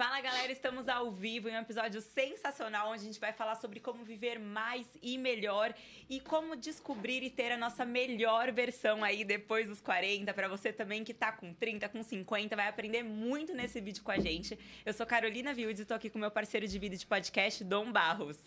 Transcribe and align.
Fala 0.00 0.18
galera, 0.22 0.50
estamos 0.50 0.88
ao 0.88 1.12
vivo 1.12 1.50
em 1.50 1.52
um 1.54 1.60
episódio 1.60 2.00
sensacional 2.00 2.88
onde 2.88 3.02
a 3.02 3.04
gente 3.04 3.20
vai 3.20 3.34
falar 3.34 3.54
sobre 3.56 3.80
como 3.80 4.02
viver 4.02 4.38
mais 4.38 4.86
e 5.02 5.18
melhor 5.18 5.74
e 6.08 6.18
como 6.18 6.56
descobrir 6.56 7.22
e 7.22 7.28
ter 7.28 7.52
a 7.52 7.58
nossa 7.58 7.84
melhor 7.84 8.50
versão 8.50 9.04
aí 9.04 9.24
depois 9.24 9.68
dos 9.68 9.78
40. 9.78 10.32
Para 10.32 10.48
você 10.48 10.72
também 10.72 11.04
que 11.04 11.12
tá 11.12 11.30
com 11.30 11.52
30, 11.52 11.86
com 11.90 12.02
50, 12.02 12.56
vai 12.56 12.66
aprender 12.66 13.02
muito 13.02 13.52
nesse 13.52 13.78
vídeo 13.78 14.02
com 14.02 14.10
a 14.10 14.18
gente. 14.18 14.58
Eu 14.86 14.94
sou 14.94 15.04
Carolina 15.04 15.52
Vildes 15.52 15.82
e 15.82 15.84
tô 15.84 15.92
aqui 15.92 16.08
com 16.08 16.18
meu 16.18 16.30
parceiro 16.30 16.66
de 16.66 16.78
vida 16.78 16.96
de 16.96 17.04
podcast, 17.04 17.62
Dom 17.62 17.92
Barros. 17.92 18.38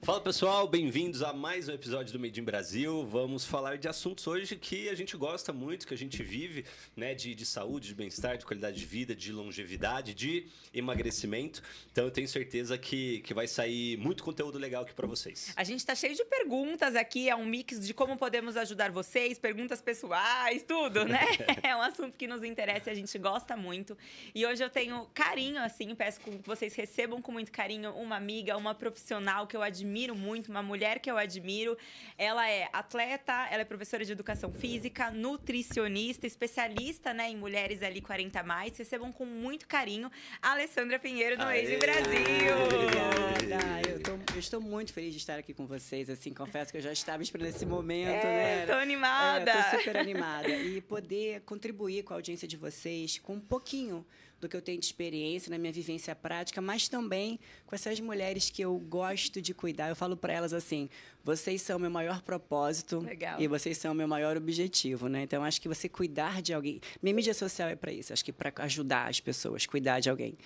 Fala 0.00 0.20
pessoal, 0.20 0.66
bem-vindos 0.66 1.22
a 1.22 1.32
mais 1.32 1.68
um 1.68 1.72
episódio 1.72 2.12
do 2.12 2.20
Made 2.20 2.40
in 2.40 2.44
Brasil. 2.44 3.04
Vamos 3.04 3.44
falar 3.44 3.76
de 3.76 3.88
assuntos 3.88 4.26
hoje 4.28 4.54
que 4.54 4.88
a 4.88 4.94
gente 4.94 5.16
gosta 5.16 5.52
muito, 5.52 5.86
que 5.86 5.92
a 5.92 5.98
gente 5.98 6.22
vive, 6.22 6.64
né? 6.96 7.14
De, 7.14 7.34
de 7.34 7.44
saúde, 7.44 7.88
de 7.88 7.94
bem-estar, 7.96 8.38
de 8.38 8.46
qualidade 8.46 8.78
de 8.78 8.86
vida, 8.86 9.14
de 9.14 9.32
longevidade, 9.32 10.14
de 10.14 10.46
emagrecimento. 10.72 11.62
Então 11.90 12.04
eu 12.04 12.10
tenho 12.12 12.28
certeza 12.28 12.78
que, 12.78 13.20
que 13.20 13.34
vai 13.34 13.48
sair 13.48 13.98
muito 13.98 14.22
conteúdo 14.22 14.56
legal 14.56 14.84
aqui 14.84 14.94
para 14.94 15.06
vocês. 15.06 15.52
A 15.56 15.64
gente 15.64 15.84
tá 15.84 15.94
cheio 15.96 16.14
de 16.14 16.24
perguntas 16.24 16.94
aqui, 16.94 17.28
é 17.28 17.34
um 17.34 17.44
mix 17.44 17.84
de 17.84 17.92
como 17.92 18.16
podemos 18.16 18.56
ajudar 18.56 18.90
vocês, 18.92 19.36
perguntas 19.38 19.82
pessoais, 19.82 20.62
tudo, 20.62 21.04
né? 21.04 21.26
é 21.62 21.76
um 21.76 21.82
assunto 21.82 22.16
que 22.16 22.26
nos 22.26 22.44
interessa 22.44 22.88
e 22.88 22.92
a 22.92 22.96
gente 22.96 23.18
gosta 23.18 23.56
muito. 23.56 23.98
E 24.32 24.46
hoje 24.46 24.64
eu 24.64 24.70
tenho 24.70 25.06
carinho, 25.12 25.60
assim, 25.60 25.92
peço 25.94 26.20
que 26.20 26.30
vocês 26.44 26.74
recebam 26.74 27.20
com 27.20 27.32
muito 27.32 27.50
carinho 27.50 27.92
uma 27.92 28.16
amiga, 28.16 28.56
uma 28.56 28.74
profissional 28.74 29.46
que 29.46 29.56
eu 29.56 29.60
admiro 29.60 29.87
admiro 29.88 30.14
muito, 30.14 30.50
uma 30.50 30.62
mulher 30.62 30.98
que 30.98 31.10
eu 31.10 31.16
admiro. 31.16 31.76
Ela 32.18 32.48
é 32.48 32.68
atleta, 32.72 33.48
ela 33.50 33.62
é 33.62 33.64
professora 33.64 34.04
de 34.04 34.12
educação 34.12 34.52
física, 34.52 35.10
nutricionista, 35.10 36.26
especialista 36.26 37.14
né, 37.14 37.30
em 37.30 37.36
mulheres 37.36 37.82
ali 37.82 38.02
40 38.02 38.42
mais. 38.42 38.76
Recebam 38.76 39.10
com 39.10 39.24
muito 39.24 39.66
carinho 39.66 40.10
a 40.42 40.52
Alessandra 40.52 40.98
Pinheiro 40.98 41.38
do 41.38 41.44
Age 41.44 41.76
Brasil. 41.78 42.54
Obrigada. 42.66 43.88
Eu, 43.88 44.02
tô, 44.02 44.12
eu, 44.34 44.38
estou 44.38 44.60
muito 44.60 44.92
feliz 44.92 45.12
de 45.12 45.18
estar 45.18 45.38
aqui 45.38 45.54
com 45.54 45.66
vocês. 45.66 46.10
Assim, 46.10 46.34
confesso 46.34 46.70
que 46.70 46.76
eu 46.76 46.82
já 46.82 46.92
estava 46.92 47.22
esperando 47.22 47.48
esse 47.48 47.64
momento, 47.64 48.26
é, 48.26 48.66
né? 48.66 48.66
Tô 48.66 48.74
animada. 48.74 49.50
É, 49.50 49.62
tô 49.70 49.78
super 49.78 49.96
animada. 49.96 50.48
E 50.48 50.82
poder 50.82 51.40
contribuir 51.42 52.02
com 52.02 52.12
a 52.12 52.16
audiência 52.16 52.46
de 52.46 52.56
vocês 52.56 53.18
com 53.18 53.34
um 53.34 53.40
pouquinho 53.40 54.04
do 54.40 54.48
que 54.48 54.56
eu 54.56 54.62
tenho 54.62 54.78
de 54.78 54.86
experiência 54.86 55.50
na 55.50 55.58
minha 55.58 55.72
vivência 55.72 56.14
prática, 56.14 56.60
mas 56.60 56.88
também 56.88 57.38
com 57.66 57.74
essas 57.74 57.98
mulheres 58.00 58.50
que 58.50 58.62
eu 58.62 58.78
gosto 58.78 59.42
de 59.42 59.52
cuidar. 59.52 59.88
Eu 59.88 59.96
falo 59.96 60.16
para 60.16 60.32
elas 60.32 60.52
assim: 60.52 60.88
vocês 61.28 61.60
são 61.60 61.76
o 61.76 61.80
meu 61.80 61.90
maior 61.90 62.22
propósito 62.22 63.00
Legal. 63.00 63.38
e 63.38 63.46
vocês 63.46 63.76
são 63.76 63.92
o 63.92 63.94
meu 63.94 64.08
maior 64.08 64.34
objetivo, 64.34 65.08
né? 65.08 65.24
Então 65.24 65.44
acho 65.44 65.60
que 65.60 65.68
você 65.68 65.86
cuidar 65.86 66.40
de 66.40 66.54
alguém, 66.54 66.80
minha 67.02 67.14
mídia 67.14 67.34
social 67.34 67.68
é 67.68 67.76
para 67.76 67.92
isso, 67.92 68.14
acho 68.14 68.24
que 68.24 68.32
para 68.32 68.50
ajudar 68.64 69.10
as 69.10 69.20
pessoas, 69.20 69.66
cuidar 69.66 70.00
de 70.00 70.08
alguém. 70.08 70.38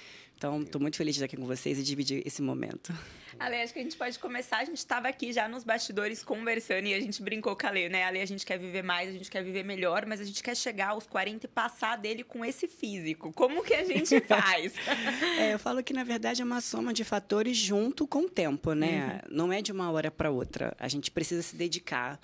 Então, 0.42 0.60
estou 0.60 0.80
muito 0.80 0.96
feliz 0.96 1.14
de 1.14 1.18
estar 1.20 1.26
aqui 1.26 1.36
com 1.36 1.46
vocês 1.46 1.78
e 1.78 1.84
dividir 1.84 2.20
esse 2.26 2.42
momento. 2.42 2.92
Ale, 3.38 3.62
acho 3.62 3.72
que 3.72 3.78
a 3.78 3.82
gente 3.82 3.96
pode 3.96 4.18
começar. 4.18 4.58
A 4.58 4.64
gente 4.64 4.78
estava 4.78 5.06
aqui 5.06 5.32
já 5.32 5.48
nos 5.48 5.62
bastidores 5.62 6.24
conversando 6.24 6.86
e 6.88 6.94
a 6.94 7.00
gente 7.00 7.22
brincou 7.22 7.54
com 7.54 7.64
a 7.64 7.70
Ale, 7.70 7.88
né? 7.88 8.02
Ale, 8.02 8.20
a 8.20 8.26
gente 8.26 8.44
quer 8.44 8.58
viver 8.58 8.82
mais, 8.82 9.08
a 9.08 9.12
gente 9.12 9.30
quer 9.30 9.44
viver 9.44 9.62
melhor, 9.62 10.04
mas 10.04 10.20
a 10.20 10.24
gente 10.24 10.42
quer 10.42 10.56
chegar 10.56 10.88
aos 10.88 11.06
40 11.06 11.46
e 11.46 11.48
passar 11.48 11.96
dele 11.96 12.24
com 12.24 12.44
esse 12.44 12.66
físico. 12.66 13.32
Como 13.32 13.62
que 13.62 13.72
a 13.72 13.84
gente 13.84 14.20
faz? 14.26 14.74
é, 15.38 15.54
eu 15.54 15.60
falo 15.60 15.80
que, 15.80 15.92
na 15.92 16.02
verdade, 16.02 16.42
é 16.42 16.44
uma 16.44 16.60
soma 16.60 16.92
de 16.92 17.04
fatores 17.04 17.56
junto 17.56 18.04
com 18.04 18.22
o 18.22 18.28
tempo, 18.28 18.72
né? 18.72 19.22
Uhum. 19.28 19.36
Não 19.36 19.52
é 19.52 19.62
de 19.62 19.70
uma 19.70 19.92
hora 19.92 20.10
para 20.10 20.28
outra. 20.30 20.71
A 20.78 20.88
gente 20.88 21.10
precisa 21.10 21.42
se 21.42 21.56
dedicar 21.56 22.20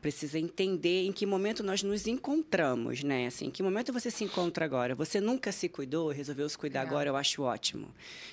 precisa 0.00 0.38
entender 0.38 1.04
em 1.04 1.12
que 1.12 1.26
momento 1.26 1.64
nós 1.64 1.82
nos 1.82 2.06
encontramos, 2.06 3.02
né? 3.02 3.26
Assim, 3.26 3.46
em 3.46 3.50
que 3.50 3.62
momento 3.62 3.92
você 3.92 4.10
se 4.10 4.22
encontra 4.22 4.64
agora? 4.64 4.94
Você 4.94 5.20
nunca 5.20 5.50
se 5.50 5.68
cuidou, 5.68 6.10
resolveu 6.10 6.48
se 6.48 6.56
cuidar 6.56 6.82
agora, 6.82 7.10
eu 7.10 7.16
acho 7.16 7.42
ótimo. 7.42 7.88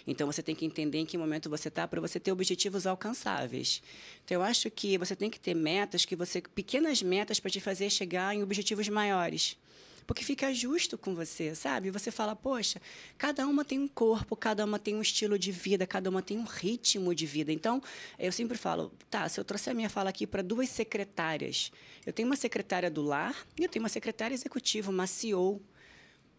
Então 0.05 0.27
você 0.27 0.43
tem 0.43 0.53
que 0.53 0.65
entender 0.65 0.99
em 0.99 1.05
que 1.05 1.17
momento 1.17 1.49
você 1.49 1.69
está 1.69 1.87
para 1.87 1.99
você 1.99 2.19
ter 2.19 2.31
objetivos 2.31 2.85
alcançáveis. 2.85 3.81
Então 4.23 4.35
eu 4.35 4.43
acho 4.43 4.69
que 4.69 4.97
você 4.99 5.15
tem 5.15 5.29
que 5.29 5.39
ter 5.39 5.55
metas 5.55 6.05
que 6.05 6.15
você 6.15 6.41
pequenas 6.41 7.01
metas 7.01 7.39
para 7.39 7.49
te 7.49 7.59
fazer 7.59 7.89
chegar 7.89 8.35
em 8.35 8.43
objetivos 8.43 8.87
maiores 8.89 9.57
porque 10.05 10.23
fica 10.23 10.53
justo 10.53 10.97
com 10.97 11.15
você, 11.15 11.55
sabe? 11.55 11.89
Você 11.91 12.11
fala, 12.11 12.35
poxa, 12.35 12.81
cada 13.17 13.47
uma 13.47 13.63
tem 13.63 13.79
um 13.79 13.87
corpo, 13.87 14.35
cada 14.35 14.65
uma 14.65 14.79
tem 14.79 14.95
um 14.95 15.01
estilo 15.01 15.37
de 15.37 15.51
vida, 15.51 15.85
cada 15.87 16.09
uma 16.09 16.21
tem 16.21 16.37
um 16.37 16.43
ritmo 16.43 17.13
de 17.13 17.25
vida. 17.25 17.51
Então, 17.51 17.81
eu 18.19 18.31
sempre 18.31 18.57
falo, 18.57 18.91
tá, 19.09 19.27
se 19.29 19.39
eu 19.39 19.43
trouxer 19.43 19.71
a 19.71 19.75
minha 19.75 19.89
fala 19.89 20.09
aqui 20.09 20.27
para 20.27 20.41
duas 20.41 20.69
secretárias, 20.69 21.71
eu 22.05 22.13
tenho 22.13 22.27
uma 22.27 22.35
secretária 22.35 22.89
do 22.89 23.01
lar 23.01 23.35
e 23.59 23.63
eu 23.63 23.69
tenho 23.69 23.83
uma 23.83 23.89
secretária 23.89 24.33
executiva, 24.33 24.91
uma 24.91 25.07
CEO, 25.07 25.61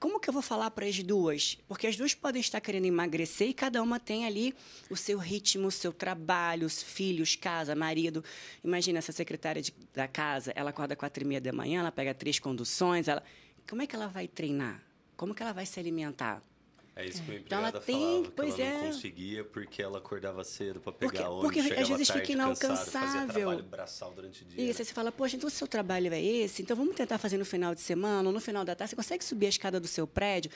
como 0.04 0.20
que 0.20 0.28
eu 0.28 0.34
vou 0.34 0.42
falar 0.42 0.70
para 0.70 0.84
as 0.84 1.02
duas? 1.02 1.56
Porque 1.66 1.86
as 1.86 1.96
duas 1.96 2.14
podem 2.14 2.38
estar 2.38 2.60
querendo 2.60 2.84
emagrecer 2.84 3.48
e 3.48 3.54
cada 3.54 3.82
uma 3.82 3.98
tem 3.98 4.26
ali 4.26 4.54
o 4.90 4.96
seu 4.96 5.16
ritmo, 5.16 5.68
o 5.68 5.70
seu 5.70 5.94
trabalho, 5.94 6.66
os 6.66 6.82
filhos, 6.82 7.36
casa, 7.36 7.74
marido. 7.74 8.22
Imagina 8.62 8.98
essa 8.98 9.12
secretária 9.12 9.62
de, 9.62 9.72
da 9.94 10.06
casa, 10.06 10.52
ela 10.54 10.68
acorda 10.68 10.94
quatro 10.94 11.24
e 11.24 11.26
meia 11.26 11.40
da 11.40 11.54
manhã, 11.54 11.80
ela 11.80 11.90
pega 11.90 12.12
três 12.12 12.38
conduções, 12.38 13.08
ela 13.08 13.22
como 13.68 13.82
é 13.82 13.86
que 13.86 13.94
ela 13.94 14.06
vai 14.06 14.28
treinar? 14.28 14.82
Como 15.16 15.34
que 15.34 15.42
ela 15.42 15.52
vai 15.52 15.66
se 15.66 15.78
alimentar? 15.78 16.42
É 16.96 17.06
isso 17.06 17.22
que 17.22 17.34
empregada 17.34 17.46
então 17.46 17.58
ela 17.58 17.72
tem, 17.72 17.96
falava, 17.96 18.32
pois 18.36 18.54
que 18.54 18.62
ela 18.62 18.70
é. 18.70 18.74
não 18.78 18.86
conseguia 18.86 19.44
porque 19.44 19.82
ela 19.82 19.98
acordava 19.98 20.44
cedo 20.44 20.78
para 20.78 20.92
pegar 20.92 21.28
ônibus, 21.28 21.42
Porque 21.42 21.58
às 21.58 21.88
vezes 21.88 22.06
tarde, 22.06 22.22
fica 22.22 22.32
inalcançável. 22.32 22.78
Cansado, 22.78 23.26
fazia 23.26 23.42
trabalho 23.42 23.62
braçal 23.64 24.12
durante 24.12 24.42
o 24.42 24.46
dia. 24.46 24.70
Isso, 24.70 24.80
aí 24.80 24.84
você 24.86 24.94
fala, 24.94 25.10
poxa, 25.10 25.34
então 25.34 25.48
o 25.48 25.50
seu 25.50 25.66
trabalho 25.66 26.14
é 26.14 26.22
esse, 26.22 26.62
então 26.62 26.76
vamos 26.76 26.94
tentar 26.94 27.18
fazer 27.18 27.36
no 27.36 27.44
final 27.44 27.74
de 27.74 27.80
semana 27.80 28.28
ou 28.28 28.32
no 28.32 28.40
final 28.40 28.64
da 28.64 28.76
tarde. 28.76 28.90
Você 28.90 28.96
consegue 28.96 29.24
subir 29.24 29.46
a 29.46 29.48
escada 29.48 29.80
do 29.80 29.88
seu 29.88 30.06
prédio? 30.06 30.52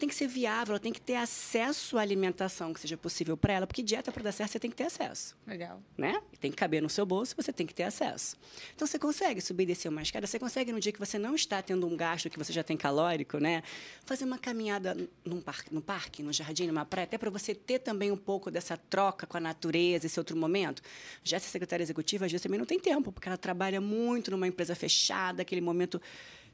Tem 0.00 0.08
que 0.08 0.14
ser 0.14 0.26
viável, 0.26 0.72
ela 0.72 0.80
tem 0.80 0.92
que 0.92 1.00
ter 1.00 1.14
acesso 1.14 1.98
à 1.98 2.00
alimentação 2.00 2.72
que 2.72 2.80
seja 2.80 2.96
possível 2.96 3.36
para 3.36 3.52
ela, 3.52 3.66
porque 3.66 3.82
dieta 3.82 4.10
para 4.10 4.22
dar 4.22 4.32
certo 4.32 4.52
você 4.52 4.58
tem 4.58 4.70
que 4.70 4.76
ter 4.76 4.84
acesso. 4.84 5.36
Legal. 5.46 5.80
Né? 5.96 6.20
Tem 6.40 6.50
que 6.50 6.56
caber 6.56 6.82
no 6.82 6.88
seu 6.88 7.04
bolso, 7.04 7.36
você 7.36 7.52
tem 7.52 7.66
que 7.66 7.74
ter 7.74 7.82
acesso. 7.82 8.36
Então 8.74 8.86
você 8.86 8.98
consegue 8.98 9.40
subir 9.40 9.64
e 9.64 9.66
descer 9.66 9.88
uma 9.88 10.02
escada, 10.02 10.26
você 10.26 10.38
consegue 10.38 10.72
no 10.72 10.80
dia 10.80 10.90
que 10.90 10.98
você 10.98 11.18
não 11.18 11.34
está 11.34 11.60
tendo 11.62 11.86
um 11.86 11.96
gasto 11.96 12.30
que 12.30 12.38
você 12.38 12.52
já 12.52 12.62
tem 12.62 12.76
calórico, 12.76 13.38
né? 13.38 13.62
Fazer 14.06 14.24
uma 14.24 14.38
caminhada 14.38 14.96
num 15.24 15.40
parque, 15.40 15.72
no 15.72 15.82
parque, 15.82 16.22
no 16.22 16.32
jardim, 16.32 16.66
numa 16.66 16.86
praia, 16.86 17.04
até 17.04 17.18
para 17.18 17.30
você 17.30 17.54
ter 17.54 17.80
também 17.80 18.10
um 18.10 18.16
pouco 18.16 18.50
dessa 18.50 18.76
troca 18.76 19.26
com 19.26 19.36
a 19.36 19.40
natureza, 19.40 20.06
esse 20.06 20.18
outro 20.18 20.36
momento. 20.36 20.80
Já 21.22 21.36
essa 21.36 21.48
secretária 21.48 21.82
executiva, 21.82 22.24
às 22.24 22.32
vezes 22.32 22.42
também 22.42 22.58
não 22.58 22.66
tem 22.66 22.80
tempo, 22.80 23.12
porque 23.12 23.28
ela 23.28 23.36
trabalha 23.36 23.80
muito 23.80 24.30
numa 24.30 24.48
empresa 24.48 24.74
fechada, 24.74 25.42
aquele 25.42 25.60
momento 25.60 26.00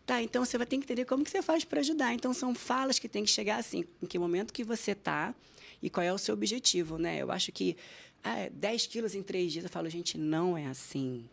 Tá, 0.06 0.22
então 0.22 0.44
você 0.44 0.56
vai 0.56 0.67
ter 0.67 0.78
que 0.78 0.84
entender 0.84 1.05
como 1.05 1.25
que 1.25 1.31
você 1.31 1.43
faz 1.43 1.65
para 1.65 1.81
ajudar. 1.81 2.15
Então 2.15 2.33
são 2.33 2.55
falas 2.55 2.97
que 2.97 3.09
tem 3.09 3.25
que 3.25 3.31
chegar 3.31 3.56
assim, 3.56 3.84
em 4.00 4.06
que 4.06 4.17
momento 4.19 4.53
que 4.53 4.62
você 4.62 4.93
está 4.93 5.34
e 5.83 5.91
qual 5.91 6.05
é 6.05 6.12
o 6.12 6.19
seu 6.19 6.33
objetivo, 6.33 6.97
né? 6.97 7.21
Eu 7.21 7.33
acho 7.33 7.50
que 7.50 7.77
ah, 8.22 8.49
10 8.53 8.87
quilos 8.87 9.15
em 9.16 9.22
três 9.22 9.53
dias, 9.53 9.65
eu 9.65 9.71
falo, 9.71 9.89
gente, 9.91 10.16
não 10.16 10.56
é 10.56 10.66
assim. 10.66 11.28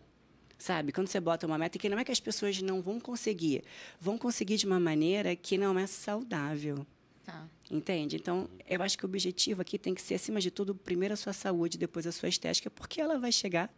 Sabe? 0.58 0.92
Quando 0.92 1.08
você 1.08 1.20
bota 1.20 1.46
uma 1.46 1.58
meta, 1.58 1.78
que 1.78 1.88
não 1.88 2.00
é 2.00 2.04
que 2.04 2.12
as 2.12 2.20
pessoas 2.20 2.62
não 2.62 2.82
vão 2.82 3.00
conseguir, 3.00 3.64
vão 4.00 4.18
conseguir 4.18 4.58
de 4.58 4.66
uma 4.66 4.80
maneira 4.80 5.36
que 5.36 5.58
não 5.58 5.78
é 5.78 5.86
saudável. 5.86 6.86
Tá. 7.24 7.48
Entende? 7.70 8.16
Então, 8.16 8.50
eu 8.68 8.82
acho 8.82 8.98
que 8.98 9.06
o 9.06 9.08
objetivo 9.08 9.62
aqui 9.62 9.78
tem 9.78 9.94
que 9.94 10.02
ser, 10.02 10.16
acima 10.16 10.40
de 10.40 10.50
tudo, 10.50 10.74
primeiro 10.74 11.14
a 11.14 11.18
sua 11.18 11.34
saúde, 11.34 11.78
depois 11.78 12.08
a 12.08 12.12
sua 12.12 12.30
estética, 12.30 12.70
porque 12.70 13.02
ela 13.02 13.20
vai 13.20 13.32
chegar 13.32 13.74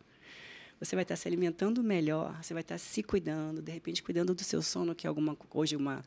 você 0.80 0.96
vai 0.96 1.04
estar 1.04 1.16
se 1.16 1.28
alimentando 1.28 1.84
melhor, 1.84 2.38
você 2.42 2.54
vai 2.54 2.62
estar 2.62 2.78
se 2.78 3.02
cuidando, 3.02 3.62
de 3.62 3.72
repente 3.72 4.04
cuidando 4.04 4.34
do 4.34 4.44
seu 4.44 4.62
sono, 4.62 4.94
que 4.94 5.08
é 5.08 5.10
alguma 5.10 5.38
hoje 5.54 5.76
uma 5.76 6.04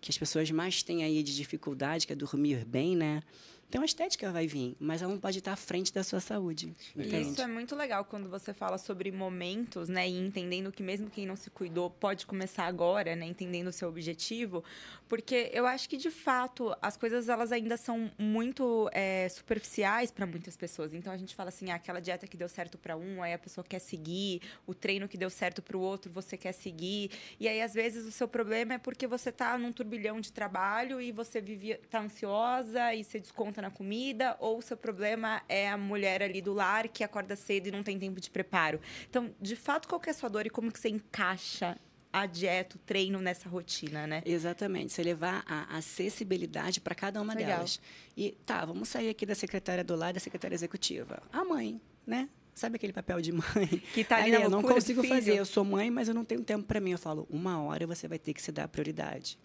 que 0.00 0.10
as 0.10 0.18
pessoas 0.18 0.50
mais 0.50 0.82
têm 0.82 1.02
aí 1.02 1.22
de 1.22 1.34
dificuldade, 1.34 2.06
que 2.06 2.12
é 2.12 2.16
dormir 2.16 2.64
bem, 2.64 2.96
né? 2.96 3.22
Então 3.68 3.82
a 3.82 3.84
estética 3.84 4.32
vai 4.32 4.46
vir, 4.46 4.74
mas 4.80 5.02
ela 5.02 5.12
não 5.12 5.20
pode 5.20 5.38
estar 5.38 5.52
à 5.52 5.56
frente 5.56 5.92
da 5.92 6.02
sua 6.02 6.20
saúde. 6.20 6.74
Entende? 6.96 7.32
Isso 7.32 7.42
é 7.42 7.46
muito 7.46 7.76
legal 7.76 8.02
quando 8.02 8.28
você 8.28 8.54
fala 8.54 8.78
sobre 8.78 9.12
momentos, 9.12 9.90
né? 9.90 10.08
E 10.08 10.18
entendendo 10.18 10.72
que 10.72 10.82
mesmo 10.82 11.10
quem 11.10 11.26
não 11.26 11.36
se 11.36 11.50
cuidou 11.50 11.90
pode 11.90 12.24
começar 12.24 12.64
agora, 12.64 13.14
né? 13.14 13.26
Entendendo 13.26 13.68
o 13.68 13.72
seu 13.72 13.88
objetivo. 13.88 14.64
Porque 15.06 15.50
eu 15.52 15.66
acho 15.66 15.86
que, 15.86 15.98
de 15.98 16.10
fato, 16.10 16.74
as 16.80 16.96
coisas 16.96 17.28
elas 17.28 17.52
ainda 17.52 17.76
são 17.76 18.10
muito 18.18 18.88
é, 18.92 19.28
superficiais 19.28 20.10
para 20.10 20.24
muitas 20.24 20.56
pessoas. 20.56 20.94
Então 20.94 21.12
a 21.12 21.16
gente 21.18 21.34
fala 21.34 21.50
assim, 21.50 21.70
ah, 21.70 21.74
aquela 21.74 22.00
dieta 22.00 22.26
que 22.26 22.38
deu 22.38 22.48
certo 22.48 22.78
para 22.78 22.96
um, 22.96 23.22
aí 23.22 23.34
a 23.34 23.38
pessoa 23.38 23.62
quer 23.62 23.80
seguir, 23.80 24.40
o 24.66 24.72
treino 24.72 25.06
que 25.06 25.18
deu 25.18 25.28
certo 25.28 25.60
para 25.60 25.76
o 25.76 25.80
outro, 25.80 26.10
você 26.10 26.38
quer 26.38 26.52
seguir. 26.52 27.10
E 27.38 27.46
aí, 27.46 27.60
às 27.60 27.74
vezes, 27.74 28.06
o 28.06 28.12
seu 28.12 28.26
problema 28.26 28.74
é 28.74 28.78
porque 28.78 29.06
você 29.06 29.28
está 29.28 29.58
num 29.58 29.72
turbilhão 29.72 30.22
de 30.22 30.32
trabalho 30.32 31.02
e 31.02 31.12
você 31.12 31.38
vive, 31.38 31.74
tá 31.90 32.00
ansiosa 32.00 32.94
e 32.94 33.04
você 33.04 33.20
desconta 33.20 33.57
na 33.62 33.70
comida, 33.70 34.36
ou 34.40 34.58
o 34.58 34.62
seu 34.62 34.76
problema 34.76 35.42
é 35.48 35.68
a 35.68 35.76
mulher 35.76 36.22
ali 36.22 36.40
do 36.40 36.52
lar 36.52 36.88
que 36.88 37.04
acorda 37.04 37.36
cedo 37.36 37.68
e 37.68 37.70
não 37.70 37.82
tem 37.82 37.98
tempo 37.98 38.20
de 38.20 38.30
preparo. 38.30 38.80
Então, 39.08 39.34
de 39.40 39.56
fato, 39.56 39.88
qual 39.88 40.00
é 40.06 40.10
a 40.10 40.14
sua 40.14 40.28
dor 40.28 40.46
e 40.46 40.50
como 40.50 40.72
que 40.72 40.78
você 40.78 40.88
encaixa 40.88 41.78
a 42.12 42.26
dieta, 42.26 42.76
o 42.76 42.78
treino 42.78 43.20
nessa 43.20 43.48
rotina, 43.48 44.06
né? 44.06 44.22
Exatamente. 44.24 44.92
Você 44.92 45.02
levar 45.02 45.44
a 45.46 45.76
acessibilidade 45.76 46.80
para 46.80 46.94
cada 46.94 47.20
uma 47.20 47.34
Legal. 47.34 47.58
delas. 47.58 47.80
E 48.16 48.32
tá, 48.46 48.64
vamos 48.64 48.88
sair 48.88 49.10
aqui 49.10 49.26
da 49.26 49.34
secretária 49.34 49.84
do 49.84 49.94
lar 49.94 50.12
da 50.12 50.20
secretária 50.20 50.54
executiva. 50.54 51.22
A 51.32 51.44
mãe, 51.44 51.80
né? 52.06 52.28
Sabe 52.54 52.74
aquele 52.74 52.92
papel 52.92 53.20
de 53.20 53.30
mãe? 53.30 53.82
Que 53.94 54.02
tá 54.02 54.16
ali, 54.16 54.34
ali 54.34 54.42
eu 54.44 54.50
não 54.50 54.62
consigo 54.62 55.04
fazer. 55.04 55.36
Eu 55.36 55.44
sou 55.44 55.64
mãe, 55.64 55.90
mas 55.90 56.08
eu 56.08 56.14
não 56.14 56.24
tenho 56.24 56.42
tempo 56.42 56.64
para 56.64 56.80
mim. 56.80 56.90
Eu 56.90 56.98
falo, 56.98 57.26
uma 57.30 57.62
hora 57.62 57.86
você 57.86 58.08
vai 58.08 58.18
ter 58.18 58.34
que 58.34 58.42
se 58.42 58.50
dar 58.50 58.66
prioridade. 58.66 59.38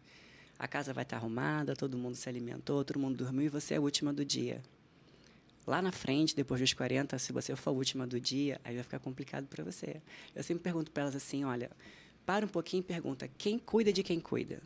A 0.57 0.67
casa 0.67 0.93
vai 0.93 1.03
estar 1.03 1.17
arrumada, 1.17 1.75
todo 1.75 1.97
mundo 1.97 2.15
se 2.15 2.29
alimentou, 2.29 2.83
todo 2.83 2.99
mundo 2.99 3.17
dormiu 3.17 3.45
e 3.45 3.49
você 3.49 3.73
é 3.73 3.77
a 3.77 3.81
última 3.81 4.13
do 4.13 4.23
dia. 4.23 4.61
Lá 5.65 5.81
na 5.81 5.91
frente, 5.91 6.35
depois 6.35 6.59
dos 6.59 6.73
40, 6.73 7.17
se 7.17 7.31
você 7.31 7.55
for 7.55 7.69
a 7.69 7.73
última 7.73 8.05
do 8.05 8.19
dia, 8.19 8.59
aí 8.63 8.75
vai 8.75 8.83
ficar 8.83 8.99
complicado 8.99 9.47
para 9.47 9.63
você. 9.63 10.01
Eu 10.35 10.43
sempre 10.43 10.63
pergunto 10.63 10.91
para 10.91 11.03
elas 11.03 11.15
assim: 11.15 11.43
olha, 11.45 11.71
para 12.25 12.45
um 12.45 12.49
pouquinho 12.49 12.81
e 12.81 12.83
pergunta: 12.83 13.29
quem 13.37 13.57
cuida 13.57 13.91
de 13.91 14.03
quem 14.03 14.19
cuida? 14.19 14.61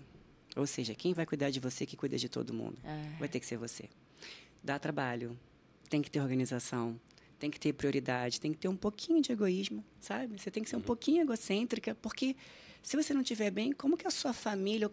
Ou 0.56 0.66
seja, 0.66 0.96
quem 0.96 1.14
vai 1.14 1.26
cuidar 1.26 1.52
de 1.52 1.60
você 1.60 1.86
que 1.86 1.96
cuida 1.96 2.18
de 2.18 2.28
todo 2.28 2.54
mundo? 2.54 2.78
É. 2.84 3.18
Vai 3.20 3.30
ter 3.30 3.40
que 3.40 3.46
ser 3.46 3.58
você. 3.58 3.88
Dá 4.64 4.80
trabalho, 4.80 5.38
tem 5.88 6.02
que 6.02 6.10
ter 6.10 6.20
organização, 6.20 7.00
tem 7.40 7.50
que 7.50 7.60
ter 7.60 7.74
prioridade, 7.74 8.42
tem 8.42 8.52
que 8.52 8.58
ter 8.58 8.68
um 8.68 8.76
pouquinho 8.76 9.22
de 9.22 9.32
egoísmo, 9.32 9.84
sabe? 10.00 10.40
Você 10.40 10.50
tem 10.50 10.64
que 10.64 10.70
ser 10.70 10.76
um 10.76 10.80
uhum. 10.80 10.86
pouquinho 10.86 11.22
egocêntrica, 11.22 11.96
porque 11.96 12.36
se 12.82 12.96
você 12.96 13.14
não 13.14 13.22
estiver 13.22 13.52
bem, 13.52 13.72
como 13.72 13.98
que 13.98 14.08
a 14.08 14.12
sua 14.12 14.34
família, 14.34 14.90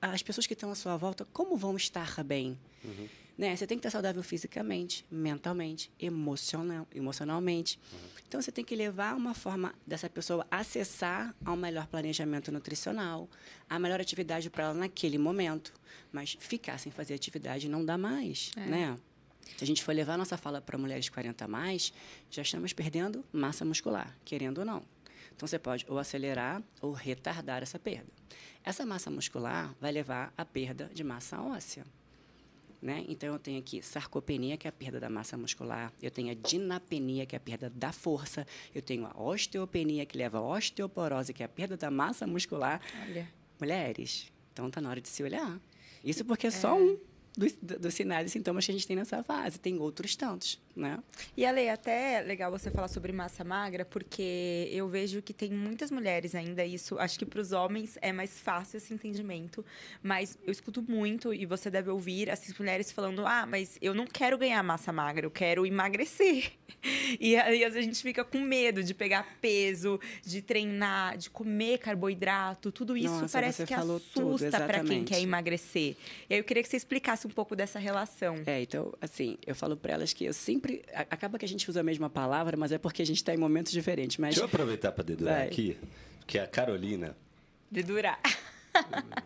as 0.00 0.22
pessoas 0.22 0.46
que 0.46 0.54
estão 0.54 0.70
à 0.70 0.74
sua 0.74 0.96
volta, 0.96 1.26
como 1.32 1.56
vão 1.56 1.76
estar 1.76 2.22
bem? 2.24 2.58
Uhum. 2.84 3.08
Né? 3.36 3.56
Você 3.56 3.66
tem 3.66 3.78
que 3.78 3.80
estar 3.80 3.90
saudável 3.90 4.22
fisicamente, 4.22 5.04
mentalmente, 5.10 5.90
emocional, 5.98 6.86
emocionalmente. 6.94 7.78
Uhum. 7.92 7.98
Então, 8.28 8.40
você 8.40 8.50
tem 8.50 8.64
que 8.64 8.74
levar 8.74 9.14
uma 9.14 9.34
forma 9.34 9.74
dessa 9.86 10.08
pessoa 10.08 10.46
acessar 10.50 11.34
ao 11.44 11.56
melhor 11.56 11.86
planejamento 11.86 12.50
nutricional, 12.50 13.28
a 13.68 13.78
melhor 13.78 14.00
atividade 14.00 14.48
para 14.48 14.64
ela 14.64 14.74
naquele 14.74 15.18
momento. 15.18 15.72
Mas 16.10 16.36
ficar 16.40 16.78
sem 16.78 16.90
fazer 16.90 17.14
atividade 17.14 17.68
não 17.68 17.84
dá 17.84 17.98
mais, 17.98 18.52
é. 18.56 18.66
né? 18.66 18.98
Se 19.56 19.64
a 19.64 19.66
gente 19.66 19.82
for 19.82 19.94
levar 19.94 20.16
nossa 20.16 20.36
fala 20.36 20.60
para 20.60 20.78
mulheres 20.78 21.08
40 21.08 21.44
a 21.44 21.48
mais, 21.48 21.92
já 22.30 22.42
estamos 22.42 22.72
perdendo 22.72 23.24
massa 23.32 23.64
muscular, 23.64 24.16
querendo 24.24 24.58
ou 24.58 24.64
não. 24.64 24.82
Então, 25.34 25.46
você 25.46 25.58
pode 25.58 25.84
ou 25.88 25.98
acelerar 25.98 26.62
ou 26.80 26.92
retardar 26.92 27.62
essa 27.62 27.78
perda. 27.78 28.06
Essa 28.64 28.86
massa 28.86 29.10
muscular 29.10 29.74
vai 29.80 29.90
levar 29.90 30.32
à 30.36 30.44
perda 30.44 30.90
de 30.92 31.02
massa 31.02 31.40
óssea. 31.40 31.84
Né? 32.80 33.04
Então, 33.08 33.32
eu 33.32 33.38
tenho 33.38 33.60
aqui 33.60 33.80
sarcopenia, 33.80 34.56
que 34.56 34.66
é 34.66 34.70
a 34.70 34.72
perda 34.72 34.98
da 34.98 35.08
massa 35.08 35.36
muscular. 35.36 35.92
Eu 36.02 36.10
tenho 36.10 36.32
a 36.32 36.34
dinapenia, 36.34 37.24
que 37.24 37.36
é 37.36 37.38
a 37.38 37.40
perda 37.40 37.70
da 37.70 37.92
força. 37.92 38.44
Eu 38.74 38.82
tenho 38.82 39.06
a 39.06 39.20
osteopenia, 39.20 40.04
que 40.04 40.18
leva 40.18 40.38
a 40.38 40.42
osteoporose, 40.42 41.32
que 41.32 41.42
é 41.42 41.46
a 41.46 41.48
perda 41.48 41.76
da 41.76 41.90
massa 41.90 42.26
muscular. 42.26 42.80
Olha. 43.02 43.28
Mulheres, 43.60 44.32
então 44.52 44.66
está 44.66 44.80
na 44.80 44.90
hora 44.90 45.00
de 45.00 45.08
se 45.08 45.22
olhar. 45.22 45.60
Isso 46.04 46.24
porque 46.24 46.48
é 46.48 46.50
só 46.50 46.76
é. 46.76 46.82
um 46.82 46.98
dos, 47.36 47.52
dos, 47.60 47.94
sinais 47.94 48.26
e 48.26 48.30
sintomas 48.30 48.64
que 48.64 48.72
a 48.72 48.74
gente 48.74 48.86
tem 48.86 48.96
nessa 48.96 49.22
fase. 49.22 49.58
Tem 49.58 49.78
outros 49.78 50.14
tantos, 50.16 50.60
né? 50.74 50.98
E, 51.36 51.44
Ale, 51.44 51.68
até 51.68 52.14
é 52.14 52.20
legal 52.22 52.50
você 52.50 52.70
falar 52.70 52.88
sobre 52.88 53.12
massa 53.12 53.44
magra, 53.44 53.84
porque 53.84 54.68
eu 54.72 54.88
vejo 54.88 55.22
que 55.22 55.32
tem 55.32 55.50
muitas 55.50 55.90
mulheres 55.90 56.34
ainda, 56.34 56.64
isso, 56.64 56.98
acho 56.98 57.18
que 57.18 57.26
para 57.26 57.40
os 57.40 57.52
homens 57.52 57.98
é 58.00 58.12
mais 58.12 58.38
fácil 58.40 58.76
esse 58.76 58.92
entendimento, 58.92 59.64
mas 60.02 60.38
eu 60.44 60.52
escuto 60.52 60.82
muito, 60.82 61.32
e 61.32 61.46
você 61.46 61.70
deve 61.70 61.90
ouvir, 61.90 62.28
essas 62.28 62.56
mulheres 62.58 62.90
falando, 62.90 63.26
ah, 63.26 63.46
mas 63.46 63.78
eu 63.80 63.94
não 63.94 64.06
quero 64.06 64.38
ganhar 64.38 64.62
massa 64.62 64.92
magra, 64.92 65.26
eu 65.26 65.30
quero 65.30 65.66
emagrecer. 65.66 66.52
E 67.20 67.36
aí, 67.36 67.64
a 67.64 67.70
gente 67.70 68.02
fica 68.02 68.24
com 68.24 68.40
medo 68.40 68.82
de 68.82 68.94
pegar 68.94 69.36
peso, 69.40 70.00
de 70.24 70.42
treinar, 70.42 71.16
de 71.16 71.30
comer 71.30 71.78
carboidrato, 71.78 72.72
tudo 72.72 72.96
isso 72.96 73.20
Nossa, 73.20 73.38
parece 73.38 73.64
que 73.64 73.74
assusta 73.74 74.60
para 74.66 74.82
quem 74.82 75.04
quer 75.04 75.20
emagrecer. 75.20 75.94
E 76.28 76.34
aí, 76.34 76.40
eu 76.40 76.44
queria 76.44 76.62
que 76.62 76.68
você 76.68 76.76
explicasse 76.76 77.26
um 77.26 77.30
pouco 77.30 77.54
dessa 77.54 77.78
relação. 77.78 78.36
É, 78.46 78.62
então, 78.62 78.92
assim, 79.00 79.36
eu 79.46 79.54
falo 79.54 79.76
para 79.76 79.92
elas 79.92 80.12
que 80.12 80.24
eu 80.24 80.32
sempre. 80.32 80.61
Acaba 81.10 81.38
que 81.38 81.44
a 81.44 81.48
gente 81.48 81.68
usa 81.68 81.80
a 81.80 81.82
mesma 81.82 82.10
palavra, 82.10 82.56
mas 82.56 82.72
é 82.72 82.78
porque 82.78 83.02
a 83.02 83.06
gente 83.06 83.18
está 83.18 83.34
em 83.34 83.38
momentos 83.38 83.72
diferentes. 83.72 84.18
Mas... 84.18 84.34
Deixa 84.34 84.42
eu 84.42 84.46
aproveitar 84.46 84.92
para 84.92 85.04
dedurar 85.04 85.38
Vai. 85.38 85.46
aqui, 85.46 85.78
que 86.26 86.38
a 86.38 86.46
Carolina. 86.46 87.16
Dedurar. 87.70 88.20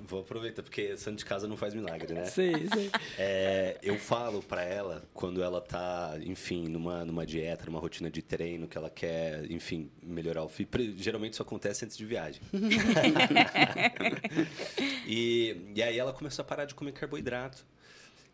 Vou 0.06 0.20
aproveitar, 0.20 0.62
porque 0.62 0.96
santo 0.96 1.18
de 1.18 1.24
casa 1.24 1.46
não 1.46 1.56
faz 1.56 1.74
milagre, 1.74 2.12
né? 2.12 2.24
Sim, 2.24 2.52
sim. 2.72 2.90
É, 3.18 3.78
eu 3.82 3.98
falo 3.98 4.42
para 4.42 4.62
ela, 4.62 5.04
quando 5.14 5.42
ela 5.42 5.60
tá, 5.60 6.14
enfim, 6.22 6.68
numa, 6.68 7.04
numa 7.04 7.26
dieta, 7.26 7.66
numa 7.66 7.78
rotina 7.78 8.10
de 8.10 8.22
treino, 8.22 8.66
que 8.66 8.76
ela 8.76 8.90
quer, 8.90 9.50
enfim, 9.50 9.90
melhorar 10.02 10.42
o 10.42 10.48
físico. 10.48 10.78
Geralmente 10.96 11.34
isso 11.34 11.42
acontece 11.42 11.84
antes 11.84 11.96
de 11.96 12.04
viagem. 12.04 12.40
e, 15.06 15.56
e 15.74 15.82
aí 15.82 15.98
ela 15.98 16.12
começou 16.12 16.42
a 16.42 16.46
parar 16.46 16.64
de 16.64 16.74
comer 16.74 16.92
carboidrato. 16.92 17.64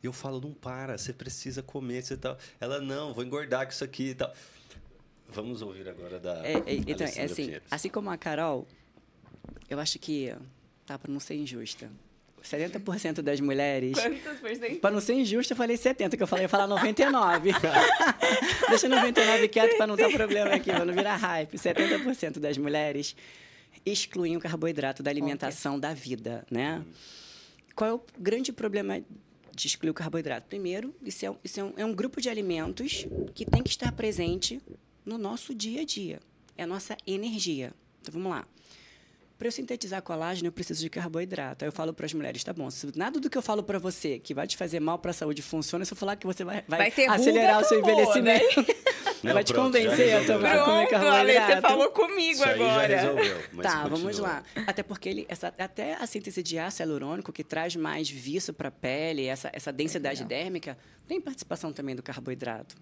E 0.03 0.07
eu 0.07 0.13
falo, 0.13 0.41
não 0.41 0.53
para, 0.53 0.99
você 0.99 1.13
precisa 1.13 1.63
comer, 1.63 2.03
você 2.03 2.17
tal. 2.17 2.37
Ela, 2.61 2.81
não, 2.81 3.15
vou 3.15 3.25
engordar 3.25 3.67
com 3.67 3.73
isso 3.73 3.85
aqui 3.85 4.11
e 4.11 4.15
tal. 4.15 4.33
Vamos 5.29 5.63
ouvir 5.63 5.89
agora 5.89 6.19
da. 6.19 6.47
É, 6.47 6.55
é, 6.55 6.75
então, 6.75 7.07
é 7.07 7.23
assim, 7.23 7.57
assim 7.71 7.89
como 7.89 8.11
a 8.11 8.19
Carol, 8.19 8.67
eu 9.71 9.79
acho 9.79 9.99
que, 9.99 10.35
tá, 10.85 10.99
para 10.99 11.11
não 11.11 11.21
ser 11.21 11.37
injusta, 11.37 11.91
70% 12.43 13.23
das 13.23 13.41
mulheres. 13.41 13.95
Quantas 13.99 14.39
por 14.41 14.55
cento? 14.55 14.81
Para 14.81 14.91
não 14.91 15.01
ser 15.01 15.15
injusto, 15.15 15.53
eu 15.53 15.57
falei 15.57 15.77
70, 15.77 16.17
que 16.17 16.23
eu 16.23 16.27
falei, 16.27 16.45
ia 16.45 16.49
falar 16.49 16.67
99. 16.67 17.53
Deixa 18.69 18.89
99 18.89 19.49
quieto 19.49 19.77
para 19.77 19.87
não 19.87 19.97
dar 19.97 20.11
problema 20.11 20.55
aqui, 20.55 20.73
para 20.73 20.85
não 20.85 20.93
virar 20.93 21.17
hype. 21.17 21.57
70% 21.57 22.39
das 22.39 22.59
mulheres 22.59 23.17
excluem 23.87 24.37
o 24.37 24.41
carboidrato 24.41 25.03
da 25.03 25.11
alimentação 25.11 25.79
da 25.79 25.95
vida, 25.95 26.45
né? 26.51 26.85
Qual 27.75 27.91
é 27.91 27.95
o 27.95 28.03
grande 28.19 28.53
problema 28.53 29.01
de 29.55 29.67
excluir 29.67 29.91
o 29.91 29.95
carboidrato. 29.95 30.47
Primeiro, 30.49 30.95
isso, 31.03 31.27
é, 31.27 31.35
isso 31.45 31.61
é, 31.61 31.65
um, 31.65 31.73
é 31.77 31.85
um 31.85 31.95
grupo 31.95 32.21
de 32.21 32.29
alimentos 32.29 33.07
que 33.35 33.45
tem 33.45 33.63
que 33.63 33.71
estar 33.71 33.93
presente 33.93 34.61
no 35.05 35.19
nosso 35.19 35.55
dia 35.55 35.83
a 35.83 35.85
dia. 35.85 36.21
É 36.57 36.65
a 36.65 36.67
nossa 36.67 36.97
energia. 37.07 37.73
Então, 38.01 38.13
vamos 38.13 38.31
lá. 38.31 38.47
Para 39.39 39.49
eu 39.49 39.53
sintetizar 39.53 40.01
colágeno, 40.03 40.49
eu 40.49 40.53
preciso 40.53 40.81
de 40.81 40.89
carboidrato. 40.89 41.65
Aí 41.65 41.69
eu 41.69 41.73
falo 41.73 41.93
para 41.93 42.07
as 42.07 42.15
mulheres, 42.15 42.45
tá 42.45 42.53
bom, 42.53 42.71
se 42.71 42.97
nada 42.97 43.19
do 43.19 43.29
que 43.29 43.37
eu 43.37 43.43
falo 43.43 43.63
para 43.63 43.79
você 43.79 44.19
que 44.19 44.33
vai 44.33 44.47
te 44.47 44.57
fazer 44.57 44.79
mal 44.79 44.99
para 44.99 45.11
a 45.11 45.15
saúde 45.15 45.43
funciona, 45.43 45.85
se 45.85 45.93
eu 45.93 45.97
falar 45.97 46.15
que 46.15 46.27
você 46.27 46.45
vai, 46.45 46.63
vai, 46.69 46.91
vai 46.93 47.07
acelerar 47.09 47.61
o 47.61 47.65
seu 47.65 47.81
envelhecimento. 47.81 48.61
Né? 48.61 48.67
Não, 49.23 49.35
vai 49.35 49.45
te 49.45 49.53
pronto, 49.53 49.67
convencer 49.67 50.15
a 50.17 50.25
tomar 50.27 50.55
pronto, 50.55 50.65
comer 50.65 50.89
carboidrato. 50.89 51.19
Ale, 51.19 51.55
você 51.55 51.61
falou 51.61 51.91
comigo 51.91 52.33
Isso 52.33 52.45
agora. 52.45 52.97
Resolveu, 52.97 53.37
tá, 53.63 53.83
continua. 53.83 53.89
vamos 53.89 54.19
lá. 54.19 54.43
Até 54.67 54.83
porque 54.83 55.09
ele, 55.09 55.27
essa, 55.29 55.49
até 55.59 55.95
a 55.95 56.07
síntese 56.07 56.43
de 56.43 56.59
ácido 56.59 56.91
hialurônico, 56.91 57.33
que 57.33 57.45
traz 57.45 57.77
mais 57.77 58.11
viço 58.11 58.53
para 58.53 58.69
a 58.69 58.73
pele, 58.73 59.27
essa, 59.27 59.51
essa 59.53 59.73
densidade 59.73 60.23
é 60.23 60.27
dérmica, 60.27 60.77
tem 61.07 61.21
participação 61.21 61.73
também 61.73 61.95
do 61.95 62.03
carboidrato. 62.03 62.75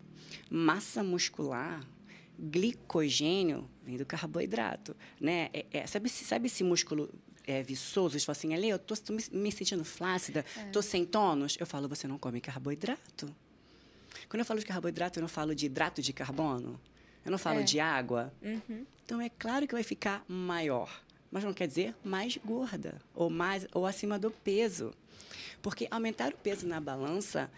Massa 0.51 1.03
muscular, 1.03 1.81
glicogênio, 2.39 3.69
vem 3.85 3.97
do 3.97 4.07
carboidrato. 4.07 4.97
Né? 5.21 5.51
É, 5.53 5.67
é, 5.73 5.87
sabe, 5.87 6.09
sabe 6.09 6.47
esse 6.47 6.65
músculo 6.65 7.11
é, 7.47 7.63
viçoso, 7.63 8.19
você 8.19 8.25
fala 8.25 8.37
assim, 8.37 8.55
ali, 8.55 8.69
eu 8.69 8.79
tô, 8.79 8.95
tô 8.97 9.13
me, 9.13 9.23
me, 9.33 9.53
sentindo 9.53 9.85
flácida, 9.85 10.45
é. 10.57 10.65
tô 10.67 10.81
sem 10.81 11.05
tônus. 11.05 11.57
Eu 11.59 11.67
falo, 11.67 11.89
você 11.89 12.07
não 12.07 12.19
come 12.19 12.41
carboidrato. 12.41 13.35
Quando 14.29 14.41
eu 14.41 14.45
falo 14.45 14.61
de 14.61 14.67
carboidrato, 14.67 15.19
eu 15.19 15.23
não 15.23 15.29
falo 15.29 15.55
de 15.55 15.67
hidrato 15.67 16.03
de 16.03 16.13
carbono, 16.13 16.81
eu 17.25 17.31
não 17.31 17.39
falo 17.39 17.61
é. 17.61 17.63
de 17.63 17.81
água. 17.81 18.33
Uhum. 18.43 18.87
Então 19.05 19.21
é 19.21 19.29
claro 19.29 19.67
que 19.67 19.75
vai 19.75 19.83
ficar 19.83 20.25
maior, 20.29 21.03
mas 21.31 21.45
não 21.45 21.53
quer 21.53 21.67
dizer 21.67 21.95
mais 22.05 22.37
gorda 22.37 23.01
ou 23.15 23.29
mais 23.29 23.67
ou 23.73 23.87
acima 23.87 24.19
do 24.19 24.31
peso. 24.31 24.93
Porque 25.63 25.87
aumentar 25.91 26.33
o 26.33 26.37
peso 26.37 26.67
na 26.67 26.81
balança 26.81 27.51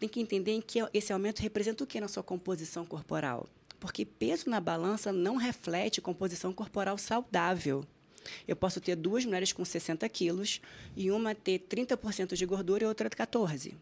tem 0.00 0.08
que 0.08 0.20
entender 0.20 0.60
que 0.62 0.80
esse 0.92 1.12
aumento 1.12 1.40
representa 1.40 1.84
o 1.84 1.86
que 1.86 2.00
na 2.00 2.08
sua 2.08 2.22
composição 2.22 2.84
corporal? 2.84 3.48
Porque 3.78 4.04
peso 4.04 4.48
na 4.50 4.60
balança 4.60 5.12
não 5.12 5.36
reflete 5.36 6.00
composição 6.00 6.52
corporal 6.52 6.98
saudável. 6.98 7.84
Eu 8.46 8.56
posso 8.56 8.80
ter 8.80 8.96
duas 8.96 9.24
mulheres 9.24 9.52
com 9.52 9.64
60 9.64 10.08
quilos 10.08 10.60
e 10.96 11.10
uma 11.10 11.34
ter 11.34 11.58
30% 11.60 12.34
de 12.34 12.46
gordura 12.46 12.84
e 12.84 12.86
outra 12.86 13.08
14. 13.10 13.74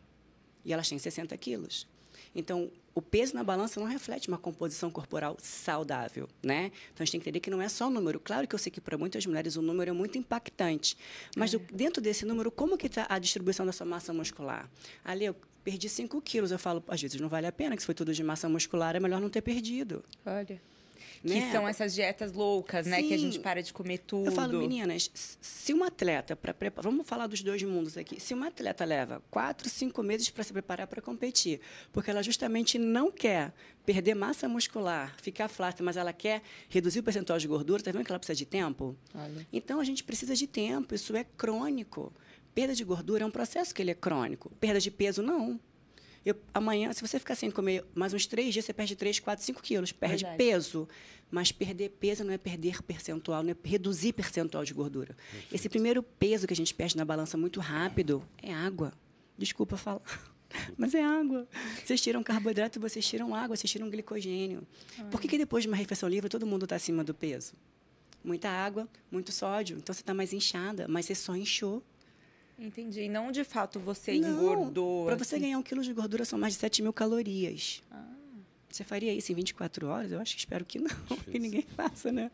E 0.64 0.72
elas 0.72 0.88
têm 0.88 0.98
60 0.98 1.36
quilos. 1.36 1.86
Então, 2.34 2.70
o 2.94 3.02
peso 3.02 3.34
na 3.34 3.42
balança 3.42 3.80
não 3.80 3.86
reflete 3.86 4.28
uma 4.28 4.38
composição 4.38 4.90
corporal 4.90 5.36
saudável, 5.40 6.28
né? 6.42 6.70
Então, 6.92 7.02
a 7.02 7.04
gente 7.04 7.12
tem 7.12 7.20
que 7.20 7.28
entender 7.28 7.40
que 7.40 7.50
não 7.50 7.60
é 7.60 7.68
só 7.68 7.88
o 7.88 7.90
número. 7.90 8.20
Claro 8.20 8.46
que 8.46 8.54
eu 8.54 8.58
sei 8.58 8.70
que 8.70 8.80
para 8.80 8.96
muitas 8.96 9.24
mulheres 9.26 9.56
o 9.56 9.62
número 9.62 9.90
é 9.90 9.92
muito 9.92 10.18
impactante, 10.18 10.96
mas 11.36 11.54
é. 11.54 11.58
dentro 11.72 12.02
desse 12.02 12.24
número, 12.24 12.50
como 12.50 12.76
que 12.76 12.86
está 12.86 13.06
a 13.08 13.18
distribuição 13.18 13.66
da 13.66 13.72
sua 13.72 13.86
massa 13.86 14.12
muscular? 14.12 14.68
Ali, 15.04 15.24
eu 15.24 15.34
perdi 15.64 15.88
5 15.88 16.20
quilos. 16.22 16.50
Eu 16.50 16.58
falo, 16.58 16.82
às 16.88 17.00
vezes 17.00 17.20
não 17.20 17.28
vale 17.28 17.46
a 17.46 17.52
pena, 17.52 17.76
que 17.76 17.82
se 17.82 17.86
foi 17.86 17.94
tudo 17.94 18.12
de 18.12 18.22
massa 18.22 18.48
muscular, 18.48 18.96
é 18.96 19.00
melhor 19.00 19.20
não 19.20 19.30
ter 19.30 19.42
perdido. 19.42 20.04
Olha. 20.24 20.60
Que 21.22 21.38
né? 21.38 21.52
são 21.52 21.68
essas 21.68 21.94
dietas 21.94 22.32
loucas, 22.32 22.86
né? 22.86 23.00
Sim. 23.00 23.08
Que 23.08 23.14
a 23.14 23.18
gente 23.18 23.38
para 23.38 23.62
de 23.62 23.72
comer 23.72 23.98
tudo. 23.98 24.26
Eu 24.26 24.32
falo, 24.32 24.58
meninas, 24.58 25.10
se 25.14 25.72
uma 25.72 25.88
atleta, 25.88 26.34
para 26.34 26.54
vamos 26.76 27.06
falar 27.06 27.26
dos 27.26 27.42
dois 27.42 27.62
mundos 27.62 27.98
aqui, 27.98 28.18
se 28.18 28.32
uma 28.32 28.48
atleta 28.48 28.84
leva 28.84 29.22
quatro, 29.30 29.68
cinco 29.68 30.02
meses 30.02 30.30
para 30.30 30.42
se 30.42 30.52
preparar 30.52 30.86
para 30.86 31.02
competir, 31.02 31.60
porque 31.92 32.10
ela 32.10 32.22
justamente 32.22 32.78
não 32.78 33.10
quer 33.10 33.52
perder 33.84 34.14
massa 34.14 34.48
muscular, 34.48 35.14
ficar 35.20 35.48
flácida, 35.48 35.84
mas 35.84 35.96
ela 35.96 36.12
quer 36.12 36.42
reduzir 36.68 37.00
o 37.00 37.02
percentual 37.02 37.38
de 37.38 37.46
gordura, 37.46 37.82
tá 37.82 37.92
vendo 37.92 38.04
que 38.04 38.12
ela 38.12 38.18
precisa 38.18 38.36
de 38.36 38.46
tempo? 38.46 38.96
Olha. 39.14 39.46
Então 39.52 39.78
a 39.78 39.84
gente 39.84 40.02
precisa 40.02 40.34
de 40.34 40.46
tempo, 40.46 40.94
isso 40.94 41.14
é 41.14 41.24
crônico. 41.36 42.12
Perda 42.54 42.74
de 42.74 42.82
gordura 42.82 43.24
é 43.24 43.26
um 43.26 43.30
processo 43.30 43.74
que 43.74 43.82
ele 43.82 43.90
é 43.90 43.94
crônico. 43.94 44.50
Perda 44.58 44.80
de 44.80 44.90
peso, 44.90 45.22
não. 45.22 45.60
Eu, 46.24 46.36
amanhã, 46.52 46.92
se 46.92 47.00
você 47.00 47.18
ficar 47.18 47.34
sem 47.34 47.50
comer 47.50 47.84
mais 47.94 48.12
uns 48.12 48.26
três 48.26 48.52
dias, 48.52 48.64
você 48.64 48.72
perde 48.72 48.94
3, 48.94 49.20
4, 49.20 49.44
5 49.44 49.62
quilos. 49.62 49.92
Perde 49.92 50.24
Verdade. 50.24 50.36
peso. 50.36 50.88
Mas 51.30 51.52
perder 51.52 51.90
peso 51.90 52.24
não 52.24 52.32
é 52.32 52.38
perder 52.38 52.82
percentual, 52.82 53.42
não 53.42 53.50
é 53.50 53.56
reduzir 53.64 54.12
percentual 54.12 54.64
de 54.64 54.74
gordura. 54.74 55.16
Esse 55.50 55.68
primeiro 55.68 56.02
peso 56.02 56.46
que 56.46 56.52
a 56.52 56.56
gente 56.56 56.74
perde 56.74 56.96
na 56.96 57.04
balança 57.04 57.38
muito 57.38 57.60
rápido 57.60 58.22
é 58.42 58.52
água. 58.52 58.92
Desculpa 59.38 59.76
falar. 59.76 60.02
Mas 60.76 60.94
é 60.94 61.02
água. 61.02 61.48
Vocês 61.84 62.00
tiram 62.00 62.22
carboidrato, 62.22 62.80
vocês 62.80 63.06
tiram 63.06 63.34
água, 63.34 63.56
vocês 63.56 63.70
tiram 63.70 63.88
glicogênio. 63.88 64.66
Por 65.10 65.20
que, 65.20 65.28
que 65.28 65.38
depois 65.38 65.62
de 65.62 65.68
uma 65.68 65.76
refeição 65.76 66.08
livre 66.08 66.28
todo 66.28 66.44
mundo 66.44 66.64
está 66.64 66.76
acima 66.76 67.04
do 67.04 67.14
peso? 67.14 67.52
Muita 68.22 68.50
água, 68.50 68.88
muito 69.10 69.32
sódio. 69.32 69.78
Então 69.78 69.94
você 69.94 70.02
está 70.02 70.12
mais 70.12 70.32
inchada, 70.32 70.86
mas 70.88 71.06
você 71.06 71.14
só 71.14 71.34
inchou. 71.34 71.82
Entendi. 72.60 73.02
E 73.02 73.08
não 73.08 73.32
de 73.32 73.42
fato 73.42 73.80
você 73.80 74.18
Não, 74.18 74.28
engordou. 74.30 75.06
Para 75.06 75.16
você 75.16 75.36
assim. 75.36 75.44
ganhar 75.44 75.58
um 75.58 75.62
quilo 75.62 75.82
de 75.82 75.92
gordura 75.92 76.24
são 76.24 76.38
mais 76.38 76.54
de 76.54 76.60
7 76.60 76.82
mil 76.82 76.92
calorias. 76.92 77.82
Ah. 77.90 78.04
Você 78.68 78.84
faria 78.84 79.12
isso 79.12 79.32
em 79.32 79.34
24 79.34 79.88
horas? 79.88 80.12
Eu 80.12 80.20
acho 80.20 80.34
que 80.34 80.40
espero 80.40 80.64
que 80.64 80.78
não, 80.78 80.88
que 81.08 81.14
Difícil. 81.14 81.40
ninguém 81.40 81.62
faça, 81.74 82.12
né? 82.12 82.30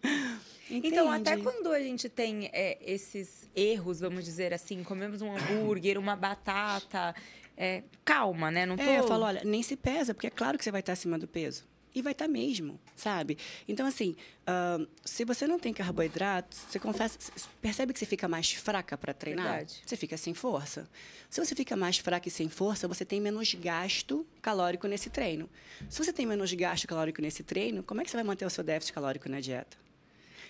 Então, 0.70 1.10
até 1.10 1.36
quando 1.36 1.70
a 1.72 1.80
gente 1.80 2.08
tem 2.08 2.50
é, 2.52 2.76
esses 2.82 3.48
erros, 3.54 4.00
vamos 4.00 4.24
dizer 4.24 4.52
assim, 4.52 4.82
comemos 4.82 5.22
um 5.22 5.34
hambúrguer, 5.34 5.96
uma 5.98 6.14
batata, 6.14 7.14
é, 7.56 7.84
calma, 8.04 8.50
né? 8.50 8.66
Não 8.66 8.76
tô... 8.76 8.82
É, 8.82 8.98
eu 8.98 9.06
falo, 9.08 9.24
olha, 9.24 9.42
nem 9.44 9.62
se 9.62 9.76
pesa, 9.76 10.12
porque 10.12 10.26
é 10.26 10.30
claro 10.30 10.58
que 10.58 10.64
você 10.64 10.70
vai 10.70 10.80
estar 10.80 10.92
acima 10.92 11.18
do 11.18 11.26
peso. 11.26 11.64
E 11.96 12.02
vai 12.02 12.12
estar 12.12 12.28
mesmo, 12.28 12.78
sabe? 12.94 13.38
Então, 13.66 13.86
assim, 13.86 14.14
ah, 14.46 14.78
se 15.02 15.24
você 15.24 15.46
não 15.46 15.58
tem 15.58 15.72
carboidrato, 15.72 16.54
você 16.54 16.78
confessa, 16.78 17.18
percebe 17.62 17.94
que 17.94 17.98
você 17.98 18.04
fica 18.04 18.28
mais 18.28 18.52
fraca 18.52 18.98
para 18.98 19.14
treinar? 19.14 19.46
Verdade. 19.46 19.80
Você 19.86 19.96
fica 19.96 20.14
sem 20.18 20.34
força. 20.34 20.86
Se 21.30 21.42
você 21.42 21.54
fica 21.54 21.74
mais 21.74 21.96
fraca 21.96 22.28
e 22.28 22.30
sem 22.30 22.50
força, 22.50 22.86
você 22.86 23.02
tem 23.02 23.18
menos 23.18 23.54
gasto 23.54 24.26
calórico 24.42 24.86
nesse 24.86 25.08
treino. 25.08 25.48
Se 25.88 26.04
você 26.04 26.12
tem 26.12 26.26
menos 26.26 26.52
gasto 26.52 26.86
calórico 26.86 27.22
nesse 27.22 27.42
treino, 27.42 27.82
como 27.82 28.02
é 28.02 28.04
que 28.04 28.10
você 28.10 28.18
vai 28.18 28.24
manter 28.24 28.44
o 28.44 28.50
seu 28.50 28.62
déficit 28.62 28.92
calórico 28.92 29.30
na 29.30 29.40
dieta? 29.40 29.78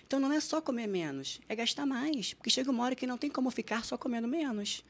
Então, 0.05 0.19
não 0.19 0.33
é 0.33 0.41
só 0.41 0.59
comer 0.59 0.87
menos, 0.87 1.39
é 1.47 1.55
gastar 1.55 1.85
mais. 1.85 2.33
Porque 2.33 2.49
chega 2.49 2.69
uma 2.69 2.83
hora 2.83 2.93
que 2.93 3.07
não 3.07 3.17
tem 3.17 3.29
como 3.29 3.49
ficar 3.51 3.85
só 3.85 3.97
comendo 3.97 4.27
menos. 4.27 4.83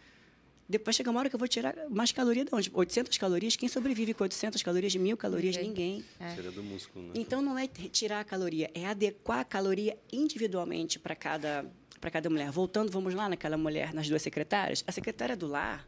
Depois 0.70 0.96
chega 0.96 1.10
uma 1.10 1.20
hora 1.20 1.30
que 1.30 1.36
eu 1.36 1.40
vou 1.40 1.48
tirar 1.48 1.76
mais 1.90 2.12
caloria 2.12 2.44
de 2.44 2.54
onde? 2.54 2.70
800 2.74 3.18
calorias? 3.18 3.56
Quem 3.56 3.70
sobrevive 3.70 4.14
com 4.14 4.24
800 4.24 4.62
calorias, 4.62 4.92
de 4.92 5.00
mil 5.00 5.16
calorias? 5.16 5.56
Ninguém. 5.56 5.98
Ninguém. 5.98 6.06
É. 6.20 6.36
Tira 6.36 6.52
do 6.52 6.62
músculo, 6.62 7.06
né? 7.08 7.14
Então, 7.16 7.42
não 7.42 7.58
é 7.58 7.68
tirar 7.68 8.20
a 8.20 8.24
caloria, 8.26 8.70
é 8.74 8.86
adequar 8.86 9.40
a 9.40 9.46
caloria 9.46 9.98
individualmente 10.12 11.00
para 11.00 11.16
cada, 11.16 11.66
para 12.02 12.12
cada 12.12 12.30
mulher. 12.30 12.52
Voltando, 12.52 12.92
vamos 12.92 13.14
lá 13.14 13.30
naquela 13.30 13.58
mulher, 13.58 13.94
nas 13.94 14.10
duas 14.10 14.22
secretárias. 14.22 14.84
A 14.86 14.92
secretária 14.92 15.36
do 15.38 15.48
lar 15.48 15.88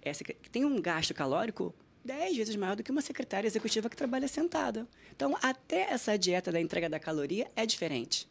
é, 0.00 0.12
secre- 0.12 0.36
tem 0.52 0.64
um 0.64 0.80
gasto 0.80 1.12
calórico 1.14 1.74
10 2.04 2.36
vezes 2.36 2.56
maior 2.56 2.74
do 2.76 2.82
que 2.82 2.90
uma 2.90 3.02
secretária 3.02 3.46
executiva 3.48 3.88
que 3.90 3.96
trabalha 3.96 4.26
sentada. 4.28 4.86
Então, 5.14 5.36
até 5.42 5.82
essa 5.92 6.16
dieta 6.16 6.50
da 6.52 6.60
entrega 6.60 6.88
da 6.88 6.98
caloria 7.00 7.48
é 7.56 7.64
diferente. 7.66 8.28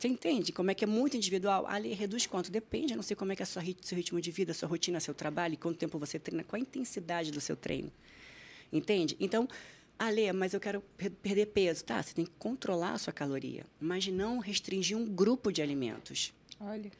Você 0.00 0.08
entende 0.08 0.50
como 0.50 0.70
é 0.70 0.74
que 0.74 0.82
é 0.82 0.86
muito 0.86 1.14
individual? 1.14 1.66
Ali 1.66 1.92
reduz 1.92 2.26
quanto? 2.26 2.50
Depende, 2.50 2.94
eu 2.94 2.96
não 2.96 3.02
sei 3.02 3.14
como 3.14 3.32
é 3.32 3.36
que 3.36 3.42
é 3.42 3.44
seu 3.44 3.60
ritmo 3.60 4.18
de 4.18 4.30
vida, 4.30 4.54
sua 4.54 4.66
rotina, 4.66 4.98
seu 4.98 5.12
trabalho, 5.12 5.58
quanto 5.58 5.76
tempo 5.76 5.98
você 5.98 6.18
treina, 6.18 6.42
qual 6.42 6.58
a 6.58 6.62
intensidade 6.62 7.30
do 7.30 7.38
seu 7.38 7.54
treino. 7.54 7.92
Entende? 8.72 9.14
Então, 9.20 9.46
Ale, 9.98 10.32
mas 10.32 10.54
eu 10.54 10.60
quero 10.60 10.80
per- 10.96 11.10
perder 11.10 11.46
peso. 11.48 11.84
Tá, 11.84 12.02
você 12.02 12.14
tem 12.14 12.24
que 12.24 12.30
controlar 12.38 12.92
a 12.94 12.98
sua 12.98 13.12
caloria, 13.12 13.66
mas 13.78 14.06
não 14.06 14.38
restringir 14.38 14.96
um 14.96 15.04
grupo 15.04 15.52
de 15.52 15.60
alimentos. 15.60 16.32
Olha. 16.58 16.90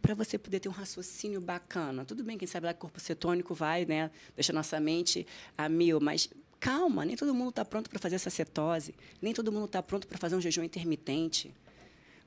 Para 0.00 0.14
você 0.14 0.38
poder 0.38 0.60
ter 0.60 0.68
um 0.70 0.72
raciocínio 0.72 1.42
bacana. 1.42 2.06
Tudo 2.06 2.24
bem, 2.24 2.38
quem 2.38 2.48
sabe 2.48 2.64
lá 2.64 2.72
corpo 2.72 2.98
cetônico 2.98 3.54
vai, 3.54 3.84
né? 3.84 4.10
Deixa 4.34 4.50
nossa 4.50 4.80
mente 4.80 5.26
a 5.58 5.68
mil, 5.68 6.00
mas 6.00 6.30
calma, 6.58 7.04
nem 7.04 7.16
todo 7.16 7.34
mundo 7.34 7.50
está 7.50 7.66
pronto 7.66 7.90
para 7.90 7.98
fazer 7.98 8.16
essa 8.16 8.30
cetose, 8.30 8.94
nem 9.20 9.34
todo 9.34 9.50
mundo 9.52 9.64
está 9.66 9.82
pronto 9.82 10.06
para 10.06 10.16
fazer 10.18 10.36
um 10.36 10.40
jejum 10.40 10.62
intermitente. 10.62 11.52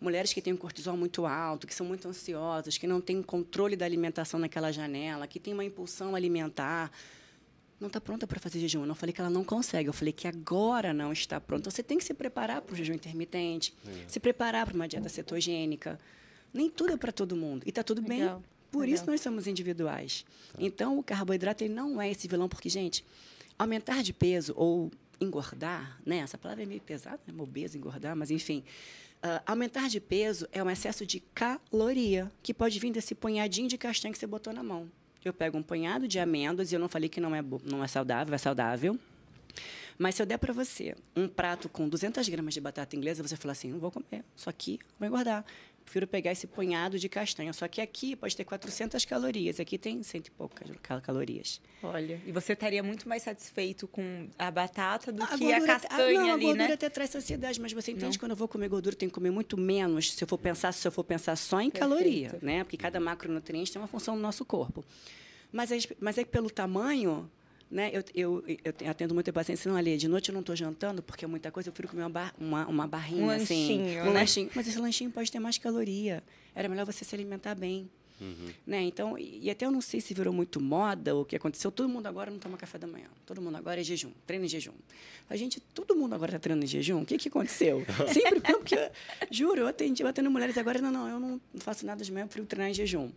Mulheres 0.03 0.33
que 0.33 0.41
têm 0.41 0.51
um 0.51 0.57
cortisol 0.57 0.97
muito 0.97 1.25
alto, 1.25 1.65
que 1.65 1.73
são 1.73 1.85
muito 1.85 2.05
ansiosas, 2.09 2.77
que 2.77 2.85
não 2.85 2.99
têm 2.99 3.23
controle 3.23 3.77
da 3.77 3.85
alimentação 3.85 4.37
naquela 4.37 4.69
janela, 4.69 5.25
que 5.25 5.39
têm 5.39 5.53
uma 5.53 5.63
impulsão 5.63 6.13
alimentar, 6.13 6.91
não 7.79 7.87
está 7.87 8.01
pronta 8.01 8.27
para 8.27 8.37
fazer 8.37 8.59
jejum. 8.59 8.81
Eu 8.81 8.85
não 8.85 8.95
falei 8.95 9.13
que 9.13 9.21
ela 9.21 9.29
não 9.29 9.45
consegue, 9.45 9.87
eu 9.87 9.93
falei 9.93 10.11
que 10.11 10.27
agora 10.27 10.93
não 10.93 11.13
está 11.13 11.39
pronta. 11.39 11.61
Então, 11.61 11.71
você 11.71 11.81
tem 11.81 11.97
que 11.97 12.03
se 12.03 12.13
preparar 12.13 12.61
para 12.61 12.73
o 12.73 12.75
jejum 12.75 12.91
intermitente, 12.91 13.73
se 14.05 14.19
preparar 14.19 14.65
para 14.65 14.75
uma 14.75 14.89
dieta 14.89 15.07
cetogênica. 15.07 15.97
Nem 16.53 16.69
tudo 16.69 16.91
é 16.91 16.97
para 16.97 17.13
todo 17.13 17.33
mundo. 17.33 17.63
E 17.65 17.69
está 17.69 17.81
tudo 17.81 18.01
Legal, 18.05 18.39
bem. 18.39 18.45
Por 18.73 18.81
legal. 18.81 18.95
isso 18.95 19.05
nós 19.05 19.21
somos 19.21 19.47
individuais. 19.47 20.25
Então, 20.59 20.99
o 20.99 21.03
carboidrato 21.03 21.63
ele 21.63 21.73
não 21.73 22.01
é 22.01 22.11
esse 22.11 22.27
vilão, 22.27 22.49
porque, 22.49 22.67
gente, 22.67 23.05
aumentar 23.57 24.03
de 24.03 24.11
peso 24.11 24.53
ou 24.57 24.91
engordar, 25.21 25.97
né? 26.05 26.17
Essa 26.17 26.37
palavra 26.37 26.63
é 26.63 26.65
meio 26.65 26.81
pesada, 26.81 27.21
né? 27.25 27.33
Obeso, 27.41 27.77
engordar, 27.77 28.17
mas 28.17 28.29
enfim. 28.31 28.65
Ah, 29.25 29.41
aumentar 29.45 29.87
de 29.87 30.01
peso 30.01 30.45
é 30.51 30.61
um 30.61 30.69
excesso 30.69 31.05
de 31.05 31.21
caloria, 31.33 32.29
que 32.43 32.53
pode 32.53 32.77
vir 32.77 32.91
desse 32.91 33.15
punhadinho 33.15 33.69
de 33.69 33.77
castanha 33.77 34.11
que 34.11 34.19
você 34.19 34.27
botou 34.27 34.51
na 34.51 34.61
mão. 34.61 34.91
Eu 35.23 35.31
pego 35.31 35.57
um 35.57 35.63
punhado 35.63 36.09
de 36.09 36.19
amêndoas, 36.19 36.73
e 36.73 36.75
eu 36.75 36.79
não 36.79 36.89
falei 36.89 37.07
que 37.07 37.21
não 37.21 37.33
é, 37.33 37.41
não 37.63 37.81
é 37.81 37.87
saudável, 37.87 38.35
é 38.35 38.37
saudável. 38.37 38.99
Mas 39.97 40.15
se 40.15 40.21
eu 40.21 40.25
der 40.25 40.37
para 40.37 40.51
você 40.51 40.93
um 41.15 41.29
prato 41.29 41.69
com 41.69 41.87
200 41.87 42.27
gramas 42.27 42.53
de 42.53 42.59
batata 42.59 42.97
inglesa, 42.97 43.25
você 43.25 43.37
fala 43.37 43.53
assim, 43.53 43.71
não 43.71 43.79
vou 43.79 43.91
comer, 43.91 44.25
só 44.35 44.49
aqui 44.49 44.77
vou 44.99 45.07
engordar. 45.07 45.45
Prefiro 45.83 46.07
pegar 46.07 46.31
esse 46.31 46.47
punhado 46.47 46.97
de 46.97 47.07
castanha. 47.09 47.51
Só 47.53 47.67
que 47.67 47.81
aqui 47.81 48.15
pode 48.15 48.35
ter 48.35 48.43
400 48.45 49.03
calorias, 49.05 49.59
aqui 49.59 49.77
tem 49.77 50.01
cento 50.01 50.27
e 50.27 50.31
poucas 50.31 50.69
cal- 50.81 51.01
calorias. 51.01 51.61
Olha, 51.83 52.19
e 52.25 52.31
você 52.31 52.53
estaria 52.53 52.81
muito 52.81 53.07
mais 53.07 53.21
satisfeito 53.23 53.87
com 53.87 54.27
a 54.39 54.49
batata 54.49 55.11
do 55.11 55.25
que 55.27 55.33
a 55.33 55.37
gordura- 55.37 55.65
castanha 55.79 56.13
não, 56.21 56.33
ali, 56.33 56.43
a 56.43 56.47
gordura 56.47 56.67
né? 56.69 56.73
até 56.73 56.89
traz 56.89 57.09
saciedade, 57.11 57.59
mas 57.61 57.73
você 57.73 57.91
entende 57.91 58.05
Não. 58.05 58.11
que 58.11 58.19
quando 58.19 58.31
eu 58.31 58.37
vou 58.37 58.47
comer 58.47 58.69
gordura, 58.69 58.93
eu 58.95 58.97
tenho 58.99 59.09
que 59.11 59.15
comer 59.15 59.29
muito 59.31 59.57
menos 59.57 60.13
se 60.13 60.23
eu 60.23 60.27
for 60.27 60.37
pensar, 60.37 60.71
se 60.71 60.87
eu 60.87 60.91
for 60.91 61.03
pensar 61.03 61.35
só 61.35 61.59
em 61.61 61.69
caloria, 61.69 62.29
Perfeito. 62.31 62.45
né? 62.45 62.63
Porque 62.63 62.77
cada 62.77 62.99
macronutriente 62.99 63.71
tem 63.71 63.81
uma 63.81 63.87
função 63.87 64.15
no 64.15 64.21
nosso 64.21 64.43
corpo. 64.45 64.83
Mas, 65.51 65.71
é, 65.71 65.77
mas 65.99 66.17
é 66.17 66.23
que 66.23 66.31
pelo 66.31 66.49
tamanho, 66.49 67.29
né? 67.73 67.89
Eu, 67.91 68.03
eu, 68.13 68.43
eu 68.63 68.71
te- 68.71 68.85
atendo 68.85 69.13
muita 69.13 69.33
paciente, 69.33 69.67
não, 69.67 69.75
ali, 69.75 69.97
de 69.97 70.07
noite 70.07 70.29
eu 70.29 70.33
não 70.33 70.41
estou 70.41 70.55
jantando 70.55 71.01
porque 71.01 71.25
é 71.25 71.27
muita 71.27 71.51
coisa, 71.51 71.69
eu 71.69 71.73
prefiro 71.73 71.89
comer 71.89 72.03
uma, 72.03 72.09
bar- 72.09 72.33
uma, 72.39 72.67
uma 72.67 72.87
barrinha, 72.87 73.23
Um 73.25 73.29
assim. 73.31 73.79
lanchinho, 73.79 74.01
Um 74.01 74.05
né? 74.05 74.19
lanchinho. 74.19 74.49
Mas 74.55 74.67
esse 74.67 74.77
lanchinho 74.79 75.09
pode 75.11 75.31
ter 75.31 75.39
mais 75.39 75.57
caloria. 75.57 76.23
Era 76.53 76.69
melhor 76.69 76.85
você 76.85 77.03
se 77.03 77.15
alimentar 77.15 77.55
bem. 77.55 77.89
Né? 78.65 78.83
Então, 78.83 79.17
e 79.17 79.39
e 79.47 79.49
até 79.51 79.65
eu 79.65 79.71
não 79.71 79.81
sei 79.81 79.99
se 79.99 80.13
virou 80.13 80.31
muito 80.31 80.61
moda 80.61 81.13
ou 81.13 81.23
o 81.23 81.25
que 81.25 81.35
aconteceu. 81.35 81.69
Todo 81.69 81.89
mundo 81.89 82.05
agora 82.07 82.31
não 82.31 82.39
toma 82.39 82.55
café 82.55 82.77
da 82.77 82.87
manhã. 82.87 83.07
Todo 83.25 83.41
mundo 83.41 83.57
agora 83.57 83.81
é 83.81 83.83
jejum, 83.83 84.11
treina 84.25 84.45
em 84.45 84.47
jejum. 84.47 84.71
A 85.29 85.35
gente, 85.35 85.59
todo 85.59 85.93
mundo 85.93 86.13
agora 86.15 86.29
está 86.29 86.39
treinando 86.39 86.63
em 86.63 86.67
jejum. 86.69 87.01
O 87.01 87.05
que, 87.05 87.17
que 87.17 87.27
aconteceu? 87.27 87.83
Sempre, 88.13 88.39
porque, 88.53 88.77
juro, 89.29 89.61
eu 89.61 89.67
atendi, 89.67 90.03
eu 90.03 90.07
atendo 90.07 90.31
mulheres 90.31 90.57
agora, 90.57 90.79
não, 90.79 90.89
não, 90.91 91.09
eu 91.09 91.19
não 91.19 91.41
faço 91.55 91.85
nada 91.85 92.01
de 92.01 92.09
manhã, 92.13 92.23
eu 92.23 92.27
prefiro 92.27 92.45
treinar 92.45 92.69
em 92.69 92.73
jejum. 92.73 93.11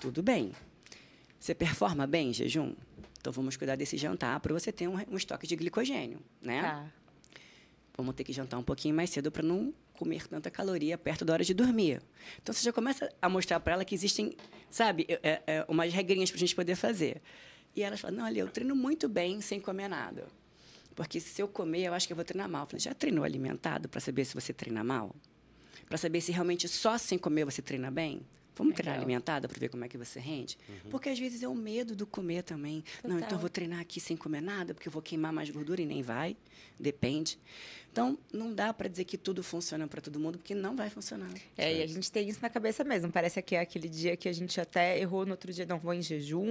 Tudo 0.00 0.24
bem. 0.24 0.50
Você 1.38 1.54
performa 1.54 2.04
bem 2.04 2.30
em 2.30 2.32
jejum? 2.32 2.72
Então 3.26 3.32
vamos 3.32 3.56
cuidar 3.56 3.74
desse 3.74 3.96
jantar 3.96 4.38
para 4.38 4.54
você 4.54 4.70
ter 4.70 4.86
um, 4.86 4.94
um 5.10 5.16
estoque 5.16 5.48
de 5.48 5.56
glicogênio, 5.56 6.20
né? 6.40 6.62
Tá. 6.62 6.86
Vamos 7.96 8.14
ter 8.14 8.22
que 8.22 8.32
jantar 8.32 8.56
um 8.56 8.62
pouquinho 8.62 8.94
mais 8.94 9.10
cedo 9.10 9.32
para 9.32 9.42
não 9.42 9.74
comer 9.94 10.28
tanta 10.28 10.48
caloria 10.48 10.96
perto 10.96 11.24
da 11.24 11.32
hora 11.32 11.42
de 11.42 11.52
dormir. 11.52 12.00
Então 12.40 12.54
você 12.54 12.62
já 12.62 12.72
começa 12.72 13.12
a 13.20 13.28
mostrar 13.28 13.58
para 13.58 13.72
ela 13.72 13.84
que 13.84 13.96
existem, 13.96 14.36
sabe, 14.70 15.06
é, 15.08 15.42
é, 15.44 15.66
umas 15.66 15.92
regrinhas 15.92 16.30
para 16.30 16.36
a 16.36 16.38
gente 16.38 16.54
poder 16.54 16.76
fazer. 16.76 17.20
E 17.74 17.82
elas 17.82 17.98
falam: 17.98 18.18
não, 18.18 18.24
olha, 18.26 18.38
eu 18.38 18.48
treino 18.48 18.76
muito 18.76 19.08
bem 19.08 19.40
sem 19.40 19.58
comer 19.58 19.88
nada. 19.88 20.28
Porque 20.94 21.18
se 21.18 21.42
eu 21.42 21.48
comer, 21.48 21.86
eu 21.86 21.94
acho 21.94 22.06
que 22.06 22.12
eu 22.12 22.16
vou 22.16 22.24
treinar 22.24 22.48
mal. 22.48 22.62
Eu 22.62 22.66
falei: 22.68 22.80
já 22.80 22.94
treinou 22.94 23.24
alimentado 23.24 23.88
para 23.88 23.98
saber 23.98 24.24
se 24.24 24.34
você 24.34 24.52
treina 24.52 24.84
mal? 24.84 25.12
Para 25.88 25.98
saber 25.98 26.20
se 26.20 26.30
realmente 26.30 26.68
só 26.68 26.96
sem 26.96 27.18
comer 27.18 27.44
você 27.44 27.60
treina 27.60 27.90
bem? 27.90 28.24
Vamos 28.56 28.74
treinar 28.74 28.94
Legal. 28.94 29.04
alimentada 29.04 29.48
para 29.48 29.58
ver 29.58 29.68
como 29.68 29.84
é 29.84 29.88
que 29.88 29.98
você 29.98 30.18
rende? 30.18 30.58
Porque 30.90 31.08
às 31.08 31.18
vezes 31.18 31.42
é 31.42 31.48
o 31.48 31.54
medo 31.54 31.94
do 31.94 32.06
comer 32.06 32.42
também. 32.42 32.82
Não, 33.04 33.16
então 33.16 33.20
Total. 33.20 33.36
eu 33.36 33.40
vou 33.40 33.50
treinar 33.50 33.80
aqui 33.80 34.00
sem 34.00 34.16
comer 34.16 34.40
nada, 34.40 34.72
porque 34.74 34.88
eu 34.88 34.92
vou 34.92 35.02
queimar 35.02 35.32
mais 35.32 35.50
gordura 35.50 35.82
e 35.82 35.86
nem 35.86 36.02
vai. 36.02 36.36
Depende. 36.78 37.38
Então, 37.96 38.18
não 38.30 38.52
dá 38.52 38.74
para 38.74 38.88
dizer 38.88 39.04
que 39.04 39.16
tudo 39.16 39.42
funciona 39.42 39.88
para 39.88 40.02
todo 40.02 40.20
mundo, 40.20 40.36
porque 40.36 40.54
não 40.54 40.76
vai 40.76 40.90
funcionar. 40.90 41.30
É, 41.56 41.78
e 41.78 41.82
a 41.82 41.86
gente 41.86 42.12
tem 42.12 42.28
isso 42.28 42.40
na 42.42 42.50
cabeça 42.50 42.84
mesmo. 42.84 43.10
Parece 43.10 43.40
que 43.40 43.56
é 43.56 43.60
aquele 43.60 43.88
dia 43.88 44.14
que 44.18 44.28
a 44.28 44.32
gente 44.34 44.60
até 44.60 45.00
errou 45.00 45.24
no 45.24 45.30
outro 45.30 45.50
dia, 45.50 45.64
não 45.64 45.78
vou 45.78 45.94
em 45.94 46.02
jejum, 46.02 46.44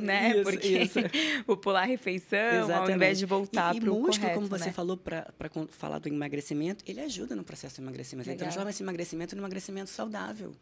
né? 0.00 0.30
Isso, 0.30 0.42
Porque 0.44 0.68
isso. 0.68 0.98
vou 1.44 1.56
pular 1.56 1.82
a 1.82 1.86
refeição, 1.86 2.72
ao 2.72 2.88
invés 2.88 3.18
de 3.18 3.26
voltar 3.26 3.74
para 3.74 3.90
o 3.90 3.94
músculo, 3.94 4.20
correto, 4.20 4.34
como 4.34 4.46
você 4.46 4.66
né? 4.66 4.72
falou 4.72 4.96
para 4.96 5.26
falar 5.70 5.98
do 5.98 6.08
emagrecimento, 6.08 6.84
ele 6.86 7.00
ajuda 7.00 7.34
no 7.34 7.42
processo 7.42 7.74
de 7.76 7.82
emagrecimento. 7.82 8.28
Ele 8.28 8.34
Legal. 8.34 8.46
transforma 8.46 8.70
esse 8.70 8.82
emagrecimento 8.84 9.34
num 9.34 9.40
emagrecimento 9.42 9.90
saudável. 9.90 10.54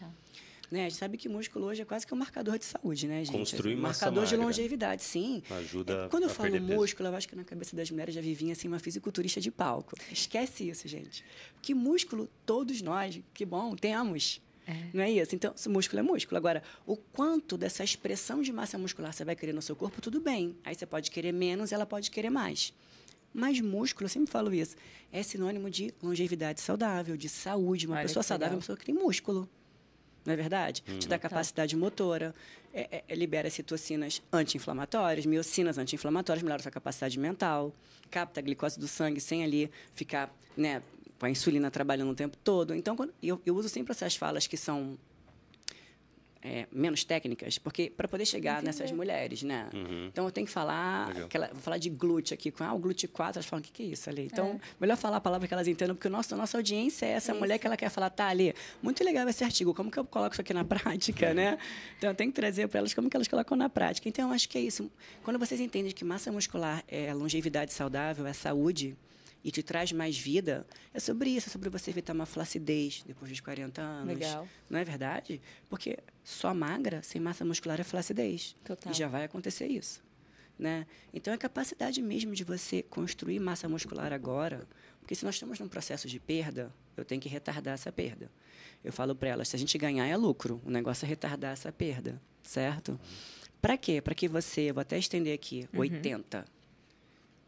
Tá. 0.00 0.10
Né? 0.70 0.86
A 0.86 0.88
gente 0.88 0.98
sabe 0.98 1.16
que 1.16 1.28
músculo 1.28 1.66
hoje 1.66 1.82
é 1.82 1.84
quase 1.84 2.06
que 2.06 2.14
um 2.14 2.16
marcador 2.16 2.58
de 2.58 2.64
saúde, 2.64 3.06
né, 3.06 3.24
gente? 3.24 3.36
Construir 3.36 3.76
um 3.76 3.80
massa 3.80 4.06
marcador 4.06 4.26
de 4.26 4.32
magra. 4.32 4.46
longevidade, 4.46 5.02
sim. 5.02 5.42
Ajuda 5.50 6.04
É, 6.04 6.08
Quando 6.08 6.24
eu 6.24 6.30
a 6.30 6.32
falo 6.32 6.60
músculo, 6.60 7.08
eu 7.08 7.14
acho 7.14 7.28
que 7.28 7.36
na 7.36 7.44
cabeça 7.44 7.76
das 7.76 7.90
mulheres 7.90 8.14
já 8.14 8.20
vivinha 8.20 8.52
assim 8.52 8.68
uma 8.68 8.78
fisiculturista 8.78 9.40
de 9.40 9.50
palco. 9.50 9.94
Esquece 10.10 10.68
isso, 10.68 10.86
gente. 10.88 11.24
Que 11.62 11.74
músculo 11.74 12.28
todos 12.44 12.82
nós, 12.82 13.20
que 13.32 13.44
bom, 13.44 13.74
temos. 13.76 14.40
É. 14.66 14.72
Não 14.94 15.02
é 15.02 15.10
isso? 15.10 15.34
Então, 15.34 15.54
músculo 15.68 16.00
é 16.00 16.02
músculo. 16.02 16.36
Agora, 16.38 16.62
o 16.86 16.96
quanto 16.96 17.56
dessa 17.56 17.84
expressão 17.84 18.40
de 18.40 18.52
massa 18.52 18.78
muscular 18.78 19.12
você 19.12 19.24
vai 19.24 19.36
querer 19.36 19.52
no 19.52 19.60
seu 19.60 19.76
corpo, 19.76 20.00
tudo 20.00 20.20
bem. 20.20 20.56
Aí 20.64 20.74
você 20.74 20.86
pode 20.86 21.10
querer 21.10 21.32
menos, 21.32 21.72
ela 21.72 21.84
pode 21.84 22.10
querer 22.10 22.30
mais. 22.30 22.72
Mas 23.32 23.60
músculo, 23.60 24.06
eu 24.06 24.08
sempre 24.08 24.30
falo 24.30 24.54
isso, 24.54 24.76
é 25.10 25.22
sinônimo 25.22 25.68
de 25.68 25.92
longevidade 26.00 26.60
saudável, 26.60 27.16
de 27.16 27.28
saúde. 27.28 27.86
Uma 27.86 27.96
Olha 27.96 28.06
pessoa 28.06 28.22
saudável 28.22 28.54
é 28.54 28.56
uma 28.56 28.60
pessoa 28.60 28.78
que 28.78 28.86
tem 28.86 28.94
músculo. 28.94 29.48
Não 30.24 30.32
é 30.32 30.36
verdade? 30.36 30.82
Hum. 30.88 30.98
Te 30.98 31.06
dá 31.06 31.18
capacidade 31.18 31.76
motora, 31.76 32.34
é, 32.72 33.04
é, 33.06 33.14
libera 33.14 33.50
citocinas 33.50 34.22
anti-inflamatórias, 34.32 35.26
miocinas 35.26 35.78
anti-inflamatórias, 35.78 36.42
melhora 36.42 36.60
a 36.60 36.62
sua 36.62 36.72
capacidade 36.72 37.18
mental, 37.18 37.72
capta 38.10 38.40
a 38.40 38.42
glicose 38.42 38.78
do 38.78 38.88
sangue 38.88 39.20
sem 39.20 39.44
ali 39.44 39.70
ficar 39.94 40.34
né, 40.56 40.82
com 41.18 41.26
a 41.26 41.30
insulina 41.30 41.70
trabalhando 41.70 42.10
o 42.10 42.14
tempo 42.14 42.36
todo. 42.42 42.74
Então, 42.74 42.96
quando, 42.96 43.12
eu, 43.22 43.40
eu 43.44 43.54
uso 43.54 43.68
sempre 43.68 43.92
essas 43.92 44.16
falas 44.16 44.46
que 44.46 44.56
são 44.56 44.98
é, 46.44 46.66
menos 46.70 47.04
técnicas, 47.04 47.56
porque 47.56 47.88
para 47.88 48.06
poder 48.06 48.26
chegar 48.26 48.62
Entendi. 48.62 48.66
nessas 48.66 48.92
mulheres, 48.92 49.42
né? 49.42 49.66
Uhum. 49.72 50.08
Então 50.12 50.26
eu 50.26 50.30
tenho 50.30 50.46
que 50.46 50.52
falar, 50.52 51.10
aquela, 51.16 51.48
vou 51.48 51.62
falar 51.62 51.78
de 51.78 51.88
glúteo 51.88 52.34
aqui, 52.34 52.50
com 52.50 52.62
ah, 52.62 52.74
o 52.74 52.78
glúteo 52.78 53.08
4, 53.08 53.38
elas 53.38 53.46
falam, 53.46 53.62
o 53.62 53.64
que, 53.64 53.72
que 53.72 53.82
é 53.82 53.86
isso 53.86 54.10
ali? 54.10 54.26
Então, 54.26 54.48
é. 54.48 54.60
melhor 54.78 54.98
falar 54.98 55.16
a 55.16 55.20
palavra 55.20 55.48
que 55.48 55.54
elas 55.54 55.66
entendam, 55.66 55.96
porque 55.96 56.06
o 56.06 56.10
nosso, 56.10 56.34
a 56.34 56.36
nossa 56.36 56.58
audiência 56.58 57.06
é 57.06 57.12
essa 57.12 57.32
é 57.32 57.34
mulher 57.34 57.58
que 57.58 57.66
ela 57.66 57.78
quer 57.78 57.88
falar, 57.88 58.10
tá 58.10 58.28
ali, 58.28 58.54
muito 58.82 59.02
legal 59.02 59.26
esse 59.26 59.42
artigo, 59.42 59.72
como 59.72 59.90
que 59.90 59.98
eu 59.98 60.04
coloco 60.04 60.34
isso 60.34 60.42
aqui 60.42 60.52
na 60.52 60.64
prática, 60.66 61.32
né? 61.32 61.56
Então 61.96 62.10
eu 62.10 62.14
tenho 62.14 62.30
que 62.30 62.36
trazer 62.36 62.68
para 62.68 62.80
elas 62.80 62.92
como 62.92 63.08
que 63.08 63.16
elas 63.16 63.26
colocam 63.26 63.56
na 63.56 63.70
prática. 63.70 64.06
Então 64.06 64.28
eu 64.28 64.34
acho 64.34 64.46
que 64.46 64.58
é 64.58 64.60
isso. 64.60 64.90
Quando 65.22 65.38
vocês 65.38 65.58
entendem 65.58 65.92
que 65.92 66.04
massa 66.04 66.30
muscular 66.30 66.84
é 66.86 67.14
longevidade 67.14 67.72
saudável, 67.72 68.26
é 68.26 68.34
saúde, 68.34 68.94
e 69.44 69.50
te 69.50 69.62
traz 69.62 69.92
mais 69.92 70.18
vida, 70.18 70.66
é 70.94 70.98
sobre 70.98 71.28
isso, 71.28 71.50
é 71.50 71.52
sobre 71.52 71.68
você 71.68 71.90
evitar 71.90 72.14
uma 72.14 72.24
flacidez 72.24 73.04
depois 73.06 73.30
dos 73.30 73.40
40 73.40 73.82
anos. 73.82 74.14
Legal. 74.14 74.48
Não 74.70 74.78
é 74.78 74.84
verdade? 74.84 75.40
Porque 75.68 75.98
só 76.24 76.54
magra, 76.54 77.02
sem 77.02 77.20
massa 77.20 77.44
muscular, 77.44 77.78
é 77.78 77.84
flacidez. 77.84 78.56
Total. 78.64 78.90
E 78.90 78.96
já 78.96 79.06
vai 79.06 79.24
acontecer 79.24 79.66
isso. 79.66 80.02
Né? 80.58 80.86
Então, 81.12 81.32
é 81.32 81.34
a 81.34 81.38
capacidade 81.38 82.00
mesmo 82.00 82.34
de 82.34 82.42
você 82.42 82.82
construir 82.82 83.38
massa 83.38 83.68
muscular 83.68 84.12
agora, 84.12 84.66
porque 85.00 85.14
se 85.14 85.24
nós 85.24 85.34
estamos 85.34 85.58
num 85.58 85.68
processo 85.68 86.08
de 86.08 86.18
perda, 86.18 86.72
eu 86.96 87.04
tenho 87.04 87.20
que 87.20 87.28
retardar 87.28 87.74
essa 87.74 87.92
perda. 87.92 88.30
Eu 88.82 88.92
falo 88.92 89.14
para 89.14 89.28
elas, 89.28 89.48
se 89.48 89.56
a 89.56 89.58
gente 89.58 89.76
ganhar 89.76 90.06
é 90.06 90.16
lucro, 90.16 90.62
o 90.64 90.70
negócio 90.70 91.04
é 91.04 91.08
retardar 91.08 91.52
essa 91.52 91.70
perda, 91.70 92.20
certo? 92.42 92.98
Para 93.60 93.76
quê? 93.76 94.00
Para 94.00 94.14
que 94.14 94.28
você, 94.28 94.72
vou 94.72 94.80
até 94.80 94.96
estender 94.96 95.34
aqui, 95.34 95.68
uhum. 95.72 95.80
80, 95.80 96.44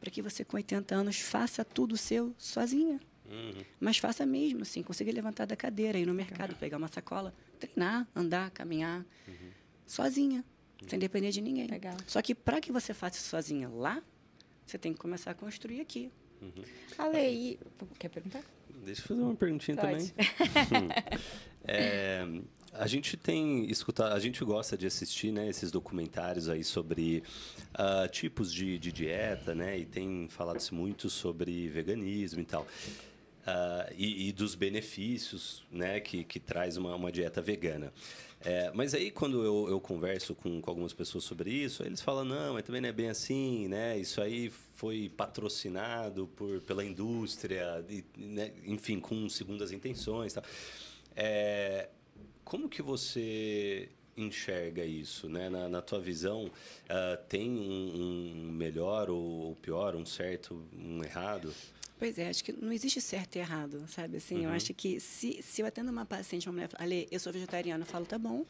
para 0.00 0.10
que 0.10 0.22
você 0.22 0.44
com 0.44 0.56
80 0.56 0.94
anos 0.94 1.20
faça 1.20 1.64
tudo 1.64 1.96
seu 1.96 2.34
sozinha. 2.38 3.00
Uhum. 3.28 3.64
Mas 3.80 3.98
faça 3.98 4.24
mesmo, 4.24 4.62
assim, 4.62 4.82
conseguir 4.82 5.12
levantar 5.12 5.46
da 5.46 5.56
cadeira, 5.56 5.98
ir 5.98 6.06
no 6.06 6.14
mercado, 6.14 6.54
pegar 6.56 6.76
uma 6.76 6.88
sacola, 6.88 7.34
treinar, 7.58 8.06
andar, 8.14 8.50
caminhar, 8.50 9.04
uhum. 9.26 9.50
sozinha, 9.86 10.44
uhum. 10.80 10.88
sem 10.88 10.98
depender 10.98 11.30
de 11.30 11.40
ninguém. 11.40 11.66
Legal. 11.66 11.96
Só 12.06 12.22
que 12.22 12.34
para 12.34 12.60
que 12.60 12.70
você 12.70 12.94
faça 12.94 13.16
isso 13.16 13.28
sozinha 13.28 13.68
lá, 13.68 14.02
você 14.64 14.78
tem 14.78 14.92
que 14.92 14.98
começar 14.98 15.32
a 15.32 15.34
construir 15.34 15.80
aqui. 15.80 16.10
Uhum. 16.40 16.64
Ale, 16.98 17.58
quer 17.98 18.08
perguntar? 18.08 18.42
Deixa 18.84 19.02
eu 19.02 19.06
fazer 19.06 19.22
uma 19.22 19.34
perguntinha 19.34 19.76
Pode. 19.76 20.12
também. 20.12 20.88
é, 21.64 22.24
a 22.78 22.86
gente 22.86 23.16
tem 23.16 23.70
escutado, 23.70 24.12
a 24.12 24.18
gente 24.18 24.44
gosta 24.44 24.76
de 24.76 24.86
assistir 24.86 25.32
né, 25.32 25.48
esses 25.48 25.70
documentários 25.70 26.48
aí 26.48 26.62
sobre 26.62 27.22
uh, 27.74 28.08
tipos 28.08 28.52
de, 28.52 28.78
de, 28.78 28.92
dieta, 28.92 29.54
né? 29.54 29.78
E 29.78 29.84
tem 29.84 30.28
falado-se 30.28 30.74
muito 30.74 31.08
sobre 31.08 31.68
veganismo 31.68 32.40
e 32.40 32.44
tal. 32.44 32.62
Uh, 32.62 33.94
e, 33.96 34.28
e, 34.28 34.32
dos 34.32 34.56
benefícios 34.56 35.64
né, 35.70 36.00
que, 36.00 36.24
que 36.24 36.40
traz 36.40 36.76
uma, 36.76 36.96
uma 36.96 37.12
dieta 37.12 37.40
vegana. 37.40 37.92
É, 38.40 38.70
mas 38.74 38.92
aí, 38.92 39.10
quando 39.10 39.42
eu, 39.42 39.68
eu 39.68 39.80
converso 39.80 40.34
com, 40.34 40.60
com, 40.60 40.70
algumas 40.70 40.92
pessoas 40.92 41.24
sobre 41.24 41.50
isso, 41.50 41.82
eles 41.82 42.00
falam, 42.00 42.24
não, 42.24 42.54
mas 42.54 42.64
também 42.64 42.80
não 42.80 42.88
é 42.88 42.92
bem 42.92 43.08
assim, 43.08 43.66
né? 43.68 43.96
Isso 43.98 44.20
aí 44.20 44.52
foi 44.74 45.08
patrocinado 45.16 46.28
por, 46.36 46.60
pela 46.62 46.84
indústria, 46.84 47.84
e, 47.88 48.04
né? 48.16 48.52
enfim, 48.64 49.00
com 49.00 49.28
segundas 49.28 49.72
intenções. 49.72 50.32
Tal. 50.32 50.44
É, 51.14 51.88
como 52.46 52.68
que 52.68 52.80
você 52.80 53.88
enxerga 54.16 54.84
isso, 54.84 55.28
né? 55.28 55.50
Na, 55.50 55.68
na 55.68 55.82
tua 55.82 56.00
visão, 56.00 56.44
uh, 56.46 57.24
tem 57.28 57.50
um, 57.50 58.46
um, 58.46 58.52
melhor 58.52 59.10
ou 59.10 59.56
pior, 59.56 59.96
um 59.96 60.06
certo, 60.06 60.64
um 60.72 61.02
errado? 61.02 61.52
Pois 61.98 62.16
é, 62.18 62.28
acho 62.28 62.44
que 62.44 62.52
não 62.52 62.72
existe 62.72 63.00
certo 63.00 63.34
e 63.34 63.40
errado, 63.40 63.84
sabe? 63.88 64.18
Assim, 64.18 64.36
uhum. 64.36 64.42
eu 64.44 64.50
acho 64.50 64.72
que 64.72 65.00
se, 65.00 65.42
se 65.42 65.60
eu 65.60 65.66
atendo 65.66 65.90
uma 65.90 66.06
paciente, 66.06 66.48
uma 66.48 66.52
mulher 66.52 66.70
Ale, 66.78 67.08
eu 67.10 67.18
sou 67.18 67.32
vegetariana, 67.32 67.82
eu 67.82 67.86
falo, 67.86 68.06
tá 68.06 68.16
bom, 68.16 68.46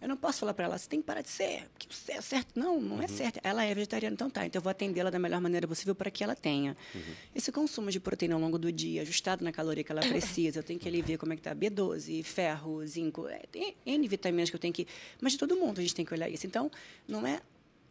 eu 0.00 0.08
não 0.08 0.16
posso 0.16 0.40
falar 0.40 0.52
para 0.52 0.66
ela, 0.66 0.78
você 0.78 0.88
tem 0.88 1.00
que 1.00 1.06
parar 1.06 1.22
de 1.22 1.30
ser, 1.30 1.68
porque 1.70 1.88
você 1.90 2.12
é 2.12 2.20
certo. 2.20 2.58
Não, 2.58 2.80
não 2.80 2.96
é 2.96 2.98
uhum. 2.98 3.04
é 3.04 3.08
certo. 3.08 3.40
Ela 3.42 3.64
é 3.64 3.74
vegetariana, 3.74 4.14
então 4.14 4.28
tá. 4.28 4.44
Então 4.44 4.58
eu 4.58 4.62
vou 4.62 4.70
atendê-la 4.70 5.10
da 5.10 5.18
melhor 5.18 5.40
maneira 5.40 5.66
possível 5.66 5.94
para 5.94 6.10
que 6.10 6.22
ela 6.22 6.34
tenha 6.34 6.76
uhum. 6.94 7.14
esse 7.34 7.50
consumo 7.50 7.90
de 7.90 7.98
proteína 7.98 8.34
ao 8.34 8.40
longo 8.40 8.58
do 8.58 8.70
dia, 8.70 9.02
ajustado 9.02 9.42
na 9.42 9.52
caloria 9.52 9.82
que 9.82 9.90
ela 9.90 10.02
precisa. 10.06 10.58
Eu 10.58 10.62
tenho 10.62 10.78
que 10.78 10.88
ali 10.88 11.00
ver 11.00 11.16
como 11.16 11.32
é 11.32 11.36
que 11.36 11.42
tá 11.42 11.54
B12, 11.54 12.22
ferro, 12.22 12.86
zinco, 12.86 13.26
é, 13.26 13.40
tem 13.50 13.74
N 13.86 14.06
vitaminas 14.08 14.50
que 14.50 14.56
eu 14.56 14.60
tenho 14.60 14.74
que. 14.74 14.86
Mas 15.20 15.32
de 15.32 15.38
todo 15.38 15.56
mundo 15.56 15.78
a 15.78 15.82
gente 15.82 15.94
tem 15.94 16.04
que 16.04 16.12
olhar 16.12 16.28
isso. 16.28 16.46
Então, 16.46 16.70
não 17.08 17.26
é 17.26 17.40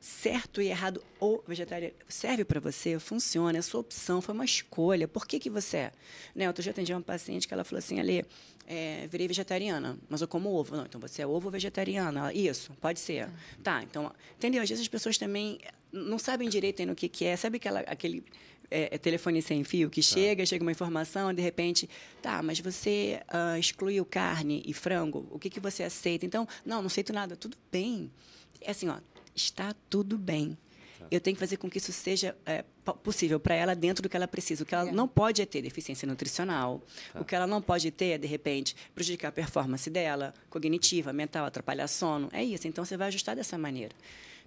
certo 0.06 0.62
e 0.62 0.68
errado 0.68 1.04
ou 1.20 1.44
vegetariano 1.48 1.96
serve 2.08 2.46
para 2.46 2.60
você, 2.60 3.00
funciona, 3.00 3.58
é 3.58 3.62
sua 3.64 3.80
opção, 3.80 4.22
foi 4.22 4.36
uma 4.36 4.46
escolha. 4.46 5.08
Por 5.08 5.26
que, 5.26 5.40
que 5.40 5.50
você 5.50 5.78
é? 5.78 5.92
Né, 6.36 6.48
outro 6.48 6.62
dia 6.62 6.72
atendi 6.72 6.94
uma 6.94 7.02
paciente 7.02 7.48
que 7.48 7.54
ela 7.56 7.64
falou 7.64 7.80
assim, 7.80 8.00
Ali, 8.00 8.24
é, 8.68 9.08
virei 9.08 9.28
vegetariana, 9.28 9.98
mas 10.08 10.22
eu 10.22 10.28
como 10.28 10.54
ovo. 10.54 10.76
Não, 10.76 10.86
então 10.86 11.02
você 11.02 11.24
é 11.24 11.28
ovo 11.28 11.50
vegetariana. 11.50 12.20
Ela, 12.20 12.34
Isso, 12.34 12.72
pode 12.80 13.00
ser. 13.00 13.28
Tá, 13.64 13.82
então, 13.82 14.14
entendeu? 14.38 14.62
Às 14.62 14.70
vezes 14.70 14.84
as 14.84 14.88
pessoas 14.88 15.18
também 15.18 15.58
não 15.92 16.20
sabem 16.20 16.48
direito 16.50 16.82
ainda 16.82 16.94
o 16.94 16.96
que, 16.96 17.10
que 17.10 17.26
é. 17.26 17.36
Sabe 17.36 17.58
aquela, 17.58 17.80
aquele 17.80 18.24
é, 18.70 18.94
é 18.94 18.98
telefone 19.00 19.42
sem 19.42 19.64
fio 19.64 19.90
que 19.90 20.02
tá. 20.02 20.08
chega, 20.08 20.46
chega 20.46 20.64
uma 20.64 20.72
informação, 20.72 21.34
de 21.34 21.42
repente, 21.42 21.90
tá, 22.22 22.44
mas 22.44 22.60
você 22.60 23.22
uh, 23.34 23.58
excluiu 23.58 24.06
carne 24.06 24.62
e 24.68 24.74
frango, 24.74 25.28
o 25.32 25.40
que, 25.40 25.50
que 25.50 25.60
você 25.60 25.82
aceita? 25.82 26.28
Então, 26.28 26.48
não, 26.64 26.82
não 26.82 26.88
aceito 26.88 27.12
nada. 27.12 27.36
Tudo 27.36 27.58
bem. 27.72 28.12
É 28.62 28.70
assim, 28.70 28.88
ó, 28.88 28.98
está 29.36 29.76
tudo 29.90 30.18
bem. 30.18 30.58
Tá. 30.98 31.08
Eu 31.12 31.20
tenho 31.20 31.36
que 31.36 31.40
fazer 31.40 31.58
com 31.58 31.70
que 31.70 31.78
isso 31.78 31.92
seja 31.92 32.36
é, 32.46 32.64
possível 33.04 33.40
para 33.40 33.54
ela 33.54 33.76
dentro 33.76 34.02
do 34.02 34.10
que 34.10 34.16
ela 34.16 34.28
precisa. 34.28 34.64
O 34.64 34.66
que 34.66 34.74
ela 34.74 34.90
é. 34.90 34.92
não 34.92 35.08
pode 35.08 35.42
é 35.42 35.46
ter 35.46 35.62
deficiência 35.62 36.08
nutricional. 36.08 36.82
Tá. 37.12 37.22
O 37.22 37.26
que 37.26 37.36
ela 37.36 37.46
não 37.46 37.62
pode 37.62 37.92
ter 37.92 38.12
é, 38.12 38.18
de 38.18 38.28
repente, 38.28 38.76
prejudicar 38.94 39.30
a 39.30 39.32
performance 39.32 39.90
dela, 39.90 40.34
cognitiva, 40.50 41.12
mental, 41.12 41.46
atrapalhar 41.46 41.88
sono. 41.88 42.30
É 42.32 42.44
isso. 42.44 42.68
Então, 42.68 42.86
você 42.86 42.96
vai 42.96 43.10
ajustar 43.10 43.36
dessa 43.36 43.58
maneira. 43.58 43.94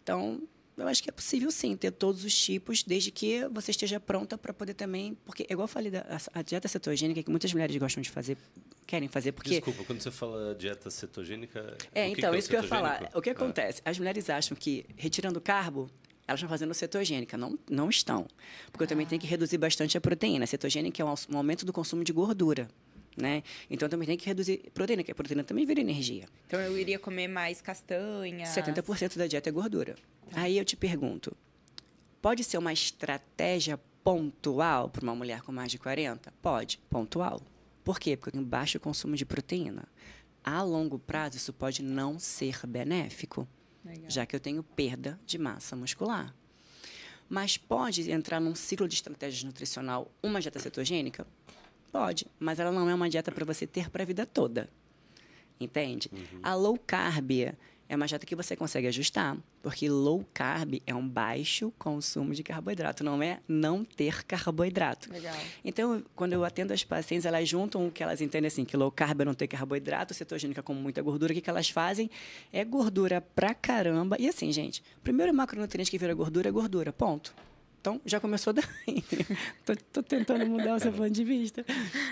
Então, 0.03 0.41
eu 0.77 0.87
acho 0.87 1.03
que 1.03 1.11
é 1.11 1.13
possível 1.13 1.51
sim 1.51 1.77
ter 1.77 1.91
todos 1.91 2.25
os 2.25 2.37
tipos, 2.37 2.83
desde 2.83 3.11
que 3.11 3.47
você 3.49 3.73
esteja 3.73 3.99
pronta 3.99 4.39
para 4.39 4.55
poder 4.55 4.75
também. 4.75 5.17
Porque, 5.25 5.45
igual 5.51 5.65
eu 5.65 5.69
falei, 5.69 5.91
da, 5.91 6.01
a, 6.01 6.39
a 6.39 6.43
dieta 6.43 6.69
cetogênica, 6.69 7.23
que 7.23 7.31
muitas 7.31 7.53
mulheres 7.53 7.77
gostam 7.77 8.01
de 8.01 8.11
fazer, 8.11 8.39
querem 8.89 9.07
fazer. 9.07 9.33
Porque... 9.33 9.51
Desculpa, 9.51 9.85
quando 9.85 10.01
você 10.01 10.11
fala 10.11 10.55
dieta 10.55 10.91
cetogênica. 10.91 11.77
É, 11.95 12.09
então, 12.09 12.31
que 12.31 12.37
é 12.37 12.39
isso 12.39 12.49
que 12.49 12.57
eu 12.57 12.63
ia 12.63 12.67
falar. 12.67 13.11
O 13.15 13.21
que 13.21 13.29
ah. 13.29 13.33
acontece? 13.33 13.83
As 13.85 13.99
mulheres 13.99 14.31
acham 14.31 14.57
que 14.57 14.87
retirando 14.97 15.41
carbo, 15.41 15.91
elas 16.27 16.41
estão 16.41 16.49
fazendo 16.49 16.73
cetogênica. 16.73 17.37
Não, 17.37 17.59
não 17.71 17.91
estão. 17.91 18.27
Porque 18.73 18.85
eu 18.85 18.89
também 18.89 19.07
tenho 19.07 19.21
que 19.21 19.27
reduzir 19.27 19.59
bastante 19.59 19.97
a 19.99 20.01
proteína. 20.01 20.45
A 20.45 20.47
cetogênica 20.47 21.03
é 21.03 21.05
um 21.05 21.37
aumento 21.37 21.67
do 21.67 21.73
consumo 21.73 22.03
de 22.03 22.13
gordura. 22.13 22.67
Né? 23.15 23.43
Então 23.69 23.89
também 23.89 24.07
tem 24.07 24.17
que 24.17 24.27
reduzir 24.27 24.71
proteína, 24.73 25.03
que 25.03 25.11
a 25.11 25.15
proteína 25.15 25.45
também 25.45 25.67
vira 25.67 25.81
energia. 25.81 26.27
Então 26.47 26.61
eu 26.61 26.79
iria 26.79 26.99
comer 26.99 27.29
mais 27.29 27.61
castanha. 27.61 28.47
70% 28.47 29.19
da 29.19 29.27
dieta 29.27 29.49
é 29.49 29.53
gordura. 29.53 29.97
Aí 30.33 30.57
eu 30.57 30.65
te 30.65 30.77
pergunto, 30.77 31.37
pode 32.23 32.45
ser 32.45 32.59
uma 32.59 32.73
estratégia 32.73 33.79
pontual 34.05 34.89
para 34.89 35.03
uma 35.03 35.17
mulher 35.17 35.43
com 35.43 35.51
mais 35.51 35.73
de 35.73 35.79
40? 35.79 36.33
Pode, 36.41 36.79
pontual. 36.89 37.43
Por 37.89 37.99
quê? 37.99 38.19
Porque 38.19 38.29
eu 38.29 38.33
tenho 38.35 38.45
baixo 38.45 38.79
consumo 38.79 39.17
de 39.17 39.25
proteína. 39.25 39.89
A 40.45 40.63
longo 40.63 40.99
prazo, 40.99 41.39
isso 41.39 41.55
pode 41.55 41.83
não 41.83 42.19
ser 42.19 42.67
benéfico, 42.67 43.49
Legal. 43.83 44.11
já 44.11 44.27
que 44.27 44.37
eu 44.37 44.41
tenho 44.41 44.63
perda 44.63 45.19
de 45.25 45.39
massa 45.39 45.75
muscular. 45.75 46.35
Mas 47.31 47.57
pode 47.57 48.11
entrar 48.11 48.41
num 48.41 48.55
ciclo 48.55 48.87
de 48.87 48.93
estratégia 48.93 49.47
nutricional 49.47 50.13
uma 50.23 50.39
dieta 50.39 50.59
cetogênica? 50.59 51.27
Pode, 51.91 52.27
mas 52.39 52.59
ela 52.59 52.71
não 52.71 52.91
é 52.91 52.95
uma 52.95 53.09
dieta 53.09 53.33
para 53.33 53.47
você 53.47 53.67
ter 53.67 53.89
para 53.89 54.03
a 54.03 54.07
vida 54.07 54.27
toda. 54.27 54.69
Entende? 55.59 56.11
Uhum. 56.13 56.41
A 56.43 56.55
low 56.55 56.79
carb 56.87 57.31
é 57.89 57.97
uma 57.97 58.07
dieta 58.07 58.27
que 58.27 58.37
você 58.37 58.55
consegue 58.55 58.87
ajustar, 58.87 59.37
porque 59.63 59.89
low 59.89 60.25
carb 60.35 60.83
é 60.87 60.95
um 60.95 61.07
baixo 61.07 61.73
consumo 61.79 62.35
de 62.35 62.43
carboidrato, 62.43 63.03
não 63.03 63.23
é 63.23 63.41
não 63.49 63.85
ter 63.85 64.25
carboidrato. 64.25 65.11
Legal. 65.13 65.35
Então, 65.65 66.03
quando 66.15 66.35
eu 66.35 66.45
atendo 66.45 66.73
as 66.73 66.85
pacientes, 66.85 67.25
elas 67.25 67.49
juntam 67.49 67.87
o 67.87 67.91
que 67.91 68.03
elas 68.03 68.21
entendem 68.21 68.49
assim, 68.49 68.65
que 68.65 68.77
low 68.77 68.91
carb 68.91 69.23
é 69.23 69.25
não 69.25 69.35
ter 69.35 69.47
carboidrato, 69.47 70.13
cetogênica 70.13 70.63
com 70.63 70.75
muita 70.75 71.01
gordura, 71.01 71.33
o 71.33 71.35
que, 71.35 71.41
que 71.41 71.51
elas 71.51 71.71
fazem? 71.71 72.11
É 72.53 72.65
gordura 72.65 73.21
pra 73.21 73.55
caramba. 73.55 74.17
E 74.19 74.29
assim, 74.29 74.53
gente, 74.53 74.83
o 74.99 75.01
primeiro 75.01 75.33
macronutriente 75.33 75.91
que 75.91 75.99
vira 75.99 76.13
gordura 76.15 76.49
é 76.49 76.53
gordura, 76.53 76.93
ponto. 76.93 77.35
Então, 77.81 78.01
já 78.05 78.19
começou 78.19 78.53
daí. 78.53 78.65
tô, 79.65 79.75
tô, 79.93 80.03
tentando 80.03 80.45
mudar 80.47 80.75
o 80.75 80.81
seu 80.81 80.93
ponto 80.93 81.11
de 81.11 81.25
vista. 81.25 81.65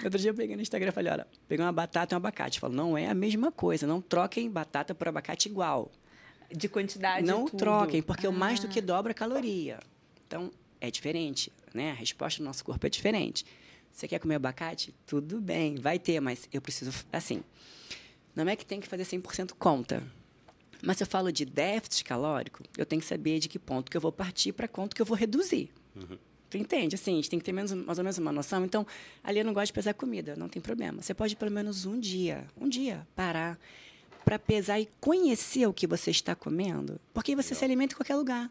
Outro 0.05 0.19
dia 0.19 0.31
eu 0.31 0.35
peguei 0.35 0.55
no 0.55 0.63
Instagram 0.63 0.91
e 0.91 0.93
falei, 0.93 1.13
olha, 1.13 1.27
peguei 1.49 1.65
uma 1.65 1.73
batata 1.73 2.15
e 2.15 2.17
um 2.17 2.19
abacate. 2.19 2.61
Falo, 2.61 2.73
não 2.75 2.97
é 2.97 3.09
a 3.09 3.15
mesma 3.15 3.51
coisa. 3.51 3.87
Não 3.87 4.01
troquem 4.01 4.51
batata 4.51 4.95
por 4.95 5.09
abacate 5.09 5.49
igual. 5.49 5.91
De 6.51 6.69
quantidade 6.69 7.27
Não 7.27 7.47
troquem, 7.47 8.01
porque 8.01 8.27
ah. 8.27 8.31
o 8.31 8.33
mais 8.33 8.61
do 8.61 8.69
que 8.69 8.81
dobra 8.81 9.11
a 9.11 9.15
caloria. 9.15 9.81
Então, 10.27 10.51
é 10.81 10.91
diferente, 10.91 11.53
né? 11.75 11.91
A 11.91 11.95
resposta 11.95 12.41
do 12.41 12.45
nosso 12.45 12.65
corpo 12.65 12.87
é 12.87 12.91
diferente. 12.91 13.45
Você 13.93 14.07
quer 14.07 14.19
comer 14.21 14.37
abacate? 14.37 14.95
Tudo 15.07 15.41
bem, 15.41 15.77
vai 15.77 15.99
ter, 15.99 16.21
mas 16.21 16.49
eu 16.53 16.61
preciso... 16.61 16.93
Assim, 17.13 17.43
não 18.35 18.49
é 18.49 18.55
que 18.55 18.65
tem 18.65 18.81
que 18.81 18.87
fazer 18.87 19.05
100% 19.05 19.53
conta. 19.59 20.03
Mas 20.83 20.99
se 20.99 21.03
eu 21.03 21.07
falo 21.07 21.33
de 21.33 21.45
déficit 21.45 22.05
calórico, 22.05 22.62
eu 22.77 22.87
tenho 22.87 23.01
que 23.01 23.09
saber 23.09 23.39
de 23.39 23.49
que 23.49 23.59
ponto 23.59 23.91
que 23.91 23.97
eu 23.97 24.01
vou 24.01 24.12
partir 24.12 24.53
para 24.53 24.69
quanto 24.69 24.95
que 24.95 25.03
eu 25.03 25.07
vou 25.07 25.17
reduzir. 25.17 25.71
Uhum. 25.95 26.19
Tu 26.49 26.59
entende? 26.59 26.95
Assim, 26.95 27.12
a 27.12 27.17
gente 27.17 27.31
tem 27.31 27.39
que 27.39 27.45
ter 27.45 27.53
menos, 27.53 27.73
mais 27.73 27.99
ou 27.99 28.05
menos 28.05 28.19
uma 28.19 28.33
noção. 28.33 28.65
Então, 28.65 28.87
ali 29.23 29.39
eu 29.39 29.45
não 29.45 29.53
gosto 29.53 29.67
de 29.67 29.73
pesar 29.73 29.95
comida, 29.95 30.37
não 30.37 30.49
tem 30.49 30.62
problema. 30.62 31.03
Você 31.03 31.12
pode 31.12 31.35
pelo 31.37 31.51
menos 31.51 31.87
um 31.87 31.99
dia, 31.99 32.47
um 32.61 32.69
dia, 32.69 33.07
parar 33.17 33.59
para 34.25 34.39
pesar 34.39 34.81
e 34.81 34.89
conhecer 35.01 35.67
o 35.67 35.73
que 35.73 35.87
você 35.87 36.11
está 36.11 36.35
comendo. 36.35 37.01
Porque 37.15 37.35
você 37.35 37.49
Legal. 37.49 37.59
se 37.59 37.65
alimenta 37.65 37.95
em 37.95 37.97
qualquer 37.97 38.17
lugar. 38.17 38.51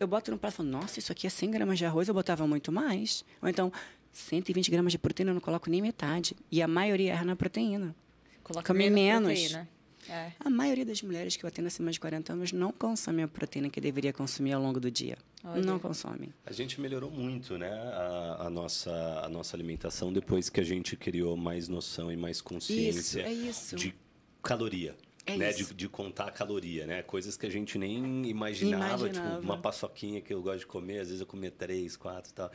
Eu 0.00 0.06
boto 0.06 0.30
no 0.30 0.38
prato 0.38 0.54
e 0.54 0.56
falo, 0.56 0.68
nossa, 0.68 0.98
isso 0.98 1.12
aqui 1.12 1.26
é 1.26 1.30
100 1.30 1.50
gramas 1.50 1.78
de 1.78 1.84
arroz, 1.84 2.08
eu 2.08 2.14
botava 2.14 2.46
muito 2.46 2.72
mais. 2.72 3.24
Ou 3.42 3.48
então, 3.48 3.70
120 4.12 4.70
gramas 4.70 4.92
de 4.92 4.98
proteína, 4.98 5.30
eu 5.30 5.34
não 5.34 5.40
coloco 5.40 5.68
nem 5.68 5.82
metade. 5.82 6.36
E 6.50 6.62
a 6.62 6.68
maioria 6.68 7.12
erra 7.12 7.24
na 7.24 7.36
proteína. 7.36 7.94
Coloca 8.42 8.66
Come 8.66 8.88
menos. 8.88 9.28
menos. 9.28 9.66
É. 10.08 10.32
A 10.40 10.50
maioria 10.50 10.84
das 10.84 11.02
mulheres 11.02 11.36
que 11.36 11.44
eu 11.44 11.48
atendo 11.48 11.68
acima 11.68 11.90
de 11.90 11.98
40 12.00 12.32
anos 12.32 12.52
não 12.52 12.72
consome 12.72 13.22
a 13.22 13.28
proteína 13.28 13.68
que 13.68 13.80
deveria 13.80 14.12
consumir 14.12 14.52
ao 14.52 14.62
longo 14.62 14.80
do 14.80 14.90
dia. 14.90 15.18
Olha. 15.44 15.62
Não 15.62 15.78
consome. 15.78 16.32
A 16.44 16.52
gente 16.52 16.80
melhorou 16.80 17.10
muito, 17.10 17.56
né, 17.56 17.70
a, 17.70 18.46
a, 18.46 18.50
nossa, 18.50 18.90
a 19.22 19.28
nossa 19.28 19.56
alimentação 19.56 20.12
depois 20.12 20.48
que 20.48 20.60
a 20.60 20.64
gente 20.64 20.96
criou 20.96 21.36
mais 21.36 21.68
noção 21.68 22.10
e 22.10 22.16
mais 22.16 22.40
consciência 22.40 23.20
isso, 23.20 23.28
é 23.28 23.32
isso. 23.32 23.76
de 23.76 23.94
caloria. 24.42 24.96
É 25.28 25.36
né, 25.36 25.52
de, 25.52 25.74
de, 25.74 25.88
contar 25.88 26.26
a 26.26 26.30
caloria, 26.30 26.86
né? 26.86 27.02
Coisas 27.02 27.36
que 27.36 27.44
a 27.44 27.50
gente 27.50 27.76
nem 27.76 28.26
imaginava, 28.26 29.08
imaginava, 29.08 29.08
tipo 29.08 29.44
uma 29.44 29.58
paçoquinha 29.58 30.20
que 30.20 30.32
eu 30.32 30.40
gosto 30.40 30.60
de 30.60 30.66
comer, 30.66 31.00
às 31.00 31.08
vezes 31.08 31.20
eu 31.20 31.26
comia 31.26 31.50
três, 31.50 31.96
quatro 31.96 32.30
e 32.30 32.34
tal 32.34 32.52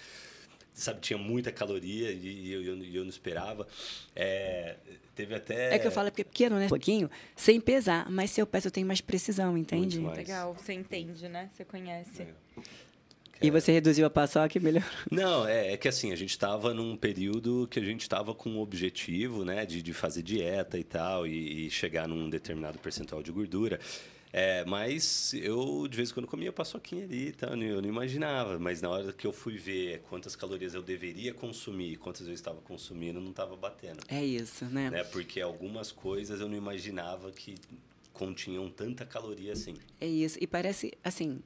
sabe, 0.74 1.00
tinha 1.02 1.18
muita 1.18 1.52
caloria 1.52 2.12
e 2.12 2.52
eu, 2.52 2.64
eu, 2.64 2.84
eu 2.84 3.04
não 3.04 3.10
esperava. 3.10 3.68
É, 4.16 4.76
teve 5.16 5.36
até... 5.36 5.76
É 5.76 5.80
que 5.80 5.88
eu 5.88 5.92
falo 5.92 6.10
porque 6.10 6.22
é 6.22 6.26
pequeno, 6.26 6.58
né? 6.58 6.66
Um 6.66 6.70
pouquinho, 6.70 7.10
sem 7.36 7.60
pesar. 7.60 8.10
Mas 8.10 8.32
se 8.32 8.42
eu 8.42 8.48
peso, 8.48 8.68
eu 8.68 8.72
tenho 8.72 8.88
mais 8.88 9.02
precisão, 9.02 9.58
entende? 9.58 10.00
Mais. 10.00 10.18
Legal, 10.18 10.54
você 10.54 10.74
entende, 10.74 11.28
né? 11.28 11.50
Você 11.54 11.66
conhece. 11.66 12.24
É. 12.24 12.28
E 13.42 13.50
você 13.50 13.72
reduziu 13.72 14.06
a 14.06 14.10
paçoca 14.10 14.56
e 14.56 14.62
melhorou? 14.62 14.88
Não, 15.10 15.48
é, 15.48 15.74
é 15.74 15.78
que 15.78 15.88
assim, 15.88 16.12
a 16.12 16.16
gente 16.16 16.30
estava 16.30 16.76
num 16.76 16.96
período 16.96 17.68
que 17.72 17.80
a 17.80 17.84
gente 17.84 18.02
estava 18.02 18.36
com 18.36 18.52
um 18.52 18.60
objetivo, 18.60 19.44
né, 19.44 19.66
de, 19.66 19.82
de 19.82 19.94
fazer 19.94 20.22
dieta 20.22 20.78
e 20.78 20.84
tal, 20.84 21.26
e, 21.26 21.66
e 21.66 21.70
chegar 21.72 22.08
num 22.08 22.30
determinado 22.30 22.78
percentual 22.78 23.24
de 23.24 23.32
gordura. 23.32 23.80
É, 24.34 24.64
mas 24.66 25.34
eu, 25.34 25.88
de 25.88 25.98
vez 25.98 26.10
em 26.10 26.14
quando, 26.14 26.28
comia 26.28 26.52
paçoquinha 26.54 27.04
ali 27.04 27.28
e 27.28 27.32
tal, 27.34 27.56
eu 27.56 27.82
não 27.82 27.90
imaginava. 27.90 28.58
Mas 28.58 28.82
na 28.82 28.90
hora 28.90 29.12
que 29.12 29.28
eu 29.28 29.34
fui 29.34 29.58
ver 29.58 30.02
quantas 30.10 30.36
calorias 30.36 30.74
eu 30.74 30.82
deveria 30.82 31.34
consumir, 31.34 31.98
quantas 31.98 32.28
eu 32.28 32.34
estava 32.34 32.62
consumindo, 32.62 33.20
não 33.20 33.32
estava 33.32 33.56
batendo. 33.56 34.00
É 34.08 34.24
isso, 34.24 34.66
né? 34.66 34.90
né? 34.90 35.04
Porque 35.04 35.42
algumas 35.42 35.92
coisas 35.92 36.40
eu 36.40 36.48
não 36.48 36.56
imaginava 36.56 37.32
que 37.32 37.56
continham 38.14 38.70
tanta 38.70 39.06
caloria 39.06 39.54
assim. 39.54 39.76
É 40.00 40.08
isso. 40.08 40.38
E 40.40 40.48
parece, 40.48 40.94
assim, 41.04 41.42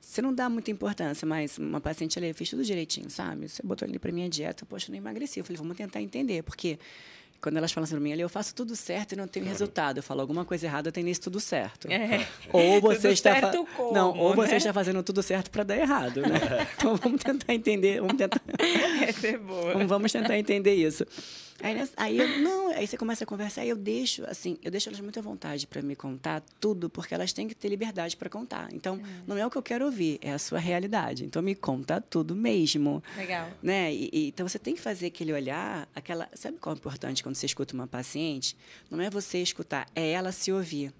você 0.00 0.22
não 0.22 0.34
dá 0.34 0.48
muita 0.48 0.70
importância, 0.70 1.26
mas 1.26 1.58
uma 1.58 1.80
paciente 1.80 2.18
ali, 2.18 2.32
fez 2.32 2.50
tudo 2.50 2.64
direitinho, 2.64 3.10
sabe? 3.10 3.48
Você 3.48 3.62
botou 3.62 3.86
ali 3.86 3.98
para 3.98 4.10
minha 4.12 4.28
dieta, 4.28 4.66
poxa, 4.66 4.88
eu 4.88 4.92
não 4.92 4.98
emagreci. 4.98 5.40
Eu 5.40 5.44
falei, 5.44 5.58
vamos 5.58 5.76
tentar 5.76 6.00
entender, 6.00 6.42
porque 6.42 6.78
quando 7.40 7.56
elas 7.56 7.70
falam 7.72 7.84
assim 7.84 7.94
para 7.94 8.02
mim, 8.02 8.12
eu 8.12 8.28
faço 8.28 8.54
tudo 8.54 8.74
certo 8.74 9.12
e 9.12 9.16
não 9.16 9.28
tenho 9.28 9.46
resultado. 9.46 9.98
Eu 9.98 10.02
falo 10.02 10.20
alguma 10.20 10.44
coisa 10.44 10.66
errada, 10.66 10.90
tem 10.90 11.04
nisso 11.04 11.20
tudo 11.22 11.38
certo. 11.38 11.90
É. 11.90 12.26
Ou 12.52 12.80
você 12.80 13.10
está 13.10 13.32
certo 13.32 13.66
como, 13.76 13.92
não, 13.92 14.16
ou 14.16 14.34
você 14.34 14.52
né? 14.52 14.56
está 14.56 14.72
fazendo 14.72 15.02
tudo 15.02 15.22
certo 15.22 15.50
para 15.50 15.62
dar 15.62 15.76
errado, 15.76 16.20
né? 16.22 16.66
Então 16.78 16.96
vamos 16.96 17.22
tentar 17.22 17.54
entender, 17.54 18.00
vamos 18.00 18.16
tentar. 18.16 18.40
Essa 19.06 19.28
é 19.28 19.38
boa. 19.38 19.86
Vamos 19.86 20.12
tentar 20.12 20.36
entender 20.38 20.74
isso. 20.74 21.04
Aí, 21.60 21.90
aí, 21.96 22.18
eu, 22.18 22.38
não, 22.38 22.68
aí 22.68 22.86
você 22.86 22.96
começa 22.96 23.24
a 23.24 23.26
conversar 23.26 23.64
e 23.64 23.68
eu 23.68 23.76
deixo, 23.76 24.24
assim, 24.26 24.56
eu 24.62 24.70
deixo 24.70 24.88
elas 24.88 25.00
muito 25.00 25.18
à 25.18 25.22
vontade 25.22 25.66
para 25.66 25.82
me 25.82 25.96
contar 25.96 26.40
tudo, 26.60 26.88
porque 26.88 27.12
elas 27.12 27.32
têm 27.32 27.48
que 27.48 27.54
ter 27.54 27.68
liberdade 27.68 28.16
para 28.16 28.30
contar. 28.30 28.68
Então, 28.72 28.94
uhum. 28.94 29.22
não 29.26 29.36
é 29.36 29.44
o 29.44 29.50
que 29.50 29.58
eu 29.58 29.62
quero 29.62 29.84
ouvir, 29.84 30.18
é 30.22 30.32
a 30.32 30.38
sua 30.38 30.60
realidade. 30.60 31.24
Então, 31.24 31.42
me 31.42 31.56
conta 31.56 32.00
tudo 32.00 32.36
mesmo. 32.36 33.02
Legal. 33.16 33.50
Né? 33.60 33.92
E, 33.92 34.10
e, 34.12 34.28
então, 34.28 34.46
você 34.46 34.58
tem 34.58 34.74
que 34.74 34.80
fazer 34.80 35.06
aquele 35.06 35.32
olhar, 35.32 35.88
aquela. 35.94 36.28
Sabe 36.34 36.58
qual 36.58 36.74
é 36.74 36.78
importante 36.78 37.22
quando 37.22 37.34
você 37.34 37.46
escuta 37.46 37.74
uma 37.74 37.88
paciente? 37.88 38.56
Não 38.88 39.00
é 39.00 39.10
você 39.10 39.38
escutar, 39.38 39.88
é 39.96 40.10
ela 40.12 40.30
se 40.30 40.52
ouvir. 40.52 40.92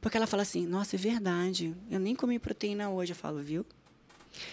Porque 0.00 0.16
ela 0.16 0.26
fala 0.26 0.42
assim: 0.42 0.66
nossa, 0.66 0.96
é 0.96 0.98
verdade, 0.98 1.74
eu 1.90 1.98
nem 1.98 2.14
comi 2.14 2.38
proteína 2.38 2.90
hoje. 2.90 3.12
Eu 3.12 3.16
falo, 3.16 3.42
viu? 3.42 3.64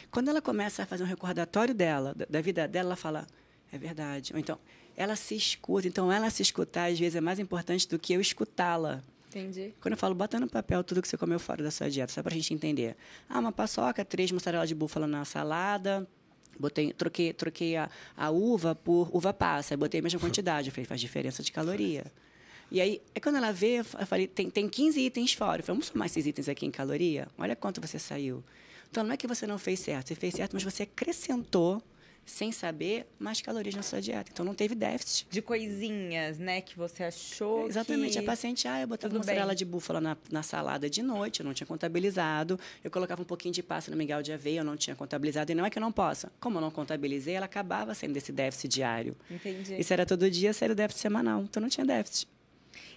Quando 0.09 0.29
ela 0.29 0.41
começa 0.41 0.83
a 0.83 0.85
fazer 0.85 1.03
um 1.03 1.07
recordatório 1.07 1.73
dela, 1.73 2.13
da, 2.15 2.25
da 2.29 2.41
vida 2.41 2.67
dela, 2.67 2.89
ela 2.89 2.95
fala, 2.95 3.27
é 3.71 3.77
verdade. 3.77 4.33
Ou 4.33 4.39
então, 4.39 4.57
ela 4.97 5.15
se 5.15 5.35
escuta. 5.35 5.87
Então, 5.87 6.11
ela 6.11 6.29
se 6.31 6.41
escutar, 6.41 6.91
às 6.91 6.99
vezes, 6.99 7.15
é 7.15 7.21
mais 7.21 7.37
importante 7.37 7.87
do 7.87 7.99
que 7.99 8.13
eu 8.13 8.19
escutá-la. 8.19 9.03
Entendi. 9.29 9.73
Quando 9.79 9.91
eu 9.91 9.97
falo, 9.97 10.15
bota 10.15 10.39
no 10.39 10.49
papel 10.49 10.83
tudo 10.83 11.01
que 11.01 11.07
você 11.07 11.15
comeu 11.15 11.39
fora 11.39 11.63
da 11.63 11.69
sua 11.69 11.87
dieta, 11.89 12.11
só 12.11 12.23
para 12.23 12.33
a 12.33 12.35
gente 12.35 12.51
entender. 12.51 12.97
Ah, 13.29 13.39
uma 13.39 13.51
paçoca, 13.51 14.03
três 14.03 14.31
mussarela 14.31 14.65
de 14.65 14.73
búfala 14.73 15.05
na 15.05 15.23
salada, 15.23 16.07
botei, 16.59 16.91
troquei, 16.91 17.31
troquei 17.31 17.75
a, 17.77 17.89
a 18.15 18.31
uva 18.31 18.73
por 18.73 19.15
uva 19.15 19.31
passa, 19.31 19.77
botei 19.77 19.99
a 19.99 20.03
mesma 20.03 20.19
quantidade. 20.19 20.69
Eu 20.69 20.73
falei, 20.73 20.85
faz 20.85 20.99
diferença 20.99 21.43
de 21.43 21.51
caloria. 21.51 22.05
E 22.71 22.81
aí, 22.81 23.01
é 23.13 23.19
quando 23.19 23.35
ela 23.35 23.51
vê, 23.51 23.79
eu 23.79 23.85
falei, 23.85 24.27
tem, 24.27 24.49
tem 24.49 24.67
15 24.67 24.99
itens 24.99 25.33
fora. 25.33 25.59
Eu 25.61 25.63
falei, 25.63 25.75
vamos 25.77 25.87
somar 25.87 26.07
esses 26.07 26.25
itens 26.25 26.49
aqui 26.49 26.65
em 26.65 26.71
caloria? 26.71 27.27
Olha 27.37 27.55
quanto 27.55 27.79
você 27.79 27.99
saiu. 27.99 28.43
Então, 28.89 29.03
não 29.03 29.13
é 29.13 29.17
que 29.17 29.27
você 29.27 29.45
não 29.45 29.59
fez 29.59 29.79
certo, 29.81 30.07
você 30.07 30.15
fez 30.15 30.33
certo, 30.33 30.53
mas 30.53 30.63
você 30.63 30.83
acrescentou 30.83 31.83
sem 32.27 32.51
saber 32.51 33.07
mais 33.17 33.41
calorias 33.41 33.73
na 33.73 33.81
sua 33.81 34.01
dieta. 34.01 34.29
Então 34.31 34.45
não 34.45 34.53
teve 34.53 34.75
déficit. 34.75 35.27
De 35.31 35.41
coisinhas, 35.41 36.37
né, 36.37 36.61
que 36.61 36.77
você 36.77 37.05
achou. 37.05 37.67
Exatamente. 37.67 38.13
Que... 38.13 38.19
A 38.19 38.23
paciente, 38.23 38.67
ah, 38.67 38.81
eu 38.81 38.87
botava 38.87 39.09
Tudo 39.09 39.19
mussarela 39.19 39.47
bem. 39.47 39.55
de 39.55 39.65
búfala 39.65 40.01
na, 40.01 40.17
na 40.29 40.43
salada 40.43 40.89
de 40.89 41.01
noite, 41.01 41.39
eu 41.39 41.45
não 41.45 41.53
tinha 41.53 41.65
contabilizado. 41.65 42.59
Eu 42.83 42.91
colocava 42.91 43.21
um 43.21 43.25
pouquinho 43.25 43.53
de 43.53 43.63
pasta 43.63 43.89
no 43.89 43.97
mingau 43.97 44.21
de 44.21 44.33
aveia, 44.33 44.59
eu 44.59 44.65
não 44.65 44.75
tinha 44.75 44.95
contabilizado. 44.95 45.51
E 45.51 45.55
não 45.55 45.65
é 45.65 45.69
que 45.69 45.77
eu 45.77 45.81
não 45.81 45.91
possa. 45.91 46.31
Como 46.39 46.57
eu 46.57 46.61
não 46.61 46.69
contabilizei, 46.69 47.35
ela 47.35 47.45
acabava 47.45 47.95
sendo 47.95 48.13
desse 48.13 48.31
déficit 48.31 48.67
diário. 48.67 49.15
Entendi. 49.31 49.79
Isso 49.79 49.93
era 49.93 50.05
todo 50.05 50.29
dia, 50.29 50.51
seria 50.53 50.73
o 50.73 50.75
déficit 50.75 51.01
semanal. 51.01 51.43
Então 51.43 51.61
não 51.61 51.69
tinha 51.69 51.85
déficit. 51.85 52.27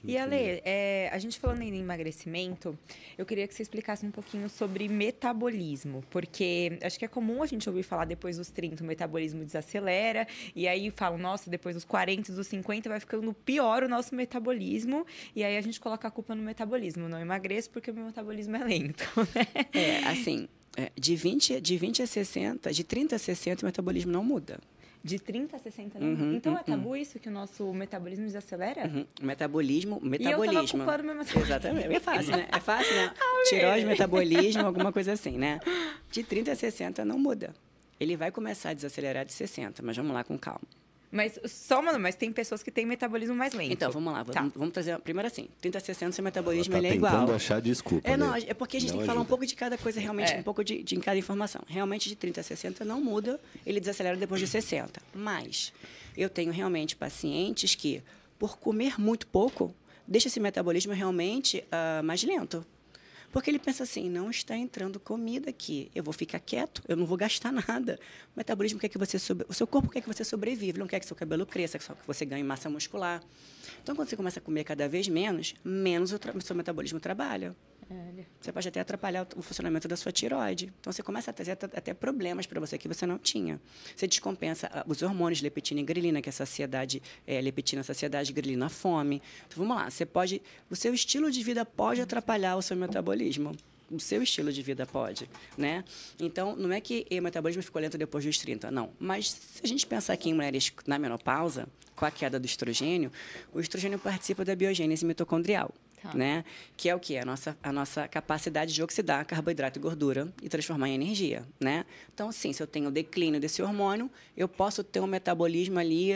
E 0.02 0.16
Ale, 0.16 0.62
é, 0.64 1.10
a 1.12 1.18
gente 1.18 1.38
falando 1.38 1.62
em 1.62 1.78
emagrecimento, 1.78 2.78
eu 3.18 3.26
queria 3.26 3.46
que 3.46 3.54
você 3.54 3.62
explicasse 3.62 4.04
um 4.06 4.10
pouquinho 4.10 4.48
sobre 4.48 4.88
metabolismo, 4.88 6.02
porque 6.10 6.78
acho 6.82 6.98
que 6.98 7.04
é 7.04 7.08
comum 7.08 7.42
a 7.42 7.46
gente 7.46 7.68
ouvir 7.68 7.82
falar 7.82 8.06
depois 8.06 8.36
dos 8.36 8.50
30 8.50 8.82
o 8.82 8.86
metabolismo 8.86 9.44
desacelera, 9.44 10.26
e 10.54 10.66
aí 10.66 10.90
falam, 10.90 11.18
nossa, 11.18 11.50
depois 11.50 11.74
dos 11.74 11.84
40, 11.84 12.32
dos 12.32 12.46
50 12.46 12.88
vai 12.88 13.00
ficando 13.00 13.32
pior 13.34 13.82
o 13.82 13.88
nosso 13.88 14.14
metabolismo, 14.14 15.06
e 15.34 15.44
aí 15.44 15.56
a 15.56 15.60
gente 15.60 15.78
coloca 15.78 16.08
a 16.08 16.10
culpa 16.10 16.34
no 16.34 16.42
metabolismo. 16.42 17.08
Não 17.08 17.20
emagreço 17.20 17.70
porque 17.70 17.90
o 17.90 17.94
meu 17.94 18.06
metabolismo 18.06 18.56
é 18.56 18.64
lento, 18.64 19.04
né? 19.34 19.66
É, 19.72 19.98
assim, 20.08 20.48
é, 20.76 20.90
de, 20.98 21.16
20, 21.16 21.60
de 21.60 21.76
20 21.76 22.02
a 22.02 22.06
60, 22.06 22.72
de 22.72 22.84
30 22.84 23.16
a 23.16 23.18
60 23.18 23.62
o 23.62 23.66
metabolismo 23.66 24.12
não 24.12 24.24
muda. 24.24 24.58
De 25.02 25.18
30 25.18 25.56
a 25.56 25.58
60 25.58 25.98
anos. 25.98 26.20
Uhum, 26.20 26.34
então 26.34 26.58
é 26.58 26.62
tabu 26.62 26.90
uhum. 26.90 26.96
isso 26.96 27.18
que 27.18 27.28
o 27.28 27.32
nosso 27.32 27.72
metabolismo 27.72 28.26
desacelera? 28.26 28.86
Uhum. 28.86 29.06
Metabolismo, 29.22 29.98
metabolismo. 30.02 30.78
E 30.78 30.80
eu 30.82 30.86
tava 30.86 31.02
mesmo 31.02 31.22
assim. 31.22 31.38
Exatamente. 31.38 31.94
É 31.94 32.00
fácil, 32.00 32.36
né? 32.36 32.48
É 32.52 32.60
fácil, 32.60 32.94
né? 32.94 33.14
Tireoide, 33.48 33.86
metabolismo, 33.86 34.66
alguma 34.66 34.92
coisa 34.92 35.12
assim, 35.12 35.38
né? 35.38 35.58
De 36.10 36.22
30 36.22 36.52
a 36.52 36.54
60 36.54 37.04
não 37.04 37.18
muda. 37.18 37.54
Ele 37.98 38.16
vai 38.16 38.30
começar 38.30 38.70
a 38.70 38.74
desacelerar 38.74 39.24
de 39.24 39.32
60, 39.32 39.82
mas 39.82 39.96
vamos 39.96 40.12
lá 40.12 40.22
com 40.22 40.38
calma. 40.38 40.60
Mas 41.10 41.40
só, 41.44 41.82
mano, 41.82 41.98
mas 41.98 42.14
tem 42.14 42.30
pessoas 42.32 42.62
que 42.62 42.70
têm 42.70 42.86
metabolismo 42.86 43.34
mais 43.34 43.52
lento. 43.52 43.72
Então, 43.72 43.90
vamos 43.90 44.12
lá. 44.12 44.24
Tá. 44.24 44.48
Vamos, 44.54 44.72
trazer. 44.72 44.96
Primeiro 45.00 45.26
assim, 45.26 45.48
30 45.60 45.80
60, 45.80 46.12
seu 46.12 46.22
metabolismo 46.22 46.72
tá 46.72 46.78
ele 46.78 46.86
é 46.86 46.94
igual. 46.94 47.12
tentando 47.12 47.32
achar 47.34 47.60
desculpa. 47.60 48.08
É, 48.08 48.16
não, 48.16 48.34
é 48.34 48.54
porque 48.54 48.76
a 48.76 48.80
gente 48.80 48.90
não 48.90 48.98
tem 48.98 48.98
que 48.98 49.02
ajuda. 49.02 49.06
falar 49.06 49.20
um 49.20 49.24
pouco 49.24 49.44
de 49.44 49.56
cada 49.56 49.76
coisa, 49.76 49.98
realmente, 49.98 50.32
é. 50.32 50.38
um 50.38 50.42
pouco 50.42 50.62
de, 50.62 50.82
de 50.84 50.94
em 50.94 51.00
cada 51.00 51.18
informação. 51.18 51.62
Realmente, 51.66 52.08
de 52.08 52.14
30 52.14 52.40
a 52.40 52.44
60 52.44 52.84
não 52.84 53.00
muda, 53.00 53.40
ele 53.66 53.80
desacelera 53.80 54.16
depois 54.16 54.40
de 54.40 54.46
60. 54.46 55.02
Mas 55.12 55.72
eu 56.16 56.28
tenho 56.28 56.52
realmente 56.52 56.94
pacientes 56.94 57.74
que, 57.74 58.02
por 58.38 58.56
comer 58.56 59.00
muito 59.00 59.26
pouco, 59.26 59.74
deixa 60.06 60.28
esse 60.28 60.38
metabolismo 60.38 60.92
realmente 60.92 61.64
uh, 61.72 62.04
mais 62.04 62.22
lento. 62.22 62.64
Porque 63.32 63.50
ele 63.50 63.58
pensa 63.58 63.84
assim, 63.84 64.10
não 64.10 64.28
está 64.28 64.56
entrando 64.56 64.98
comida 64.98 65.50
aqui, 65.50 65.90
eu 65.94 66.02
vou 66.02 66.12
ficar 66.12 66.40
quieto, 66.40 66.82
eu 66.88 66.96
não 66.96 67.06
vou 67.06 67.16
gastar 67.16 67.52
nada. 67.68 67.98
O 68.34 68.38
metabolismo 68.38 68.78
quer 68.78 68.88
que 68.88 68.98
você 68.98 69.18
sobre... 69.18 69.46
o 69.48 69.54
seu 69.54 69.66
corpo 69.66 69.88
quer 69.88 70.00
que 70.00 70.08
você 70.08 70.24
sobreviva, 70.24 70.78
não 70.78 70.86
quer 70.86 70.98
que 70.98 71.06
seu 71.06 71.16
cabelo 71.16 71.46
cresça, 71.46 71.78
que 71.78 72.06
você 72.06 72.24
ganhe 72.24 72.42
massa 72.42 72.68
muscular. 72.68 73.22
Então, 73.82 73.94
quando 73.94 74.08
você 74.08 74.16
começa 74.16 74.40
a 74.40 74.42
comer 74.42 74.64
cada 74.64 74.88
vez 74.88 75.08
menos, 75.08 75.54
menos 75.64 76.12
o, 76.12 76.18
tra... 76.18 76.36
o 76.36 76.40
seu 76.40 76.56
metabolismo 76.56 76.98
trabalha. 76.98 77.54
Você 78.40 78.52
pode 78.52 78.68
até 78.68 78.80
atrapalhar 78.80 79.26
o 79.36 79.42
funcionamento 79.42 79.88
da 79.88 79.96
sua 79.96 80.12
tiroide. 80.12 80.72
Então, 80.80 80.92
você 80.92 81.02
começa 81.02 81.30
a 81.30 81.34
trazer 81.34 81.52
até 81.52 81.92
problemas 81.92 82.46
para 82.46 82.60
você 82.60 82.78
que 82.78 82.86
você 82.86 83.04
não 83.04 83.18
tinha. 83.18 83.60
Você 83.96 84.06
descompensa 84.06 84.70
ah, 84.72 84.84
os 84.86 85.02
hormônios 85.02 85.42
leptina 85.42 85.80
e 85.80 85.82
grelina, 85.82 86.22
que 86.22 86.28
é 86.28 86.30
a 86.30 86.32
saciedade, 86.32 87.02
é, 87.26 87.40
leptina, 87.40 87.82
saciedade, 87.82 88.32
grelina, 88.32 88.68
fome. 88.68 89.20
Então, 89.46 89.58
vamos 89.58 89.76
lá. 89.76 89.90
Você 89.90 90.06
pode, 90.06 90.40
o 90.70 90.76
seu 90.76 90.94
estilo 90.94 91.30
de 91.30 91.42
vida 91.42 91.64
pode 91.64 92.00
atrapalhar 92.00 92.56
o 92.56 92.62
seu 92.62 92.76
metabolismo 92.76 93.52
o 93.90 93.98
seu 93.98 94.22
estilo 94.22 94.52
de 94.52 94.62
vida 94.62 94.86
pode, 94.86 95.28
né? 95.58 95.84
Então, 96.18 96.54
não 96.54 96.72
é 96.72 96.80
que 96.80 97.04
o 97.10 97.20
metabolismo 97.20 97.60
ficou 97.60 97.82
lento 97.82 97.98
depois 97.98 98.24
dos 98.24 98.38
30, 98.38 98.70
não. 98.70 98.92
Mas 99.00 99.30
se 99.30 99.60
a 99.64 99.66
gente 99.66 99.84
pensar 99.84 100.12
aqui 100.12 100.30
em 100.30 100.34
mulheres 100.34 100.72
na 100.86 100.96
menopausa, 100.96 101.66
com 101.96 102.04
a 102.06 102.10
queda 102.10 102.38
do 102.38 102.46
estrogênio, 102.46 103.10
o 103.52 103.60
estrogênio 103.60 103.98
participa 103.98 104.44
da 104.44 104.54
biogênese 104.54 105.04
mitocondrial. 105.04 105.74
Tá. 106.02 106.14
Né? 106.14 106.44
Que 106.76 106.88
é 106.88 106.94
o 106.94 107.00
que? 107.00 107.18
A 107.18 107.24
nossa, 107.24 107.56
a 107.62 107.72
nossa 107.72 108.08
capacidade 108.08 108.72
de 108.72 108.82
oxidar 108.82 109.26
carboidrato 109.26 109.78
e 109.78 109.82
gordura 109.82 110.32
e 110.42 110.48
transformar 110.48 110.88
em 110.88 110.94
energia. 110.94 111.44
Né? 111.60 111.84
Então, 112.12 112.32
sim, 112.32 112.52
se 112.52 112.62
eu 112.62 112.66
tenho 112.66 112.90
declínio 112.90 113.40
desse 113.40 113.62
hormônio, 113.62 114.10
eu 114.36 114.48
posso 114.48 114.82
ter 114.82 115.00
um 115.00 115.06
metabolismo 115.06 115.78
ali. 115.78 116.12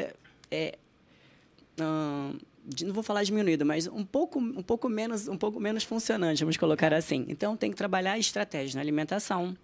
É, 0.51 0.79
hum, 1.81 2.39
não 2.83 2.95
vou 2.95 3.03
falar 3.03 3.23
diminuído, 3.25 3.67
mas 3.67 3.87
um 3.87 4.05
pouco, 4.05 4.39
um 4.39 4.63
pouco 4.63 4.89
menos, 4.89 5.29
um 5.29 5.37
pouco 5.37 5.61
menos 5.61 5.85
funcionante, 5.85 6.41
vamos 6.41 6.57
colocar 6.57 6.95
assim. 6.95 7.27
Então 7.29 7.57
tem 7.57 7.71
que 7.71 7.77
trabalhar 7.77 8.19
estratégia 8.19 8.77
na 8.77 8.81
alimentação, 8.81 9.55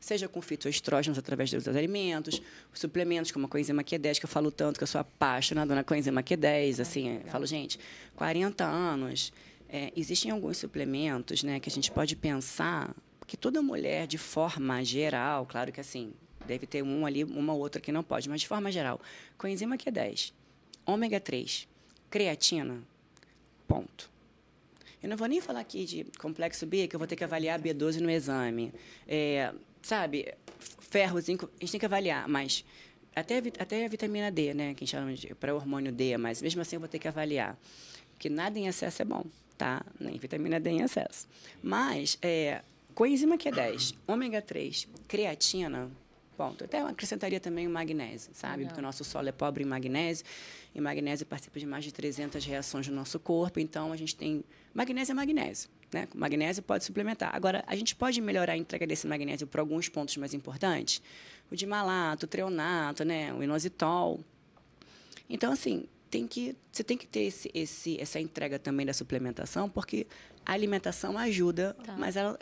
seja 0.00 0.28
com 0.28 0.40
fitoestrógenos 0.40 1.18
através 1.18 1.50
dos 1.50 1.68
alimentos, 1.68 2.40
suplementos 2.72 3.30
como 3.30 3.46
a 3.46 3.48
coenzima 3.48 3.82
Q10, 3.82 4.18
que 4.18 4.24
eu 4.24 4.28
falo 4.28 4.50
tanto, 4.50 4.78
que 4.78 4.82
eu 4.82 4.86
sou 4.86 5.00
apaixonada 5.00 5.74
na 5.74 5.82
coenzima 5.82 6.22
Q10, 6.22 6.80
assim, 6.80 7.20
falo, 7.26 7.46
gente, 7.46 7.78
40 8.16 8.64
anos, 8.64 9.32
é, 9.68 9.92
existem 9.96 10.30
alguns 10.30 10.58
suplementos, 10.58 11.42
né, 11.42 11.60
que 11.60 11.68
a 11.68 11.72
gente 11.72 11.90
pode 11.90 12.16
pensar, 12.16 12.94
porque 13.18 13.36
toda 13.36 13.60
mulher, 13.60 14.06
de 14.06 14.18
forma 14.18 14.82
geral, 14.84 15.44
claro 15.46 15.72
que 15.72 15.80
assim, 15.80 16.12
deve 16.46 16.66
ter 16.66 16.82
um 16.82 17.04
ali, 17.04 17.24
uma 17.24 17.52
ou 17.52 17.60
outra 17.60 17.80
que 17.80 17.92
não 17.92 18.02
pode, 18.02 18.28
mas 18.28 18.40
de 18.40 18.48
forma 18.48 18.72
geral, 18.72 19.00
coenzima 19.36 19.76
Q10, 19.76 20.32
ômega 20.86 21.20
3, 21.20 21.68
creatina, 22.08 22.82
ponto. 23.66 24.10
Eu 25.02 25.08
não 25.08 25.16
vou 25.16 25.28
nem 25.28 25.40
falar 25.40 25.60
aqui 25.60 25.84
de 25.84 26.06
complexo 26.18 26.66
B, 26.66 26.88
que 26.88 26.96
eu 26.96 26.98
vou 26.98 27.06
ter 27.06 27.14
que 27.14 27.22
avaliar 27.22 27.60
B12 27.60 28.00
no 28.00 28.10
exame. 28.10 28.72
É, 29.06 29.52
sabe, 29.88 30.34
ferro, 30.80 31.18
zinco, 31.18 31.48
a 31.56 31.60
gente 31.64 31.72
tem 31.72 31.80
que 31.80 31.86
avaliar, 31.86 32.28
mas 32.28 32.62
até, 33.16 33.38
até 33.38 33.86
a 33.86 33.88
vitamina 33.88 34.30
D, 34.30 34.52
né, 34.52 34.74
que 34.74 34.84
a 34.84 34.86
gente 34.86 34.90
chama 34.90 35.14
de 35.14 35.34
para 35.34 35.54
hormônio 35.54 35.90
D, 35.90 36.18
mas 36.18 36.42
mesmo 36.42 36.60
assim 36.60 36.76
eu 36.76 36.80
vou 36.80 36.88
ter 36.88 36.98
que 36.98 37.08
avaliar. 37.08 37.58
Porque 38.12 38.28
nada 38.28 38.58
em 38.58 38.66
excesso 38.66 39.00
é 39.00 39.04
bom, 39.04 39.24
tá? 39.56 39.84
Nem 39.98 40.18
vitamina 40.18 40.60
D 40.60 40.70
em 40.70 40.82
excesso. 40.82 41.26
Mas, 41.62 42.18
é, 42.20 42.62
coenzima 42.94 43.38
Q10, 43.38 43.94
ômega 44.06 44.42
3, 44.42 44.86
creatina, 45.06 45.90
ponto. 46.38 46.64
Até 46.64 46.80
eu 46.80 46.86
acrescentaria 46.86 47.40
também 47.40 47.66
o 47.66 47.70
magnésio, 47.70 48.30
sabe? 48.32 48.64
Porque 48.64 48.78
o 48.78 48.82
nosso 48.82 49.02
solo 49.02 49.28
é 49.28 49.32
pobre 49.32 49.64
em 49.64 49.66
magnésio, 49.66 50.24
e 50.72 50.80
magnésio 50.80 51.26
participa 51.26 51.58
de 51.58 51.66
mais 51.66 51.84
de 51.84 51.92
300 51.92 52.44
reações 52.44 52.86
no 52.86 52.94
nosso 52.94 53.18
corpo, 53.18 53.58
então 53.58 53.92
a 53.92 53.96
gente 53.96 54.14
tem... 54.14 54.44
Magnésio 54.72 55.12
é 55.12 55.14
magnésio. 55.14 55.68
Né? 55.92 56.06
Magnésio 56.14 56.62
pode 56.62 56.84
suplementar. 56.84 57.34
Agora, 57.34 57.64
a 57.66 57.74
gente 57.74 57.96
pode 57.96 58.20
melhorar 58.20 58.52
a 58.52 58.56
entrega 58.56 58.86
desse 58.86 59.06
magnésio 59.06 59.46
para 59.46 59.60
alguns 59.60 59.88
pontos 59.88 60.16
mais 60.16 60.32
importantes. 60.32 61.02
O 61.50 61.56
de 61.56 61.66
malato, 61.66 62.26
o 62.26 62.28
treonato, 62.28 63.04
né? 63.04 63.34
o 63.34 63.42
inositol. 63.42 64.20
Então, 65.28 65.52
assim, 65.52 65.88
tem 66.08 66.28
que, 66.28 66.54
você 66.70 66.84
tem 66.84 66.96
que 66.96 67.06
ter 67.06 67.22
esse, 67.22 67.50
esse, 67.52 68.00
essa 68.00 68.20
entrega 68.20 68.58
também 68.58 68.86
da 68.86 68.92
suplementação, 68.92 69.68
porque 69.68 70.06
a 70.46 70.52
alimentação 70.52 71.18
ajuda, 71.18 71.74
tá. 71.84 71.96
mas 71.98 72.16
ela 72.16 72.38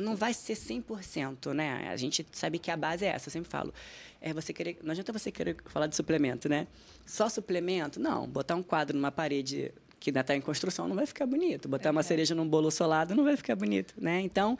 não 0.00 0.16
vai 0.16 0.32
ser 0.34 0.54
100%, 0.54 1.52
né? 1.52 1.88
A 1.90 1.96
gente 1.96 2.26
sabe 2.32 2.58
que 2.58 2.70
a 2.70 2.76
base 2.76 3.04
é 3.04 3.08
essa, 3.08 3.28
eu 3.28 3.32
sempre 3.32 3.50
falo. 3.50 3.72
É 4.20 4.32
você 4.32 4.52
querer, 4.52 4.78
não 4.82 4.90
adianta 4.90 5.12
você 5.12 5.30
querer 5.30 5.56
falar 5.66 5.86
de 5.86 5.96
suplemento, 5.96 6.48
né? 6.48 6.66
Só 7.06 7.28
suplemento? 7.28 8.00
Não, 8.00 8.26
botar 8.26 8.54
um 8.54 8.62
quadro 8.62 8.96
numa 8.96 9.12
parede 9.12 9.72
que 9.98 10.10
ainda 10.10 10.20
está 10.20 10.34
em 10.34 10.40
construção, 10.40 10.88
não 10.88 10.96
vai 10.96 11.06
ficar 11.06 11.26
bonito. 11.26 11.68
Botar 11.68 11.90
é 11.90 11.92
uma 11.92 12.02
cereja 12.02 12.34
num 12.34 12.48
bolo 12.48 12.70
solado 12.70 13.14
não 13.14 13.24
vai 13.24 13.36
ficar 13.36 13.54
bonito, 13.54 13.94
né? 13.98 14.20
Então, 14.20 14.58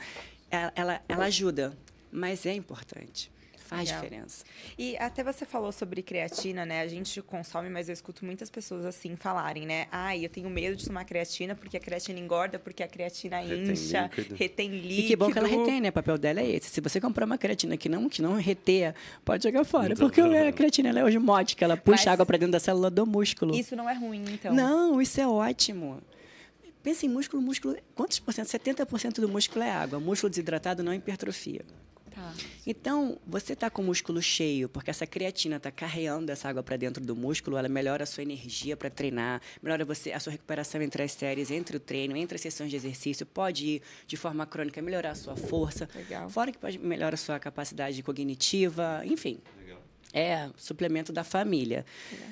ela, 0.50 0.72
ela, 0.76 1.00
ela 1.08 1.24
ajuda, 1.24 1.76
mas 2.12 2.44
é 2.44 2.54
importante. 2.54 3.30
Faz 3.70 3.88
Legal. 3.88 4.02
diferença. 4.02 4.44
E 4.76 4.96
até 4.96 5.22
você 5.22 5.46
falou 5.46 5.70
sobre 5.70 6.02
creatina, 6.02 6.66
né? 6.66 6.80
A 6.80 6.88
gente 6.88 7.22
consome, 7.22 7.70
mas 7.70 7.88
eu 7.88 7.92
escuto 7.92 8.24
muitas 8.24 8.50
pessoas 8.50 8.84
assim 8.84 9.14
falarem, 9.14 9.64
né? 9.64 9.86
Ai, 9.92 10.24
eu 10.24 10.28
tenho 10.28 10.50
medo 10.50 10.74
de 10.74 10.84
tomar 10.84 11.04
creatina 11.04 11.54
porque 11.54 11.76
a 11.76 11.80
creatina 11.80 12.18
engorda, 12.18 12.58
porque 12.58 12.82
a 12.82 12.88
creatina 12.88 13.38
retém 13.38 13.70
incha, 13.70 14.10
líquido. 14.16 14.34
retém 14.34 14.70
líquido. 14.70 14.92
E 14.92 15.06
que 15.06 15.14
bom 15.14 15.30
que 15.30 15.38
ela 15.38 15.46
retém, 15.46 15.80
né? 15.80 15.90
O 15.90 15.92
papel 15.92 16.18
dela 16.18 16.40
é 16.40 16.50
esse. 16.50 16.68
Se 16.68 16.80
você 16.80 17.00
comprar 17.00 17.24
uma 17.24 17.38
creatina 17.38 17.76
que 17.76 17.88
não, 17.88 18.08
que 18.08 18.20
não 18.20 18.34
reteia, 18.34 18.92
pode 19.24 19.44
jogar 19.44 19.62
fora. 19.62 19.92
Então, 19.92 20.08
porque 20.08 20.20
a 20.20 20.50
creatina 20.50 20.88
ela 20.88 20.98
é 20.98 21.04
osmótica, 21.04 21.64
ela 21.64 21.76
puxa 21.76 22.06
mas 22.06 22.06
água 22.08 22.26
para 22.26 22.38
dentro 22.38 22.52
da 22.52 22.60
célula 22.60 22.90
do 22.90 23.06
músculo. 23.06 23.54
Isso 23.54 23.76
não 23.76 23.88
é 23.88 23.94
ruim, 23.94 24.24
então? 24.32 24.52
Não, 24.52 25.00
isso 25.00 25.20
é 25.20 25.28
ótimo. 25.28 26.02
Pensa 26.82 27.06
em 27.06 27.08
músculo, 27.08 27.40
músculo. 27.40 27.76
Quantos 27.94 28.18
por 28.18 28.34
cento? 28.34 28.48
70% 28.48 29.20
do 29.20 29.28
músculo 29.28 29.64
é 29.64 29.70
água. 29.70 30.00
Músculo 30.00 30.28
desidratado 30.28 30.82
não 30.82 30.92
hipertrofia. 30.92 31.64
Tá. 32.20 32.34
Então, 32.66 33.18
você 33.26 33.54
está 33.54 33.70
com 33.70 33.80
o 33.80 33.84
músculo 33.84 34.20
cheio, 34.20 34.68
porque 34.68 34.90
essa 34.90 35.06
creatina 35.06 35.56
está 35.56 35.70
carreando 35.70 36.30
essa 36.30 36.48
água 36.48 36.62
para 36.62 36.76
dentro 36.76 37.02
do 37.02 37.16
músculo, 37.16 37.56
ela 37.56 37.68
melhora 37.68 38.04
a 38.04 38.06
sua 38.06 38.22
energia 38.22 38.76
para 38.76 38.90
treinar, 38.90 39.40
melhora 39.62 39.84
você, 39.86 40.12
a 40.12 40.20
sua 40.20 40.32
recuperação 40.32 40.82
entre 40.82 41.02
as 41.02 41.12
séries, 41.12 41.50
entre 41.50 41.78
o 41.78 41.80
treino, 41.80 42.14
entre 42.16 42.34
as 42.34 42.42
sessões 42.42 42.70
de 42.70 42.76
exercício, 42.76 43.24
pode 43.24 43.66
ir 43.66 43.82
de 44.06 44.16
forma 44.18 44.44
crônica 44.44 44.82
melhorar 44.82 45.12
a 45.12 45.14
sua 45.14 45.34
força. 45.34 45.88
Legal. 45.94 46.28
Fora 46.28 46.52
que 46.52 46.58
pode 46.58 46.78
melhorar 46.78 47.14
a 47.14 47.16
sua 47.16 47.38
capacidade 47.38 48.02
cognitiva, 48.02 49.02
enfim. 49.06 49.40
Legal. 49.58 49.80
É 50.12 50.50
suplemento 50.56 51.12
da 51.12 51.24
família. 51.24 51.86
Legal. 52.12 52.28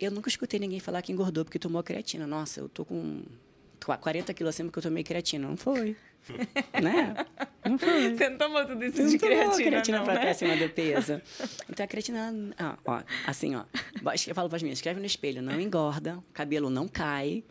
Eu 0.00 0.10
nunca 0.10 0.28
escutei 0.28 0.58
ninguém 0.58 0.80
falar 0.80 1.02
que 1.02 1.12
engordou 1.12 1.44
porque 1.44 1.58
tomou 1.58 1.82
creatina. 1.82 2.26
Nossa, 2.26 2.60
eu 2.60 2.68
tô 2.68 2.84
com 2.84 3.22
40 3.78 4.32
quilos 4.34 4.54
acima 4.54 4.68
porque 4.68 4.78
eu 4.78 4.82
tomei 4.82 5.04
creatina. 5.04 5.48
Não 5.48 5.56
foi. 5.56 5.96
né? 6.82 7.26
Não 7.64 7.78
foi. 7.78 8.16
Você 8.16 8.28
não 8.28 8.38
tomou 8.38 8.66
tudo 8.66 8.84
isso 8.84 9.02
não 9.02 9.08
de 9.08 9.18
creatina, 9.18 9.70
creatina 9.70 9.98
não, 9.98 10.04
pra 10.04 10.14
né? 10.14 10.30
acima 10.30 10.56
do 10.56 10.68
peso. 10.70 11.20
Então, 11.70 11.84
a 11.84 11.86
creatina... 11.86 12.34
Ah, 12.58 12.78
ó, 12.84 13.02
assim, 13.26 13.54
ó. 13.54 13.64
Eu 14.26 14.34
falo 14.34 14.48
para 14.48 14.56
as 14.56 14.62
minhas, 14.62 14.78
escreve 14.78 15.00
no 15.00 15.06
espelho, 15.06 15.42
não 15.42 15.60
engorda, 15.60 16.22
cabelo 16.32 16.70
não 16.70 16.88
cai. 16.88 17.44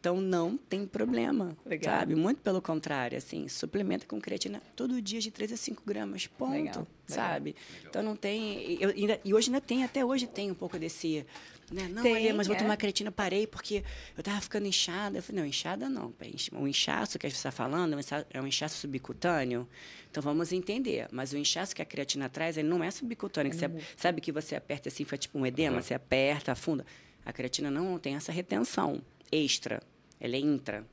Então, 0.00 0.18
não 0.18 0.56
tem 0.56 0.86
problema, 0.86 1.54
Legal. 1.64 1.94
sabe? 1.94 2.14
Muito 2.14 2.40
pelo 2.40 2.62
contrário, 2.62 3.18
assim, 3.18 3.46
suplementa 3.48 4.06
com 4.06 4.18
creatina 4.18 4.62
todo 4.74 5.00
dia 5.02 5.20
de 5.20 5.30
3 5.30 5.52
a 5.52 5.56
5 5.58 5.82
gramas, 5.84 6.26
ponto, 6.26 6.52
Legal. 6.52 6.86
sabe? 7.06 7.50
Legal. 7.50 7.88
Então, 7.90 8.02
não 8.02 8.16
tem... 8.16 8.78
Eu, 8.80 8.88
ainda, 8.88 9.20
e 9.22 9.34
hoje 9.34 9.50
ainda 9.50 9.60
tem, 9.60 9.84
até 9.84 10.02
hoje 10.02 10.26
tem 10.26 10.50
um 10.50 10.54
pouco 10.54 10.78
desse 10.78 11.26
né? 11.70 11.88
Não, 11.88 12.02
Tem, 12.02 12.32
mas 12.32 12.46
vou 12.46 12.56
é. 12.56 12.58
tomar 12.58 12.76
creatina, 12.76 13.12
parei 13.12 13.46
porque 13.46 13.84
eu 14.16 14.20
estava 14.20 14.40
ficando 14.40 14.66
inchada. 14.66 15.18
Eu 15.18 15.22
falei, 15.22 15.42
não, 15.42 15.48
inchada 15.48 15.88
não. 15.88 16.12
O 16.52 16.66
inchaço 16.66 17.18
que 17.18 17.26
a 17.26 17.30
gente 17.30 17.36
está 17.36 17.52
falando 17.52 17.96
é 18.30 18.40
um 18.40 18.46
inchaço 18.46 18.76
subcutâneo. 18.76 19.68
Então 20.10 20.22
vamos 20.22 20.52
entender. 20.52 21.06
Mas 21.12 21.32
o 21.32 21.36
inchaço 21.36 21.74
que 21.74 21.80
a 21.80 21.84
creatina 21.84 22.28
traz, 22.28 22.56
ele 22.56 22.68
não 22.68 22.82
é 22.82 22.90
subcutâneo. 22.90 23.52
É 23.52 23.54
você, 23.54 23.70
sabe 23.96 24.20
que 24.20 24.32
você 24.32 24.56
aperta 24.56 24.88
assim, 24.88 25.04
faz 25.04 25.20
tipo 25.20 25.38
um 25.38 25.46
edema, 25.46 25.76
uhum. 25.76 25.82
você 25.82 25.94
aperta, 25.94 26.52
afunda. 26.52 26.84
A 27.24 27.32
creatina 27.32 27.70
não 27.70 27.98
tem 27.98 28.16
essa 28.16 28.32
retenção 28.32 29.00
extra. 29.30 29.80
Ela 30.18 30.34
é 30.34 30.40
intra. 30.40 30.84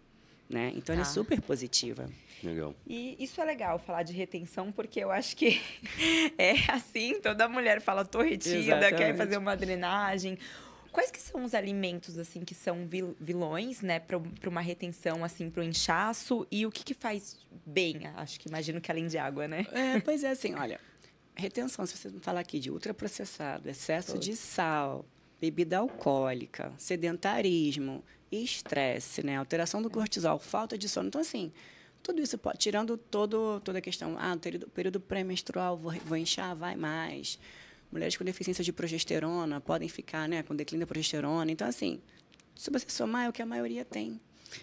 Né? 0.47 0.71
Então 0.75 0.93
ela 0.93 1.01
é 1.01 1.05
tá. 1.05 1.11
super 1.11 1.41
positiva. 1.41 2.07
Legal. 2.43 2.75
E 2.85 3.15
isso 3.19 3.41
é 3.41 3.45
legal 3.45 3.79
falar 3.79 4.03
de 4.03 4.13
retenção, 4.13 4.71
porque 4.71 4.99
eu 4.99 5.09
acho 5.09 5.35
que 5.35 5.59
é 6.37 6.71
assim, 6.71 7.19
toda 7.19 7.49
mulher 7.49 7.81
fala, 7.81 8.05
tô 8.05 8.21
retida, 8.21 8.57
Exatamente. 8.57 8.95
quer 8.95 9.17
fazer 9.17 9.37
uma 9.37 9.57
drenagem 9.57 10.37
Quais 10.97 11.11
que 11.11 11.21
são 11.21 11.43
os 11.43 11.53
alimentos, 11.53 12.17
assim, 12.17 12.43
que 12.43 12.55
são 12.55 12.89
vilões, 13.21 13.81
né, 13.81 13.99
para 13.99 14.17
uma 14.49 14.61
retenção, 14.61 15.23
assim, 15.23 15.47
para 15.47 15.61
o 15.61 15.63
inchaço? 15.63 16.47
E 16.49 16.65
o 16.65 16.71
que, 16.71 16.83
que 16.83 16.95
faz 16.95 17.37
bem? 17.63 18.07
Acho 18.15 18.39
que 18.39 18.49
imagino 18.49 18.81
que 18.81 18.89
além 18.89 19.05
de 19.05 19.15
água, 19.15 19.47
né? 19.47 19.67
É, 19.71 19.99
pois 20.01 20.23
é, 20.23 20.31
assim, 20.31 20.55
olha, 20.55 20.81
retenção, 21.35 21.85
se 21.85 21.95
você 21.95 22.09
falar 22.19 22.39
aqui 22.39 22.59
de 22.59 22.71
ultraprocessado, 22.71 23.69
excesso 23.69 24.17
de 24.17 24.35
sal, 24.35 25.05
bebida 25.39 25.77
alcoólica, 25.77 26.73
sedentarismo, 26.79 28.03
estresse, 28.31 29.21
né, 29.21 29.37
alteração 29.37 29.83
do 29.83 29.91
cortisol, 29.91 30.39
falta 30.39 30.75
de 30.79 30.89
sono. 30.89 31.09
Então, 31.09 31.21
assim, 31.21 31.53
tudo 32.01 32.23
isso, 32.23 32.39
tirando 32.57 32.97
todo, 32.97 33.59
toda 33.59 33.77
a 33.77 33.81
questão, 33.83 34.17
ah, 34.17 34.35
período, 34.35 34.67
período 34.69 34.99
pré-menstrual, 34.99 35.77
vou, 35.77 35.93
vou 36.05 36.17
inchar, 36.17 36.55
vai 36.55 36.75
mais 36.75 37.37
mulheres 37.91 38.15
com 38.15 38.23
deficiência 38.23 38.63
de 38.63 38.73
progesterona 38.73 39.61
podem 39.61 39.89
ficar 39.89 40.27
né, 40.27 40.43
com 40.43 40.55
declínio 40.55 40.85
da 40.85 40.87
progesterona. 40.87 41.51
Então, 41.51 41.67
assim, 41.67 42.01
se 42.55 42.69
você 42.71 42.85
somar, 42.89 43.25
é 43.25 43.29
o 43.29 43.33
que 43.33 43.41
a 43.41 43.45
maioria 43.45 43.85
tem. 43.85 44.19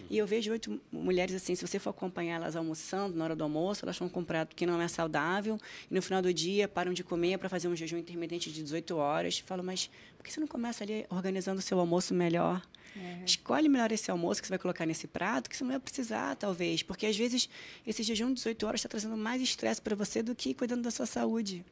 E 0.09 0.17
eu 0.17 0.25
vejo 0.25 0.51
oito 0.51 0.79
mulheres 0.91 1.35
assim, 1.35 1.55
se 1.55 1.65
você 1.65 1.79
for 1.79 1.91
acompanhar 1.91 2.35
elas 2.35 2.55
almoçando 2.55 3.15
na 3.15 3.23
hora 3.23 3.35
do 3.35 3.43
almoço, 3.43 3.85
elas 3.85 3.95
estão 3.95 4.09
com 4.09 4.21
um 4.21 4.23
prato 4.23 4.55
que 4.55 4.65
não 4.65 4.81
é 4.81 4.87
saudável, 4.87 5.59
e 5.89 5.93
no 5.93 6.01
final 6.01 6.21
do 6.21 6.33
dia 6.33 6.67
param 6.67 6.93
de 6.93 7.03
comer 7.03 7.37
para 7.37 7.49
fazer 7.49 7.67
um 7.67 7.75
jejum 7.75 7.97
intermitente 7.97 8.51
de 8.51 8.63
18 8.63 8.95
horas. 8.97 9.39
Falo, 9.39 9.63
mas 9.63 9.89
por 10.17 10.23
que 10.23 10.31
você 10.31 10.39
não 10.39 10.47
começa 10.47 10.83
ali 10.83 11.05
organizando 11.09 11.59
o 11.59 11.61
seu 11.61 11.79
almoço 11.79 12.13
melhor? 12.13 12.61
Uhum. 12.95 13.25
Escolhe 13.25 13.67
melhor 13.67 13.91
esse 13.91 14.09
almoço 14.09 14.41
que 14.41 14.47
você 14.47 14.51
vai 14.51 14.59
colocar 14.59 14.85
nesse 14.85 15.07
prato, 15.07 15.49
que 15.49 15.57
você 15.57 15.63
não 15.63 15.71
vai 15.71 15.79
precisar, 15.79 16.35
talvez. 16.35 16.81
Porque, 16.81 17.05
às 17.05 17.17
vezes, 17.17 17.49
esse 17.85 18.03
jejum 18.03 18.29
de 18.29 18.35
18 18.35 18.65
horas 18.65 18.79
está 18.79 18.89
trazendo 18.89 19.17
mais 19.17 19.41
estresse 19.41 19.81
para 19.81 19.95
você 19.95 20.23
do 20.23 20.33
que 20.33 20.53
cuidando 20.53 20.83
da 20.83 20.91
sua 20.91 21.05
saúde. 21.05 21.63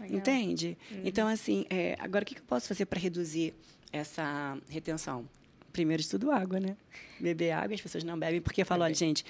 Legal. 0.00 0.18
Entende? 0.18 0.76
Uhum. 0.90 1.02
Então, 1.04 1.28
assim, 1.28 1.66
é, 1.70 1.96
agora 1.98 2.22
o 2.22 2.26
que 2.26 2.38
eu 2.38 2.42
posso 2.46 2.68
fazer 2.68 2.86
para 2.86 2.98
reduzir 2.98 3.54
essa 3.92 4.56
retenção? 4.68 5.28
Primeiro 5.72 6.02
de 6.02 6.08
tudo, 6.08 6.30
água, 6.30 6.58
né? 6.58 6.76
Beber 7.20 7.52
água, 7.52 7.74
as 7.74 7.80
pessoas 7.80 8.04
não 8.04 8.18
bebem, 8.18 8.40
porque 8.40 8.62
eu 8.62 8.66
falo, 8.66 8.84
olha, 8.84 8.94
gente, 8.94 9.24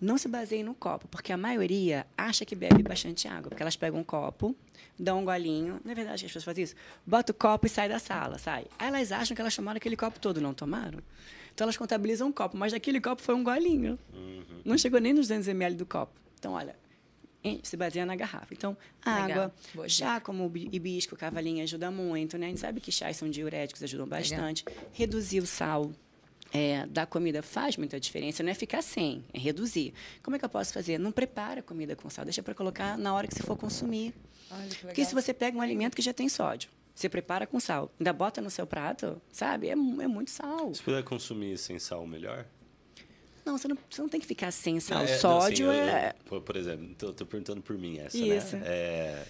não 0.00 0.16
se 0.16 0.28
baseie 0.28 0.62
no 0.62 0.74
copo, 0.74 1.06
porque 1.08 1.32
a 1.32 1.36
maioria 1.36 2.06
acha 2.16 2.44
que 2.44 2.54
bebe 2.54 2.82
bastante 2.82 3.28
água, 3.28 3.50
porque 3.50 3.62
elas 3.62 3.76
pegam 3.76 4.00
um 4.00 4.04
copo, 4.04 4.56
dão 4.98 5.20
um 5.20 5.24
golinho. 5.24 5.80
Não 5.84 5.92
é 5.92 5.94
verdade 5.94 6.20
que 6.20 6.26
as 6.26 6.30
pessoas 6.30 6.44
fazem 6.44 6.64
isso? 6.64 6.74
Bota 7.06 7.32
o 7.32 7.34
copo 7.34 7.66
e 7.66 7.68
sai 7.68 7.88
da 7.88 7.98
sala, 7.98 8.38
sai. 8.38 8.66
Aí 8.78 8.88
elas 8.88 9.12
acham 9.12 9.34
que 9.34 9.40
elas 9.40 9.54
tomaram 9.54 9.76
aquele 9.76 9.96
copo 9.96 10.18
todo, 10.18 10.40
não 10.40 10.54
tomaram? 10.54 11.00
Então 11.54 11.66
elas 11.66 11.76
contabilizam 11.76 12.28
um 12.28 12.32
copo, 12.32 12.56
mas 12.56 12.72
aquele 12.72 13.00
copo 13.00 13.20
foi 13.20 13.34
um 13.34 13.44
golinho. 13.44 13.98
Uhum. 14.12 14.62
Não 14.64 14.78
chegou 14.78 15.00
nem 15.00 15.12
nos 15.12 15.28
200 15.28 15.48
ml 15.48 15.76
do 15.76 15.84
copo. 15.84 16.12
Então, 16.38 16.52
olha, 16.52 16.74
se 17.62 17.76
baseia 17.76 18.04
na 18.04 18.14
garrafa. 18.14 18.52
Então, 18.52 18.76
água, 19.04 19.52
chá 19.88 20.20
como 20.20 20.50
hibisco, 20.54 21.16
cavalinha 21.16 21.64
ajuda 21.64 21.90
muito, 21.90 22.36
né? 22.36 22.46
A 22.46 22.48
gente 22.50 22.60
sabe 22.60 22.80
que 22.80 22.92
chás 22.92 23.16
são 23.16 23.28
diuréticos, 23.30 23.82
ajudam 23.82 24.06
bastante. 24.06 24.64
Legal. 24.66 24.84
Reduzir 24.92 25.40
o 25.40 25.46
sal, 25.46 25.90
é, 26.52 26.86
da 26.86 27.06
comida 27.06 27.42
faz 27.42 27.76
muita 27.76 27.98
diferença, 27.98 28.42
não 28.42 28.50
é 28.50 28.54
ficar 28.54 28.82
sem, 28.82 29.24
é 29.32 29.38
reduzir. 29.38 29.94
Como 30.22 30.36
é 30.36 30.38
que 30.38 30.44
eu 30.44 30.48
posso 30.48 30.72
fazer? 30.72 30.98
Não 30.98 31.12
prepara 31.12 31.60
a 31.60 31.62
comida 31.62 31.94
com 31.96 32.10
sal, 32.10 32.24
deixa 32.24 32.42
para 32.42 32.54
colocar 32.54 32.98
na 32.98 33.14
hora 33.14 33.26
que 33.26 33.34
você 33.34 33.42
for 33.42 33.56
consumir. 33.56 34.14
Olha, 34.50 34.68
Porque 34.80 35.04
se 35.04 35.14
você 35.14 35.32
pega 35.32 35.56
um 35.56 35.60
alimento 35.60 35.94
que 35.94 36.02
já 36.02 36.12
tem 36.12 36.28
sódio, 36.28 36.68
você 36.94 37.08
prepara 37.08 37.46
com 37.46 37.58
sal, 37.60 37.90
ainda 37.98 38.12
bota 38.12 38.40
no 38.40 38.50
seu 38.50 38.66
prato, 38.66 39.20
sabe? 39.30 39.68
É, 39.68 39.72
é 39.72 39.76
muito 39.76 40.30
sal. 40.30 40.74
Se 40.74 40.82
puder 40.82 41.02
consumir 41.04 41.56
sem 41.56 41.78
sal, 41.78 42.06
melhor? 42.06 42.44
Não, 43.44 43.56
você 43.56 43.68
não, 43.68 43.78
você 43.88 44.02
não 44.02 44.08
tem 44.08 44.20
que 44.20 44.26
ficar 44.26 44.50
sem 44.50 44.80
sal. 44.80 45.02
É, 45.02 45.06
sódio 45.18 45.66
não, 45.66 45.72
assim, 45.72 45.80
é. 45.82 46.14
Eu, 46.30 46.40
por 46.40 46.56
exemplo, 46.56 46.92
estou 46.92 47.26
perguntando 47.26 47.62
por 47.62 47.76
mim 47.76 47.98
essa, 47.98 48.18
né? 48.18 48.36
Isso. 48.36 48.56
né? 48.56 48.62
É, 48.66 49.24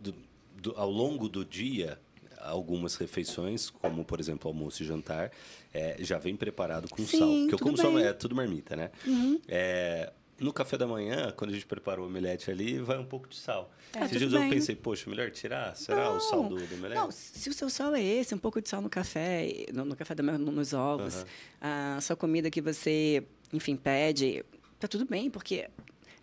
do, 0.00 0.14
do, 0.60 0.74
ao 0.76 0.90
longo 0.90 1.28
do 1.28 1.44
dia, 1.44 1.98
algumas 2.40 2.96
refeições, 2.96 3.70
como 3.70 4.04
por 4.04 4.20
exemplo 4.20 4.48
almoço 4.48 4.82
e 4.82 4.86
jantar, 4.86 5.30
é, 5.72 5.96
já 6.00 6.18
vem 6.18 6.36
preparado 6.36 6.88
com 6.88 7.04
Sim, 7.04 7.18
sal. 7.18 7.28
Porque 7.28 7.54
eu 7.54 7.58
como 7.58 7.76
só 7.76 7.98
é 7.98 8.12
tudo 8.12 8.34
marmita, 8.34 8.76
né? 8.76 8.90
Uhum. 9.06 9.40
É, 9.48 10.12
no 10.38 10.52
café 10.52 10.76
da 10.76 10.86
manhã, 10.86 11.32
quando 11.36 11.50
a 11.50 11.54
gente 11.54 11.66
prepara 11.66 12.00
o 12.00 12.06
omelete 12.06 12.50
ali, 12.50 12.78
vai 12.78 12.98
um 12.98 13.04
pouco 13.04 13.28
de 13.28 13.36
sal. 13.36 13.70
É, 13.94 14.04
Esses 14.04 14.18
dias 14.18 14.32
eu 14.32 14.40
pensei, 14.40 14.76
poxa, 14.76 15.08
melhor 15.08 15.30
tirar? 15.30 15.74
Será 15.76 16.04
não, 16.04 16.16
o 16.16 16.20
sal 16.20 16.44
do, 16.44 16.56
do 16.56 16.74
omelete? 16.74 17.00
Não, 17.00 17.10
se 17.10 17.48
o 17.48 17.52
seu 17.52 17.70
sal 17.70 17.94
é 17.94 18.02
esse, 18.02 18.34
um 18.34 18.38
pouco 18.38 18.60
de 18.60 18.68
sal 18.68 18.82
no 18.82 18.90
café, 18.90 19.66
no, 19.72 19.84
no 19.84 19.96
café 19.96 20.14
da 20.14 20.22
manhã, 20.22 20.38
nos 20.38 20.72
ovos, 20.72 21.22
uhum. 21.22 21.26
a 21.60 22.00
sua 22.00 22.16
comida 22.16 22.50
que 22.50 22.60
você, 22.60 23.24
enfim, 23.52 23.76
pede, 23.76 24.44
tá 24.78 24.86
tudo 24.86 25.06
bem, 25.06 25.30
porque 25.30 25.68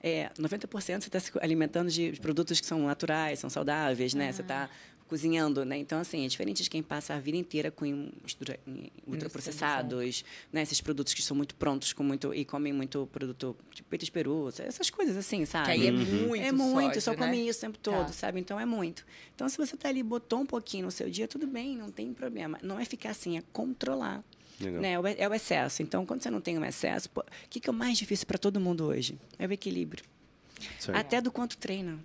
é, 0.04 0.30
90% 0.38 0.67
você 0.69 0.93
está 0.93 1.19
se 1.19 1.32
alimentando 1.39 1.89
de 1.89 2.12
produtos 2.19 2.60
que 2.60 2.67
são 2.67 2.86
naturais, 2.86 3.39
são 3.39 3.49
saudáveis, 3.49 4.13
né? 4.13 4.32
Você 4.32 4.41
está 4.41 4.69
cozinhando, 5.13 5.63
né? 5.63 5.78
Então, 5.78 5.99
assim, 5.99 6.26
é 6.26 6.28
diferente 6.28 6.63
de 6.63 6.69
quem 6.71 6.82
passa 6.82 7.13
a 7.13 7.19
vida 7.19 7.38
inteira 7.38 7.69
com 7.69 8.10
ultraprocessados, 9.06 10.26
né? 10.52 10.63
Esses 10.63 10.82
produtos 10.82 11.13
que 11.13 11.21
são 11.21 11.38
muito 11.38 11.54
prontos 11.54 11.93
com 11.93 12.04
muito 12.04 12.34
e 12.34 12.43
comem 12.43 12.73
muito 12.73 13.08
produto 13.12 13.56
tipo 13.71 13.88
peito 13.89 14.06
de 14.06 14.12
peru, 14.12 14.49
essas 14.58 14.89
coisas 14.89 15.15
assim, 15.15 15.45
sabe? 15.45 15.65
Que 15.65 15.71
aí 15.71 15.88
é 15.88 15.91
uhum. 15.91 16.28
muito 16.28 16.43
É 16.43 16.52
muito, 16.52 16.99
só 16.99 17.12
né? 17.12 17.17
come 17.17 17.47
isso 17.47 17.60
o 17.60 17.62
tempo 17.62 17.78
todo, 17.78 18.08
tá. 18.08 18.13
sabe? 18.13 18.39
Então 18.39 18.60
é 18.60 18.65
muito. 18.65 19.06
Então, 19.36 19.47
se 19.47 19.56
você 19.56 19.78
tá 19.78 19.88
ali 19.88 20.02
botou 20.02 20.39
um 20.39 20.47
pouquinho 20.47 20.86
no 20.86 20.91
seu 20.91 21.08
dia, 21.08 21.28
tudo 21.28 21.45
bem, 21.45 21.78
não 21.78 21.91
tem 21.91 22.12
problema. 22.12 22.58
Não 22.63 22.80
é 22.80 22.86
ficar 22.86 23.12
assim, 23.12 23.38
é 23.38 23.43
controlar. 23.54 24.23
Né? 24.60 24.93
É 25.17 25.30
o 25.30 25.34
excesso. 25.34 25.84
Então, 25.84 26.08
quando 26.08 26.23
você 26.23 26.32
não 26.32 26.41
tem 26.41 26.58
um 26.58 26.65
excesso, 26.65 27.08
o 27.15 27.23
que, 27.52 27.60
que 27.60 27.69
é 27.69 27.71
o 27.71 27.76
mais 27.76 27.99
difícil 27.99 28.26
para 28.26 28.39
todo 28.39 28.60
mundo 28.60 28.86
hoje? 28.86 29.19
É 29.38 29.45
o 29.45 29.52
equilíbrio. 29.52 30.04
Certo. 30.80 30.97
Até 30.97 31.21
do 31.21 31.32
quanto 31.32 31.58
treina. 31.58 31.99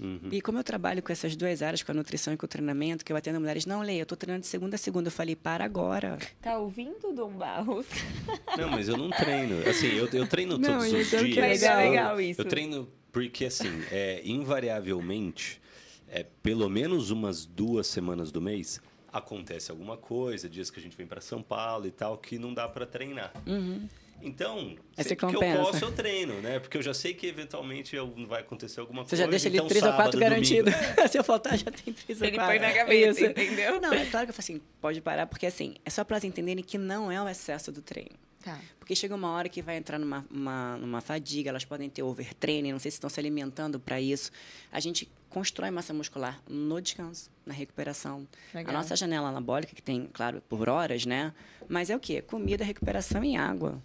Uhum. 0.00 0.30
E 0.32 0.40
como 0.40 0.58
eu 0.58 0.64
trabalho 0.64 1.02
com 1.02 1.12
essas 1.12 1.36
duas 1.36 1.60
áreas, 1.60 1.82
com 1.82 1.92
a 1.92 1.94
nutrição 1.94 2.32
e 2.32 2.36
com 2.36 2.46
o 2.46 2.48
treinamento, 2.48 3.04
que 3.04 3.12
eu 3.12 3.16
atendo 3.16 3.38
mulheres, 3.38 3.66
não, 3.66 3.82
Leia, 3.82 4.00
eu 4.00 4.04
estou 4.04 4.16
treinando 4.16 4.42
de 4.42 4.46
segunda 4.46 4.76
a 4.76 4.78
segunda. 4.78 5.08
Eu 5.08 5.12
falei, 5.12 5.36
para 5.36 5.64
agora. 5.64 6.18
Tá 6.40 6.58
ouvindo, 6.58 7.12
Dom 7.14 7.32
Barros? 7.32 7.86
Não, 8.56 8.70
mas 8.70 8.88
eu 8.88 8.96
não 8.96 9.10
treino. 9.10 9.68
Assim, 9.68 9.88
eu, 9.88 10.08
eu 10.08 10.26
treino 10.26 10.58
não, 10.58 10.78
todos 10.78 10.92
os 10.92 11.10
dias. 11.10 11.36
Legal, 11.36 11.78
legal 11.78 12.20
isso. 12.20 12.40
Eu 12.40 12.44
treino 12.44 12.88
porque, 13.12 13.44
assim, 13.44 13.70
é, 13.90 14.22
invariavelmente, 14.24 15.60
é, 16.08 16.24
pelo 16.42 16.68
menos 16.68 17.10
umas 17.10 17.44
duas 17.44 17.86
semanas 17.86 18.30
do 18.30 18.40
mês, 18.40 18.80
acontece 19.12 19.70
alguma 19.70 19.96
coisa, 19.96 20.48
dias 20.48 20.70
que 20.70 20.78
a 20.78 20.82
gente 20.82 20.96
vem 20.96 21.06
para 21.06 21.20
São 21.20 21.42
Paulo 21.42 21.86
e 21.86 21.90
tal, 21.90 22.18
que 22.18 22.38
não 22.38 22.54
dá 22.54 22.68
para 22.68 22.86
treinar. 22.86 23.32
Uhum. 23.46 23.88
Então, 24.22 24.76
sempre 24.96 25.16
que 25.16 25.24
eu 25.24 25.40
posso, 25.40 25.84
eu 25.84 25.92
treino, 25.92 26.40
né? 26.40 26.58
Porque 26.58 26.76
eu 26.76 26.82
já 26.82 26.94
sei 26.94 27.14
que 27.14 27.26
eventualmente 27.26 27.96
vai 28.26 28.40
acontecer 28.40 28.80
alguma 28.80 29.02
Você 29.02 29.10
coisa. 29.10 29.16
Você 29.16 29.24
já 29.24 29.30
deixa 29.30 29.48
então, 29.48 29.60
ali 29.60 29.68
três 29.68 29.84
ou 29.84 29.92
quatro 29.92 30.20
garantido. 30.20 30.70
Se 31.10 31.18
eu 31.18 31.24
faltar, 31.24 31.56
já 31.56 31.70
tem 31.70 31.92
três 31.92 32.20
ou 32.20 32.30
quatro. 32.30 32.52
Ele 32.52 32.58
põe 32.58 32.58
na 32.58 32.72
gaveta, 32.72 33.10
Isso. 33.10 33.24
entendeu? 33.24 33.80
Não, 33.80 33.92
é 33.92 34.06
claro 34.06 34.26
que 34.26 34.30
eu 34.30 34.34
falo 34.34 34.40
assim, 34.40 34.60
pode 34.80 35.00
parar, 35.00 35.26
porque 35.26 35.46
assim, 35.46 35.74
é 35.84 35.90
só 35.90 36.04
para 36.04 36.16
elas 36.16 36.24
entenderem 36.24 36.62
que 36.62 36.78
não 36.78 37.10
é 37.10 37.22
o 37.22 37.28
excesso 37.28 37.72
do 37.72 37.82
treino. 37.82 38.18
Tá. 38.42 38.58
Porque 38.78 38.94
chega 38.94 39.14
uma 39.14 39.30
hora 39.32 39.48
que 39.48 39.60
vai 39.60 39.76
entrar 39.76 39.98
numa, 39.98 40.24
uma, 40.30 40.76
numa 40.78 41.00
fadiga, 41.00 41.50
elas 41.50 41.64
podem 41.64 41.90
ter 41.90 42.02
overtraining, 42.02 42.72
não 42.72 42.78
sei 42.78 42.90
se 42.90 42.96
estão 42.96 43.10
se 43.10 43.20
alimentando 43.20 43.78
para 43.78 44.00
isso. 44.00 44.30
A 44.72 44.80
gente 44.80 45.10
constrói 45.28 45.70
massa 45.70 45.92
muscular 45.92 46.40
no 46.48 46.80
descanso, 46.80 47.30
na 47.44 47.52
recuperação. 47.52 48.26
Legal. 48.54 48.74
A 48.74 48.78
nossa 48.78 48.96
janela 48.96 49.28
anabólica, 49.28 49.74
que 49.74 49.82
tem, 49.82 50.08
claro, 50.12 50.42
por 50.48 50.68
horas, 50.68 51.04
né? 51.06 51.32
Mas 51.68 51.90
é 51.90 51.96
o 51.96 52.00
quê? 52.00 52.22
Comida, 52.22 52.64
recuperação 52.64 53.22
e 53.22 53.36
água. 53.36 53.80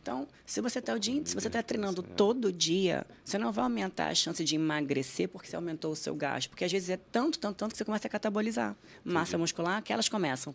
Então, 0.00 0.26
se 0.44 0.60
você 0.60 0.78
está 0.78 0.94
se 1.00 1.34
você 1.34 1.46
está 1.46 1.62
treinando 1.62 2.02
todo 2.02 2.52
dia, 2.52 3.06
você 3.24 3.38
não 3.38 3.50
vai 3.52 3.64
aumentar 3.64 4.08
a 4.08 4.14
chance 4.14 4.44
de 4.44 4.54
emagrecer 4.54 5.28
porque 5.28 5.48
você 5.48 5.56
aumentou 5.56 5.92
o 5.92 5.96
seu 5.96 6.14
gasto, 6.14 6.50
porque 6.50 6.64
às 6.64 6.72
vezes 6.72 6.90
é 6.90 6.96
tanto, 6.96 7.38
tanto, 7.38 7.56
tanto 7.56 7.72
que 7.72 7.78
você 7.78 7.84
começa 7.84 8.06
a 8.06 8.10
catabolizar 8.10 8.76
massa 9.04 9.38
muscular, 9.38 9.82
que 9.82 9.92
elas 9.92 10.08
começam 10.08 10.54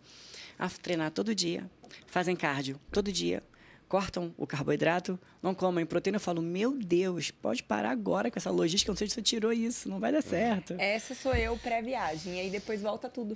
a 0.58 0.70
treinar 0.70 1.12
todo 1.12 1.34
dia, 1.34 1.70
fazem 2.08 2.36
cardio 2.36 2.80
todo 2.92 3.12
dia, 3.12 3.44
cortam 3.88 4.34
o 4.38 4.46
carboidrato, 4.46 5.20
não 5.42 5.56
comem 5.56 5.86
proteína. 5.86 6.18
Eu 6.18 6.22
falo, 6.22 6.42
meu 6.42 6.78
Deus, 6.78 7.32
pode 7.32 7.64
parar 7.64 7.90
agora 7.90 8.30
com 8.30 8.38
essa 8.38 8.52
logística. 8.52 8.90
Eu 8.90 8.94
não 8.94 8.98
sei 8.98 9.08
se 9.08 9.16
você 9.16 9.22
tirou 9.22 9.52
isso, 9.52 9.90
não 9.90 10.00
vai 10.00 10.12
dar 10.12 10.22
certo. 10.22 10.76
Essa 10.78 11.16
sou 11.16 11.34
eu 11.34 11.58
pré-viagem, 11.58 12.36
e 12.36 12.40
aí 12.42 12.50
depois 12.52 12.82
volta 12.82 13.10
tudo. 13.10 13.36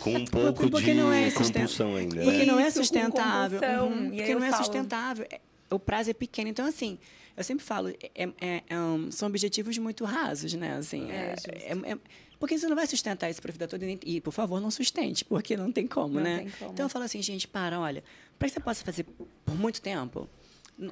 Com 0.00 0.14
um 0.14 0.24
pouco 0.26 0.70
porque 0.70 0.92
de 0.92 0.94
não 0.94 1.12
é 1.12 1.30
compulsão 1.30 1.94
ainda. 1.94 2.16
Né? 2.16 2.24
Porque 2.24 2.44
não 2.44 2.58
é 2.58 2.70
sustentável. 2.70 3.60
Uhum, 3.60 4.10
porque 4.10 4.34
não 4.34 4.44
é 4.44 4.50
falo... 4.50 4.64
sustentável. 4.64 5.26
É, 5.30 5.40
o 5.70 5.78
prazo 5.78 6.10
é 6.10 6.14
pequeno. 6.14 6.48
Então, 6.48 6.66
assim, 6.66 6.98
eu 7.36 7.44
sempre 7.44 7.64
falo, 7.64 7.88
é, 7.88 8.28
é, 8.40 8.62
é 8.68 8.78
um, 8.78 9.10
são 9.10 9.28
objetivos 9.28 9.76
muito 9.78 10.04
rasos, 10.04 10.52
né? 10.54 10.76
Assim, 10.76 11.10
é, 11.10 11.34
é, 11.46 11.92
é 11.92 11.98
porque 12.38 12.56
você 12.56 12.68
não 12.68 12.76
vai 12.76 12.86
sustentar 12.86 13.28
isso 13.30 13.42
para 13.42 13.50
a 13.50 13.52
vida 13.52 13.66
toda. 13.66 13.84
E, 14.04 14.20
por 14.20 14.32
favor, 14.32 14.60
não 14.60 14.70
sustente, 14.70 15.24
porque 15.24 15.56
não 15.56 15.72
tem 15.72 15.86
como, 15.86 16.14
não 16.14 16.22
né? 16.22 16.38
Tem 16.38 16.50
como. 16.50 16.72
Então, 16.72 16.86
eu 16.86 16.90
falo 16.90 17.04
assim, 17.04 17.20
gente, 17.20 17.48
para, 17.48 17.80
olha, 17.80 18.02
para 18.38 18.48
que 18.48 18.54
você 18.54 18.60
possa 18.60 18.84
fazer 18.84 19.04
por 19.44 19.56
muito 19.56 19.82
tempo, 19.82 20.28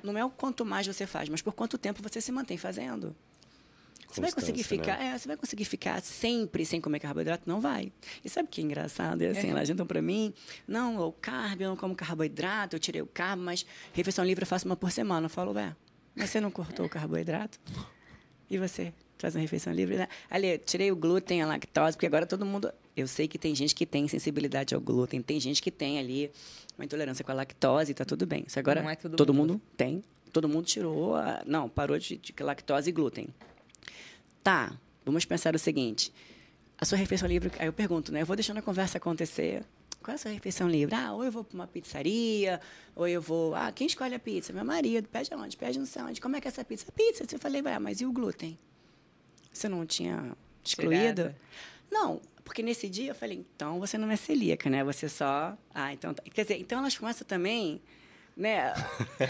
não 0.03 0.19
é 0.19 0.25
o 0.25 0.31
quanto 0.31 0.65
mais 0.65 0.87
você 0.87 1.07
faz, 1.07 1.29
mas 1.29 1.41
por 1.41 1.53
quanto 1.53 1.79
tempo 1.79 2.03
você 2.03 2.21
se 2.21 2.33
mantém 2.33 2.57
fazendo. 2.57 3.15
Você 4.09 4.21
vai 4.21 4.33
conseguir 4.33 4.63
ficar, 4.63 4.99
né? 4.99 5.13
é, 5.15 5.19
você 5.19 5.29
vai 5.29 5.37
conseguir 5.37 5.65
ficar 5.65 6.01
sempre 6.01 6.65
sem 6.65 6.81
comer 6.81 7.01
carboidrato? 7.01 7.45
Não 7.47 7.61
vai. 7.61 7.93
E 8.25 8.29
sabe 8.29 8.49
o 8.49 8.51
que 8.51 8.61
é 8.61 8.65
engraçado? 8.65 9.23
É 9.23 9.29
assim, 9.29 9.49
é. 9.49 9.51
elas 9.51 9.69
entram 9.69 9.87
para 9.87 10.01
mim, 10.01 10.33
não, 10.67 10.99
o 10.99 11.13
carbo, 11.13 11.63
eu 11.63 11.71
não 11.71 11.77
como 11.77 11.95
carboidrato, 11.95 12.77
eu 12.77 12.81
tirei 12.81 13.03
o 13.03 13.07
carbo, 13.07 13.43
mas 13.43 13.67
refeição 13.93 14.25
livre 14.25 14.45
eu 14.45 14.47
faço 14.47 14.67
uma 14.67 14.77
por 14.77 14.91
semana. 14.91 15.27
Eu 15.27 15.31
falo, 15.31 15.53
ué, 15.53 15.75
mas 16.15 16.31
você 16.31 16.41
não 16.41 16.51
cortou 16.51 16.87
o 16.87 16.89
carboidrato? 16.89 17.59
E 18.49 18.59
você? 18.59 18.93
Faz 19.19 19.35
uma 19.35 19.41
refeição 19.41 19.73
livre, 19.73 19.97
né? 19.97 20.09
Ali, 20.31 20.59
tirei 20.59 20.93
o 20.93 20.97
glúten, 20.97 21.43
a 21.43 21.47
lactose, 21.47 21.97
porque 21.97 22.07
agora 22.07 22.27
todo 22.27 22.45
mundo. 22.45 22.73
Eu 22.97 23.07
sei 23.07 23.29
que 23.29 23.39
tem 23.39 23.55
gente 23.55 23.75
que 23.75 23.85
tem 23.85 24.09
sensibilidade 24.09 24.75
ao 24.75 24.81
glúten, 24.81 25.21
tem 25.21 25.39
gente 25.39 25.61
que 25.61 25.71
tem 25.71 25.99
ali 25.99 26.31
uma 26.77 26.85
intolerância 26.85 27.25
com 27.25 27.33
a 27.33 27.35
lactose, 27.35 27.93
tá 27.93 28.05
tudo 28.05 28.27
bem. 28.27 28.45
Isso 28.47 28.59
agora 28.59 28.81
é 28.81 28.97
todo, 28.97 29.17
todo 29.17 29.35
mundo. 29.35 29.55
mundo. 29.55 29.63
tem. 29.77 30.05
Todo 30.33 30.49
mundo 30.49 30.67
tirou. 30.67 31.17
A, 31.17 31.43
não, 31.47 31.69
parou 31.69 31.99
de, 31.99 32.17
de 32.17 32.35
lactose 32.43 32.89
e 32.89 32.93
glúten. 32.93 33.29
Tá, 34.47 34.73
vamos 35.05 35.25
pensar 35.25 35.57
o 35.57 35.59
seguinte. 35.59 36.13
A 36.79 36.85
sua 36.85 36.97
refeição 36.97 37.27
livre, 37.27 37.51
aí 37.59 37.67
eu 37.67 37.73
pergunto, 37.73 38.13
né? 38.13 38.23
Eu 38.23 38.27
vou 38.27 38.37
deixando 38.37 38.59
a 38.59 38.63
conversa 38.63 38.97
acontecer. 38.97 39.65
Qual 40.01 40.13
é 40.13 40.15
a 40.15 40.19
sua 40.19 40.31
refeição 40.31 40.69
livre? 40.69 40.95
Ah, 40.95 41.13
ou 41.15 41.25
eu 41.25 41.33
vou 41.33 41.43
para 41.43 41.57
uma 41.57 41.67
pizzaria, 41.67 42.61
ou 42.95 43.09
eu 43.09 43.21
vou. 43.21 43.57
Ah, 43.57 43.73
quem 43.73 43.89
escolhe 43.89 44.15
a 44.15 44.21
pizza? 44.21 44.53
Meu 44.53 44.65
marido. 44.65 45.09
Pede 45.09 45.35
aonde? 45.35 45.57
Pede 45.57 45.81
não 45.81 45.87
sei 45.87 46.01
onde. 46.01 46.21
Como 46.21 46.37
é 46.37 46.41
que 46.41 46.47
é 46.47 46.51
essa 46.51 46.65
pizza? 46.65 46.87
Pizza. 46.93 47.25
Eu 47.29 47.41
falei, 47.41 47.61
vai, 47.61 47.77
mas 47.81 48.01
e 48.01 48.07
o 48.07 48.13
glúten? 48.13 48.57
Você 49.53 49.69
não 49.69 49.85
tinha 49.85 50.33
excluído? 50.65 51.35
Não, 51.91 52.21
Porque 52.45 52.63
nesse 52.63 52.89
dia 52.89 53.11
eu 53.11 53.15
falei, 53.17 53.45
então 53.57 53.81
você 53.81 53.99
não 53.99 54.09
é 54.13 54.15
celíaca, 54.15 54.71
né? 54.71 54.85
Você 54.85 55.09
só. 55.09 55.59
Ah, 55.75 55.93
então. 55.93 56.15
tá. 56.15 56.23
Quer 56.23 56.43
dizer, 56.43 56.61
então 56.61 56.79
elas 56.79 56.97
começam 56.97 57.27
também. 57.27 57.83
Né? 58.37 58.75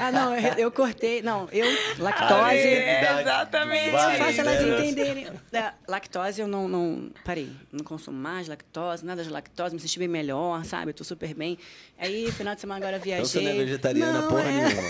Ah, 0.00 0.10
não, 0.10 0.36
eu, 0.36 0.54
eu 0.54 0.72
cortei. 0.72 1.22
Não, 1.22 1.48
eu. 1.52 1.64
Lactose. 1.96 2.58
É, 2.58 3.20
exatamente. 3.20 3.90
Vai, 3.90 4.18
Faço 4.18 4.40
elas 4.40 4.60
né? 4.60 4.78
entenderem. 4.78 5.28
É, 5.52 5.72
lactose 5.86 6.40
eu 6.40 6.48
não, 6.48 6.66
não. 6.66 7.12
Parei. 7.24 7.52
Não 7.70 7.84
consumo 7.84 8.18
mais 8.18 8.48
lactose, 8.48 9.06
nada 9.06 9.22
de 9.22 9.30
lactose, 9.30 9.76
me 9.76 9.80
senti 9.80 10.00
bem 10.00 10.08
melhor, 10.08 10.64
sabe? 10.64 10.90
Eu 10.90 10.94
tô 10.94 11.04
super 11.04 11.32
bem. 11.34 11.56
Aí, 11.96 12.32
final 12.32 12.56
de 12.56 12.60
semana 12.60 12.84
agora 12.84 12.98
viajei. 12.98 13.22
Então 13.22 13.30
você 13.30 13.40
não 13.42 13.50
é 13.50 13.64
vegetariana 13.64 14.20
Não, 14.22 14.28
porra 14.28 14.42
é. 14.42 14.52
nenhuma. 14.52 14.82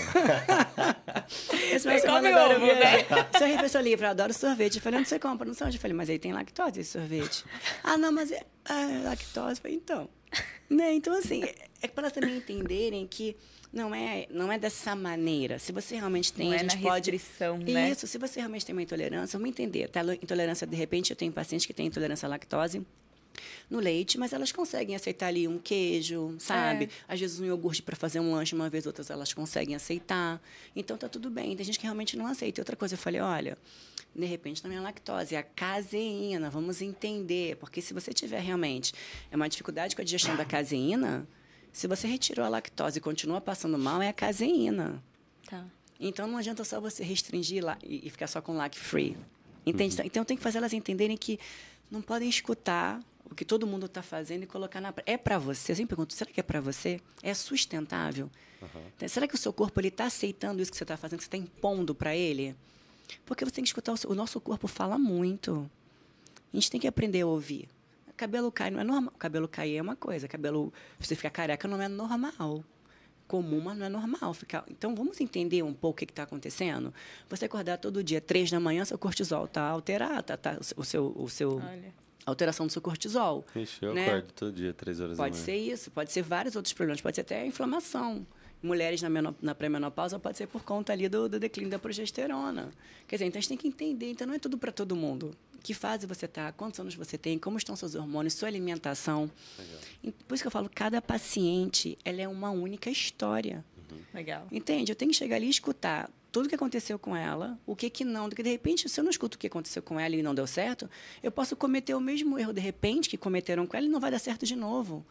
Esse 1.71 1.79
final 1.81 1.95
de 1.95 2.01
semana 2.01 2.29
agora 2.29 2.53
eu 2.53 2.57
ovo, 2.57 2.65
viajei. 2.65 3.05
né? 3.09 3.27
Sou 3.37 3.47
refeição 3.47 3.81
livre, 3.81 4.05
eu 4.07 4.09
adoro 4.09 4.33
sorvete. 4.33 4.77
Eu 4.77 4.81
falei, 4.81 4.99
onde 4.99 5.09
você 5.09 5.19
compra? 5.19 5.45
Não 5.45 5.53
sei 5.53 5.67
onde. 5.67 5.77
Eu 5.77 5.81
falei, 5.81 5.95
mas 5.95 6.09
aí 6.09 6.17
tem 6.17 6.33
lactose 6.33 6.79
esse 6.79 6.91
sorvete. 6.91 7.45
Ah, 7.83 7.97
não, 7.97 8.11
mas 8.11 8.31
é, 8.31 8.41
ah, 8.65 9.01
lactose. 9.03 9.51
Eu 9.51 9.61
falei, 9.61 9.77
então. 9.77 10.09
Né? 10.69 10.93
Então, 10.93 11.17
assim, 11.17 11.43
é 11.81 11.87
para 11.87 12.03
elas 12.03 12.13
também 12.13 12.35
entenderem 12.37 13.07
que 13.07 13.37
não 13.71 13.93
é, 13.95 14.27
não 14.29 14.51
é 14.51 14.57
dessa 14.57 14.95
maneira. 14.95 15.59
Se 15.59 15.71
você 15.71 15.95
realmente 15.95 16.33
tem, 16.33 16.47
Não 16.47 16.53
a 16.53 16.55
é 16.55 16.59
gente 16.59 16.75
na 16.75 16.81
pode. 16.81 17.11
restrição, 17.11 17.57
né? 17.57 17.91
Isso, 17.91 18.05
se 18.07 18.17
você 18.17 18.39
realmente 18.39 18.65
tem 18.65 18.73
uma 18.75 18.81
intolerância, 18.81 19.37
vamos 19.39 19.49
entender. 19.49 19.87
Tá? 19.89 20.01
Intolerância, 20.15 20.67
de 20.67 20.75
repente, 20.75 21.11
eu 21.11 21.15
tenho 21.15 21.31
pacientes 21.31 21.65
que 21.65 21.73
têm 21.73 21.87
intolerância 21.87 22.25
à 22.25 22.29
lactose 22.29 22.85
no 23.69 23.79
leite, 23.79 24.17
mas 24.17 24.33
elas 24.33 24.51
conseguem 24.51 24.95
aceitar 24.95 25.27
ali 25.27 25.47
um 25.47 25.57
queijo, 25.57 26.35
sabe? 26.39 26.85
É. 26.85 27.13
Às 27.13 27.19
vezes 27.19 27.39
um 27.39 27.45
iogurte 27.45 27.81
para 27.81 27.95
fazer 27.95 28.19
um 28.19 28.33
lanche, 28.33 28.55
uma 28.55 28.69
vez, 28.69 28.85
outras 28.85 29.09
elas 29.09 29.33
conseguem 29.33 29.75
aceitar. 29.75 30.41
Então 30.75 30.97
tá 30.97 31.09
tudo 31.09 31.29
bem. 31.29 31.55
Tem 31.55 31.65
gente 31.65 31.79
que 31.79 31.85
realmente 31.85 32.17
não 32.17 32.27
aceita. 32.27 32.59
E 32.59 32.61
outra 32.61 32.75
coisa, 32.75 32.95
eu 32.95 32.97
falei, 32.97 33.21
olha, 33.21 33.57
de 34.15 34.25
repente 34.25 34.63
não 34.63 34.71
é 34.71 34.77
a 34.77 34.81
lactose, 34.81 35.35
é 35.35 35.37
a 35.37 35.43
caseína. 35.43 36.49
Vamos 36.49 36.81
entender, 36.81 37.55
porque 37.57 37.81
se 37.81 37.93
você 37.93 38.11
tiver 38.11 38.39
realmente 38.39 38.93
é 39.31 39.35
uma 39.35 39.47
dificuldade 39.47 39.95
com 39.95 40.01
a 40.01 40.05
digestão 40.05 40.35
da 40.35 40.45
caseína, 40.45 41.27
se 41.71 41.87
você 41.87 42.07
retirou 42.07 42.45
a 42.45 42.49
lactose 42.49 42.97
e 42.97 43.01
continua 43.01 43.39
passando 43.39 43.77
mal, 43.77 44.01
é 44.01 44.09
a 44.09 44.13
caseína. 44.13 45.03
Tá. 45.47 45.63
Então 45.99 46.27
não 46.27 46.37
adianta 46.37 46.63
só 46.63 46.79
você 46.79 47.03
restringir 47.03 47.63
lá 47.63 47.77
e, 47.83 48.07
e 48.07 48.09
ficar 48.09 48.27
só 48.27 48.41
com 48.41 48.55
lac 48.55 48.75
free. 48.75 49.15
Entende? 49.65 49.95
Então 50.05 50.23
tem 50.23 50.37
que 50.37 50.43
fazer 50.43 50.59
elas 50.59 50.73
entenderem 50.73 51.17
que 51.17 51.39
não 51.91 52.01
podem 52.01 52.29
escutar 52.29 52.99
o 53.29 53.35
que 53.35 53.43
todo 53.45 53.65
mundo 53.67 53.85
está 53.85 54.01
fazendo 54.01 54.43
e 54.43 54.47
colocar 54.47 54.79
na. 54.81 54.93
É 55.05 55.17
para 55.17 55.37
você? 55.37 55.71
Eu 55.71 55.75
sempre 55.75 55.95
pergunto, 55.95 56.13
será 56.13 56.31
que 56.31 56.39
é 56.39 56.43
para 56.43 56.59
você? 56.61 56.99
É 57.21 57.33
sustentável? 57.33 58.29
Então, 58.95 59.07
Será 59.07 59.27
que 59.27 59.35
o 59.35 59.37
seu 59.37 59.53
corpo 59.53 59.79
ele 59.79 59.89
está 59.89 60.05
aceitando 60.05 60.61
isso 60.61 60.71
que 60.71 60.77
você 60.77 60.83
está 60.83 60.97
fazendo, 60.97 61.19
que 61.19 61.23
você 61.25 61.27
está 61.27 61.37
impondo 61.37 61.93
para 61.93 62.15
ele? 62.15 62.55
Porque 63.25 63.45
você 63.45 63.51
tem 63.51 63.63
que 63.63 63.69
escutar, 63.69 63.93
o, 63.93 63.97
seu- 63.97 64.09
o 64.09 64.15
nosso 64.15 64.39
corpo 64.41 64.67
fala 64.67 64.97
muito. 64.97 65.69
A 66.53 66.55
gente 66.57 66.71
tem 66.71 66.79
que 66.79 66.87
aprender 66.87 67.21
a 67.21 67.27
ouvir. 67.27 67.67
Cabelo 68.15 68.51
cai 68.51 68.71
não 68.71 68.79
é 68.79 68.83
normal. 68.83 69.13
Cabelo 69.19 69.47
cair 69.47 69.77
é 69.77 69.81
uma 69.81 69.95
coisa, 69.95 70.27
cabelo 70.27 70.73
você 70.99 71.15
ficar 71.15 71.29
careca 71.29 71.67
não 71.67 71.79
é 71.81 71.87
normal. 71.87 72.63
Comum, 73.27 73.59
mas 73.61 73.77
não 73.77 73.85
é 73.85 73.89
normal 73.89 74.33
ficar. 74.33 74.63
Então 74.69 74.95
vamos 74.95 75.19
entender 75.21 75.61
um 75.61 75.73
pouco 75.73 76.01
o 76.01 76.05
que 76.07 76.11
está 76.11 76.23
acontecendo. 76.23 76.93
Você 77.29 77.45
acordar 77.45 77.77
todo 77.77 78.01
dia, 78.03 78.19
três 78.21 78.49
da 78.49 78.59
manhã, 78.59 78.85
seu 78.85 78.97
cortisol 78.97 79.45
está 79.45 79.63
alterado, 79.63 80.23
tá, 80.23 80.37
tá, 80.37 80.57
o 80.77 80.83
seu, 80.83 81.13
o 81.15 81.29
seu 81.29 81.57
Olha. 81.57 81.93
Alteração 82.27 82.67
do 82.67 82.71
seu 82.71 82.81
cortisol. 82.81 83.45
Ixi, 83.55 83.83
eu 83.83 83.93
né? 83.93 84.07
acordo 84.07 84.33
todo 84.33 84.51
dia, 84.51 84.73
três 84.73 84.99
horas 84.99 85.17
Pode 85.17 85.31
da 85.31 85.35
manhã. 85.37 85.45
ser 85.45 85.55
isso, 85.55 85.89
pode 85.89 86.11
ser 86.11 86.21
vários 86.21 86.55
outros 86.55 86.73
problemas, 86.73 87.01
pode 87.01 87.15
ser 87.15 87.21
até 87.21 87.41
a 87.41 87.45
inflamação. 87.45 88.27
Mulheres 88.61 89.01
na, 89.01 89.09
na 89.41 89.55
pré-menopausa 89.55 90.19
pode 90.19 90.37
ser 90.37 90.47
por 90.47 90.63
conta 90.63 90.91
ali 90.91 91.07
do, 91.07 91.29
do 91.29 91.39
declínio 91.39 91.71
da 91.71 91.79
progesterona. 91.79 92.69
Quer 93.07 93.15
dizer, 93.15 93.25
então 93.25 93.37
a 93.37 93.41
gente 93.41 93.49
tem 93.49 93.57
que 93.57 93.67
entender, 93.67 94.11
então 94.11 94.27
não 94.27 94.33
é 94.33 94.39
tudo 94.39 94.57
para 94.57 94.71
todo 94.71 94.95
mundo. 94.95 95.31
Que 95.63 95.73
fase 95.73 96.07
você 96.07 96.25
está, 96.25 96.51
quantos 96.51 96.79
anos 96.79 96.95
você 96.95 97.17
tem, 97.17 97.37
como 97.37 97.57
estão 97.57 97.75
seus 97.75 97.93
hormônios, 97.95 98.33
sua 98.33 98.47
alimentação. 98.47 99.29
E 100.03 100.11
Por 100.11 100.35
isso 100.35 100.43
que 100.43 100.47
eu 100.47 100.51
falo, 100.51 100.69
cada 100.73 101.01
paciente, 101.01 101.97
ela 102.03 102.21
é 102.21 102.27
uma 102.27 102.49
única 102.49 102.89
história. 102.89 103.63
Legal. 104.13 104.47
Entende? 104.51 104.91
Eu 104.91 104.95
tenho 104.95 105.11
que 105.11 105.17
chegar 105.17 105.35
ali 105.35 105.47
e 105.47 105.49
escutar 105.49 106.09
tudo 106.31 106.45
o 106.45 106.49
que 106.49 106.55
aconteceu 106.55 106.99
com 106.99 107.15
ela, 107.15 107.59
o 107.65 107.75
que 107.75 107.89
que 107.89 108.03
não, 108.03 108.29
porque 108.29 108.43
de 108.43 108.49
repente, 108.49 108.87
se 108.87 108.99
eu 108.99 109.03
não 109.03 109.11
escuto 109.11 109.35
o 109.35 109.39
que 109.39 109.47
aconteceu 109.47 109.81
com 109.81 109.99
ela 109.99 110.15
e 110.15 110.21
não 110.21 110.35
deu 110.35 110.45
certo, 110.45 110.89
eu 111.23 111.31
posso 111.31 111.55
cometer 111.55 111.93
o 111.95 111.99
mesmo 111.99 112.37
erro 112.37 112.53
de 112.53 112.61
repente 112.61 113.09
que 113.09 113.17
cometeram 113.17 113.65
com 113.65 113.75
ela 113.75 113.85
e 113.85 113.89
não 113.89 113.99
vai 113.99 114.11
dar 114.11 114.19
certo 114.19 114.45
de 114.45 114.55
novo. 114.55 115.05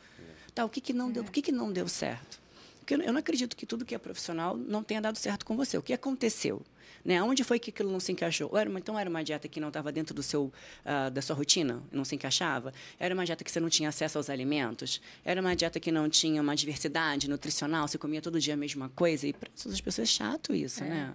Tá, 0.55 0.65
o 0.65 0.69
que 0.69 0.81
que 0.81 0.93
não 0.93 1.11
deu, 1.11 1.23
o 1.23 1.31
que 1.31 1.43
que 1.43 1.53
não 1.53 1.73
deu 1.73 1.87
certo? 1.89 2.41
Porque 2.87 2.95
eu 3.03 3.13
não 3.13 3.19
acredito 3.19 3.57
que 3.57 3.67
tudo 3.67 3.85
que 3.85 3.97
é 3.97 3.99
profissional 3.99 4.57
não 4.57 4.81
tenha 4.81 5.01
dado 5.01 5.19
certo 5.19 5.45
com 5.45 5.57
você. 5.57 5.77
O 5.77 5.83
que 5.83 5.93
aconteceu? 5.93 6.63
Né? 7.05 7.21
Onde 7.21 7.43
foi 7.43 7.59
que 7.59 7.71
aquilo 7.71 7.91
não 7.91 7.99
se 7.99 8.13
encaixou? 8.13 8.49
Ou 8.53 8.57
era 8.57 8.71
uma- 8.71 8.79
então 8.79 8.97
era 8.97 9.11
uma 9.11 9.25
dieta 9.25 9.49
que 9.49 9.59
não 9.59 9.69
estava 9.69 9.91
dentro 9.91 10.15
do 10.15 10.23
seu, 10.23 10.53
ah, 10.85 11.09
da 11.09 11.21
sua 11.21 11.35
rotina, 11.35 11.83
não 11.91 12.05
se 12.05 12.15
encaixava? 12.15 12.73
Era 12.99 13.13
uma 13.13 13.25
dieta 13.25 13.43
que 13.43 13.51
você 13.51 13.59
não 13.59 13.69
tinha 13.69 13.89
acesso 13.89 14.19
aos 14.19 14.31
alimentos? 14.31 15.01
Era 15.25 15.41
uma 15.41 15.57
dieta 15.57 15.81
que 15.81 15.91
não 15.91 16.09
tinha 16.09 16.41
uma 16.41 16.55
diversidade 16.55 17.29
nutricional? 17.29 17.89
Você 17.89 17.99
comia 17.99 18.23
todo 18.23 18.39
dia 18.39 18.55
a 18.55 18.57
mesma 18.57 18.89
coisa? 18.91 19.27
E 19.27 19.33
para 19.33 19.51
as 19.53 19.81
pessoas 19.81 20.09
é 20.09 20.13
chato 20.13 20.55
isso, 20.55 20.85
né? 20.85 21.13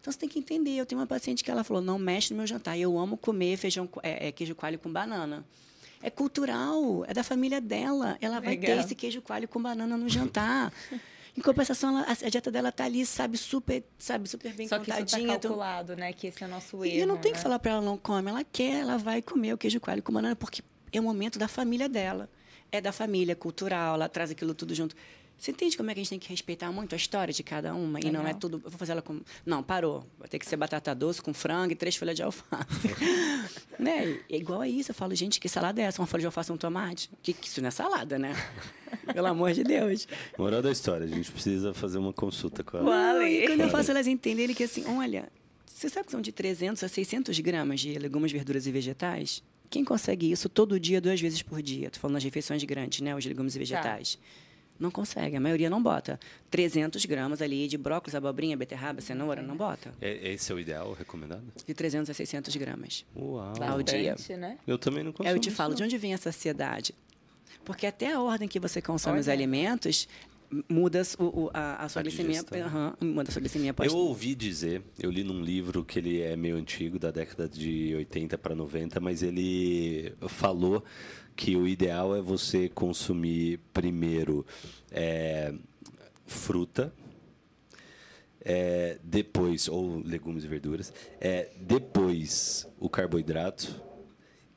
Então 0.00 0.10
você 0.10 0.18
tem 0.18 0.28
que 0.28 0.38
entender. 0.38 0.70
Eu 0.76 0.86
tenho 0.86 0.98
uma 1.02 1.06
paciente 1.06 1.44
que 1.44 1.50
ela 1.50 1.62
falou: 1.62 1.82
não 1.82 1.98
mexe 1.98 2.32
no 2.32 2.38
meu 2.38 2.46
jantar. 2.46 2.78
Eu 2.78 2.98
amo 2.98 3.18
comer 3.18 3.58
feijão, 3.58 3.86
é, 4.02 4.28
é, 4.28 4.32
queijo 4.32 4.54
coalho 4.54 4.78
com 4.78 4.90
banana. 4.90 5.44
É 6.02 6.08
cultural, 6.10 7.04
é 7.06 7.12
da 7.12 7.22
família 7.22 7.60
dela. 7.60 8.16
Ela 8.20 8.40
vai 8.40 8.50
Legal. 8.56 8.76
ter 8.76 8.84
esse 8.84 8.94
queijo 8.94 9.20
coalho 9.20 9.46
com 9.46 9.60
banana 9.60 9.96
no 9.96 10.08
jantar. 10.08 10.72
Em 11.36 11.40
compensação, 11.42 11.96
ela- 11.96 12.06
a, 12.10 12.28
dieta 12.28 12.50
dela 12.50 12.72
tá 12.72 12.84
ali, 12.84 13.06
sabe, 13.06 13.38
super, 13.38 13.84
sabe, 13.96 14.28
super 14.28 14.52
bem 14.52 14.66
Só 14.66 14.78
que 14.78 14.90
isso 14.90 14.90
tá 14.90 15.04
contadinha. 15.04 15.34
então- 15.36 15.50
calculado, 15.50 15.94
né? 15.96 16.12
Que 16.12 16.26
esse 16.26 16.42
é 16.42 16.46
o 16.46 16.50
nosso 16.50 16.84
erro. 16.84 16.96
e 16.96 16.98
eu 17.00 17.06
não 17.06 17.16
tenho 17.18 17.34
que 17.34 17.38
né? 17.38 17.42
falar 17.42 17.58
para 17.60 17.70
ela 17.72 17.80
não 17.80 17.96
come, 17.96 18.28
ela 18.30 18.42
quer, 18.42 18.80
ela 18.80 18.98
vai 18.98 19.22
comer 19.22 19.52
o 19.54 19.58
queijo 19.58 19.78
coalho 19.80 20.02
com 20.02 20.12
banana, 20.12 20.34
porque 20.34 20.60
é 20.92 20.98
o 20.98 21.02
momento 21.04 21.38
da 21.38 21.46
família 21.46 21.88
dela. 21.88 22.28
É 22.72 22.80
da 22.80 22.90
família, 22.92 23.36
cultural, 23.36 23.94
ela 23.94 24.08
traz 24.08 24.30
aquilo 24.32 24.54
tudo 24.54 24.74
junto. 24.74 24.96
Você 25.40 25.52
entende 25.52 25.74
como 25.74 25.90
é 25.90 25.94
que 25.94 26.00
a 26.00 26.02
gente 26.02 26.10
tem 26.10 26.18
que 26.18 26.28
respeitar 26.28 26.70
muito 26.70 26.94
a 26.94 26.96
história 26.96 27.32
de 27.32 27.42
cada 27.42 27.74
uma? 27.74 27.98
E 27.98 28.10
não 28.10 28.26
é 28.26 28.34
tudo. 28.34 28.60
Eu 28.62 28.68
vou 28.68 28.78
fazer 28.78 28.92
ela 28.92 29.00
com. 29.00 29.22
Não, 29.46 29.62
parou. 29.62 30.04
Vai 30.18 30.28
ter 30.28 30.38
que 30.38 30.44
ser 30.44 30.54
batata 30.56 30.94
doce 30.94 31.22
com 31.22 31.32
frango 31.32 31.72
e 31.72 31.74
três 31.74 31.96
folhas 31.96 32.14
de 32.14 32.22
alface. 32.22 32.88
né? 33.80 34.20
É 34.28 34.36
igual 34.36 34.60
a 34.60 34.68
isso. 34.68 34.90
Eu 34.90 34.94
falo, 34.94 35.14
gente, 35.14 35.40
que 35.40 35.48
salada 35.48 35.80
é 35.80 35.84
essa? 35.86 35.98
Uma 35.98 36.06
folha 36.06 36.20
de 36.20 36.26
alface 36.26 36.50
e 36.50 36.54
um 36.54 36.58
tomate? 36.58 37.08
Que, 37.22 37.32
que 37.32 37.48
isso 37.48 37.58
não 37.62 37.68
é 37.68 37.70
salada, 37.70 38.18
né? 38.18 38.34
Pelo 39.14 39.28
amor 39.28 39.54
de 39.54 39.64
Deus. 39.64 40.06
Moral 40.36 40.60
da 40.60 40.70
história, 40.70 41.06
a 41.06 41.08
gente 41.08 41.32
precisa 41.32 41.72
fazer 41.72 41.96
uma 41.96 42.12
consulta 42.12 42.62
com 42.62 42.76
ela. 42.76 42.90
Uau. 42.90 43.22
E 43.22 43.46
quando 43.46 43.60
eu 43.62 43.70
faço 43.70 43.90
elas 43.90 44.06
entenderem 44.06 44.54
que 44.54 44.64
assim, 44.64 44.84
olha, 44.86 45.32
você 45.64 45.88
sabe 45.88 46.04
que 46.04 46.12
são 46.12 46.20
de 46.20 46.32
300 46.32 46.84
a 46.84 46.88
600 46.88 47.40
gramas 47.40 47.80
de 47.80 47.98
legumes, 47.98 48.30
verduras 48.30 48.66
e 48.66 48.70
vegetais? 48.70 49.42
Quem 49.70 49.86
consegue 49.86 50.30
isso 50.30 50.50
todo 50.50 50.78
dia, 50.78 51.00
duas 51.00 51.18
vezes 51.18 51.40
por 51.40 51.62
dia? 51.62 51.86
Estou 51.86 52.02
falando 52.02 52.16
nas 52.16 52.24
refeições 52.24 52.62
grandes, 52.64 53.00
né? 53.00 53.16
Os 53.16 53.24
legumes 53.24 53.56
e 53.56 53.58
vegetais. 53.58 54.18
Não 54.80 54.90
consegue, 54.90 55.36
a 55.36 55.40
maioria 55.40 55.68
não 55.68 55.82
bota. 55.82 56.18
300 56.50 57.04
gramas 57.04 57.42
ali 57.42 57.68
de 57.68 57.76
brócolis, 57.76 58.14
abobrinha, 58.14 58.56
beterraba, 58.56 59.00
cenoura, 59.02 59.42
não 59.42 59.54
bota. 59.56 59.92
É, 60.00 60.32
esse 60.32 60.50
é 60.50 60.54
o 60.54 60.58
ideal, 60.58 60.92
recomendado? 60.94 61.42
De 61.66 61.74
300 61.74 62.08
a 62.08 62.14
600 62.14 62.56
gramas. 62.56 63.04
Uau. 63.14 63.52
Ao 63.62 63.82
dia. 63.82 64.16
Né? 64.38 64.56
Eu 64.66 64.78
também 64.78 65.04
não 65.04 65.12
consumo 65.12 65.28
Aí 65.28 65.34
eu 65.34 65.38
te 65.38 65.48
isso, 65.48 65.56
falo, 65.56 65.70
não. 65.70 65.76
de 65.76 65.84
onde 65.84 65.98
vem 65.98 66.14
essa 66.14 66.32
saciedade? 66.32 66.94
Porque 67.62 67.86
até 67.86 68.10
a 68.12 68.20
ordem 68.22 68.48
que 68.48 68.58
você 68.58 68.80
consome 68.80 69.18
os 69.20 69.26
Olha. 69.26 69.34
alimentos 69.34 70.08
muda 70.68 71.02
o, 71.18 71.24
o- 71.44 71.50
a, 71.54 71.84
a 71.84 71.88
sua 71.88 72.00
A 72.00 72.02
glicemia. 72.02 72.42
Aham, 72.64 72.94
muda 73.00 73.28
a 73.28 73.32
sua 73.32 73.38
glicemia 73.40 73.72
pós 73.72 73.92
Eu 73.92 73.96
ouvi 73.98 74.34
dizer, 74.34 74.82
eu 74.98 75.08
li 75.10 75.22
num 75.22 75.42
livro 75.42 75.84
que 75.84 75.98
ele 75.98 76.20
é 76.22 76.34
meio 76.34 76.56
antigo, 76.56 76.98
da 76.98 77.10
década 77.12 77.48
de 77.48 77.94
80 77.96 78.36
para 78.38 78.54
90, 78.54 78.98
mas 78.98 79.22
ele 79.22 80.12
falou 80.26 80.82
que 81.40 81.56
o 81.56 81.66
ideal 81.66 82.14
é 82.14 82.20
você 82.20 82.68
consumir 82.68 83.60
primeiro 83.72 84.44
é, 84.92 85.54
fruta, 86.26 86.92
é, 88.44 88.98
depois, 89.02 89.66
ou 89.66 90.02
legumes 90.04 90.44
e 90.44 90.46
verduras, 90.46 90.92
é, 91.18 91.50
depois 91.58 92.68
o 92.78 92.90
carboidrato 92.90 93.82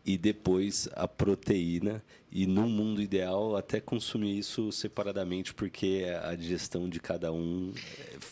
e 0.05 0.17
depois 0.17 0.89
a 0.93 1.07
proteína. 1.07 2.03
E 2.35 2.47
num 2.47 2.67
mundo 2.67 2.99
ideal, 2.99 3.55
até 3.55 3.79
consumir 3.79 4.39
isso 4.39 4.71
separadamente, 4.71 5.53
porque 5.53 6.03
a 6.23 6.33
digestão 6.33 6.89
de 6.89 6.99
cada 6.99 7.31
um 7.31 7.71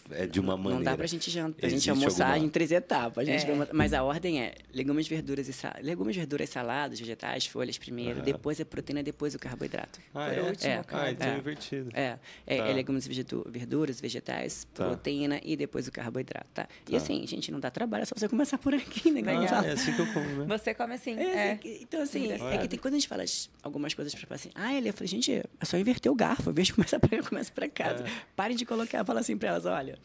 é 0.10 0.26
de 0.26 0.39
uma 0.39 0.58
maneira. 0.58 0.78
Não 0.78 0.84
dá 0.84 0.97
pra 0.97 1.06
gente 1.06 1.30
jantar, 1.30 1.60
pra 1.60 1.70
gente 1.70 1.88
almoçar 1.88 2.30
alguma- 2.32 2.45
em 2.45 2.49
três 2.49 2.72
etapas. 2.72 3.28
A 3.28 3.32
gente 3.32 3.45
É. 3.49 3.54
vai- 3.56 3.68
Mas 3.72 3.93
a 3.93 4.04
ordem 4.04 4.41
é 4.41 4.56
legumes, 4.74 5.08
verduras 5.08 5.47
e 5.47 5.54
sal... 5.54 5.74
legumes, 5.84 6.16
verduras, 6.16 6.49
saladas, 6.49 6.99
vegetais, 6.99 7.45
folhas 7.45 7.78
primeiro, 7.78 8.24
depois 8.24 8.60
a 8.60 8.66
proteína, 8.66 9.04
depois 9.04 9.36
o 9.36 9.39
carboidrato. 9.39 9.99
Ah, 10.16 10.30
Por 10.30 10.38
é? 10.38 10.41
último, 10.49 10.72
É. 10.72 10.84
Ah, 10.88 11.12
então 11.12 11.28
é 11.28 11.36
É. 11.36 11.38
invertido. 11.38 11.89
É, 11.93 12.20
é, 12.47 12.58
Tá. 12.58 12.68
é 12.70 12.74
legumes, 12.74 13.06
vegetu- 13.06 13.45
verduras, 13.47 14.02
vegetais, 14.02 14.66
Tá. 14.74 14.86
proteína 14.88 15.39
e 15.43 15.56
depois 15.56 15.88
o 15.88 15.91
carboidrato, 15.91 16.47
tá? 16.56 16.68
E 16.88 16.91
Tá. 16.91 16.97
assim, 16.97 17.26
gente, 17.28 17.52
não 17.52 17.60
dá 17.60 17.70
trabalho, 17.70 18.02
é 18.02 18.06
só 18.06 18.16
você 18.18 18.28
começar 18.28 18.58
por 18.58 18.74
aqui, 18.74 19.12
né? 19.12 19.22
Ah, 19.52 19.64
é 19.66 19.74
assim 19.74 19.93
que 19.93 20.02
eu 20.02 20.12
como, 20.12 20.26
né? 20.28 20.45
Você 20.58 20.74
come 20.74 20.95
assim, 20.95 21.16
É, 21.20 21.49
é. 21.52 21.56
que, 21.58 21.80
então, 21.84 22.02
assim, 22.02 22.32
é 22.32 22.58
que 22.58 22.68
tem 22.68 22.80
quando 22.80 22.95
a 22.95 22.97
gente 22.97 23.08
fala 23.08 23.24
algumas 23.62 23.91
coisas 23.94 24.14
para 24.14 24.28
paciente. 24.28 24.54
Ah, 24.58 24.74
ele, 24.74 24.89
eu 24.89 24.94
falei, 24.94 25.08
gente, 25.08 25.32
é 25.32 25.66
só 25.66 25.78
inverter 25.78 26.12
o 26.12 26.16
garfo. 26.16 26.50
Em 26.50 26.54
vez 26.54 26.68
de 26.68 26.74
começar 26.74 27.00
para 27.00 27.22
começa 27.24 27.52
para 27.52 27.68
casa. 27.70 28.04
É. 28.04 28.12
Parem 28.36 28.56
de 28.56 28.66
colocar, 28.66 29.04
fala 29.06 29.20
assim 29.20 29.38
para 29.38 29.50
elas, 29.50 29.66
olha, 29.66 29.98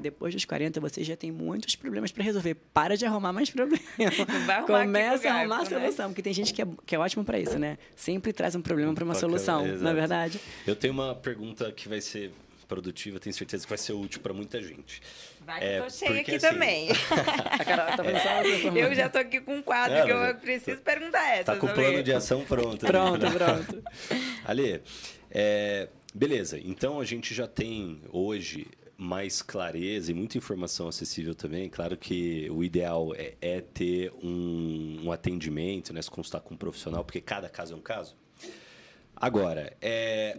depois 0.00 0.34
dos 0.34 0.44
40 0.44 0.80
você 0.80 1.04
já 1.04 1.16
tem 1.16 1.30
muitos 1.30 1.76
problemas 1.76 2.10
para 2.12 2.24
resolver. 2.24 2.54
Para 2.72 2.96
de 2.96 3.04
arrumar 3.04 3.32
mais 3.32 3.50
problemas. 3.50 3.82
Começa 4.66 5.28
a 5.28 5.34
arrumar 5.34 5.56
a 5.56 5.62
né? 5.62 5.64
solução, 5.66 6.10
porque 6.10 6.22
tem 6.22 6.32
gente 6.32 6.52
que 6.52 6.62
é, 6.62 6.66
que 6.86 6.94
é 6.94 6.98
ótimo 6.98 7.24
para 7.24 7.38
isso, 7.38 7.58
né? 7.58 7.78
Sempre 7.96 8.32
traz 8.32 8.54
um 8.54 8.62
problema 8.62 8.94
para 8.94 9.04
uma 9.04 9.14
Bacana, 9.14 9.38
solução, 9.38 9.66
na 9.78 9.90
é 9.90 9.94
verdade. 9.94 10.40
Eu 10.66 10.76
tenho 10.76 10.92
uma 10.92 11.14
pergunta 11.14 11.70
que 11.72 11.88
vai 11.88 12.00
ser 12.00 12.32
produtiva, 12.72 13.20
tenho 13.20 13.34
certeza 13.34 13.64
que 13.64 13.68
vai 13.68 13.76
ser 13.76 13.92
útil 13.92 14.22
para 14.22 14.32
muita 14.32 14.62
gente. 14.62 15.02
Vai 15.42 15.60
que 15.60 15.66
é, 15.66 15.78
eu 15.78 15.84
tô 15.84 15.90
cheia 15.90 16.20
aqui 16.22 16.36
assim, 16.36 16.48
também. 16.48 16.88
tá 17.04 18.04
é. 18.04 18.82
Eu 18.82 18.94
já 18.94 19.10
tô 19.10 19.18
aqui 19.18 19.42
com 19.42 19.56
um 19.56 19.62
quadro 19.62 19.94
é, 19.94 20.04
que 20.06 20.10
eu 20.10 20.34
preciso 20.36 20.80
perguntar 20.80 21.36
essa. 21.36 21.52
Tá 21.52 21.56
com 21.56 21.66
o 21.66 21.74
plano 21.74 22.02
de 22.02 22.12
ação 22.14 22.42
pronto. 22.44 22.86
pronto, 22.86 23.26
pronto. 23.30 23.82
Ali, 24.46 24.80
é, 25.30 25.88
beleza. 26.14 26.58
Então 26.58 26.98
a 26.98 27.04
gente 27.04 27.34
já 27.34 27.46
tem 27.46 28.00
hoje 28.10 28.66
mais 28.96 29.42
clareza 29.42 30.10
e 30.10 30.14
muita 30.14 30.38
informação 30.38 30.88
acessível 30.88 31.34
também. 31.34 31.68
Claro 31.68 31.98
que 31.98 32.48
o 32.50 32.64
ideal 32.64 33.14
é, 33.14 33.34
é 33.42 33.60
ter 33.60 34.10
um, 34.22 35.02
um, 35.04 35.12
atendimento, 35.12 35.92
né, 35.92 36.00
se 36.00 36.10
constar 36.10 36.40
com 36.40 36.54
um 36.54 36.56
profissional, 36.56 37.04
porque 37.04 37.20
cada 37.20 37.50
caso 37.50 37.74
é 37.74 37.76
um 37.76 37.80
caso. 37.82 38.16
Agora, 39.14 39.76
é, 39.80 40.38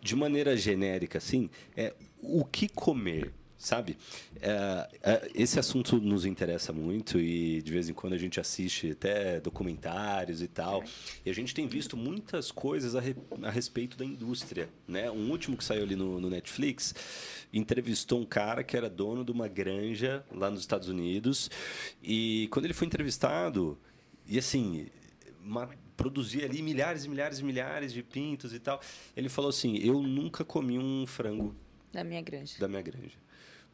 de 0.00 0.16
maneira 0.16 0.56
genérica, 0.56 1.18
assim, 1.18 1.50
é 1.76 1.94
o 2.22 2.44
que 2.44 2.68
comer 2.68 3.32
sabe? 3.60 3.98
É, 4.40 4.88
é, 5.02 5.30
esse 5.34 5.58
assunto 5.58 6.00
nos 6.00 6.24
interessa 6.24 6.72
muito 6.72 7.20
e 7.20 7.60
de 7.60 7.70
vez 7.70 7.90
em 7.90 7.92
quando 7.92 8.14
a 8.14 8.18
gente 8.18 8.40
assiste 8.40 8.92
até 8.92 9.38
documentários 9.38 10.40
e 10.40 10.48
tal. 10.48 10.82
E 11.24 11.30
a 11.30 11.34
gente 11.34 11.54
tem 11.54 11.68
visto 11.68 11.94
muitas 11.94 12.50
coisas 12.50 12.96
a, 12.96 13.00
re, 13.00 13.14
a 13.42 13.50
respeito 13.50 13.98
da 13.98 14.04
indústria, 14.04 14.70
né? 14.88 15.10
Um 15.10 15.30
último 15.30 15.58
que 15.58 15.62
saiu 15.62 15.82
ali 15.82 15.94
no, 15.94 16.18
no, 16.18 16.30
Netflix 16.30 16.94
entrevistou 17.52 18.20
um 18.20 18.24
cara 18.24 18.64
que 18.64 18.76
era 18.76 18.88
dono 18.88 19.24
de 19.24 19.30
uma 19.30 19.46
granja 19.46 20.24
lá 20.32 20.50
nos 20.50 20.60
Estados 20.60 20.88
Unidos 20.88 21.50
e 22.02 22.48
quando 22.50 22.64
ele 22.64 22.74
foi 22.74 22.86
entrevistado 22.86 23.78
e 24.26 24.38
assim 24.38 24.86
produzia 26.00 26.46
ali 26.46 26.62
milhares 26.62 27.04
e 27.04 27.10
milhares 27.10 27.40
e 27.40 27.44
milhares 27.44 27.92
de 27.92 28.02
pintos 28.02 28.54
e 28.54 28.58
tal, 28.58 28.80
ele 29.14 29.28
falou 29.28 29.50
assim: 29.50 29.76
eu 29.76 30.00
nunca 30.00 30.42
comi 30.42 30.78
um 30.78 31.06
frango 31.06 31.54
da 31.92 32.02
minha 32.02 32.22
granja. 32.22 32.58
Da 32.58 32.66
minha 32.66 32.80
granja. 32.80 33.18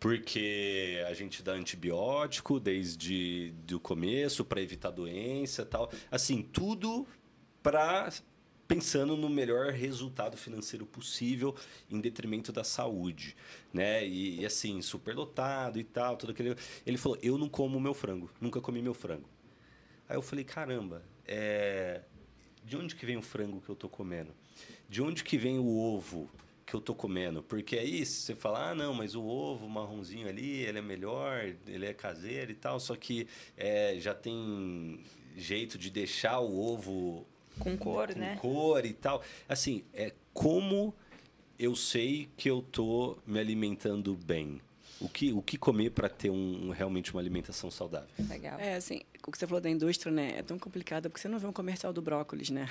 Porque 0.00 1.02
a 1.08 1.14
gente 1.14 1.42
dá 1.42 1.52
antibiótico 1.52 2.58
desde 2.58 3.54
o 3.72 3.78
começo 3.78 4.44
para 4.44 4.60
evitar 4.60 4.90
doença 4.90 5.64
tal. 5.64 5.90
Assim 6.10 6.42
tudo 6.42 7.06
para 7.62 8.12
pensando 8.66 9.16
no 9.16 9.28
melhor 9.28 9.70
resultado 9.70 10.36
financeiro 10.36 10.84
possível 10.84 11.54
em 11.88 12.00
detrimento 12.00 12.50
da 12.50 12.64
saúde 12.64 13.36
né? 13.72 14.04
E, 14.04 14.40
e 14.40 14.46
assim 14.46 14.82
superlotado 14.82 15.78
e 15.78 15.84
tal 15.84 16.16
tudo 16.16 16.32
aquele. 16.32 16.56
Ele 16.84 16.98
falou 16.98 17.16
eu 17.22 17.38
não 17.38 17.48
como 17.48 17.78
meu 17.78 17.94
frango 17.94 18.28
nunca 18.40 18.60
comi 18.60 18.82
meu 18.82 18.94
frango. 18.94 19.28
Aí 20.08 20.16
eu 20.16 20.22
falei 20.22 20.44
caramba 20.44 21.02
é... 21.26 22.02
de 22.66 22.76
onde 22.76 22.94
que 22.94 23.06
vem 23.06 23.16
o 23.16 23.22
frango 23.22 23.60
que 23.60 23.68
eu 23.68 23.76
tô 23.76 23.88
comendo 23.88 24.34
de 24.88 25.02
onde 25.02 25.24
que 25.24 25.36
vem 25.36 25.58
o 25.58 25.76
ovo 25.76 26.30
que 26.64 26.74
eu 26.74 26.80
tô 26.80 26.94
comendo. 26.94 27.42
Porque 27.42 27.76
aí 27.78 28.04
você 28.04 28.34
fala, 28.34 28.70
ah, 28.70 28.74
não, 28.74 28.92
mas 28.92 29.14
o 29.14 29.24
ovo 29.24 29.68
marronzinho 29.68 30.28
ali, 30.28 30.62
ele 30.62 30.78
é 30.78 30.82
melhor, 30.82 31.52
ele 31.66 31.86
é 31.86 31.92
caseiro 31.92 32.50
e 32.50 32.54
tal, 32.54 32.80
só 32.80 32.96
que 32.96 33.26
é, 33.56 33.96
já 33.98 34.14
tem 34.14 35.00
jeito 35.36 35.78
de 35.78 35.90
deixar 35.90 36.40
o 36.40 36.58
ovo 36.58 37.26
com 37.58 37.76
cor, 37.76 38.12
com 38.12 38.18
né? 38.18 38.36
cor 38.40 38.84
e 38.84 38.92
tal. 38.92 39.22
Assim, 39.48 39.84
é 39.94 40.12
como 40.32 40.94
eu 41.58 41.74
sei 41.74 42.28
que 42.36 42.50
eu 42.50 42.62
tô 42.62 43.16
me 43.26 43.38
alimentando 43.38 44.14
bem. 44.14 44.60
O 45.00 45.08
que, 45.08 45.32
o 45.32 45.42
que 45.42 45.58
comer 45.58 45.90
para 45.90 46.08
ter 46.08 46.30
um, 46.30 46.70
realmente 46.70 47.12
uma 47.12 47.20
alimentação 47.20 47.70
saudável? 47.70 48.08
Legal. 48.28 48.58
É, 48.58 48.76
assim, 48.76 49.02
o 49.26 49.30
que 49.30 49.36
você 49.36 49.46
falou 49.46 49.60
da 49.60 49.68
indústria, 49.68 50.10
né? 50.10 50.34
É 50.38 50.42
tão 50.42 50.58
complicado 50.58 51.10
porque 51.10 51.20
você 51.20 51.28
não 51.28 51.38
vê 51.38 51.46
um 51.46 51.52
comercial 51.52 51.92
do 51.92 52.00
brócolis, 52.00 52.48
né? 52.48 52.66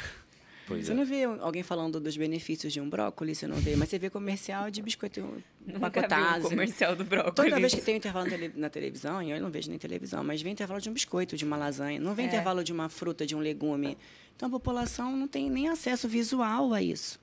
Pois 0.67 0.87
você 0.87 0.91
é. 0.91 0.95
não 0.95 1.05
vê 1.05 1.23
alguém 1.23 1.61
falando 1.61 1.99
dos 1.99 2.17
benefícios 2.17 2.73
de 2.73 2.81
um 2.81 2.89
brócolis, 2.89 3.37
você 3.37 3.47
não 3.47 3.57
vê, 3.57 3.75
mas 3.75 3.89
você 3.89 3.99
vê 3.99 4.09
comercial 4.09 4.71
de 4.71 4.81
biscoito 4.81 5.19
empacotado. 5.67 6.49
comercial 6.49 6.95
do 6.95 7.03
brócolis. 7.03 7.35
Toda 7.35 7.59
vez 7.59 7.75
que 7.75 7.81
tem 7.81 7.95
um 7.95 7.97
intervalo 7.97 8.27
na 8.55 8.69
televisão, 8.69 9.21
e 9.21 9.29
eu 9.29 9.39
não 9.39 9.51
vejo 9.51 9.69
nem 9.69 9.77
televisão, 9.77 10.23
mas 10.23 10.41
vem 10.41 10.53
intervalo 10.53 10.81
de 10.81 10.89
um 10.89 10.93
biscoito, 10.93 11.37
de 11.37 11.45
uma 11.45 11.57
lasanha, 11.57 11.99
não 11.99 12.15
vem 12.15 12.25
é. 12.25 12.29
intervalo 12.29 12.63
de 12.63 12.73
uma 12.73 12.89
fruta, 12.89 13.25
de 13.25 13.35
um 13.35 13.39
legume. 13.39 13.95
Então 14.35 14.47
a 14.47 14.51
população 14.51 15.15
não 15.15 15.27
tem 15.27 15.49
nem 15.49 15.69
acesso 15.69 16.07
visual 16.07 16.73
a 16.73 16.81
isso. 16.81 17.19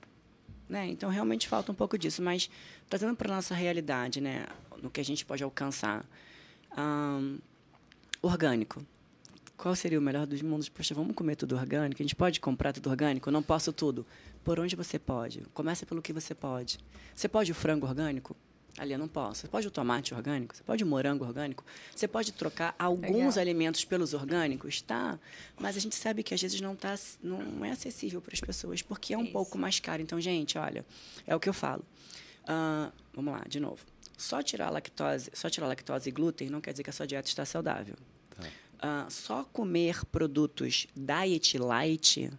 Né? 0.69 0.87
Então 0.87 1.09
realmente 1.09 1.47
falta 1.47 1.71
um 1.71 1.75
pouco 1.75 1.97
disso, 1.97 2.21
mas 2.21 2.49
trazendo 2.89 3.15
para 3.15 3.31
a 3.31 3.35
nossa 3.35 3.53
realidade, 3.53 4.21
né? 4.21 4.45
No 4.81 4.89
que 4.89 5.01
a 5.01 5.05
gente 5.05 5.25
pode 5.25 5.43
alcançar. 5.43 6.05
Um, 6.77 7.37
orgânico 8.21 8.85
qual 9.63 9.75
seria 9.75 9.97
o 9.97 10.01
melhor 10.01 10.25
dos 10.25 10.41
mundos? 10.41 10.67
Poxa, 10.67 10.93
vamos 10.93 11.15
comer 11.15 11.37
tudo 11.37 11.55
orgânico? 11.55 12.01
A 12.01 12.03
gente 12.03 12.15
pode 12.15 12.41
comprar 12.41 12.73
tudo 12.73 12.89
orgânico? 12.89 13.29
Eu 13.29 13.31
não 13.31 13.41
posso 13.41 13.71
tudo. 13.71 14.05
Por 14.43 14.59
onde 14.59 14.75
você 14.75 14.99
pode? 14.99 15.41
Começa 15.53 15.85
pelo 15.85 16.01
que 16.01 16.11
você 16.11 16.35
pode. 16.35 16.79
Você 17.15 17.29
pode 17.29 17.51
o 17.51 17.55
frango 17.55 17.87
orgânico? 17.87 18.35
Ali 18.77 18.91
eu 18.91 18.99
não 18.99 19.07
posso. 19.07 19.41
Você 19.41 19.47
pode 19.47 19.65
o 19.65 19.71
tomate 19.71 20.13
orgânico? 20.13 20.53
Você 20.53 20.63
pode 20.63 20.83
o 20.83 20.87
morango 20.87 21.23
orgânico? 21.23 21.63
Você 21.95 22.09
pode 22.09 22.33
trocar 22.33 22.75
alguns 22.77 23.35
Legal. 23.35 23.39
alimentos 23.39 23.85
pelos 23.85 24.13
orgânicos? 24.13 24.81
Tá. 24.81 25.17
Mas 25.57 25.77
a 25.77 25.79
gente 25.79 25.95
sabe 25.95 26.23
que 26.23 26.33
às 26.33 26.41
vezes 26.41 26.59
não, 26.59 26.75
tá, 26.75 26.95
não 27.21 27.63
é 27.63 27.71
acessível 27.71 28.19
para 28.19 28.33
as 28.33 28.41
pessoas, 28.41 28.81
porque 28.81 29.13
é 29.13 29.17
um 29.17 29.23
Isso. 29.23 29.31
pouco 29.31 29.57
mais 29.57 29.79
caro. 29.79 30.01
Então, 30.01 30.19
gente, 30.19 30.57
olha, 30.57 30.83
é 31.25 31.33
o 31.33 31.39
que 31.39 31.47
eu 31.47 31.53
falo. 31.53 31.85
Uh, 32.43 32.91
vamos 33.13 33.31
lá, 33.31 33.45
de 33.47 33.61
novo. 33.61 33.92
Só 34.17 34.41
tirar 34.41 34.69
lactose, 34.69 35.31
só 35.33 35.49
tirar 35.49 35.67
lactose 35.67 36.09
e 36.09 36.11
glúten 36.11 36.49
não 36.49 36.61
quer 36.61 36.71
dizer 36.71 36.83
que 36.83 36.89
a 36.89 36.93
sua 36.93 37.07
dieta 37.07 37.27
está 37.27 37.45
saudável 37.45 37.95
uh, 38.83 39.09
só 39.09 39.43
comer 39.45 40.05
produtos 40.05 40.87
diet 40.95 41.57
light 41.57 42.29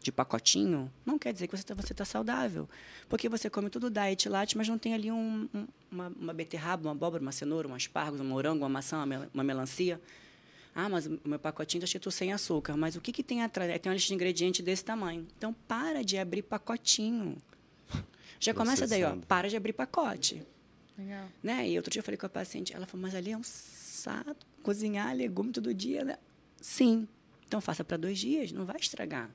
de 0.00 0.12
pacotinho 0.12 0.92
não 1.04 1.18
quer 1.18 1.32
dizer 1.32 1.48
que 1.48 1.56
você 1.56 1.62
está 1.62 1.74
você 1.74 1.94
tá 1.94 2.04
saudável. 2.04 2.68
Porque 3.08 3.26
você 3.26 3.48
come 3.48 3.70
tudo 3.70 3.90
diet 3.90 4.28
light, 4.28 4.56
mas 4.56 4.68
não 4.68 4.76
tem 4.76 4.92
ali 4.92 5.10
um, 5.10 5.48
um, 5.54 5.66
uma, 5.90 6.08
uma 6.08 6.34
beterraba, 6.34 6.88
uma 6.88 6.92
abóbora, 6.92 7.22
uma 7.22 7.32
cenoura, 7.32 7.66
um 7.66 7.74
aspargo, 7.74 8.22
um 8.22 8.26
morango, 8.26 8.62
uma 8.62 8.68
maçã, 8.68 8.98
uma, 8.98 9.06
mel 9.06 9.26
uma 9.32 9.42
melancia. 9.42 9.98
Ah, 10.74 10.88
mas 10.88 11.06
o 11.06 11.20
meu 11.24 11.38
pacotinho 11.38 11.78
está 11.78 11.84
escrito 11.86 12.10
sem 12.10 12.32
açúcar. 12.32 12.76
Mas 12.76 12.96
o 12.96 13.00
que, 13.00 13.12
que 13.12 13.22
tem 13.22 13.42
atrás? 13.42 13.70
Tem 13.80 13.88
uma 13.88 13.94
lista 13.94 14.08
de 14.08 14.14
ingredientes 14.14 14.62
desse 14.62 14.84
tamanho. 14.84 15.26
Então, 15.38 15.54
para 15.66 16.04
de 16.04 16.18
abrir 16.18 16.42
pacotinho. 16.42 17.38
Já 18.40 18.52
começa 18.52 18.86
daí, 18.86 19.04
ó. 19.04 19.16
Para 19.28 19.48
de 19.48 19.56
abrir 19.56 19.72
pacote. 19.72 20.44
Legal. 20.96 21.28
Né? 21.42 21.68
E 21.70 21.76
outro 21.76 21.90
dia 21.90 22.00
eu 22.00 22.04
falei 22.04 22.16
com 22.16 22.26
a 22.26 22.28
paciente, 22.28 22.74
ela 22.74 22.86
falou, 22.86 23.02
mas 23.02 23.14
ali 23.14 23.32
é 23.32 23.36
um 23.36 23.42
saco 23.42 24.36
cozinhar 24.62 25.14
legume 25.14 25.52
todo 25.52 25.72
dia, 25.74 26.04
né? 26.04 26.18
Sim. 26.60 27.06
Então 27.46 27.60
faça 27.60 27.84
para 27.84 27.96
dois 27.96 28.18
dias, 28.18 28.52
não 28.52 28.64
vai 28.64 28.76
estragar. 28.76 29.30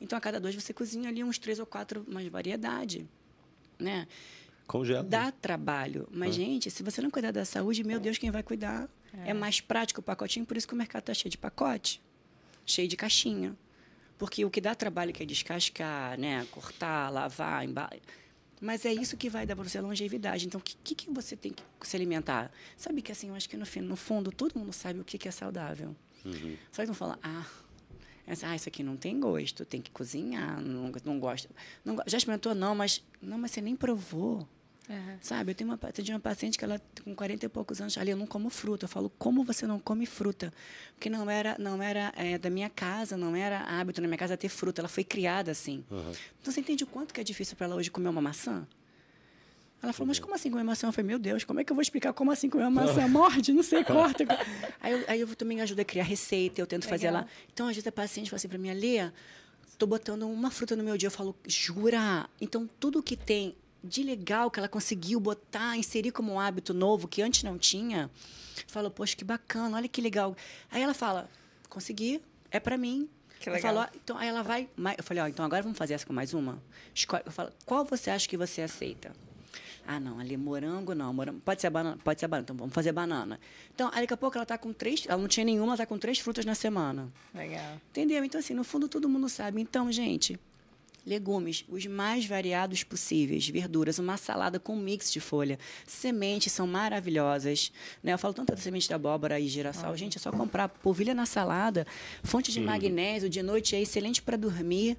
Então 0.00 0.18
a 0.18 0.20
cada 0.20 0.40
dois 0.40 0.54
você 0.54 0.72
cozinha 0.74 1.08
ali 1.08 1.22
uns 1.22 1.38
três 1.38 1.58
ou 1.58 1.66
quatro, 1.66 2.04
mais 2.08 2.26
variedade, 2.28 3.08
né? 3.78 4.06
Congela. 4.66 5.02
Dá 5.02 5.30
trabalho, 5.30 6.08
mas 6.10 6.30
ah. 6.30 6.32
gente, 6.32 6.70
se 6.70 6.82
você 6.82 7.00
não 7.00 7.10
cuidar 7.10 7.30
da 7.30 7.44
saúde, 7.44 7.84
meu 7.84 8.00
Deus, 8.00 8.18
quem 8.18 8.30
vai 8.30 8.42
cuidar? 8.42 8.88
É, 9.24 9.30
é 9.30 9.34
mais 9.34 9.60
prático 9.60 10.00
o 10.00 10.02
pacotinho, 10.02 10.46
por 10.46 10.56
isso 10.56 10.66
que 10.66 10.74
o 10.74 10.76
mercado 10.76 11.02
está 11.02 11.14
cheio 11.14 11.30
de 11.30 11.38
pacote, 11.38 12.00
cheio 12.64 12.88
de 12.88 12.96
caixinha. 12.96 13.56
Porque 14.18 14.44
o 14.44 14.50
que 14.50 14.60
dá 14.60 14.74
trabalho 14.74 15.12
que 15.12 15.22
é 15.22 15.26
descascar, 15.26 16.18
né, 16.18 16.46
cortar, 16.50 17.10
lavar, 17.10 17.64
embalar, 17.64 17.92
mas 18.62 18.86
é 18.86 18.92
isso 18.92 19.16
que 19.16 19.28
vai 19.28 19.44
dar 19.44 19.56
para 19.56 19.68
você 19.68 19.80
longevidade. 19.80 20.46
Então, 20.46 20.60
o 20.60 20.62
que, 20.62 20.94
que, 20.94 21.10
você 21.10 21.36
tem 21.36 21.52
que 21.52 21.64
se 21.82 21.96
alimentar? 21.96 22.48
Sabe 22.76 23.02
que 23.02 23.10
assim, 23.10 23.28
eu 23.28 23.34
acho 23.34 23.48
que 23.48 23.56
no, 23.56 23.66
no 23.82 23.96
fundo 23.96 24.30
todo 24.30 24.56
mundo 24.56 24.72
sabe 24.72 25.00
o 25.00 25.04
que, 25.04 25.18
que 25.18 25.26
é 25.26 25.32
saudável. 25.32 25.96
Uhum. 26.24 26.56
Só 26.70 26.82
que 26.82 26.86
não 26.86 26.94
fala, 26.94 27.18
ah, 27.24 27.44
essa, 28.24 28.46
ah, 28.46 28.54
isso 28.54 28.68
aqui 28.68 28.84
não 28.84 28.96
tem 28.96 29.18
gosto, 29.18 29.64
tem 29.64 29.82
que 29.82 29.90
cozinhar, 29.90 30.60
não, 30.60 30.92
não 31.04 31.18
gosta. 31.18 31.50
Não, 31.84 31.96
já 32.06 32.16
experimentou? 32.16 32.54
Não, 32.54 32.72
mas 32.72 33.04
não, 33.20 33.36
mas 33.36 33.50
você 33.50 33.60
nem 33.60 33.74
provou. 33.74 34.48
Uhum. 34.88 35.16
Sabe, 35.20 35.52
eu 35.52 35.54
tenho 35.54 35.70
uma, 35.70 35.78
eu 35.82 35.92
tenho 35.92 36.14
uma 36.14 36.20
paciente 36.20 36.58
que 36.58 36.64
ela 36.64 36.80
com 37.04 37.14
40 37.14 37.46
e 37.46 37.48
poucos 37.48 37.80
anos, 37.80 37.96
ali 37.96 38.10
eu 38.10 38.16
não 38.16 38.26
como 38.26 38.50
fruta. 38.50 38.84
Eu 38.84 38.88
falo, 38.88 39.10
como 39.18 39.44
você 39.44 39.66
não 39.66 39.78
come 39.78 40.06
fruta? 40.06 40.52
Porque 40.94 41.08
não 41.08 41.30
era, 41.30 41.56
não 41.58 41.82
era 41.82 42.12
é, 42.16 42.36
da 42.36 42.50
minha 42.50 42.68
casa, 42.68 43.16
não 43.16 43.36
era 43.36 43.60
hábito 43.60 44.00
na 44.00 44.08
minha 44.08 44.18
casa 44.18 44.36
ter 44.36 44.48
fruta. 44.48 44.80
Ela 44.80 44.88
foi 44.88 45.04
criada 45.04 45.52
assim. 45.52 45.84
Uhum. 45.90 46.12
Então 46.40 46.52
você 46.52 46.60
entende 46.60 46.84
o 46.84 46.86
quanto 46.86 47.14
que 47.14 47.20
é 47.20 47.24
difícil 47.24 47.56
para 47.56 47.66
ela 47.66 47.76
hoje 47.76 47.90
comer 47.90 48.08
uma 48.08 48.20
maçã? 48.20 48.66
Ela 49.82 49.92
falou, 49.92 50.06
mas 50.06 50.20
como 50.20 50.34
assim 50.34 50.48
comer 50.48 50.62
maçã? 50.62 50.86
Eu 50.86 50.92
falei, 50.92 51.08
meu 51.08 51.18
Deus, 51.18 51.42
como 51.42 51.58
é 51.58 51.64
que 51.64 51.72
eu 51.72 51.74
vou 51.74 51.82
explicar 51.82 52.12
como 52.12 52.30
assim 52.30 52.48
comer 52.48 52.64
uma 52.64 52.84
maçã? 52.84 53.06
Morde, 53.08 53.52
não 53.52 53.64
sei, 53.64 53.82
corta. 53.84 54.24
aí, 54.80 54.92
eu, 54.92 55.04
aí 55.08 55.20
eu 55.20 55.34
também 55.34 55.60
ajudo 55.60 55.80
a 55.80 55.84
criar 55.84 56.04
receita, 56.04 56.60
eu 56.60 56.66
tento 56.68 56.84
Legal. 56.84 56.98
fazer 56.98 57.10
lá. 57.10 57.26
Então, 57.52 57.66
às 57.66 57.74
vezes 57.74 57.86
a 57.88 57.92
paciente 57.92 58.30
fala 58.30 58.36
assim 58.36 58.48
para 58.48 58.58
mim, 58.58 58.72
Lê, 58.72 59.10
estou 59.66 59.88
botando 59.88 60.22
uma 60.22 60.52
fruta 60.52 60.76
no 60.76 60.84
meu 60.84 60.96
dia. 60.96 61.08
Eu 61.08 61.10
falo, 61.10 61.34
jura? 61.48 62.28
Então, 62.40 62.70
tudo 62.78 63.02
que 63.02 63.16
tem 63.16 63.56
de 63.82 64.02
legal 64.02 64.50
que 64.50 64.58
ela 64.60 64.68
conseguiu 64.68 65.18
botar, 65.20 65.76
inserir 65.76 66.12
como 66.12 66.32
um 66.32 66.40
hábito 66.40 66.72
novo 66.72 67.08
que 67.08 67.20
antes 67.22 67.42
não 67.42 67.58
tinha. 67.58 68.10
Falou, 68.66 68.90
poxa, 68.90 69.16
que 69.16 69.24
bacana, 69.24 69.76
olha 69.76 69.88
que 69.88 70.00
legal. 70.00 70.36
Aí 70.70 70.82
ela 70.82 70.94
fala, 70.94 71.28
consegui, 71.68 72.20
é 72.50 72.60
para 72.60 72.76
mim. 72.76 73.08
Que 73.40 73.50
legal. 73.50 73.74
falo, 73.74 73.86
ó, 73.92 73.96
então 73.96 74.16
aí 74.18 74.28
ela 74.28 74.42
vai. 74.42 74.68
Eu 74.96 75.02
falei, 75.02 75.22
ó, 75.22 75.26
então 75.26 75.44
agora 75.44 75.62
vamos 75.62 75.76
fazer 75.76 75.94
essa 75.94 76.06
com 76.06 76.12
mais 76.12 76.32
uma? 76.32 76.62
Escolhe- 76.94 77.24
Eu 77.26 77.32
falo, 77.32 77.50
qual 77.66 77.84
você 77.84 78.10
acha 78.10 78.28
que 78.28 78.36
você 78.36 78.62
aceita? 78.62 79.12
Ah, 79.84 79.98
não, 79.98 80.20
ali 80.20 80.36
morango 80.36 80.94
não. 80.94 81.12
Morango, 81.12 81.40
pode 81.40 81.60
ser 81.60 81.68
banana, 81.68 81.98
pode 82.04 82.20
ser 82.20 82.28
banana, 82.28 82.44
então 82.44 82.54
vamos 82.56 82.72
fazer 82.72 82.92
banana. 82.92 83.40
Então, 83.74 83.90
aí 83.92 84.02
daqui 84.02 84.14
a 84.14 84.16
pouco 84.16 84.38
ela 84.38 84.46
tá 84.46 84.56
com 84.56 84.72
três, 84.72 85.04
ela 85.08 85.20
não 85.20 85.26
tinha 85.26 85.44
nenhuma, 85.44 85.70
ela 85.72 85.76
tá 85.78 85.86
com 85.86 85.98
três 85.98 86.20
frutas 86.20 86.44
na 86.44 86.54
semana. 86.54 87.10
Legal. 87.34 87.80
Entendeu? 87.90 88.22
Então, 88.24 88.38
assim, 88.38 88.54
no 88.54 88.62
fundo 88.62 88.86
todo 88.88 89.08
mundo 89.08 89.28
sabe. 89.28 89.60
Então, 89.60 89.90
gente, 89.90 90.38
legumes, 91.06 91.64
os 91.68 91.86
mais 91.86 92.26
variados 92.26 92.84
possíveis, 92.84 93.48
verduras, 93.48 93.98
uma 93.98 94.16
salada 94.16 94.58
com 94.58 94.76
mix 94.76 95.12
de 95.12 95.20
folha. 95.20 95.58
Sementes 95.86 96.52
são 96.52 96.66
maravilhosas. 96.66 97.72
Né? 98.02 98.12
Eu 98.12 98.18
falo 98.18 98.34
tanto 98.34 98.54
da 98.54 98.56
semente 98.56 98.88
de 98.88 98.94
abóbora 98.94 99.38
e 99.38 99.48
girassol. 99.48 99.96
Gente, 99.96 100.16
é 100.16 100.20
só 100.20 100.30
comprar 100.30 100.68
polvilha 100.68 101.14
na 101.14 101.26
salada. 101.26 101.86
Fonte 102.22 102.52
de 102.52 102.60
magnésio, 102.60 103.28
de 103.28 103.42
noite 103.42 103.76
é 103.76 103.80
excelente 103.80 104.22
para 104.22 104.36
dormir. 104.36 104.96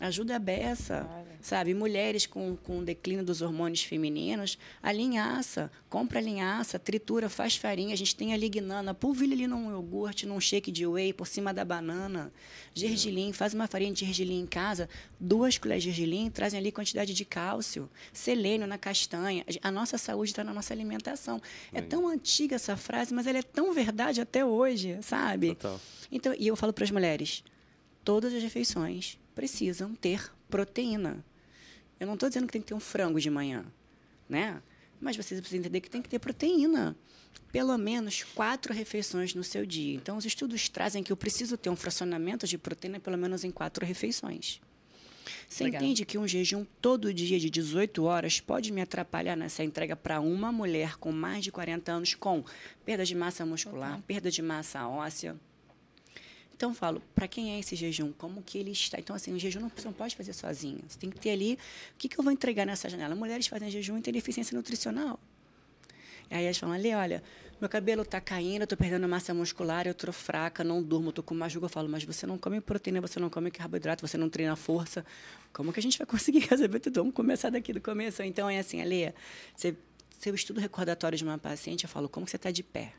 Ajuda 0.00 0.34
a 0.34 0.38
beça, 0.38 1.08
sabe? 1.40 1.74
Mulheres 1.74 2.26
com, 2.26 2.56
com 2.56 2.82
declínio 2.82 3.24
dos 3.24 3.42
hormônios 3.42 3.84
femininos, 3.84 4.58
a 4.82 4.90
linhaça. 4.90 5.70
Compra 5.88 6.18
a 6.18 6.22
linhaça, 6.22 6.78
tritura, 6.78 7.28
faz 7.28 7.56
farinha. 7.56 7.92
A 7.92 7.96
gente 7.96 8.16
tem 8.16 8.32
a 8.32 8.36
lignana, 8.36 8.94
polvilha 8.94 9.34
ali 9.34 9.46
num 9.46 9.70
iogurte, 9.70 10.26
num 10.26 10.40
shake 10.40 10.72
de 10.72 10.86
whey, 10.86 11.12
por 11.12 11.26
cima 11.26 11.52
da 11.52 11.64
banana. 11.64 12.32
Gergelim, 12.74 13.32
faz 13.32 13.54
uma 13.54 13.68
farinha 13.68 13.92
de 13.92 14.04
gergelim 14.04 14.40
em 14.40 14.46
casa. 14.46 14.88
Duas 15.20 15.58
colheres 15.58 15.84
de 15.84 15.90
gergelim 15.90 16.30
trazem 16.30 16.58
ali 16.58 16.72
quantidade 16.72 17.12
de 17.12 17.24
cálcio. 17.24 17.88
Selênio 18.12 18.66
na 18.66 18.78
castanha. 18.78 19.44
A 19.62 19.70
nossa 19.70 19.98
saúde 19.98 20.30
está 20.32 20.42
na 20.42 20.54
nossa 20.54 20.72
alimentação. 20.72 21.40
É 21.72 21.80
tão 21.80 22.08
antiga 22.08 22.56
essa 22.56 22.76
frase, 22.76 23.14
mas 23.14 23.26
ela 23.26 23.38
é 23.38 23.42
tão 23.42 23.72
verdade 23.72 24.20
até 24.20 24.44
hoje, 24.44 24.98
sabe? 25.02 25.54
Total. 25.54 25.80
Então, 26.10 26.34
e 26.36 26.48
eu 26.48 26.56
falo 26.56 26.72
para 26.72 26.84
as 26.84 26.90
mulheres, 26.90 27.44
todas 28.02 28.34
as 28.34 28.42
refeições 28.42 29.21
precisam 29.34 29.94
ter 29.94 30.32
proteína. 30.48 31.24
Eu 31.98 32.06
não 32.06 32.14
estou 32.14 32.28
dizendo 32.28 32.46
que 32.46 32.52
tem 32.52 32.60
que 32.60 32.68
ter 32.68 32.74
um 32.74 32.80
frango 32.80 33.20
de 33.20 33.30
manhã, 33.30 33.64
né? 34.28 34.60
Mas 35.00 35.16
vocês 35.16 35.40
precisam 35.40 35.60
entender 35.60 35.80
que 35.80 35.90
tem 35.90 36.02
que 36.02 36.08
ter 36.08 36.18
proteína. 36.18 36.96
Pelo 37.50 37.76
menos 37.76 38.22
quatro 38.22 38.72
refeições 38.72 39.34
no 39.34 39.44
seu 39.44 39.66
dia. 39.66 39.94
Então, 39.94 40.16
os 40.16 40.24
estudos 40.24 40.68
trazem 40.68 41.02
que 41.02 41.12
eu 41.12 41.16
preciso 41.16 41.56
ter 41.56 41.68
um 41.68 41.76
fracionamento 41.76 42.46
de 42.46 42.56
proteína 42.56 42.98
pelo 42.98 43.18
menos 43.18 43.44
em 43.44 43.50
quatro 43.50 43.84
refeições. 43.84 44.60
Você 45.48 45.64
Legal. 45.64 45.82
entende 45.82 46.04
que 46.04 46.18
um 46.18 46.26
jejum 46.26 46.64
todo 46.80 47.12
dia 47.12 47.38
de 47.38 47.50
18 47.50 48.02
horas 48.04 48.40
pode 48.40 48.72
me 48.72 48.80
atrapalhar 48.80 49.36
nessa 49.36 49.62
entrega 49.62 49.94
para 49.94 50.20
uma 50.20 50.50
mulher 50.50 50.96
com 50.96 51.12
mais 51.12 51.44
de 51.44 51.52
40 51.52 51.92
anos 51.92 52.14
com 52.14 52.44
perda 52.84 53.04
de 53.04 53.14
massa 53.14 53.44
muscular, 53.44 54.00
perda 54.06 54.30
de 54.30 54.42
massa 54.42 54.88
óssea, 54.88 55.36
então, 56.62 56.70
eu 56.70 56.76
falo, 56.76 57.02
para 57.12 57.26
quem 57.26 57.56
é 57.56 57.58
esse 57.58 57.74
jejum? 57.74 58.12
Como 58.12 58.40
que 58.40 58.56
ele 58.56 58.70
está? 58.70 58.96
Então, 58.96 59.16
assim, 59.16 59.34
o 59.34 59.38
jejum 59.38 59.58
não, 59.58 59.68
você 59.68 59.84
não 59.84 59.92
pode 59.92 60.14
fazer 60.14 60.32
sozinho. 60.32 60.78
Você 60.86 60.96
tem 60.96 61.10
que 61.10 61.18
ter 61.18 61.30
ali, 61.30 61.54
o 61.54 61.98
que, 61.98 62.08
que 62.08 62.16
eu 62.16 62.22
vou 62.22 62.32
entregar 62.32 62.64
nessa 62.64 62.88
janela? 62.88 63.16
Mulheres 63.16 63.48
fazem 63.48 63.68
jejum 63.68 63.98
e 63.98 64.00
têm 64.00 64.14
deficiência 64.14 64.54
nutricional. 64.54 65.18
E 66.30 66.36
aí 66.36 66.44
elas 66.44 66.56
falam, 66.56 66.76
ali, 66.76 66.94
olha, 66.94 67.20
meu 67.60 67.68
cabelo 67.68 68.02
está 68.02 68.20
caindo, 68.20 68.60
eu 68.60 68.62
estou 68.62 68.78
perdendo 68.78 69.08
massa 69.08 69.34
muscular, 69.34 69.88
eu 69.88 69.90
estou 69.90 70.12
fraca, 70.12 70.62
não 70.62 70.80
durmo, 70.80 71.08
estou 71.08 71.24
com 71.24 71.34
uma 71.34 71.48
julga. 71.48 71.64
Eu 71.64 71.68
falo, 71.68 71.88
mas 71.88 72.04
você 72.04 72.28
não 72.28 72.38
come 72.38 72.60
proteína, 72.60 73.00
você 73.00 73.18
não 73.18 73.28
come 73.28 73.50
carboidrato, 73.50 74.06
você 74.06 74.16
não 74.16 74.30
treina 74.30 74.54
força. 74.54 75.04
Como 75.52 75.72
que 75.72 75.80
a 75.80 75.82
gente 75.82 75.98
vai 75.98 76.06
conseguir 76.06 76.46
resolver 76.48 76.78
tudo? 76.78 77.00
Vamos 77.00 77.12
começar 77.12 77.50
daqui 77.50 77.72
do 77.72 77.80
começo. 77.80 78.22
Então, 78.22 78.48
é 78.48 78.60
assim, 78.60 78.80
Ali, 78.80 79.12
seu 79.56 80.32
estudo 80.32 80.60
recordatório 80.60 81.18
de 81.18 81.24
uma 81.24 81.38
paciente, 81.38 81.82
eu 81.82 81.90
falo, 81.90 82.08
como 82.08 82.28
você 82.28 82.36
está 82.36 82.52
de 82.52 82.62
pé? 82.62 82.92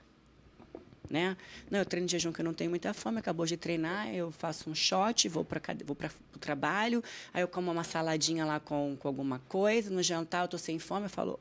Né? 1.10 1.38
Não, 1.70 1.80
eu 1.80 1.86
treino 1.86 2.08
de 2.08 2.14
jejum 2.14 2.32
que 2.32 2.42
eu 2.42 2.46
não 2.46 2.54
tenho 2.54 2.70
muita 2.70 2.94
fome, 2.94 3.20
acabou 3.20 3.46
de 3.46 3.58
treinar, 3.58 4.14
eu 4.14 4.32
faço 4.32 4.70
um 4.70 4.76
shot, 4.76 5.28
vou 5.30 5.44
para 5.44 5.62
vou 5.86 5.96
para 5.96 6.10
o 6.36 6.40
trabalho, 6.40 7.04
aí 7.34 7.42
eu 7.42 7.48
como 7.48 7.72
uma 7.72 7.84
saladinha 7.84 8.46
lá 8.46 8.60
com, 8.60 8.96
com 9.00 9.08
alguma 9.08 9.40
coisa, 9.48 9.90
no 9.90 10.02
jantar 10.02 10.44
eu 10.44 10.48
tô 10.48 10.58
sem 10.58 10.80
fome, 10.80 11.06
eu 11.06 11.10
falo, 11.10 11.40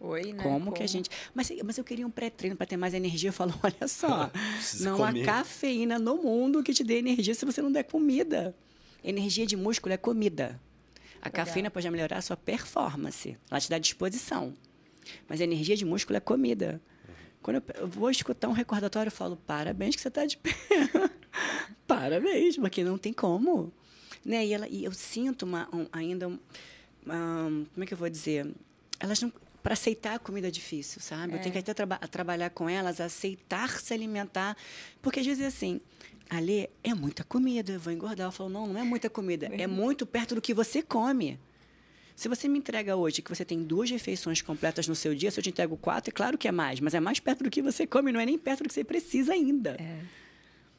Oi, 0.00 0.32
né? 0.32 0.42
como, 0.42 0.72
que 0.72 0.82
a 0.82 0.86
gente... 0.86 1.10
Mas, 1.34 1.50
mas 1.64 1.76
eu 1.76 1.84
queria 1.84 2.06
um 2.06 2.10
pré-treino 2.10 2.56
para 2.56 2.66
ter 2.66 2.76
mais 2.76 2.94
energia, 2.94 3.30
eu 3.30 3.32
falo, 3.32 3.52
olha 3.62 3.88
só, 3.88 4.30
não 4.80 4.96
comer. 4.96 5.22
há 5.22 5.24
cafeína 5.24 5.98
no 5.98 6.16
mundo 6.16 6.62
que 6.62 6.72
te 6.72 6.84
dê 6.84 6.98
energia 6.98 7.34
se 7.34 7.44
você 7.44 7.60
não 7.60 7.72
der 7.72 7.84
comida. 7.84 8.54
Energia 9.02 9.46
de 9.46 9.56
músculo 9.56 9.92
é 9.92 9.96
comida. 9.96 10.60
A 11.20 11.30
cafeína 11.30 11.70
pode 11.70 11.88
melhorar 11.90 12.18
a 12.18 12.22
sua 12.22 12.36
performance, 12.36 13.36
ela 13.50 13.60
te 13.60 13.68
dá 13.68 13.78
disposição. 13.78 14.54
Mas 15.28 15.40
a 15.40 15.44
energia 15.44 15.76
de 15.76 15.84
músculo 15.84 16.16
é 16.16 16.20
comida. 16.20 16.80
Quando 17.48 17.62
eu, 17.78 17.88
vou 17.88 18.10
escutar 18.10 18.46
um 18.46 18.52
recordatório, 18.52 19.08
eu 19.08 19.14
falo, 19.14 19.34
parabéns 19.34 19.96
que 19.96 20.02
você 20.02 20.08
está 20.08 20.26
de 20.26 20.36
pé. 20.36 20.50
parabéns, 21.88 22.58
porque 22.58 22.84
não 22.84 22.98
tem 22.98 23.10
como. 23.10 23.72
Né? 24.22 24.44
E, 24.44 24.52
ela, 24.52 24.68
e 24.68 24.84
eu 24.84 24.92
sinto 24.92 25.44
uma, 25.44 25.66
um- 25.74 25.86
ainda, 25.90 26.28
um, 26.28 26.38
um, 27.06 27.64
como 27.72 27.84
é 27.84 27.86
que 27.86 27.94
eu 27.94 27.98
vou 27.98 28.10
dizer? 28.10 28.52
Elas 29.00 29.22
não... 29.22 29.32
Para 29.62 29.72
aceitar 29.72 30.16
a 30.16 30.18
comida 30.18 30.48
é 30.48 30.50
difícil, 30.50 31.00
sabe? 31.00 31.32
Eu 31.32 31.40
tenho 31.40 31.52
que 31.52 31.58
até 31.58 31.72
traba 31.72 31.96
trabalhar 32.10 32.50
com 32.50 32.68
elas, 32.68 33.00
aceitar 33.00 33.80
se 33.80 33.94
alimentar. 33.94 34.54
Porque 35.00 35.20
às 35.20 35.24
vezes 35.26 35.42
é 35.42 35.46
assim, 35.46 35.80
Ali, 36.28 36.68
é 36.84 36.92
muita 36.92 37.24
comida, 37.24 37.72
eu 37.72 37.80
vou 37.80 37.90
engordar. 37.90 38.26
Eu 38.26 38.32
falo, 38.32 38.50
não, 38.50 38.66
não 38.66 38.78
é 38.78 38.84
muita 38.84 39.08
comida, 39.08 39.46
é 39.46 39.66
muito 39.66 40.04
perto 40.04 40.34
do 40.34 40.42
que 40.42 40.52
você 40.52 40.82
come. 40.82 41.40
Se 42.18 42.28
você 42.28 42.48
me 42.48 42.58
entrega 42.58 42.96
hoje 42.96 43.22
que 43.22 43.32
você 43.32 43.44
tem 43.44 43.62
duas 43.62 43.88
refeições 43.88 44.42
completas 44.42 44.88
no 44.88 44.94
seu 44.96 45.14
dia, 45.14 45.30
se 45.30 45.38
eu 45.38 45.42
te 45.44 45.50
entrego 45.50 45.76
quatro, 45.76 46.10
é 46.10 46.12
claro 46.12 46.36
que 46.36 46.48
é 46.48 46.50
mais, 46.50 46.80
mas 46.80 46.92
é 46.92 46.98
mais 46.98 47.20
perto 47.20 47.44
do 47.44 47.48
que 47.48 47.62
você 47.62 47.86
come, 47.86 48.10
não 48.10 48.18
é 48.18 48.26
nem 48.26 48.36
perto 48.36 48.64
do 48.64 48.68
que 48.68 48.74
você 48.74 48.82
precisa 48.82 49.32
ainda. 49.34 49.76
É. 49.78 50.00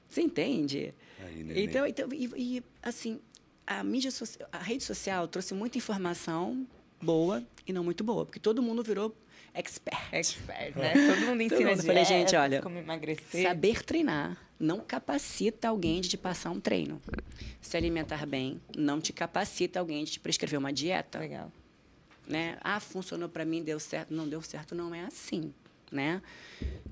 Você 0.09 0.21
entende? 0.21 0.93
Aí, 1.25 1.41
neném. 1.41 1.63
então, 1.63 1.87
então 1.87 2.09
e, 2.11 2.29
e, 2.35 2.63
assim, 2.83 3.21
a 3.65 3.81
mídia 3.85 4.11
social, 4.11 4.49
a 4.51 4.57
rede 4.57 4.83
social 4.83 5.29
trouxe 5.29 5.53
muita 5.53 5.77
informação 5.77 6.67
boa 7.01 7.41
e 7.65 7.71
não 7.71 7.85
muito 7.85 8.03
boa, 8.03 8.25
porque 8.25 8.37
todo 8.37 8.61
mundo 8.61 8.83
virou 8.83 9.15
expert. 9.53 10.13
Expert, 10.13 10.75
né? 10.77 10.93
Todo 10.93 11.25
mundo 11.25 11.41
ensina 11.41 11.69
mundo. 11.69 11.79
Eu 11.79 11.85
falei, 11.85 12.05
gente, 12.05 12.29
dietas, 12.29 12.41
olha, 12.41 12.61
como 12.61 12.77
emagrecer. 12.77 13.43
Saber 13.43 13.83
treinar 13.83 14.37
não 14.59 14.81
capacita 14.81 15.69
alguém 15.69 16.01
de 16.01 16.09
te 16.09 16.17
passar 16.17 16.49
um 16.49 16.59
treino. 16.59 17.01
Se 17.61 17.77
alimentar 17.77 18.25
bem 18.25 18.59
não 18.75 18.99
te 18.99 19.13
capacita 19.13 19.79
alguém 19.79 20.03
de 20.03 20.11
te 20.13 20.19
prescrever 20.19 20.59
uma 20.59 20.73
dieta 20.73 21.19
Legal. 21.19 21.51
né? 22.27 22.57
Ah, 22.61 22.79
funcionou 22.79 23.29
para 23.29 23.45
mim, 23.45 23.63
deu 23.63 23.79
certo. 23.79 24.13
Não 24.13 24.27
deu 24.27 24.41
certo, 24.41 24.75
não 24.75 24.93
é 24.93 25.05
assim, 25.05 25.53
né? 25.91 26.21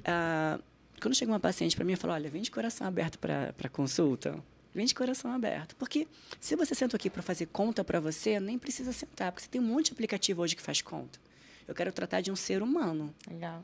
Ah, 0.06 0.60
quando 1.02 1.14
chega 1.14 1.32
uma 1.32 1.40
paciente 1.40 1.76
para 1.76 1.86
mim 1.86 1.94
e 1.94 1.96
fala, 1.96 2.14
olha, 2.14 2.30
vem 2.30 2.42
de 2.42 2.50
coração 2.50 2.88
aberto 2.88 3.20
para 3.20 3.70
consulta. 3.70 4.42
Vem 4.74 4.86
de 4.86 4.96
coração 4.96 5.32
aberto. 5.32 5.76
Porque 5.76 6.08
se 6.40 6.56
você 6.56 6.74
senta 6.74 6.96
aqui 6.96 7.10
para 7.10 7.22
fazer 7.22 7.48
conta 7.48 7.84
para 7.84 8.00
você, 8.00 8.40
nem 8.40 8.58
precisa 8.58 8.94
sentar, 8.94 9.32
porque 9.32 9.44
você 9.44 9.50
tem 9.50 9.60
um 9.60 9.66
monte 9.66 9.88
de 9.88 9.94
aplicativo 9.94 10.42
hoje 10.42 10.56
que 10.56 10.62
faz 10.62 10.82
conta. 10.82 11.20
Eu 11.68 11.76
quero 11.76 11.92
tratar 11.92 12.22
de 12.22 12.32
um 12.32 12.36
ser 12.36 12.62
humano. 12.62 13.14
Legal. 13.30 13.64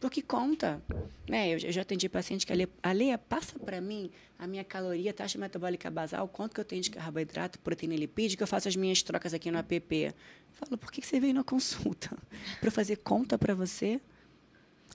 Porque 0.00 0.22
conta. 0.22 0.80
Né? 1.28 1.48
Eu, 1.48 1.58
eu 1.58 1.72
já 1.72 1.82
atendi 1.82 2.08
paciente 2.08 2.46
que 2.46 2.52
a 2.52 3.18
passa 3.18 3.58
para 3.58 3.80
mim 3.80 4.10
a 4.38 4.46
minha 4.46 4.62
caloria, 4.62 5.12
taxa 5.12 5.36
metabólica 5.38 5.90
basal, 5.90 6.28
quanto 6.28 6.54
que 6.54 6.60
eu 6.60 6.64
tenho 6.64 6.80
de 6.82 6.90
carboidrato, 6.90 7.58
proteína 7.58 7.94
e 7.94 7.96
lipídica, 7.96 8.44
eu 8.44 8.46
faço 8.46 8.68
as 8.68 8.76
minhas 8.76 9.02
trocas 9.02 9.34
aqui 9.34 9.50
no 9.50 9.58
app. 9.58 9.74
Eu 9.92 10.12
falo, 10.52 10.78
por 10.78 10.92
que 10.92 11.00
que 11.00 11.06
você 11.06 11.18
veio 11.18 11.34
na 11.34 11.42
consulta? 11.42 12.16
Para 12.60 12.70
fazer 12.70 12.96
conta 12.98 13.36
para 13.36 13.54
você? 13.54 14.00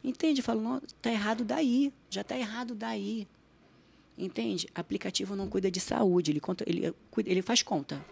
Entende? 0.01 0.39
Eu 0.39 0.45
falo, 0.45 0.61
não, 0.61 0.81
tá 1.01 1.11
errado 1.11 1.43
daí. 1.43 1.91
Já 2.09 2.21
está 2.21 2.37
errado 2.37 2.73
daí. 2.73 3.27
Entende? 4.17 4.67
Aplicativo 4.75 5.35
não 5.35 5.49
cuida 5.49 5.69
de 5.71 5.79
saúde, 5.79 6.31
ele, 6.31 6.39
conta, 6.39 6.63
ele, 6.67 6.93
cuida- 7.09 7.29
ele 7.29 7.41
faz 7.41 7.61
conta. 7.63 8.03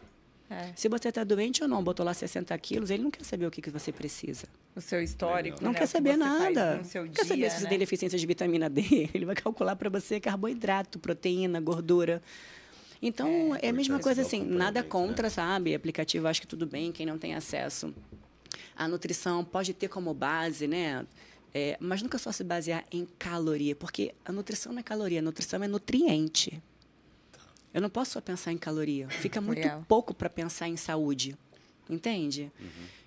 É. 0.51 0.73
Se 0.75 0.89
você 0.89 1.07
está 1.07 1.23
doente 1.23 1.63
ou 1.63 1.69
não, 1.69 1.81
botou 1.81 2.05
lá 2.05 2.13
60 2.13 2.57
quilos, 2.57 2.89
ele 2.89 3.01
não 3.01 3.09
quer 3.09 3.23
saber 3.23 3.45
o 3.45 3.51
que, 3.51 3.61
que 3.61 3.69
você 3.69 3.89
precisa. 3.89 4.47
O 4.75 4.81
seu 4.81 5.01
histórico, 5.01 5.63
Não 5.63 5.71
né? 5.71 5.79
quer 5.79 5.85
saber 5.85 6.17
nada. 6.17 6.75
Não 6.75 6.83
quer 7.07 7.23
dia, 7.23 7.25
saber 7.25 7.49
se 7.49 7.57
você 7.57 7.63
né? 7.63 7.69
tem 7.69 7.79
deficiência 7.79 8.19
de 8.19 8.25
vitamina 8.25 8.69
D. 8.69 9.09
Ele 9.15 9.25
vai 9.25 9.35
calcular 9.35 9.77
para 9.77 9.89
você 9.89 10.19
carboidrato, 10.19 10.99
proteína, 10.99 11.61
gordura. 11.61 12.21
Então, 13.01 13.55
é, 13.61 13.69
a 13.69 13.73
mesma 13.73 13.97
coisa 13.99 14.23
assim, 14.23 14.43
nada 14.43 14.81
acompanhamento, 14.81 14.89
contra, 14.89 15.29
sabe? 15.29 15.73
Aplicativo, 15.73 16.27
acho 16.27 16.41
que 16.41 16.47
tudo 16.47 16.67
bem, 16.67 16.91
quem 16.91 17.05
não 17.05 17.17
tem 17.17 17.33
acesso. 17.33 17.93
A 18.75 18.89
nutrição 18.89 19.45
pode 19.45 19.73
ter 19.73 19.87
como 19.87 20.13
base, 20.13 20.67
né? 20.67 21.05
É, 21.53 21.77
mas 21.79 22.01
nunca 22.01 22.17
só 22.17 22.31
se 22.31 22.43
basear 22.43 22.83
em 22.91 23.07
caloria, 23.17 23.73
porque 23.75 24.13
a 24.25 24.31
nutrição 24.33 24.73
não 24.73 24.79
é 24.79 24.83
caloria, 24.83 25.19
a 25.19 25.21
nutrição 25.21 25.63
é 25.63 25.67
nutriente. 25.67 26.61
Eu 27.73 27.81
não 27.81 27.89
posso 27.89 28.11
só 28.11 28.21
pensar 28.21 28.51
em 28.51 28.57
caloria. 28.57 29.07
Fica 29.09 29.39
muito 29.41 29.59
Legal. 29.59 29.85
pouco 29.87 30.13
para 30.13 30.29
pensar 30.29 30.67
em 30.67 30.77
saúde. 30.77 31.35
Entende? 31.89 32.49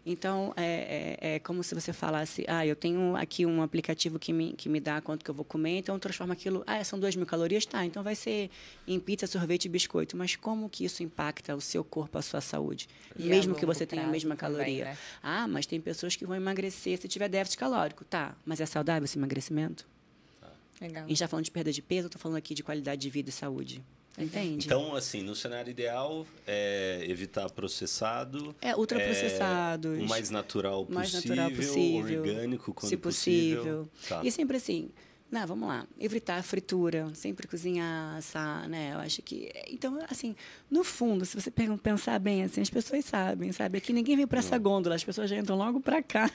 Então, 0.04 0.52
é, 0.56 1.16
é- 1.22 1.34
é 1.36 1.38
como 1.38 1.62
se 1.64 1.74
você 1.74 1.90
falasse, 1.90 2.44
ah, 2.46 2.66
eu 2.66 2.76
tenho 2.76 3.16
aqui 3.16 3.46
um 3.46 3.62
aplicativo 3.62 4.18
que 4.18 4.30
me, 4.30 4.52
que 4.52 4.68
me 4.68 4.78
dá 4.78 5.00
quanto 5.00 5.24
que 5.24 5.30
eu 5.30 5.34
vou 5.34 5.44
comer, 5.44 5.78
então 5.78 5.98
transforma 5.98 6.34
aquilo, 6.34 6.62
ah, 6.66 6.84
são 6.84 6.98
duas 7.00 7.16
mil 7.16 7.24
calorias? 7.24 7.64
Tá, 7.64 7.86
então 7.86 8.02
vai 8.02 8.14
ser 8.14 8.50
em 8.86 9.00
pizza, 9.00 9.26
sorvete 9.26 9.64
e 9.64 9.68
biscoito. 9.70 10.14
Mas 10.18 10.36
como 10.36 10.68
que 10.68 10.84
isso 10.84 11.02
impacta 11.02 11.56
o 11.56 11.60
seu 11.62 11.82
corpo, 11.82 12.18
a 12.18 12.22
sua 12.22 12.42
saúde? 12.42 12.86
E 13.18 13.22
Mesmo 13.22 13.54
que 13.54 13.64
você 13.64 13.86
tenha 13.86 14.02
a 14.04 14.06
mesma 14.06 14.36
também, 14.36 14.56
caloria. 14.58 14.84
né? 14.84 14.98
Ah, 15.22 15.48
mas 15.48 15.64
tem 15.64 15.80
pessoas 15.80 16.14
que 16.14 16.26
vão 16.26 16.36
emagrecer 16.36 16.98
se 17.00 17.08
tiver 17.08 17.28
déficit 17.30 17.58
calórico. 17.58 18.04
Tá, 18.04 18.36
mas 18.44 18.60
é 18.60 18.66
saudável 18.66 19.04
esse 19.06 19.16
emagrecimento? 19.16 19.86
Legal. 20.78 21.04
A 21.04 21.08
gente 21.08 21.14
está 21.14 21.28
falando 21.28 21.44
de 21.46 21.50
perda 21.52 21.72
de 21.72 21.80
peso, 21.80 22.06
eu 22.06 22.08
estou 22.08 22.20
falando 22.20 22.36
aqui 22.36 22.52
de 22.52 22.62
qualidade 22.62 23.00
de 23.00 23.08
vida 23.08 23.30
e 23.30 23.32
saúde. 23.32 23.82
Entende? 24.16 24.66
Então, 24.66 24.94
assim, 24.94 25.22
no 25.22 25.34
cenário 25.34 25.70
ideal, 25.70 26.26
é 26.46 27.04
evitar 27.08 27.50
processado. 27.50 28.54
É, 28.60 28.76
ultraprocessados. 28.76 29.98
É, 29.98 30.02
o 30.02 30.08
mais 30.08 30.30
natural 30.30 30.86
possível, 30.86 30.94
mais 30.94 31.12
natural 31.12 31.50
possível, 31.50 32.20
orgânico 32.20 32.74
quando 32.74 32.90
se 32.90 32.96
possível. 32.96 33.56
possível. 33.56 33.88
Tá. 34.08 34.20
E 34.22 34.30
sempre 34.30 34.56
assim, 34.56 34.90
não, 35.34 35.44
vamos 35.48 35.68
lá, 35.68 35.84
evitar 35.98 36.36
a 36.36 36.42
fritura, 36.44 37.10
sempre 37.12 37.48
cozinhar, 37.48 38.16
assar, 38.16 38.68
né? 38.68 38.92
Eu 38.94 38.98
acho 39.00 39.20
que. 39.20 39.50
Então, 39.68 39.98
assim, 40.08 40.36
no 40.70 40.84
fundo, 40.84 41.24
se 41.24 41.34
você 41.34 41.50
pensar 41.50 42.20
bem, 42.20 42.44
assim, 42.44 42.60
as 42.60 42.70
pessoas 42.70 43.04
sabem, 43.04 43.50
sabe? 43.50 43.78
Aqui 43.78 43.92
ninguém 43.92 44.16
vem 44.16 44.28
para 44.28 44.38
essa 44.38 44.56
gôndola, 44.56 44.94
as 44.94 45.02
pessoas 45.02 45.28
já 45.28 45.36
entram 45.36 45.56
logo 45.56 45.80
para 45.80 46.00
cá. 46.04 46.30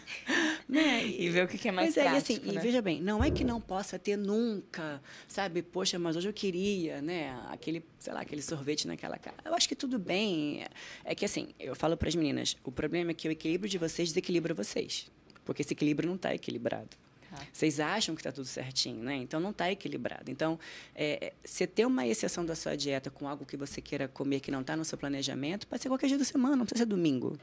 Né? 0.70 1.04
E, 1.04 1.26
e 1.26 1.30
ver 1.30 1.46
o 1.46 1.48
que 1.48 1.68
é 1.68 1.72
mais 1.72 1.96
pois 1.96 2.06
prático, 2.06 2.32
é, 2.32 2.36
e, 2.36 2.38
assim, 2.38 2.54
né? 2.54 2.54
e 2.54 2.64
veja 2.64 2.80
bem, 2.80 3.02
não 3.02 3.24
é 3.24 3.32
que 3.32 3.44
não 3.44 3.60
possa 3.60 3.98
ter 3.98 4.16
nunca, 4.16 5.02
sabe? 5.28 5.64
Poxa, 5.64 5.98
mas 5.98 6.16
hoje 6.16 6.30
eu 6.30 6.34
queria, 6.34 7.02
né? 7.02 7.36
Aquele, 7.50 7.84
sei 7.98 8.14
lá, 8.14 8.22
aquele 8.22 8.44
sorvete 8.44 8.88
naquela 8.88 9.18
cara. 9.18 9.38
Eu 9.44 9.56
acho 9.56 9.68
que 9.68 9.76
tudo 9.76 9.98
bem. 9.98 10.64
É 11.04 11.16
que, 11.16 11.26
assim, 11.26 11.50
eu 11.60 11.76
falo 11.76 11.98
para 11.98 12.08
as 12.08 12.16
meninas, 12.16 12.56
o 12.64 12.72
problema 12.72 13.10
é 13.10 13.14
que 13.16 13.28
o 13.28 13.32
equilíbrio 13.32 13.68
de 13.68 13.80
vocês 13.80 14.10
desequilibra 14.10 14.54
vocês. 14.54 15.10
Porque 15.44 15.64
esse 15.64 15.74
equilíbrio 15.74 16.08
não 16.08 16.16
está 16.16 16.36
equilibrado. 16.36 16.90
Tá. 17.32 17.38
Vocês 17.52 17.80
acham 17.80 18.14
que 18.14 18.22
está 18.22 18.32
tudo 18.32 18.46
certinho, 18.46 19.04
né? 19.04 19.16
Então 19.16 19.40
não 19.40 19.50
está 19.50 19.72
equilibrado. 19.72 20.30
Então, 20.30 20.60
é, 20.96 21.34
você 21.44 21.66
ter 21.66 21.86
uma 21.86 22.06
exceção 22.06 22.46
da 22.46 22.56
sua 22.56 22.76
dieta 22.76 23.10
com 23.10 23.28
algo 23.28 23.44
que 23.44 23.58
você 23.58 23.82
queira 23.82 24.08
comer 24.08 24.40
que 24.40 24.52
não 24.52 24.62
está 24.62 24.78
no 24.78 24.86
seu 24.86 25.00
planejamento, 25.00 25.66
pode 25.68 25.82
ser 25.82 25.90
qualquer 25.90 26.08
dia 26.08 26.18
da 26.18 26.26
semana, 26.26 26.56
não 26.56 26.66
precisa 26.66 26.84
ser 26.84 26.90
domingo. 26.90 27.40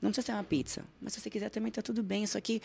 Não 0.00 0.10
precisa 0.10 0.26
ser 0.26 0.32
uma 0.32 0.44
pizza. 0.44 0.84
Mas 1.00 1.12
se 1.12 1.20
você 1.20 1.30
quiser 1.30 1.50
também 1.50 1.68
está 1.68 1.82
tudo 1.82 2.02
bem. 2.02 2.26
Só 2.26 2.40
que 2.40 2.62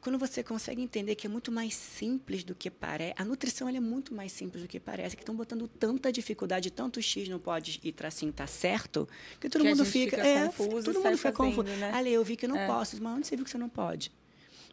quando 0.00 0.18
você 0.18 0.42
consegue 0.42 0.80
entender 0.80 1.14
que 1.16 1.26
é 1.26 1.30
muito 1.30 1.50
mais 1.50 1.74
simples 1.74 2.44
do 2.44 2.54
que 2.54 2.70
parece, 2.70 3.14
a 3.16 3.24
nutrição 3.24 3.68
é 3.68 3.80
muito 3.80 4.14
mais 4.14 4.30
simples 4.32 4.62
do 4.62 4.68
que 4.68 4.78
parece, 4.78 5.16
que 5.16 5.22
estão 5.22 5.34
botando 5.34 5.66
tanta 5.68 6.12
dificuldade, 6.12 6.70
tanto 6.70 7.02
X 7.02 7.28
não 7.28 7.38
pode 7.38 7.80
e 7.82 7.90
tracinho 7.92 8.32
tá 8.32 8.46
certo, 8.46 9.08
que 9.40 9.48
todo 9.48 9.62
Que 9.62 9.68
mundo 9.68 9.84
fica, 9.84 10.16
fica 10.16 10.26
é, 10.26 10.46
confuso 10.46 10.84
todo 10.92 11.02
mundo 11.02 11.16
fica 11.16 11.32
fazendo, 11.32 11.56
confuso. 11.56 11.76
né? 11.78 11.90
Ali 11.92 12.12
eu 12.12 12.24
vi 12.24 12.36
que 12.36 12.44
eu 12.44 12.48
não 12.48 12.56
É. 12.56 12.66
posso, 12.66 13.00
mas 13.02 13.16
onde 13.18 13.26
você 13.26 13.34
viu 13.36 13.44
que 13.44 13.50
você 13.50 13.58
não 13.58 13.68
pode? 13.68 14.12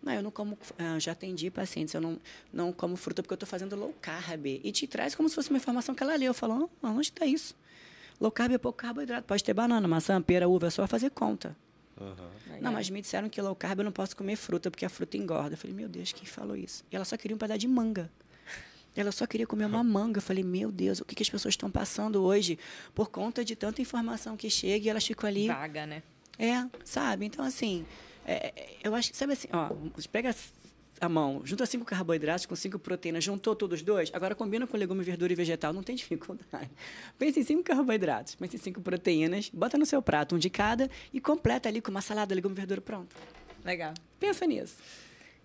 Não, 0.04 0.14
eu 0.14 0.22
não 0.22 0.30
como, 0.30 0.58
ah, 0.78 1.00
já 1.00 1.14
atendi 1.14 1.50
pacientes, 1.50 1.96
eu 1.96 2.02
não, 2.02 2.20
não 2.54 2.72
como 2.72 2.96
fruta 2.96 3.24
porque 3.24 3.34
eu 3.34 3.38
estou 3.38 3.48
fazendo 3.50 3.76
low 3.76 3.94
carb. 4.00 4.46
E 4.46 4.72
te 4.72 4.86
traz 4.86 5.16
como 5.16 5.28
se 5.28 5.34
fosse 5.34 5.50
uma 5.50 5.58
informação 5.58 5.96
que 5.96 6.04
ela 6.04 6.16
leu. 6.16 6.28
Eu 6.28 6.34
falo, 6.36 6.70
ah, 6.84 6.88
onde 6.92 7.08
está 7.10 7.26
isso? 7.26 7.56
Low 8.22 8.30
carb 8.32 8.52
é 8.54 8.58
pouco 8.60 8.78
carboidrato. 8.78 9.26
Pode 9.26 9.44
ter 9.44 9.54
banana, 9.56 9.88
maçã, 9.88 10.22
pera, 10.22 10.48
uva, 10.48 10.68
é 10.68 10.70
só 10.70 10.86
fazer 10.86 11.10
conta. 11.10 11.58
Aham. 12.00 12.30
Não, 12.62 12.74
mas 12.74 12.90
me 12.90 13.02
disseram 13.02 13.30
que 13.30 13.42
low 13.42 13.56
carb 13.56 13.80
eu 13.80 13.86
não 13.86 13.92
posso 13.92 14.16
comer 14.16 14.36
fruta 14.36 14.70
porque 14.70 14.86
a 14.86 14.90
fruta 14.90 15.16
engorda. 15.18 15.54
Eu 15.54 15.58
falei, 15.58 15.76
meu 15.76 15.88
Deus, 15.88 16.12
quem 16.12 16.26
falou 16.26 16.56
isso? 16.56 16.84
E 16.92 16.96
ela 16.96 17.06
só 17.06 17.16
queria 17.16 17.36
um 17.36 17.38
pedaço 17.40 17.60
de 17.60 17.68
manga. 17.68 18.12
Ela 18.96 19.12
só 19.12 19.26
queria 19.26 19.48
comer 19.48 19.66
uma 19.66 19.84
manga. 19.84 20.18
Eu 20.18 20.22
falei, 20.22 20.44
meu 20.44 20.72
Deus, 20.72 21.00
o 21.00 21.06
que, 21.06 21.16
que 21.16 21.24
as 21.24 21.30
pessoas 21.30 21.54
estão 21.54 21.72
passando 21.72 22.24
hoje 22.24 22.60
por 22.94 23.10
conta 23.10 23.44
de 23.46 23.56
tanta 23.56 23.82
informação 23.82 24.36
que 24.36 24.50
chega 24.50 24.86
e 24.86 24.90
elas 24.90 25.06
ficam 25.06 25.28
ali. 25.28 25.48
Vaga, 25.48 25.86
né? 25.86 26.04
É, 26.38 26.66
sabe? 26.84 27.26
Então, 27.26 27.46
assim, 27.46 27.86
é, 28.26 28.48
é, 28.48 28.78
eu 28.84 28.94
acho 28.94 29.12
que, 29.12 29.18
sabe 29.18 29.34
assim, 29.34 29.48
ó, 29.54 29.74
você 29.96 30.08
pega 30.08 30.36
a 31.00 31.10
mão, 31.10 31.42
junta 31.44 31.66
cinco 31.66 31.86
carboidratos 31.86 32.46
com 32.46 32.56
cinco 32.56 32.80
proteínas, 32.80 33.24
juntou 33.24 33.56
todos 33.56 33.80
os 33.80 33.86
dois, 33.86 34.10
agora 34.14 34.34
combina 34.34 34.66
com 34.66 34.78
legume, 34.78 35.04
verdura 35.04 35.34
e 35.34 35.36
vegetal, 35.36 35.74
não 35.74 35.84
tem 35.84 35.96
dificuldade. 35.98 36.70
Pensa 37.18 37.40
em 37.40 37.44
cinco 37.44 37.64
carboidratos, 37.64 38.36
pensa 38.36 38.56
em 38.56 38.60
cinco 38.60 38.82
proteínas, 38.82 39.50
bota 39.50 39.78
no 39.78 39.86
seu 39.86 40.02
prato 40.02 40.36
um 40.36 40.40
de 40.40 40.50
cada 40.50 40.90
e 41.14 41.20
completa 41.20 41.70
ali 41.70 41.82
com 41.82 41.92
uma 41.92 42.02
salada, 42.02 42.34
legume, 42.34 42.56
verdura, 42.56 42.82
pronto. 42.82 43.16
Legal. 43.64 43.94
Pensa 44.20 44.46
nisso. 44.46 44.78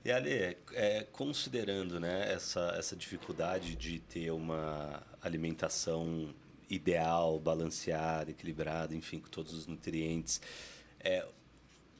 E 0.04 0.10
Ali, 0.10 0.56
é, 0.72 1.06
considerando 1.12 2.00
né, 2.00 2.32
essa, 2.32 2.74
essa 2.78 2.96
dificuldade 2.96 3.74
de 3.74 3.98
ter 3.98 4.30
uma 4.30 5.02
alimentação 5.20 6.34
ideal, 6.70 7.38
balanceada, 7.38 8.30
equilibrada, 8.30 8.94
enfim, 8.94 9.18
com 9.18 9.28
todos 9.28 9.52
os 9.52 9.66
nutrientes, 9.66 10.40
é, 11.00 11.26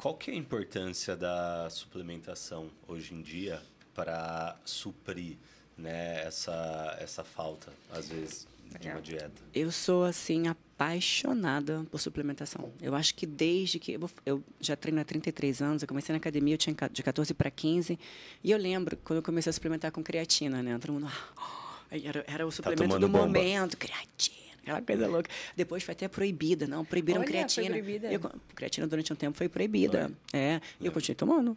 qual 0.01 0.14
que 0.14 0.30
é 0.30 0.34
a 0.34 0.36
importância 0.36 1.14
da 1.14 1.68
suplementação 1.70 2.70
hoje 2.88 3.12
em 3.14 3.20
dia 3.20 3.61
para 3.94 4.57
suprir 4.64 5.36
né, 5.76 6.22
essa, 6.24 6.96
essa 6.98 7.22
falta, 7.22 7.70
às 7.92 8.09
vezes, 8.09 8.46
de 8.80 8.88
uma 8.88 9.03
dieta? 9.03 9.42
Eu 9.53 9.70
sou, 9.70 10.05
assim, 10.05 10.48
apaixonada 10.48 11.84
por 11.90 12.01
suplementação. 12.01 12.72
Eu 12.80 12.94
acho 12.94 13.14
que 13.14 13.26
desde 13.26 13.78
que. 13.78 13.92
Eu, 13.92 14.11
eu 14.24 14.42
já 14.59 14.74
treino 14.74 15.01
há 15.01 15.05
33 15.05 15.61
anos, 15.61 15.82
eu 15.82 15.88
comecei 15.88 16.12
na 16.14 16.16
academia, 16.18 16.55
eu 16.55 16.59
tinha 16.59 16.74
de 16.90 17.03
14 17.03 17.34
para 17.34 17.51
15. 17.51 17.98
E 18.42 18.51
eu 18.51 18.57
lembro 18.57 18.96
quando 19.05 19.18
eu 19.18 19.22
comecei 19.22 19.51
a 19.51 19.53
suplementar 19.53 19.92
com 19.92 20.03
creatina, 20.03 20.62
né? 20.62 20.78
Todo 20.78 20.94
mundo. 20.94 21.09
"Ah, 21.36 21.98
Era, 22.03 22.24
era 22.26 22.46
o 22.46 22.51
suplemento 22.51 22.84
tomando 22.84 23.01
do 23.07 23.09
bomba." 23.12 23.26
momento, 23.26 23.76
creatina. 23.76 24.49
Aquela 24.62 24.82
coisa 24.82 25.06
louca. 25.08 25.30
Depois 25.56 25.82
foi 25.82 25.92
até 25.92 26.08
proibida, 26.08 26.66
não. 26.66 26.84
Proibiram 26.84 27.20
Olha, 27.20 27.26
foi 27.26 27.32
creatina. 27.32 27.68
proibida? 27.70 28.12
Eu, 28.12 28.20
creatina 28.54 28.86
durante 28.86 29.12
um 29.12 29.16
tempo 29.16 29.36
foi 29.36 29.48
proibida. 29.48 30.11
É. 30.32 30.61
E 30.80 30.86
eu 30.86 30.92
continuei 30.92 31.16
tomando. 31.16 31.56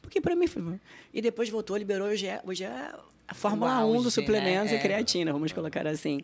Porque 0.00 0.20
para 0.20 0.34
mim 0.34 0.46
foi. 0.46 0.62
E 1.14 1.22
depois 1.22 1.48
voltou, 1.48 1.76
liberou. 1.76 2.08
Hoje 2.08 2.26
é, 2.26 2.40
hoje 2.44 2.64
é 2.64 2.92
a 3.28 3.34
Fórmula 3.34 3.70
O 3.84 3.90
1 3.90 3.94
auge, 3.94 4.04
dos 4.04 4.14
suplementos 4.14 4.70
né? 4.72 4.76
e 4.76 4.80
É. 4.80 4.82
creatina, 4.82 5.32
vamos 5.32 5.52
colocar 5.52 5.86
assim. 5.86 6.22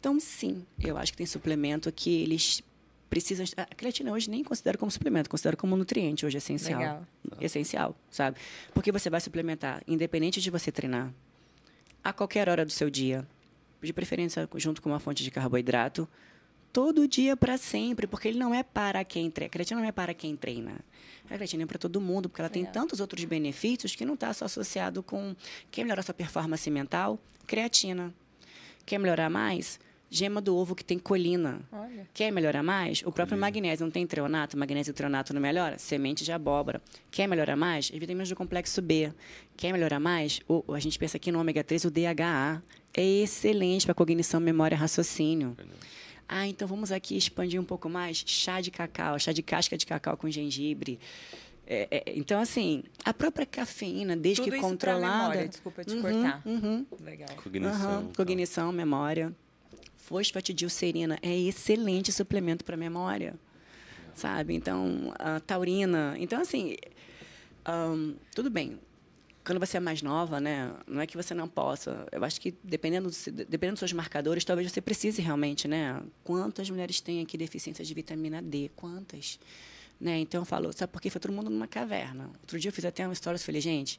Então, 0.00 0.18
sim, 0.20 0.64
eu 0.82 0.96
acho 0.96 1.12
que 1.12 1.18
tem 1.18 1.26
suplemento 1.26 1.90
que 1.92 2.22
eles 2.22 2.62
precisam. 3.10 3.44
A 3.56 3.64
creatina 3.74 4.12
hoje 4.12 4.30
nem 4.30 4.42
considero 4.44 4.78
como 4.78 4.90
suplemento, 4.90 5.28
considero 5.28 5.56
como 5.56 5.76
nutriente 5.76 6.24
hoje 6.24 6.38
essencial. 6.38 6.78
Legal. 6.78 7.06
Essencial, 7.40 7.96
sabe? 8.10 8.36
Porque 8.72 8.90
você 8.92 9.10
vai 9.10 9.20
suplementar, 9.20 9.82
independente 9.86 10.40
de 10.40 10.50
você 10.50 10.70
treinar, 10.70 11.12
a 12.02 12.12
qualquer 12.12 12.48
hora 12.48 12.64
do 12.64 12.70
seu 12.72 12.88
dia, 12.88 13.26
de 13.86 13.92
preferência 13.92 14.48
junto 14.56 14.82
com 14.82 14.90
uma 14.90 15.00
fonte 15.00 15.22
de 15.22 15.30
carboidrato, 15.30 16.08
todo 16.72 17.08
dia 17.08 17.36
para 17.36 17.56
sempre, 17.56 18.06
porque 18.06 18.28
ele 18.28 18.38
não 18.38 18.54
é 18.54 18.62
para 18.62 19.02
quem 19.04 19.30
treina. 19.30 19.48
A 19.48 19.50
creatina 19.50 19.80
não 19.80 19.88
é 19.88 19.92
para 19.92 20.12
quem 20.12 20.36
treina. 20.36 20.78
A 21.24 21.34
creatina 21.34 21.62
é 21.62 21.66
para 21.66 21.78
todo 21.78 22.00
mundo, 22.00 22.28
porque 22.28 22.42
ela 22.42 22.50
tem 22.50 22.62
Legal. 22.62 22.82
tantos 22.82 23.00
outros 23.00 23.24
benefícios 23.24 23.94
que 23.94 24.04
não 24.04 24.14
está 24.14 24.32
só 24.34 24.44
associado 24.44 25.02
com 25.02 25.34
quer 25.70 25.84
melhorar 25.84 26.02
sua 26.02 26.12
performance 26.12 26.70
mental, 26.70 27.18
creatina. 27.46 28.12
Quer 28.84 28.98
melhorar 28.98 29.30
mais? 29.30 29.80
Gema 30.08 30.40
do 30.40 30.56
ovo 30.56 30.74
que 30.74 30.84
tem 30.84 30.98
colina. 30.98 31.60
Olha. 31.72 32.06
Quer 32.14 32.30
melhorar 32.30 32.62
mais? 32.62 33.02
O 33.04 33.10
próprio 33.10 33.36
magnésio 33.36 33.84
não 33.84 33.90
tem 33.90 34.06
treonato, 34.06 34.56
magnésio 34.56 34.92
e 34.92 34.94
treonato 34.94 35.34
não 35.34 35.40
melhora? 35.40 35.78
Semente 35.78 36.24
de 36.24 36.30
abóbora. 36.30 36.80
Quer 37.10 37.26
melhorar 37.26 37.56
mais? 37.56 37.90
As 37.92 37.98
vitaminas 37.98 38.28
do 38.28 38.36
complexo 38.36 38.80
B. 38.80 39.12
Quer 39.56 39.72
melhorar 39.72 39.98
mais? 39.98 40.40
O, 40.48 40.72
a 40.72 40.78
gente 40.78 40.96
pensa 40.98 41.16
aqui 41.16 41.32
no 41.32 41.40
ômega 41.40 41.64
3, 41.64 41.84
o 41.86 41.90
DHA. 41.90 42.62
É 42.94 43.02
excelente 43.04 43.84
para 43.84 43.94
cognição, 43.94 44.38
memória, 44.40 44.76
raciocínio. 44.76 45.56
Ah, 46.28 46.46
então 46.46 46.66
vamos 46.68 46.90
aqui 46.92 47.16
expandir 47.16 47.60
um 47.60 47.64
pouco 47.64 47.88
mais. 47.88 48.22
Chá 48.26 48.60
de 48.60 48.70
cacau, 48.70 49.18
chá 49.18 49.32
de 49.32 49.42
casca 49.42 49.76
de 49.76 49.84
cacau 49.86 50.16
com 50.16 50.30
gengibre. 50.30 50.98
É, 51.66 51.88
é, 51.90 52.12
então, 52.16 52.40
assim, 52.40 52.84
a 53.04 53.12
própria 53.12 53.44
cafeína, 53.44 54.16
desde 54.16 54.42
Tudo 54.44 54.54
que 54.54 54.60
controlada. 54.60 55.04
memória, 55.30 55.48
desculpa 55.48 55.84
te 55.84 55.94
Uhum, 55.94 56.00
cortar. 56.02 56.42
uhum. 56.46 56.86
Legal. 57.02 57.28
Cognição. 57.42 57.72
Aham, 57.90 58.08
Cognição, 58.16 58.72
memória. 58.72 59.34
Fosfatidilcerina 60.06 61.18
é 61.20 61.36
excelente 61.36 62.12
suplemento 62.12 62.64
para 62.64 62.76
memória, 62.76 63.34
sabe? 64.14 64.54
Então, 64.54 65.12
a 65.18 65.40
taurina. 65.40 66.14
Então, 66.16 66.40
assim, 66.40 66.76
ahn, 67.64 68.14
tudo 68.32 68.48
bem. 68.48 68.78
Quando 69.44 69.58
você 69.58 69.78
é 69.78 69.80
mais 69.80 70.02
nova, 70.02 70.38
né? 70.38 70.72
Não 70.86 71.00
é 71.00 71.08
que 71.08 71.16
você 71.16 71.34
não 71.34 71.48
possa. 71.48 72.06
Eu 72.12 72.22
acho 72.22 72.40
que 72.40 72.54
dependendo, 72.62 73.10
do 73.10 73.32
dependendo 73.32 73.72
dos 73.72 73.80
seus 73.80 73.92
marcadores, 73.92 74.44
talvez 74.44 74.70
você 74.70 74.80
precise 74.80 75.20
realmente, 75.20 75.66
né? 75.66 76.00
Quantas 76.22 76.70
mulheres 76.70 77.00
têm 77.00 77.20
aqui 77.20 77.36
deficiência 77.36 77.84
de 77.84 77.92
vitamina 77.92 78.40
D? 78.40 78.70
Quantas? 78.76 79.40
Né? 80.00 80.20
Então 80.20 80.42
eu 80.42 80.44
falo, 80.44 80.72
sabe 80.72 80.92
por 80.92 81.02
quê? 81.02 81.10
Foi 81.10 81.20
todo 81.20 81.32
mundo 81.32 81.50
numa 81.50 81.66
caverna. 81.66 82.30
Outro 82.42 82.60
dia 82.60 82.68
eu 82.68 82.72
fiz 82.72 82.84
até 82.84 83.04
uma 83.04 83.12
história, 83.12 83.38
eu 83.38 83.42
falei, 83.42 83.60
gente, 83.60 83.98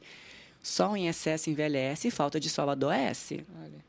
sol 0.62 0.96
em 0.96 1.06
excesso 1.06 1.50
envelhece 1.50 2.08
e 2.08 2.10
falta 2.10 2.40
de 2.40 2.48
sol 2.48 2.70
adoece 2.70 3.44
Olha. 3.62 3.87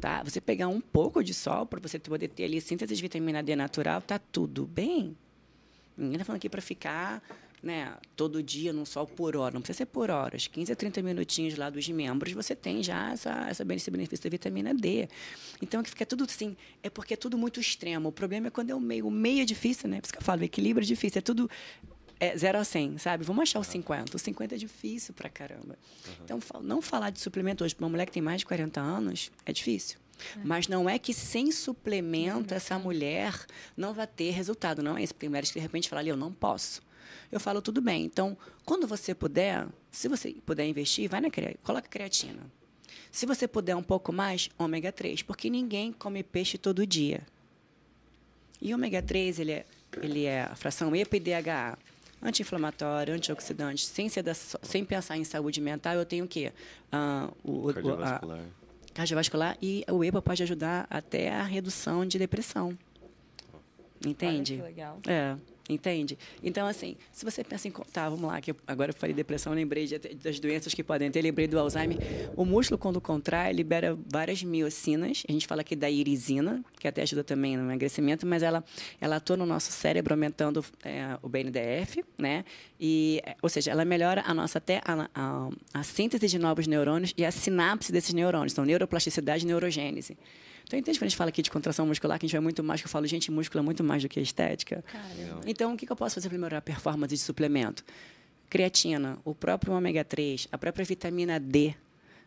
Tá? 0.00 0.22
Você 0.22 0.40
pegar 0.40 0.68
um 0.68 0.80
pouco 0.80 1.22
de 1.22 1.34
sol 1.34 1.66
para 1.66 1.80
você 1.80 1.98
poder 1.98 2.28
ter 2.28 2.44
ali 2.44 2.60
síntese 2.60 2.94
de 2.94 3.02
vitamina 3.02 3.42
D 3.42 3.56
natural, 3.56 4.00
tá 4.00 4.18
tudo 4.18 4.66
bem. 4.66 5.16
Ninguém 5.96 6.18
tá 6.18 6.24
falando 6.24 6.36
aqui 6.36 6.48
para 6.48 6.60
ficar, 6.60 7.22
né, 7.62 7.94
todo 8.14 8.42
dia 8.42 8.72
num 8.72 8.84
sol 8.84 9.06
por 9.06 9.34
hora, 9.34 9.54
não 9.54 9.60
precisa 9.62 9.78
ser 9.78 9.86
por 9.86 10.10
horas. 10.10 10.46
15 10.46 10.72
a 10.72 10.76
30 10.76 11.02
minutinhos 11.02 11.56
lá 11.56 11.70
dos 11.70 11.88
membros, 11.88 12.32
você 12.32 12.54
tem 12.54 12.82
já 12.82 13.12
essa, 13.12 13.48
essa, 13.48 13.74
esse 13.74 13.90
benefício 13.90 14.22
da 14.24 14.30
vitamina 14.30 14.74
D. 14.74 15.08
Então, 15.60 15.82
que 15.82 15.90
fica 15.90 16.04
tudo 16.04 16.24
assim, 16.24 16.56
é 16.82 16.90
porque 16.90 17.14
é 17.14 17.16
tudo 17.16 17.38
muito 17.38 17.58
extremo. 17.58 18.10
O 18.10 18.12
problema 18.12 18.48
é 18.48 18.50
quando 18.50 18.70
é 18.70 18.74
o 18.74 18.80
meio. 18.80 19.06
O 19.06 19.10
meio 19.10 19.42
é 19.42 19.44
difícil, 19.44 19.88
né? 19.88 20.00
Por 20.00 20.06
isso 20.06 20.12
que 20.12 20.18
eu 20.18 20.24
falo, 20.24 20.42
o 20.42 20.44
equilíbrio 20.44 20.84
é 20.84 20.86
difícil. 20.86 21.18
É 21.18 21.22
tudo 21.22 21.50
é 22.18 22.36
0 22.36 22.58
a 22.58 22.64
100, 22.64 22.98
sabe? 22.98 23.24
Vamos 23.24 23.42
achar 23.42 23.58
o 23.60 23.64
50. 23.64 24.16
O 24.16 24.18
50 24.18 24.54
é 24.54 24.58
difícil 24.58 25.12
pra 25.14 25.28
caramba. 25.28 25.76
Então, 26.24 26.40
fa- 26.40 26.60
não 26.60 26.80
falar 26.80 27.10
de 27.10 27.20
suplemento 27.20 27.62
hoje 27.64 27.74
para 27.74 27.84
uma 27.84 27.90
mulher 27.90 28.06
que 28.06 28.12
tem 28.12 28.22
mais 28.22 28.40
de 28.40 28.46
40 28.46 28.80
anos 28.80 29.30
é 29.44 29.52
difícil. 29.52 29.98
Mas 30.42 30.66
não 30.66 30.88
é 30.88 30.98
que 30.98 31.12
sem 31.12 31.52
suplemento 31.52 32.54
essa 32.54 32.78
mulher 32.78 33.34
não 33.76 33.92
vai 33.92 34.06
ter 34.06 34.30
resultado. 34.30 34.82
Não 34.82 34.96
é 34.96 35.02
isso. 35.02 35.14
Porque 35.14 35.28
mulheres 35.28 35.50
que 35.50 35.58
de 35.58 35.62
repente 35.62 35.88
falam 35.90 36.00
ali, 36.00 36.08
eu 36.08 36.16
não 36.16 36.32
posso. 36.32 36.80
Eu 37.30 37.38
falo, 37.38 37.60
tudo 37.60 37.82
bem. 37.82 38.04
Então, 38.04 38.36
quando 38.64 38.86
você 38.86 39.14
puder, 39.14 39.66
se 39.90 40.08
você 40.08 40.32
puder 40.46 40.66
investir, 40.66 41.08
vai 41.10 41.20
na 41.20 41.30
crea- 41.30 41.56
coloca 41.62 41.86
creatina. 41.86 42.40
Se 43.12 43.26
você 43.26 43.46
puder 43.46 43.76
um 43.76 43.82
pouco 43.82 44.10
mais, 44.12 44.48
ômega 44.58 44.90
3, 44.90 45.22
porque 45.22 45.50
ninguém 45.50 45.92
come 45.92 46.22
peixe 46.22 46.56
todo 46.56 46.86
dia. 46.86 47.20
E 48.60 48.72
ômega 48.74 49.02
3, 49.02 49.38
ele 49.38 49.52
é, 49.52 49.66
ele 50.00 50.24
é 50.24 50.42
a 50.44 50.56
fração 50.56 50.94
EPA 50.96 51.16
e 51.16 51.20
DHA. 51.20 51.78
Anti-inflamatório, 52.22 53.14
antioxidante, 53.14 53.86
sem, 53.86 54.08
ser 54.08 54.22
da, 54.22 54.34
sem 54.34 54.84
pensar 54.84 55.16
em 55.16 55.24
saúde 55.24 55.60
mental, 55.60 55.94
eu 55.94 56.04
tenho 56.04 56.24
o 56.24 56.28
quê? 56.28 56.52
Ah, 56.90 57.30
o, 57.44 57.72
cardiovascular. 57.72 58.40
a, 58.40 58.94
cardiovascular 58.94 59.58
e 59.60 59.84
o 59.90 60.02
EPA 60.02 60.22
pode 60.22 60.42
ajudar 60.42 60.86
até 60.88 61.30
a 61.30 61.42
redução 61.42 62.06
de 62.06 62.18
depressão. 62.18 62.76
Entende? 64.04 64.54
Olha 64.54 64.62
que 64.62 64.68
legal. 64.68 64.98
É. 65.06 65.36
Entende? 65.68 66.16
Então, 66.42 66.66
assim, 66.66 66.96
se 67.10 67.24
você 67.24 67.42
pensa 67.42 67.66
em. 67.66 67.72
Tá, 67.92 68.08
vamos 68.08 68.30
lá, 68.30 68.40
que 68.40 68.52
eu, 68.52 68.56
agora 68.66 68.90
eu 68.90 68.94
falei 68.94 69.14
depressão, 69.14 69.52
lembrei 69.52 69.86
de, 69.86 69.98
das 69.98 70.38
doenças 70.38 70.72
que 70.72 70.82
podem 70.82 71.10
ter, 71.10 71.20
lembrei 71.22 71.48
do 71.48 71.58
Alzheimer. 71.58 71.98
O 72.36 72.44
músculo, 72.44 72.78
quando 72.78 73.00
contrai, 73.00 73.52
libera 73.52 73.98
várias 74.10 74.44
miocinas. 74.44 75.24
A 75.28 75.32
gente 75.32 75.46
fala 75.46 75.62
aqui 75.62 75.74
da 75.74 75.90
irisina, 75.90 76.64
que 76.78 76.86
até 76.86 77.02
ajuda 77.02 77.24
também 77.24 77.56
no 77.56 77.64
emagrecimento, 77.64 78.24
mas 78.24 78.44
ela, 78.44 78.64
ela 79.00 79.16
atua 79.16 79.36
no 79.36 79.44
nosso 79.44 79.72
cérebro, 79.72 80.14
aumentando 80.14 80.64
é, 80.84 81.18
o 81.20 81.28
BNDF, 81.28 82.04
né? 82.16 82.44
E, 82.78 83.20
ou 83.42 83.48
seja, 83.48 83.72
ela 83.72 83.84
melhora 83.84 84.22
a 84.24 84.32
nossa 84.32 84.58
até 84.58 84.80
a, 84.84 85.08
a, 85.14 85.48
a 85.74 85.82
síntese 85.82 86.28
de 86.28 86.38
novos 86.38 86.68
neurônios 86.68 87.12
e 87.16 87.24
a 87.24 87.32
sinapse 87.32 87.90
desses 87.90 88.14
neurônios. 88.14 88.52
Então, 88.52 88.64
neuroplasticidade 88.64 89.44
e 89.44 89.46
neurogênese. 89.48 90.16
Então, 90.66 90.76
entende 90.78 90.98
quando 90.98 91.06
a 91.06 91.08
gente 91.08 91.16
fala 91.16 91.28
aqui 91.28 91.42
de 91.42 91.50
contração 91.50 91.86
muscular, 91.86 92.18
que 92.18 92.26
a 92.26 92.28
gente 92.28 92.34
vai 92.34 92.40
muito 92.40 92.62
mais, 92.62 92.80
que 92.80 92.86
eu 92.86 92.90
falo, 92.90 93.06
gente, 93.06 93.30
músculo 93.30 93.62
é 93.62 93.64
muito 93.64 93.84
mais 93.84 94.02
do 94.02 94.08
que 94.08 94.18
estética? 94.18 94.82
Caramba. 94.82 95.40
Então, 95.46 95.72
o 95.72 95.76
que, 95.76 95.86
que 95.86 95.92
eu 95.92 95.96
posso 95.96 96.16
fazer 96.16 96.28
para 96.28 96.36
melhorar 96.36 96.58
a 96.58 96.62
performance 96.62 97.14
de 97.14 97.20
suplemento? 97.20 97.84
Creatina, 98.50 99.16
o 99.24 99.32
próprio 99.32 99.72
ômega 99.74 100.04
3, 100.04 100.48
a 100.50 100.58
própria 100.58 100.84
vitamina 100.84 101.38
D. 101.38 101.72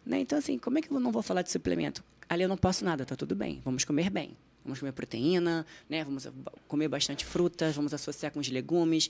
Né? 0.05 0.19
Então, 0.21 0.37
assim, 0.37 0.57
como 0.57 0.77
é 0.77 0.81
que 0.81 0.89
eu 0.89 0.99
não 0.99 1.11
vou 1.11 1.21
falar 1.21 1.41
de 1.41 1.51
suplemento? 1.51 2.01
Ali 2.29 2.43
eu 2.43 2.49
não 2.49 2.57
posso 2.57 2.85
nada, 2.85 3.05
tá 3.05 3.15
tudo 3.15 3.35
bem. 3.35 3.61
Vamos 3.65 3.83
comer 3.83 4.09
bem. 4.09 4.37
Vamos 4.63 4.79
comer 4.79 4.91
proteína, 4.93 5.65
né? 5.89 6.03
vamos 6.05 6.27
comer 6.67 6.87
bastante 6.87 7.25
frutas, 7.25 7.75
vamos 7.75 7.93
associar 7.93 8.31
com 8.31 8.39
os 8.39 8.49
legumes. 8.49 9.09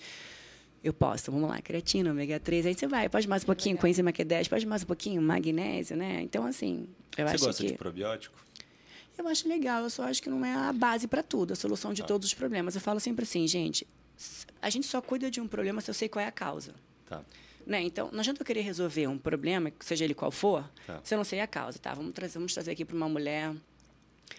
Eu 0.84 0.94
posso, 0.94 1.32
vamos 1.32 1.50
lá, 1.50 1.62
creatina, 1.62 2.10
ômega 2.10 2.40
3, 2.40 2.68
aí 2.68 2.74
você 2.74 2.88
vai, 2.88 3.10
pode 3.10 3.28
mais 3.28 3.44
um 3.44 3.48
pouquinho, 3.48 3.78
coenzima 3.78 4.14
Q10, 4.14 4.48
pode 4.48 4.66
mais 4.66 4.84
um 4.84 4.86
pouquinho, 4.86 5.22
magnésio, 5.22 5.98
né? 5.98 6.22
Então, 6.22 6.46
assim, 6.46 6.88
eu 7.18 7.28
Você 7.28 7.34
acho 7.36 7.46
gosta 7.46 7.64
que... 7.64 7.72
de 7.74 7.78
probiótico? 7.78 8.49
Eu 9.20 9.28
acho 9.28 9.48
legal, 9.50 9.84
eu 9.84 9.90
só 9.90 10.04
acho 10.04 10.24
que 10.24 10.30
não 10.30 10.46
é 10.46 10.54
a 10.54 10.72
base 10.72 11.06
para 11.06 11.22
tudo, 11.22 11.52
a 11.52 11.56
solução 11.56 11.92
Tá. 11.92 11.96
de 11.96 12.04
todos 12.06 12.26
os 12.30 12.34
problemas. 12.34 12.74
Eu 12.76 12.80
falo 12.82 13.02
sempre 13.02 13.24
assim, 13.24 13.46
gente, 13.46 13.86
a 14.62 14.70
gente 14.70 14.88
só 14.88 15.02
cuida 15.02 15.30
de 15.30 15.42
um 15.42 15.48
problema 15.48 15.82
se 15.82 15.90
eu 15.92 15.94
sei 15.94 16.08
qual 16.08 16.24
é 16.24 16.28
a 16.28 16.32
causa. 16.32 16.74
Tá. 17.06 17.22
Né? 17.68 17.82
Então, 17.82 18.10
não 18.14 18.22
adianta 18.22 18.42
eu 18.42 18.46
querer 18.46 18.62
resolver 18.62 19.08
um 19.08 19.18
problema, 19.18 19.72
seja 19.82 20.06
ele 20.06 20.14
qual 20.14 20.32
for, 20.32 20.64
Tá. 20.88 21.02
se 21.04 21.14
eu 21.14 21.18
não 21.18 21.26
sei 21.26 21.42
a 21.42 21.48
causa. 21.48 21.78
Tá, 21.78 21.94
vamos 21.94 22.14
trazer, 22.14 22.36
vamos 22.36 22.54
trazer 22.54 22.72
aqui 22.72 22.86
para 22.86 22.96
uma 22.96 23.10
mulher 23.10 23.54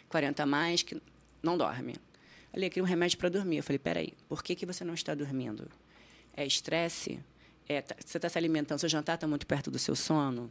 40 0.08 0.42
a 0.42 0.46
mais 0.46 0.82
que 0.82 1.00
não 1.42 1.58
dorme. 1.58 1.94
Ali, 2.52 2.64
eu 2.64 2.70
queria 2.70 2.82
um 2.82 2.86
remédio 2.86 3.18
para 3.18 3.28
dormir. 3.28 3.58
Eu 3.58 3.62
falei, 3.62 3.78
peraí, 3.78 4.14
por 4.30 4.42
que, 4.42 4.54
que 4.56 4.64
você 4.64 4.82
não 4.82 4.94
está 4.94 5.14
dormindo? 5.14 5.68
É 6.34 6.44
estresse? 6.46 7.20
É, 7.68 7.82
tá- 7.82 7.94
você 8.04 8.16
está 8.18 8.28
se 8.30 8.36
alimentando, 8.38 8.78
seu 8.80 8.88
jantar 8.88 9.14
está 9.16 9.26
muito 9.28 9.46
perto 9.46 9.70
do 9.70 9.78
seu 9.78 9.94
sono? 9.94 10.50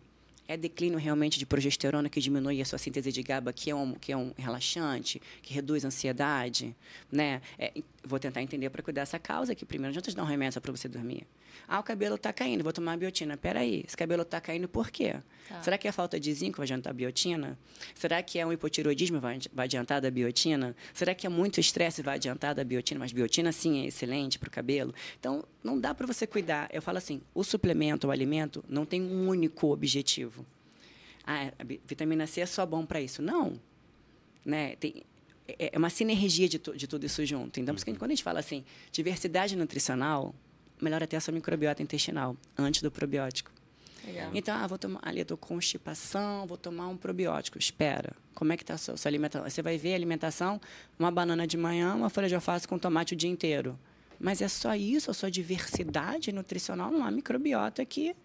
É 0.50 0.58
declínio 0.58 0.98
realmente 0.98 1.38
de 1.38 1.46
progesterona 1.46 2.10
que 2.10 2.20
diminui 2.20 2.60
a 2.60 2.66
sua 2.66 2.80
síntese 2.80 3.12
de 3.12 3.22
GABA, 3.22 3.54
que 3.54 3.70
é 3.70 3.76
um, 3.76 3.94
que 3.94 4.12
é 4.12 4.18
um 4.18 4.34
relaxante, 4.36 5.22
que 5.44 5.54
reduz 5.54 5.86
a 5.86 5.90
ansiedade? 5.90 6.76
Né? 7.12 7.40
É, 7.60 7.72
vou 8.04 8.18
tentar 8.18 8.42
entender 8.42 8.68
para 8.72 8.82
cuidar 8.82 9.04
dessa 9.04 9.20
causa 9.20 9.52
aqui 9.52 9.64
primeiro. 9.64 9.94
Não 9.94 10.00
adianta 10.00 10.12
dar 10.18 10.24
um 10.24 10.26
remédio 10.26 10.60
para 10.60 10.72
você 10.72 10.90
dormir. 10.90 11.28
Ah, 11.68 11.80
o 11.80 11.84
cabelo 11.84 12.16
está 12.16 12.32
caindo, 12.34 12.64
vou 12.64 12.74
tomar 12.74 12.98
biotina. 12.98 13.38
Peraí, 13.38 13.84
esse 13.88 13.96
cabelo 13.96 14.24
está 14.24 14.40
caindo 14.42 14.68
por 14.68 14.90
quê? 14.90 15.16
Tá. 15.48 15.62
Será 15.62 15.78
que 15.78 15.88
é 15.88 15.92
falta 15.92 16.20
de 16.20 16.34
zinco 16.34 16.58
vai 16.58 16.66
adiantar 16.66 16.92
a 16.92 16.94
biotina? 16.94 17.58
Será 17.96 18.22
que 18.24 18.38
é 18.40 18.46
um 18.46 18.52
hipotiroidismo 18.54 19.20
vai, 19.20 19.40
vai 19.54 19.66
adiantar 19.66 20.02
da 20.02 20.10
biotina? 20.12 20.76
Será 20.94 21.14
que 21.16 21.26
é 21.26 21.30
muito 21.30 21.60
estresse 21.60 22.02
vai 22.02 22.16
adiantar 22.16 22.54
da 22.56 22.64
biotina? 22.64 23.00
Mas 23.00 23.12
biotina, 23.12 23.52
sim, 23.52 23.84
é 23.84 23.88
excelente 23.88 24.38
para 24.40 24.48
o 24.48 24.52
cabelo. 24.52 24.94
Então, 25.20 25.44
não 25.64 25.80
dá 25.80 25.94
para 25.94 26.06
você 26.08 26.26
cuidar. 26.28 26.70
Eu 26.74 26.82
falo 26.82 26.98
assim, 26.98 27.22
o 27.34 27.44
suplemento, 27.44 28.08
o 28.08 28.12
alimento, 28.12 28.64
não 28.68 28.86
tem 28.86 29.02
um 29.02 29.28
único 29.28 29.68
objetivo. 29.72 30.46
Ah, 31.26 31.52
a 31.60 31.64
bi- 31.64 31.80
vitamina 31.86 32.26
C 32.26 32.42
é 32.42 32.46
só 32.46 32.66
bom 32.66 32.86
para 32.86 33.00
isso. 33.02 33.22
Não. 33.22 33.60
Né? 34.46 34.76
Tem, 34.78 35.04
é 35.48 35.72
é 35.74 35.78
uma 35.78 35.90
sinergia 35.90 36.48
de, 36.48 36.60
tu- 36.60 36.76
de 36.78 36.88
tudo 36.88 37.06
isso 37.06 37.26
junto. 37.26 37.60
Então, 37.60 37.76
que 37.76 37.84
quando 37.96 38.12
a 38.12 38.16
gente 38.16 38.24
fala 38.24 38.40
assim, 38.40 38.64
diversidade 38.92 39.56
nutricional, 39.56 40.34
melhora 40.82 41.06
até 41.06 41.18
a 41.18 41.22
sua 41.22 41.34
microbiota 41.34 41.82
intestinal, 41.82 42.36
antes 42.58 42.82
do 42.82 42.92
probiótico. 42.92 43.52
Legal. 44.06 44.32
Então, 44.34 44.56
ah, 44.56 44.66
vou 44.66 44.78
tomar, 44.78 45.00
ali 45.04 45.24
com 45.26 45.38
constipação, 45.38 46.48
vou 46.48 46.58
tomar 46.58 46.88
um 46.88 46.98
probiótico. 46.98 47.58
Espera, 47.58 48.14
como 48.34 48.54
é 48.54 48.58
que 48.58 48.64
está 48.64 48.76
a 48.76 48.78
sua, 48.78 48.98
sua 48.98 49.10
alimentação? 49.10 49.50
Você 49.50 49.62
vai 49.62 49.78
ver 49.78 49.94
a 49.94 49.96
alimentação, 49.96 50.60
uma 50.98 51.12
banana 51.12 51.46
de 51.46 51.58
manhã, 51.58 51.94
uma 51.94 52.10
folha 52.10 52.28
de 52.28 52.36
alface 52.36 52.68
com 52.68 52.78
tomate 52.80 53.14
o 53.14 53.18
dia 53.18 53.30
inteiro. 53.30 53.78
Mas 54.20 54.42
é 54.42 54.48
só 54.48 54.76
isso, 54.76 55.12
a 55.12 55.14
sua 55.14 55.32
diversidade 55.32 56.32
nutricional, 56.32 56.92
não 56.92 57.06
há 57.06 57.12
microbiota 57.12 57.86
que 57.86 58.16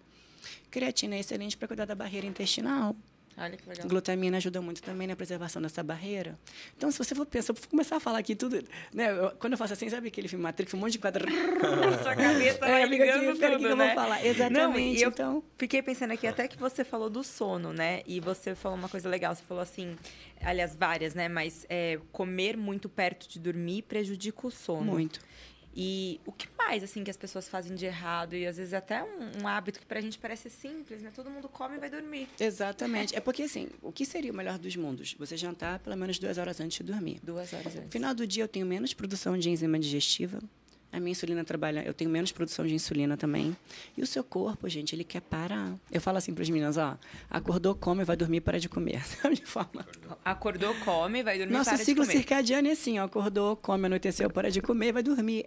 creatina 0.70 1.16
é 1.16 1.20
excelente 1.20 1.56
para 1.56 1.68
cuidar 1.68 1.84
da 1.84 1.94
barreira 1.94 2.26
intestinal. 2.26 2.96
Olha 3.36 3.56
que 3.56 3.68
legal. 3.68 3.88
Glutamina 3.88 4.36
ajuda 4.36 4.60
muito 4.60 4.82
também 4.82 5.06
na 5.08 5.16
preservação 5.16 5.60
dessa 5.60 5.82
barreira. 5.82 6.38
Então, 6.76 6.90
se 6.90 6.98
você 6.98 7.14
for 7.14 7.26
pensar, 7.26 7.52
eu 7.52 7.56
vou 7.56 7.68
começar 7.68 7.96
a 7.96 8.00
falar 8.00 8.18
aqui 8.18 8.34
tudo, 8.36 8.62
né? 8.92 9.10
eu- 9.10 9.30
quando 9.32 9.54
eu 9.54 9.58
faço 9.58 9.72
assim, 9.72 9.88
sabe 9.88 10.08
aquele 10.08 10.28
filme 10.28 10.42
Matrix, 10.42 10.72
um 10.72 10.78
monte 10.78 10.92
de 10.92 10.98
quadro. 11.00 11.26
Sua 12.02 12.14
cabeça 12.14 12.64
É, 12.66 12.82
aqui, 12.82 12.90
ligando 12.90 13.30
o 13.30 13.34
que 13.34 13.40
tudo, 13.46 13.58
que 13.58 13.64
eu 13.64 13.76
né? 13.76 13.86
vou 13.86 13.94
falar? 13.94 14.20
Não, 14.20 14.26
Exatamente, 14.26 15.02
eu 15.02 15.08
então. 15.08 15.42
fiquei 15.58 15.82
pensando 15.82 16.12
aqui 16.12 16.26
até 16.26 16.46
que 16.46 16.56
você 16.58 16.84
falou 16.84 17.10
do 17.10 17.24
sono, 17.24 17.72
né? 17.72 18.02
E 18.06 18.20
você 18.20 18.54
falou 18.54 18.78
uma 18.78 18.88
coisa 18.88 19.08
legal. 19.08 19.34
Você 19.34 19.42
falou 19.42 19.62
assim, 19.62 19.96
aliás, 20.40 20.74
várias, 20.76 21.14
né? 21.14 21.28
Mas 21.28 21.66
é, 21.68 21.98
comer 22.12 22.56
muito 22.56 22.88
perto 22.88 23.28
de 23.28 23.40
dormir 23.40 23.82
prejudica 23.82 24.46
o 24.46 24.50
sono. 24.50 24.92
Muito. 24.92 25.20
E 25.76 26.20
o 26.24 26.30
que 26.32 26.46
mais, 26.56 26.82
assim, 26.84 27.02
que 27.02 27.10
as 27.10 27.16
pessoas 27.16 27.48
fazem 27.48 27.74
de 27.74 27.84
errado? 27.84 28.34
E 28.36 28.46
às 28.46 28.56
vezes 28.56 28.72
até 28.72 29.02
um, 29.02 29.42
um 29.42 29.48
hábito 29.48 29.80
que 29.80 29.86
pra 29.86 30.00
gente 30.00 30.18
parece 30.18 30.48
simples, 30.48 31.02
né? 31.02 31.10
Todo 31.14 31.28
mundo 31.28 31.48
come 31.48 31.76
e 31.76 31.78
vai 31.80 31.90
dormir. 31.90 32.28
Exatamente. 32.38 33.14
É 33.16 33.20
porque, 33.20 33.42
assim, 33.42 33.68
o 33.82 33.90
que 33.90 34.04
seria 34.06 34.30
o 34.32 34.34
melhor 34.36 34.56
dos 34.58 34.76
mundos? 34.76 35.14
Você 35.18 35.36
jantar 35.36 35.80
pelo 35.80 35.96
menos 35.96 36.18
duas 36.18 36.38
horas 36.38 36.60
antes 36.60 36.78
de 36.78 36.84
dormir. 36.84 37.18
Duas 37.22 37.52
horas 37.52 37.74
No 37.74 37.80
antes. 37.80 37.92
final 37.92 38.14
do 38.14 38.26
dia, 38.26 38.44
eu 38.44 38.48
tenho 38.48 38.64
menos 38.66 38.94
produção 38.94 39.36
de 39.36 39.50
enzima 39.50 39.78
digestiva. 39.78 40.38
A 40.94 41.00
minha 41.00 41.10
insulina 41.10 41.42
trabalha, 41.44 41.82
eu 41.84 41.92
tenho 41.92 42.08
menos 42.08 42.30
produção 42.30 42.64
de 42.64 42.72
insulina 42.72 43.16
também. 43.16 43.56
E 43.96 44.02
o 44.02 44.06
seu 44.06 44.22
corpo, 44.22 44.68
gente, 44.68 44.94
ele 44.94 45.02
quer 45.02 45.20
parar. 45.20 45.74
Eu 45.90 46.00
falo 46.00 46.18
assim 46.18 46.32
para 46.32 46.44
as 46.44 46.48
meninas, 46.48 46.76
ó, 46.76 46.96
acordou, 47.28 47.74
come, 47.74 48.04
vai 48.04 48.16
dormir, 48.16 48.40
para 48.42 48.60
de 48.60 48.68
comer. 48.68 49.02
Sabe? 49.04 49.42
Acordou, 50.24 50.72
come, 50.84 51.24
vai 51.24 51.36
dormir, 51.36 51.52
Nosso 51.52 51.70
para 51.70 51.78
de 51.78 51.84
ciclo 51.84 52.04
comer. 52.04 52.16
circadiano 52.16 52.68
é 52.68 52.70
assim, 52.70 53.00
ó, 53.00 53.04
acordou, 53.04 53.56
come, 53.56 53.86
anoiteceu, 53.86 54.30
para 54.30 54.52
de 54.52 54.62
comer, 54.62 54.92
vai 54.92 55.02
dormir. 55.02 55.46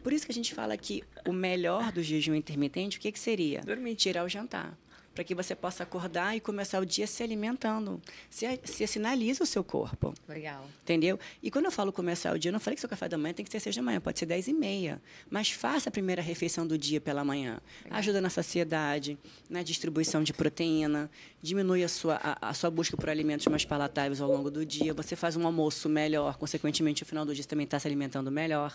Por 0.00 0.12
isso 0.12 0.24
que 0.24 0.30
a 0.30 0.34
gente 0.34 0.54
fala 0.54 0.76
que 0.76 1.02
o 1.26 1.32
melhor 1.32 1.90
do 1.90 2.00
jejum 2.00 2.36
intermitente, 2.36 2.98
o 2.98 3.00
que, 3.00 3.10
que 3.10 3.18
seria? 3.18 3.60
Dormir. 3.62 3.96
Tirar 3.96 4.24
o 4.24 4.28
jantar. 4.28 4.78
Para 5.18 5.24
que 5.24 5.34
você 5.34 5.52
possa 5.52 5.82
acordar 5.82 6.36
e 6.36 6.40
começar 6.40 6.78
o 6.78 6.86
dia 6.86 7.04
se 7.04 7.24
alimentando. 7.24 8.00
Se, 8.30 8.46
se 8.62 8.86
sinaliza 8.86 9.42
o 9.42 9.46
seu 9.46 9.64
corpo. 9.64 10.14
Legal. 10.28 10.64
Entendeu? 10.84 11.18
E 11.42 11.50
quando 11.50 11.64
eu 11.64 11.72
falo 11.72 11.92
começar 11.92 12.32
o 12.32 12.38
dia, 12.38 12.50
eu 12.50 12.52
não 12.52 12.60
falei 12.60 12.76
que 12.76 12.80
seu 12.80 12.88
café 12.88 13.08
da 13.08 13.18
manhã 13.18 13.34
tem 13.34 13.44
que 13.44 13.50
ser 13.50 13.58
seis 13.58 13.74
da 13.74 13.82
manhã, 13.82 14.00
pode 14.00 14.16
ser 14.16 14.26
dez 14.26 14.46
e 14.46 14.52
meia. 14.52 15.02
Mas 15.28 15.50
faça 15.50 15.88
a 15.88 15.90
primeira 15.90 16.22
refeição 16.22 16.64
do 16.64 16.78
dia 16.78 17.00
pela 17.00 17.24
manhã. 17.24 17.60
Ajuda 17.90 18.20
na 18.20 18.30
saciedade, 18.30 19.18
na 19.50 19.64
distribuição 19.64 20.22
de 20.22 20.32
proteína, 20.32 21.10
diminui 21.42 21.82
a 21.82 21.88
sua, 21.88 22.20
a, 22.22 22.50
a 22.50 22.54
sua 22.54 22.70
busca 22.70 22.96
por 22.96 23.10
alimentos 23.10 23.44
mais 23.48 23.64
palatáveis 23.64 24.20
ao 24.20 24.30
longo 24.30 24.52
do 24.52 24.64
dia. 24.64 24.94
Você 24.94 25.16
faz 25.16 25.34
um 25.34 25.44
almoço 25.44 25.88
melhor, 25.88 26.36
consequentemente, 26.36 27.02
no 27.02 27.08
final 27.08 27.24
do 27.26 27.34
dia 27.34 27.42
você 27.42 27.48
também 27.48 27.64
está 27.64 27.80
se 27.80 27.88
alimentando 27.88 28.30
melhor. 28.30 28.72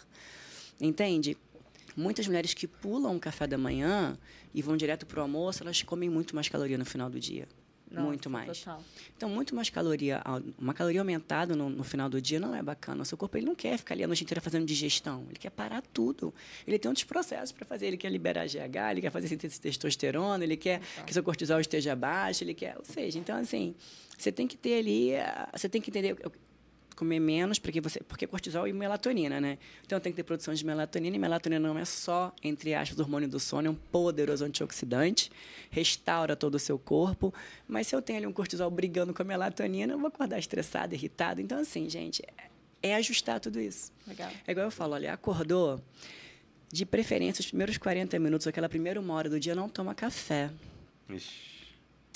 Entende? 0.82 1.38
Muitas 1.96 2.28
mulheres 2.28 2.54
que 2.54 2.68
pulam 2.68 3.16
o 3.16 3.20
café 3.20 3.46
da 3.48 3.58
manhã 3.58 4.18
e 4.54 4.62
vão 4.62 4.76
direto 4.78 5.06
para 5.06 5.20
o 5.20 5.22
almoço, 5.22 5.64
elas 5.64 5.82
comem 5.82 6.10
muito 6.10 6.36
mais 6.36 6.50
caloria 6.50 6.78
no 6.78 6.86
final 6.86 7.10
do 7.10 7.20
dia. 7.20 7.48
Nossa, 7.92 8.08
muito 8.08 8.28
mais. 8.28 8.60
Total. 8.60 8.84
Então, 9.16 9.30
muito 9.30 9.54
mais 9.54 9.70
caloria, 9.70 10.20
uma 10.58 10.74
caloria 10.74 11.00
aumentada 11.02 11.56
no, 11.56 11.70
no 11.70 11.84
final 11.84 12.10
do 12.10 12.20
dia 12.20 12.40
não 12.40 12.56
é 12.56 12.64
bacana. 12.64 13.04
O 13.04 13.06
seu 13.06 13.16
corpo 13.16 13.38
ele 13.38 13.46
não 13.46 13.54
quer 13.54 13.78
ficar 13.78 13.94
ali 13.94 14.04
a 14.04 14.08
noite 14.08 14.24
inteira 14.24 14.42
fazendo 14.42 14.66
digestão. 14.66 15.24
Ele 15.30 15.38
quer 15.38 15.52
parar 15.52 15.84
tudo. 15.94 16.34
Ele 16.66 16.80
tem 16.80 16.90
outros 16.90 17.04
processos 17.04 17.52
para 17.52 17.66
fazer. 17.66 17.86
Ele 17.86 17.98
quer 17.98 18.10
liberar 18.10 18.48
GH, 18.48 18.92
ele 18.92 19.02
quer 19.02 19.12
fazer 19.12 19.28
síntese 19.28 19.56
de 19.56 19.62
testosterona, 19.62 20.44
ele 20.44 20.58
quer 20.58 20.82
que 21.06 21.14
seu 21.14 21.22
cortisol 21.22 21.60
esteja 21.60 21.96
baixo, 21.96 22.44
ele 22.44 22.56
quer... 22.56 22.76
Ou 22.80 22.84
seja, 22.86 23.20
então, 23.20 23.38
assim, 23.38 23.76
você 24.18 24.32
tem 24.32 24.48
que 24.48 24.58
ter 24.58 24.80
ali... 24.80 25.16
ah, 25.16 25.50
Você 25.56 25.70
tem 25.70 25.80
que 25.80 25.92
entender... 25.92 26.18
Comer 26.94 27.20
menos, 27.20 27.60
porque 27.60 27.82
você 27.82 28.00
porque 28.02 28.28
cortisol 28.28 28.68
e 28.68 28.74
melatonina, 28.74 29.42
né? 29.42 29.58
Então 29.86 30.00
tem 30.00 30.12
que 30.12 30.18
ter 30.18 30.24
produção 30.24 30.54
de 30.54 30.66
melatonina, 30.66 31.16
e 31.16 31.20
melatonina 31.20 31.68
não 31.68 31.78
é 31.78 31.86
só, 31.86 32.34
entre 32.44 32.74
aspas, 32.74 33.00
o 33.00 33.02
hormônio 33.02 33.28
do 33.28 33.40
sono, 33.40 33.68
é 33.68 33.72
um 33.72 33.76
poderoso 33.76 34.46
antioxidante, 34.46 35.32
restaura 35.70 36.36
todo 36.36 36.56
o 36.56 36.60
seu 36.60 36.78
corpo. 36.78 37.34
Mas 37.68 37.88
se 37.88 37.96
eu 37.96 38.02
tenho 38.02 38.20
ali 38.20 38.28
um 38.28 38.34
cortisol 38.34 38.70
brigando 38.70 39.14
com 39.14 39.22
a 39.22 39.26
melatonina, 39.26 39.94
eu 39.94 40.00
vou 40.00 40.08
acordar 40.08 40.40
estressado, 40.40 40.94
irritado. 40.94 41.42
Então, 41.42 41.60
assim, 41.60 41.90
gente, 41.90 42.24
é, 42.82 42.90
é 42.92 42.96
ajustar 42.96 43.40
tudo 43.40 43.60
isso. 43.60 43.92
Legal. 44.08 44.32
É 44.46 44.52
igual 44.52 44.68
eu 44.68 44.72
falo, 44.72 44.94
olha, 44.94 45.14
acordou, 45.14 45.82
de 46.72 46.86
preferência, 46.86 47.42
os 47.42 47.48
primeiros 47.48 47.78
40 47.78 48.18
minutos, 48.20 48.48
aquela 48.48 48.68
primeira 48.68 49.00
uma 49.00 49.14
hora 49.14 49.30
do 49.30 49.40
dia, 49.40 49.54
não 49.54 49.70
toma 49.70 49.94
café. 49.94 50.50
Ixi. 51.08 51.53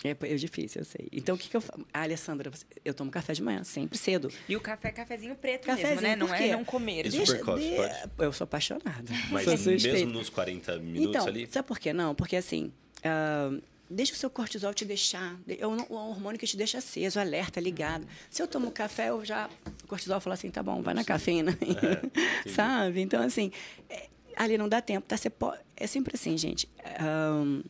É, 0.03 0.09
é 0.11 0.35
difícil, 0.35 0.81
eu 0.81 0.85
sei. 0.85 1.07
Então, 1.11 1.35
o 1.35 1.37
que, 1.37 1.49
que 1.49 1.57
eu 1.57 1.61
faço? 1.61 1.85
Ah, 1.93 2.03
Alessandra, 2.03 2.51
eu 2.85 2.93
tomo 2.93 3.09
café 3.09 3.33
de 3.33 3.41
manhã, 3.41 3.63
sempre 3.63 3.97
cedo. 3.97 4.31
E 4.47 4.55
o 4.55 4.61
café 4.61 4.89
é 4.89 4.91
cafezinho 4.91 5.35
preto 5.35 5.65
Cafezinho, 5.65 5.89
mesmo, 5.95 6.07
né? 6.07 6.15
Não 6.15 6.27
por 6.27 6.35
é 6.35 6.37
quê? 6.37 6.51
não 6.51 6.63
comer. 6.63 7.03
Deixa- 7.09 7.25
Super 7.25 7.43
coffee, 7.43 7.69
de-? 7.71 8.09
Eu 8.19 8.31
sou 8.31 8.45
apaixonada. 8.45 9.03
Mas 9.31 9.43
sou 9.45 9.57
suspeita. 9.57 9.93
mesmo 9.93 10.13
nos 10.13 10.29
40 10.29 10.77
minutos 10.77 11.09
então, 11.15 11.27
ali. 11.27 11.47
sabe 11.51 11.67
por 11.67 11.79
quê? 11.79 11.93
Não, 11.93 12.13
porque 12.13 12.35
assim, 12.35 12.71
ah, 13.03 13.51
deixa 13.89 14.13
o 14.13 14.15
seu 14.15 14.29
cortisol 14.29 14.73
te 14.73 14.85
deixar, 14.85 15.35
é 15.47 15.65
um, 15.65 15.77
um 15.89 15.95
hormônio 15.95 16.39
que 16.39 16.45
te 16.45 16.55
deixa 16.55 16.77
aceso, 16.77 17.19
alerta, 17.19 17.59
ligado. 17.59 18.05
Se 18.29 18.41
eu 18.41 18.47
tomo 18.47 18.69
café, 18.71 19.09
eu 19.09 19.25
já, 19.25 19.49
o 19.83 19.87
cortisol 19.87 20.19
fala 20.21 20.35
assim, 20.35 20.51
tá 20.51 20.61
bom, 20.61 20.81
vai 20.83 20.93
na 20.93 21.03
cafeína, 21.03 21.51
entendi. 21.59 22.11
sabe? 22.53 23.01
Então, 23.01 23.21
assim, 23.23 23.51
é, 23.89 24.07
ali 24.35 24.57
não 24.59 24.69
dá 24.69 24.79
tempo, 24.79 25.07
tá? 25.07 25.17
Você 25.17 25.29
pode, 25.29 25.59
é 25.75 25.87
sempre 25.87 26.13
assim, 26.15 26.37
gente. 26.37 26.69
ah, 26.85 27.61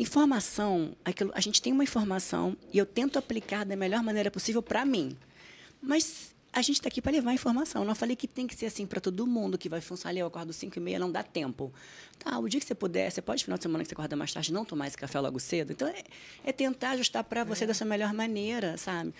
informação, 0.00 0.96
aquilo, 1.04 1.30
a 1.34 1.40
gente 1.40 1.60
tem 1.60 1.72
uma 1.72 1.84
informação 1.84 2.56
e 2.72 2.78
eu 2.78 2.86
tento 2.86 3.18
aplicar 3.18 3.64
da 3.64 3.76
melhor 3.76 4.02
maneira 4.02 4.30
possível 4.30 4.62
para 4.62 4.82
mim. 4.84 5.14
Mas 5.80 6.34
a 6.52 6.62
gente 6.62 6.76
está 6.76 6.88
aqui 6.88 7.02
para 7.02 7.12
levar 7.12 7.34
informação. 7.34 7.82
Eu 7.82 7.86
não 7.86 7.94
falei 7.94 8.16
que 8.16 8.26
tem 8.26 8.46
que 8.46 8.54
ser 8.54 8.66
assim 8.66 8.86
para 8.86 8.98
todo 8.98 9.26
mundo, 9.26 9.58
que 9.58 9.68
vai 9.68 9.80
funcionar 9.80 10.18
eu 10.18 10.26
acordo 10.26 10.52
5 10.52 10.78
e 10.78 10.80
meia, 10.80 10.98
não 10.98 11.12
dá 11.12 11.22
tempo. 11.22 11.70
Tá, 12.18 12.38
o 12.38 12.48
dia 12.48 12.58
que 12.58 12.66
você 12.66 12.74
puder, 12.74 13.10
você 13.10 13.20
pode, 13.20 13.44
final 13.44 13.58
de 13.58 13.62
semana 13.62 13.84
que 13.84 13.88
você 13.88 13.94
acorda 13.94 14.16
mais 14.16 14.32
tarde, 14.32 14.52
não 14.52 14.64
tomar 14.64 14.86
esse 14.86 14.96
café 14.96 15.20
logo 15.20 15.38
cedo. 15.38 15.72
Então, 15.72 15.86
é, 15.86 16.02
é 16.44 16.52
tentar 16.52 16.90
ajustar 16.92 17.22
para 17.22 17.44
você 17.44 17.66
dessa 17.66 17.84
melhor 17.84 18.14
maneira, 18.14 18.78
sabe? 18.78 19.12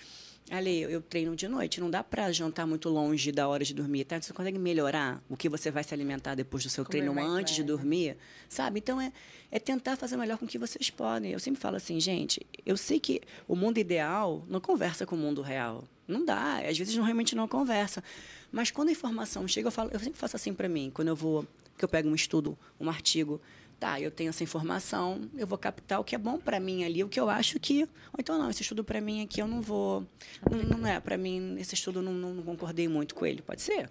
Ali, 0.49 0.81
eu 0.81 1.01
treino 1.01 1.33
de 1.33 1.47
noite, 1.47 1.79
não 1.79 1.89
dá 1.89 2.03
para 2.03 2.29
jantar 2.31 2.67
muito 2.67 2.89
longe 2.89 3.31
da 3.31 3.47
hora 3.47 3.63
de 3.63 3.73
dormir, 3.73 4.03
tá? 4.03 4.21
Você 4.21 4.33
consegue 4.33 4.59
melhorar 4.59 5.23
o 5.29 5.37
que 5.37 5.47
você 5.47 5.71
vai 5.71 5.81
se 5.81 5.93
alimentar 5.93 6.35
depois 6.35 6.63
do 6.63 6.69
seu 6.69 6.83
Comer 6.83 7.03
treino 7.03 7.17
antes 7.21 7.55
de 7.55 7.63
dormir, 7.63 8.17
sabe? 8.49 8.79
Então, 8.79 8.99
é, 8.99 9.13
é 9.49 9.59
tentar 9.59 9.95
fazer 9.95 10.17
melhor 10.17 10.37
com 10.37 10.45
o 10.45 10.47
que 10.47 10.57
vocês 10.57 10.89
podem. 10.89 11.31
Eu 11.31 11.39
sempre 11.39 11.61
falo 11.61 11.77
assim, 11.77 11.99
gente, 12.01 12.45
eu 12.65 12.75
sei 12.75 12.99
que 12.99 13.21
o 13.47 13.55
mundo 13.55 13.77
ideal 13.77 14.43
não 14.49 14.59
conversa 14.59 15.05
com 15.05 15.15
o 15.15 15.19
mundo 15.19 15.41
real. 15.41 15.85
Não 16.05 16.25
dá, 16.25 16.57
às 16.67 16.77
vezes 16.77 16.95
não, 16.95 17.03
realmente 17.05 17.33
não 17.33 17.47
conversa. 17.47 18.03
Mas 18.51 18.71
quando 18.71 18.89
a 18.89 18.91
informação 18.91 19.47
chega, 19.47 19.67
eu, 19.67 19.71
falo, 19.71 19.89
eu 19.93 19.99
sempre 19.99 20.19
faço 20.19 20.35
assim 20.35 20.53
para 20.53 20.67
mim, 20.67 20.91
quando 20.93 21.07
eu 21.07 21.15
vou, 21.15 21.47
que 21.77 21.85
eu 21.85 21.89
pego 21.89 22.09
um 22.09 22.15
estudo, 22.15 22.57
um 22.77 22.89
artigo, 22.89 23.39
tá, 23.81 23.99
eu 23.99 24.11
tenho 24.11 24.29
essa 24.29 24.43
informação, 24.43 25.27
eu 25.35 25.47
vou 25.47 25.57
captar 25.57 25.99
o 25.99 26.03
que 26.03 26.13
é 26.13 26.17
bom 26.17 26.37
para 26.39 26.59
mim 26.59 26.83
ali, 26.83 27.03
o 27.03 27.09
que 27.09 27.19
eu 27.19 27.29
acho 27.29 27.59
que, 27.59 27.81
ou 27.83 28.19
então 28.19 28.37
não, 28.37 28.47
esse 28.49 28.61
estudo 28.61 28.83
para 28.83 29.01
mim 29.01 29.23
aqui 29.23 29.41
eu 29.41 29.47
não 29.47 29.59
vou, 29.59 30.05
não, 30.49 30.77
não 30.77 30.87
é 30.87 30.99
para 30.99 31.17
mim, 31.17 31.55
esse 31.59 31.73
estudo 31.73 31.99
não, 32.01 32.13
não, 32.13 32.31
não 32.35 32.43
concordei 32.43 32.87
muito 32.87 33.15
com 33.15 33.25
ele, 33.25 33.41
pode 33.41 33.61
ser, 33.63 33.89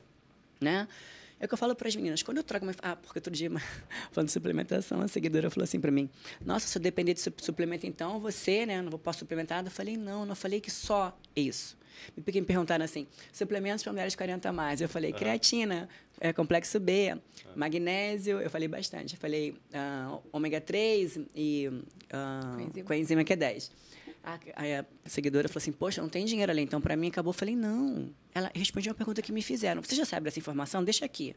né? 0.61 0.87
É 1.41 1.47
o 1.47 1.49
que 1.49 1.55
eu 1.55 1.59
falo 1.59 1.75
para 1.75 1.89
as 1.89 1.97
meninas. 1.97 2.23
Quando 2.23 2.37
eu 2.37 2.43
trago 2.45 2.67
uma. 2.67 2.75
Ah, 2.83 2.95
porque 2.95 3.19
outro 3.19 3.33
dia, 3.33 3.49
falando 4.13 4.27
de 4.27 4.33
suplementação, 4.33 5.01
a 5.01 5.09
seguidora 5.09 5.49
falou 5.49 5.65
assim 5.65 5.81
para 5.81 5.91
mim: 5.91 6.11
Nossa, 6.45 6.69
se 6.69 6.77
eu 6.77 6.83
depender 6.83 7.15
de 7.15 7.21
sup- 7.21 7.41
suplemento, 7.41 7.87
então 7.87 8.21
você, 8.21 8.67
né? 8.67 8.83
Não 8.83 8.91
posso 8.99 9.21
suplementar. 9.21 9.65
Eu 9.65 9.71
falei: 9.71 9.97
Não, 9.97 10.27
não 10.27 10.35
falei 10.35 10.61
que 10.61 10.71
só 10.71 11.19
isso. 11.35 11.79
Me 12.17 12.23
perguntaram 12.23 12.85
assim: 12.85 13.07
suplementos 13.33 13.83
para 13.83 13.93
mulheres 13.93 14.15
40 14.15 14.49
a 14.49 14.53
mais. 14.53 14.81
Eu 14.81 14.89
falei: 14.89 15.13
creatina, 15.13 15.89
é, 16.21 16.33
complexo 16.33 16.79
B, 16.81 17.17
magnésio. 17.57 18.41
Eu 18.41 18.51
falei 18.51 18.69
bastante. 18.69 19.15
Eu 19.15 19.21
falei 19.21 19.55
ah, 19.73 20.19
ômega 20.33 20.61
3 20.61 21.21
e 21.35 21.71
ah, 22.13 22.53
Coenzima. 22.57 22.87
coenzima 22.87 23.25
Q10. 23.25 23.71
A, 24.23 24.39
aí 24.57 24.75
a 24.77 24.85
seguidora 25.07 25.49
falou 25.49 25.59
assim: 25.61 25.73
Poxa, 25.73 26.03
não 26.03 26.09
tem 26.09 26.25
dinheiro 26.25 26.53
ali, 26.53 26.63
então 26.63 26.81
para 26.81 26.97
mim 26.97 27.09
acabou. 27.09 27.31
Eu 27.31 27.35
falei: 27.39 27.57
Não. 27.57 28.11
Ela 28.35 28.51
respondeu 28.55 28.91
uma 28.91 28.97
pergunta 28.97 29.23
que 29.23 29.33
me 29.33 29.43
fizeram: 29.43 29.83
Você 29.83 29.95
já 29.95 30.05
sabe 30.05 30.25
dessa 30.25 30.39
informação? 30.39 30.85
Deixa 30.85 31.05
aqui. 31.05 31.35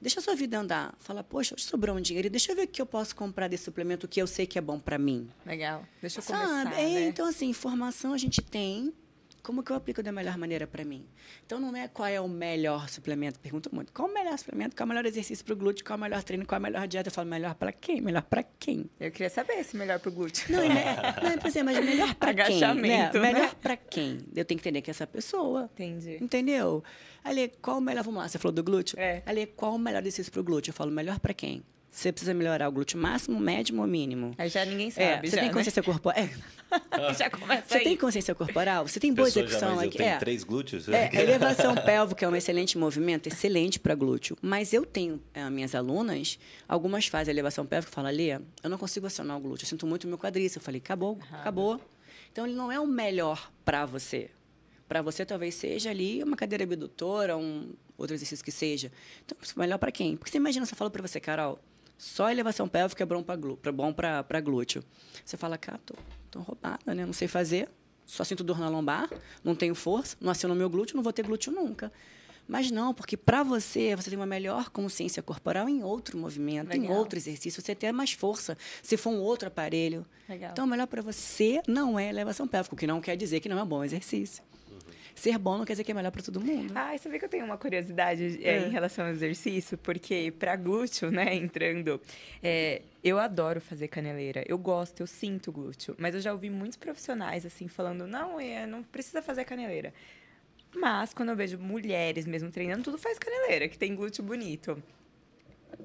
Deixa 0.00 0.18
a 0.18 0.22
sua 0.22 0.34
vida 0.34 0.58
andar. 0.58 0.94
Fala: 1.00 1.22
Poxa, 1.24 1.54
sobrou 1.58 1.96
um 1.96 2.00
dinheiro, 2.00 2.28
deixa 2.30 2.52
eu 2.52 2.56
ver 2.56 2.62
o 2.62 2.68
que 2.68 2.80
eu 2.82 2.86
posso 2.86 3.14
comprar 3.16 3.48
desse 3.48 3.64
suplemento 3.64 4.06
que 4.08 4.20
eu 4.22 4.26
sei 4.26 4.46
que 4.46 4.56
é 4.58 4.60
bom 4.60 4.78
para 4.78 4.98
mim. 4.98 5.28
Legal. 5.46 5.84
Deixa 6.00 6.18
eu 6.18 6.22
Sabe? 6.22 6.44
começar, 6.48 6.80
É, 6.80 6.90
né? 6.94 7.08
Então, 7.08 7.26
assim, 7.26 7.48
informação 7.48 8.12
a 8.12 8.18
gente 8.18 8.40
tem. 8.42 8.92
Como 9.42 9.62
que 9.64 9.72
eu 9.72 9.76
aplico 9.76 10.02
da 10.04 10.12
melhor 10.12 10.38
maneira 10.38 10.68
para 10.68 10.84
mim? 10.84 11.04
Então, 11.44 11.58
não 11.58 11.74
é 11.74 11.88
qual 11.88 12.06
é 12.06 12.20
o 12.20 12.28
melhor 12.28 12.88
suplemento. 12.88 13.40
Pergunto 13.40 13.74
muito. 13.74 13.92
Qual 13.92 14.08
o 14.08 14.14
melhor 14.14 14.38
suplemento? 14.38 14.76
Qual 14.76 14.84
é 14.84 14.86
o 14.86 14.88
melhor 14.88 15.04
exercício 15.04 15.44
para 15.44 15.54
o 15.54 15.56
glúteo? 15.56 15.84
Qual 15.84 15.96
é 15.96 15.98
o 15.98 16.00
melhor 16.00 16.22
treino? 16.22 16.46
Qual 16.46 16.56
é 16.56 16.60
a 16.60 16.62
melhor 16.62 16.86
dieta? 16.86 17.08
Eu 17.08 17.12
falo, 17.12 17.28
melhor 17.28 17.54
para 17.56 17.72
quem? 17.72 18.00
Melhor 18.00 18.22
para 18.22 18.44
quem? 18.44 18.88
Eu 19.00 19.10
queria 19.10 19.28
saber 19.28 19.64
se 19.64 19.76
melhor 19.76 19.98
pro 19.98 20.12
glúteo. 20.12 20.52
Não, 20.54 20.68
né? 20.68 20.96
não, 21.22 21.38
pois 21.38 21.56
é, 21.56 21.62
mas 21.64 21.84
melhor 21.84 22.14
para 22.14 22.32
quem? 22.32 22.60
Né? 22.60 22.66
Agachamento, 22.66 23.18
né? 23.18 23.32
Melhor 23.32 23.54
para 23.56 23.76
quem? 23.76 24.18
Eu 24.34 24.44
tenho 24.44 24.60
que 24.60 24.68
entender 24.68 24.80
que 24.80 24.90
é 24.90 24.92
essa 24.92 25.08
pessoa. 25.08 25.68
Entendi. 25.74 26.18
Entendeu? 26.20 26.84
Ali, 27.24 27.52
qual 27.60 27.78
o 27.78 27.80
melhor? 27.80 28.04
Vamos 28.04 28.22
lá, 28.22 28.28
você 28.28 28.38
falou 28.38 28.54
do 28.54 28.62
glúteo? 28.62 28.98
É. 28.98 29.22
Ali, 29.26 29.46
qual 29.46 29.74
o 29.74 29.78
melhor 29.78 30.02
exercício 30.02 30.30
para 30.30 30.40
o 30.40 30.44
glúteo? 30.44 30.70
Eu 30.70 30.74
falo, 30.74 30.92
melhor 30.92 31.18
para 31.18 31.34
quem? 31.34 31.64
Você 31.94 32.10
precisa 32.10 32.32
melhorar 32.32 32.70
o 32.70 32.72
glúteo 32.72 32.98
máximo, 32.98 33.38
médio 33.38 33.78
ou 33.78 33.86
mínimo? 33.86 34.34
Aí 34.38 34.48
já 34.48 34.64
ninguém 34.64 34.88
É, 34.88 34.90
sabe, 35.16 35.28
você 35.28 35.36
já, 35.36 35.42
tem 35.42 35.50
né? 35.50 35.54
consciência 35.54 35.82
corporal? 35.82 36.16
É, 36.24 36.30
já 37.14 37.28
começa 37.28 37.68
você 37.68 37.78
aí. 37.78 37.84
tem 37.84 37.96
consciência 37.98 38.34
corporal? 38.34 38.88
Você 38.88 38.98
tem 38.98 39.12
boa 39.12 39.26
Pessoa 39.26 39.44
já, 39.46 39.50
execução 39.56 39.74
eu 39.74 39.88
aqui? 39.88 39.98
tenho 39.98 40.08
É. 40.08 40.16
três 40.16 40.42
glúteos. 40.42 40.88
É, 40.88 41.10
elevação 41.14 41.74
pélvica 41.74 42.24
é 42.24 42.28
um 42.30 42.34
excelente 42.34 42.78
movimento, 42.78 43.26
excelente 43.26 43.78
para 43.78 43.94
glúteo. 43.94 44.38
Mas 44.40 44.72
eu 44.72 44.86
tenho 44.86 45.22
é, 45.34 45.48
minhas 45.50 45.74
alunas, 45.74 46.38
algumas 46.66 47.06
fazem 47.08 47.30
elevação 47.30 47.66
pélvica 47.66 47.92
e 47.92 47.94
falam, 47.94 48.10
Lê, 48.10 48.30
eu 48.62 48.70
não 48.70 48.78
consigo 48.78 49.06
acionar 49.06 49.36
o 49.36 49.40
glúteo, 49.40 49.64
eu 49.64 49.68
sinto 49.68 49.86
muito 49.86 50.04
o 50.04 50.08
meu 50.08 50.16
quadríceps. 50.16 50.56
Eu 50.56 50.62
falei, 50.62 50.80
acabou, 50.82 51.18
acabou. 51.30 51.78
Então, 52.32 52.46
ele 52.46 52.54
não 52.56 52.72
é 52.72 52.80
o 52.80 52.86
melhor 52.86 53.52
para 53.66 53.84
você. 53.84 54.30
Para 54.88 55.02
você, 55.02 55.26
talvez 55.26 55.54
seja 55.56 55.90
ali 55.90 56.22
uma 56.22 56.36
cadeira 56.38 56.64
abdutora, 56.64 57.36
um 57.36 57.74
outro 57.98 58.14
exercício 58.16 58.42
que 58.42 58.50
seja. 58.50 58.90
Então, 59.26 59.36
melhor 59.56 59.76
para 59.76 59.92
quem? 59.92 60.16
Porque 60.16 60.30
você 60.30 60.38
imagina, 60.38 60.64
você 60.64 60.74
fala 60.74 60.90
para 60.90 61.06
você, 61.06 61.20
Carol, 61.20 61.58
só 62.02 62.28
elevação 62.28 62.68
pélvica 62.68 63.04
é 63.04 63.06
bom 63.06 63.22
para 63.22 63.36
glú 63.36 63.56
bom 63.72 63.92
para 63.92 64.40
glúteo. 64.40 64.82
Você 65.24 65.36
fala, 65.36 65.56
cara, 65.56 65.78
tô, 65.86 65.94
tô 66.32 66.40
roubada, 66.40 66.92
né? 66.92 67.06
Não 67.06 67.12
sei 67.12 67.28
fazer, 67.28 67.68
só 68.04 68.24
sinto 68.24 68.42
dor 68.42 68.58
na 68.58 68.68
lombar, 68.68 69.08
não 69.44 69.54
tenho 69.54 69.72
força, 69.72 70.16
não 70.20 70.32
aciono 70.32 70.52
meu 70.52 70.68
glúteo, 70.68 70.96
não 70.96 71.02
vou 71.04 71.12
ter 71.12 71.24
glúteo 71.24 71.52
nunca. 71.52 71.92
Mas 72.48 72.72
não, 72.72 72.92
porque 72.92 73.16
para 73.16 73.44
você, 73.44 73.94
você 73.94 74.10
tem 74.10 74.18
uma 74.18 74.26
melhor 74.26 74.68
consciência 74.70 75.22
corporal 75.22 75.68
em 75.68 75.84
outro 75.84 76.18
movimento, 76.18 76.74
em 76.74 76.80
Legal. 76.80 76.96
outro 76.96 77.16
exercício, 77.16 77.62
você 77.62 77.72
tem 77.72 77.92
mais 77.92 78.10
força, 78.10 78.58
se 78.82 78.96
for 78.96 79.10
um 79.10 79.20
outro 79.20 79.46
aparelho. 79.46 80.04
Legal. 80.28 80.50
Então, 80.50 80.64
o 80.64 80.68
melhor 80.68 80.88
para 80.88 81.02
você 81.02 81.62
não 81.68 81.96
é 81.96 82.08
elevação 82.08 82.48
pélvica, 82.48 82.74
o 82.74 82.78
que 82.78 82.86
não 82.86 83.00
quer 83.00 83.16
dizer 83.16 83.38
que 83.38 83.48
não 83.48 83.60
é 83.60 83.62
um 83.62 83.66
bom 83.66 83.84
exercício. 83.84 84.42
Ser 85.14 85.38
bom 85.38 85.58
não 85.58 85.64
quer 85.64 85.74
dizer 85.74 85.84
que 85.84 85.90
é 85.92 85.94
melhor 85.94 86.10
para 86.10 86.22
todo 86.22 86.40
mundo. 86.40 86.72
Ah, 86.74 86.96
você 86.96 87.08
vê 87.08 87.18
que 87.18 87.24
eu 87.24 87.28
tenho 87.28 87.44
uma 87.44 87.56
curiosidade 87.58 88.38
é, 88.42 88.56
É. 88.56 88.66
em 88.66 88.70
relação 88.70 89.04
ao 89.04 89.10
exercício, 89.12 89.76
porque 89.78 90.32
para 90.38 90.56
glúteo, 90.56 91.10
né, 91.10 91.34
entrando, 91.34 92.00
é, 92.42 92.82
eu 93.04 93.18
adoro 93.18 93.60
fazer 93.60 93.88
caneleira, 93.88 94.42
eu 94.46 94.56
gosto, 94.58 95.00
eu 95.00 95.06
sinto 95.06 95.52
glúteo, 95.52 95.94
mas 95.98 96.14
eu 96.14 96.20
já 96.20 96.32
ouvi 96.32 96.48
muitos 96.50 96.76
profissionais 96.76 97.44
assim 97.46 97.68
falando, 97.68 98.06
não, 98.06 98.40
é, 98.40 98.66
não 98.66 98.82
precisa 98.82 99.20
fazer 99.22 99.44
caneleira. 99.44 99.92
Mas 100.74 101.12
quando 101.12 101.28
eu 101.28 101.36
vejo 101.36 101.58
mulheres 101.58 102.26
mesmo 102.26 102.50
treinando, 102.50 102.82
tudo 102.84 102.96
faz 102.98 103.18
caneleira, 103.18 103.68
que 103.68 103.76
tem 103.76 103.94
glúteo 103.94 104.24
bonito. 104.24 104.82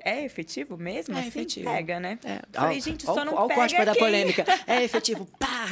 É 0.01 0.23
efetivo 0.23 0.77
mesmo? 0.77 1.15
É 1.15 1.19
assim? 1.19 1.27
efetivo. 1.27 1.69
Pega, 1.71 1.99
né? 1.99 2.19
É. 2.23 2.39
Falei, 2.53 2.79
gente, 2.81 3.05
ó, 3.09 3.13
só 3.13 3.25
não 3.25 3.33
ó 3.33 3.45
o 3.45 3.47
pega 3.47 3.61
cospe 3.61 3.85
da 3.85 3.91
quem- 3.93 4.01
polêmica. 4.03 4.45
É 4.65 4.83
efetivo. 4.83 5.25
Pá! 5.39 5.67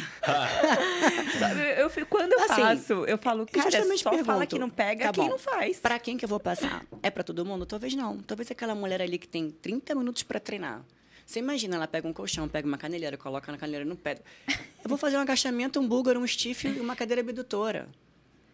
Eu, 1.77 1.89
fico- 1.89 2.07
quando 2.07 2.33
eu 2.33 2.39
Assim, 2.41 2.61
faço, 2.61 2.93
eu 3.05 3.17
falo, 3.17 3.45
cara, 3.45 3.69
justamente 3.71 4.01
só 4.03 4.09
fala 4.11 4.23
pergunto, 4.23 4.47
que 4.47 4.59
não 4.59 4.69
pega 4.69 5.05
tá 5.05 5.11
quem 5.13 5.23
bom. 5.23 5.29
não 5.31 5.37
faz. 5.39 5.79
Pra 5.79 5.99
quem 5.99 6.17
que 6.17 6.25
eu 6.25 6.29
vou 6.29 6.39
passar? 6.39 6.85
É 7.03 7.09
pra 7.09 7.23
todo 7.23 7.45
mundo? 7.45 7.65
Talvez 7.65 7.93
não. 7.95 8.17
Talvez 8.19 8.49
aquela 8.51 8.75
mulher 8.75 9.01
ali 9.01 9.17
que 9.17 9.27
tem 9.27 9.49
30 9.51 9.95
minutos 9.95 10.23
pra 10.23 10.39
treinar. 10.39 10.81
Você 11.25 11.39
imagina, 11.39 11.75
ela 11.75 11.87
pega 11.87 12.07
um 12.07 12.13
colchão, 12.13 12.47
pega 12.47 12.67
uma 12.67 12.77
caneleira, 12.77 13.17
coloca 13.17 13.51
na 13.51 13.57
caneleira 13.57 13.85
no 13.85 13.95
pé. 13.95 14.19
Eu 14.47 14.87
vou 14.89 14.97
fazer 14.97 15.17
um 15.17 15.21
agachamento, 15.21 15.79
um 15.79 15.87
búlgaro, 15.87 16.19
um 16.19 16.27
stiff 16.27 16.67
e 16.67 16.79
uma 16.79 16.95
cadeira 16.95 17.21
abdutora. 17.21 17.87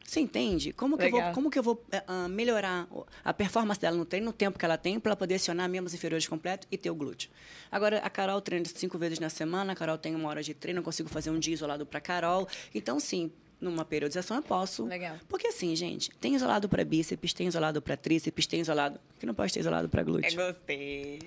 Você 0.03 0.19
entende? 0.19 0.73
Como 0.73 0.97
que 0.97 1.05
eu 1.05 1.11
vou, 1.11 1.21
como 1.33 1.49
que 1.49 1.59
eu 1.59 1.63
vou 1.63 1.83
ah, 2.07 2.27
melhorar 2.27 2.87
a 3.23 3.33
performance 3.33 3.79
dela 3.79 3.95
no 3.95 4.05
treino, 4.05 4.27
no 4.27 4.33
tempo 4.33 4.59
que 4.59 4.65
ela 4.65 4.77
tem, 4.77 4.99
para 4.99 5.11
ela 5.11 5.15
poder 5.15 5.35
acionar 5.35 5.69
membros 5.69 5.93
inferiores 5.93 6.27
completos 6.27 6.67
e 6.71 6.77
ter 6.77 6.89
o 6.89 6.95
glúteo? 6.95 7.29
Agora, 7.71 7.99
a 7.99 8.09
Carol 8.09 8.41
treina 8.41 8.65
cinco 8.65 8.97
vezes 8.97 9.19
na 9.19 9.29
semana, 9.29 9.73
a 9.73 9.75
Carol 9.75 9.97
tem 9.97 10.13
uma 10.15 10.27
hora 10.27 10.43
de 10.43 10.53
treino, 10.53 10.79
eu 10.79 10.83
consigo 10.83 11.07
fazer 11.07 11.29
um 11.29 11.39
dia 11.39 11.53
isolado 11.53 11.85
para 11.85 12.01
Carol. 12.01 12.47
Então, 12.73 12.99
sim, 12.99 13.31
numa 13.61 13.85
periodização 13.85 14.37
eu 14.37 14.43
posso. 14.43 14.85
Legal. 14.85 15.15
Porque 15.29 15.47
assim, 15.47 15.75
gente, 15.75 16.09
tem 16.19 16.35
isolado 16.35 16.67
para 16.67 16.83
bíceps, 16.83 17.31
tem 17.31 17.47
isolado 17.47 17.81
para 17.81 17.95
tríceps, 17.95 18.47
tem 18.47 18.59
isolado. 18.59 18.99
Por 19.13 19.19
que 19.19 19.25
não 19.25 19.33
pode 19.35 19.53
ter 19.53 19.59
isolado 19.59 19.87
para 19.87 20.01
É, 20.01 20.03
glúteo? 20.03 20.35
gostei. 20.35 21.19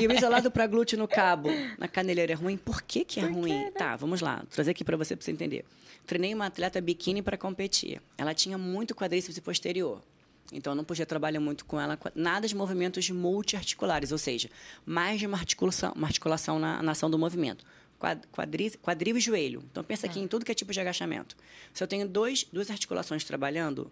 E 0.00 0.06
o 0.06 0.12
isolado 0.12 0.50
para 0.50 0.66
glúteo 0.66 0.98
no 0.98 1.06
cabo, 1.06 1.48
na 1.78 1.86
caneleira 1.88 2.32
é 2.32 2.34
ruim? 2.34 2.56
Por 2.56 2.82
que, 2.82 3.04
que 3.04 3.20
é 3.20 3.26
Por 3.26 3.32
ruim? 3.32 3.50
né? 3.52 3.70
Tá, 3.70 3.94
vamos 3.96 4.20
lá. 4.20 4.38
Vou 4.38 4.46
trazer 4.50 4.72
aqui 4.72 4.82
para 4.84 4.96
você, 4.96 5.14
para 5.14 5.24
você 5.24 5.30
entender. 5.30 5.64
Treinei 6.06 6.34
uma 6.34 6.46
atleta 6.46 6.80
biquíni 6.80 7.22
para 7.22 7.36
competir. 7.38 8.02
Ela 8.16 8.34
tinha 8.34 8.58
muito 8.58 8.94
quadríceps 8.94 9.38
posterior. 9.38 10.02
Então, 10.50 10.72
eu 10.72 10.76
não 10.76 10.82
podia 10.84 11.04
trabalhar 11.04 11.40
muito 11.40 11.66
com 11.66 11.78
ela, 11.78 11.98
nada 12.14 12.48
de 12.48 12.56
movimentos 12.56 13.08
multiarticulares, 13.10 14.12
ou 14.12 14.18
seja, 14.18 14.48
mais 14.84 15.20
de 15.20 15.26
uma 15.26 15.36
articulação, 15.36 15.92
uma 15.94 16.06
articulação 16.06 16.58
na, 16.58 16.82
na 16.82 16.92
ação 16.92 17.10
do 17.10 17.18
movimento. 17.18 17.64
Quad- 17.98 18.24
Quadri, 18.30 18.70
quadril 18.78 19.16
e 19.16 19.20
joelho. 19.20 19.62
Então, 19.70 19.82
pensa 19.82 20.06
aqui 20.06 20.20
em 20.20 20.28
tudo 20.28 20.44
que 20.44 20.52
é 20.52 20.54
tipo 20.54 20.72
de 20.72 20.80
agachamento. 20.80 21.36
Se 21.74 21.82
eu 21.82 21.88
tenho 21.88 22.08
dois, 22.08 22.44
duas 22.52 22.70
articulações 22.70 23.24
trabalhando, 23.24 23.90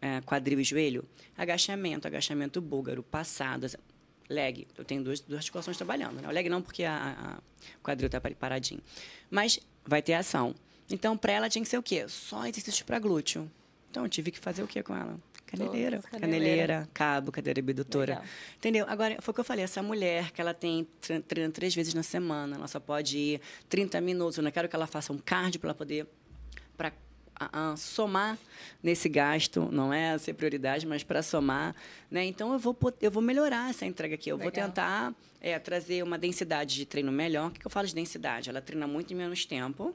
é, 0.00 0.20
quadril 0.22 0.60
e 0.60 0.64
joelho, 0.64 1.04
agachamento, 1.36 2.06
agachamento 2.06 2.60
búlgaro, 2.60 3.02
passadas, 3.02 3.76
leg. 4.28 4.66
Eu 4.78 4.84
tenho 4.84 5.04
duas, 5.04 5.20
duas 5.20 5.38
articulações 5.38 5.76
trabalhando. 5.76 6.20
Né? 6.22 6.28
O 6.28 6.30
leg 6.30 6.48
não, 6.48 6.62
porque 6.62 6.84
a, 6.84 7.38
a- 7.38 7.42
quadril 7.82 8.06
está 8.06 8.20
paradinho. 8.20 8.80
Mas 9.30 9.58
vai 9.84 10.00
ter 10.00 10.14
ação. 10.14 10.54
Então, 10.90 11.16
para 11.16 11.32
ela 11.32 11.48
tinha 11.48 11.62
que 11.62 11.68
ser 11.68 11.78
o 11.78 11.82
quê? 11.82 12.06
Só 12.08 12.46
exercício 12.46 12.84
para 12.84 12.98
glúteo. 12.98 13.50
Então, 13.90 14.04
eu 14.04 14.08
tive 14.08 14.30
que 14.30 14.38
fazer 14.38 14.62
o 14.62 14.66
quê 14.66 14.82
com 14.82 14.94
ela? 14.94 15.18
Caneleira. 15.46 15.96
Todas, 15.98 16.10
Caneleira, 16.10 16.44
caneleira. 16.44 16.88
cabo, 16.92 17.30
cadeira 17.32 17.60
abdutora. 17.60 18.12
Legal. 18.14 18.24
Entendeu? 18.56 18.86
Agora, 18.88 19.16
foi 19.20 19.32
o 19.32 19.34
que 19.34 19.40
eu 19.40 19.44
falei, 19.44 19.64
essa 19.64 19.82
mulher 19.82 20.30
que 20.32 20.40
ela 20.40 20.52
tem 20.54 20.86
tre- 21.00 21.20
treina 21.20 21.50
três 21.52 21.74
vezes 21.74 21.94
na 21.94 22.02
semana, 22.02 22.56
ela 22.56 22.66
só 22.68 22.80
pode 22.80 23.16
ir 23.16 23.40
30 23.68 24.00
minutos. 24.00 24.36
Eu 24.38 24.42
não 24.44 24.50
quero 24.50 24.68
que 24.68 24.74
ela 24.76 24.86
faça 24.86 25.12
um 25.12 25.18
cardio 25.18 25.60
para 25.60 25.68
ela 25.68 25.74
poder 25.74 26.06
para 26.76 26.92
somar 27.76 28.38
nesse 28.82 29.08
gasto, 29.08 29.68
não 29.70 29.92
é 29.92 30.16
ser 30.18 30.34
prioridade, 30.34 30.86
mas 30.86 31.02
para 31.02 31.22
somar, 31.22 31.74
né? 32.10 32.24
Então 32.24 32.52
eu 32.52 32.58
vou 32.58 32.76
eu 33.00 33.10
vou 33.10 33.22
melhorar 33.22 33.70
essa 33.70 33.84
entrega 33.86 34.14
aqui. 34.14 34.30
Eu 34.30 34.38
vou 34.38 34.46
Legal. 34.46 34.68
tentar 34.68 35.14
é, 35.40 35.58
trazer 35.58 36.02
uma 36.02 36.16
densidade 36.18 36.74
de 36.76 36.86
treino 36.86 37.10
melhor. 37.12 37.48
O 37.48 37.50
que, 37.50 37.60
que 37.60 37.66
eu 37.66 37.70
falo 37.70 37.86
de 37.86 37.94
densidade? 37.94 38.48
Ela 38.48 38.60
treina 38.60 38.86
muito 38.86 39.12
em 39.12 39.16
menos 39.16 39.44
tempo, 39.44 39.94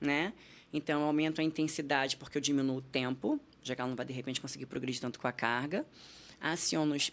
né? 0.00 0.32
Então 0.72 1.00
eu 1.00 1.06
aumento 1.06 1.40
a 1.40 1.44
intensidade 1.44 2.16
porque 2.16 2.36
eu 2.38 2.42
diminuo 2.42 2.76
o 2.78 2.82
tempo, 2.82 3.40
já 3.64 3.74
que 3.74 3.80
ela 3.80 3.88
não 3.88 3.96
vai 3.96 4.06
de 4.06 4.12
repente 4.12 4.40
conseguir 4.40 4.66
progredir 4.66 5.00
tanto 5.00 5.18
com 5.18 5.26
a 5.26 5.32
carga. 5.32 5.84
Aciono 6.40 6.94
os 6.94 7.10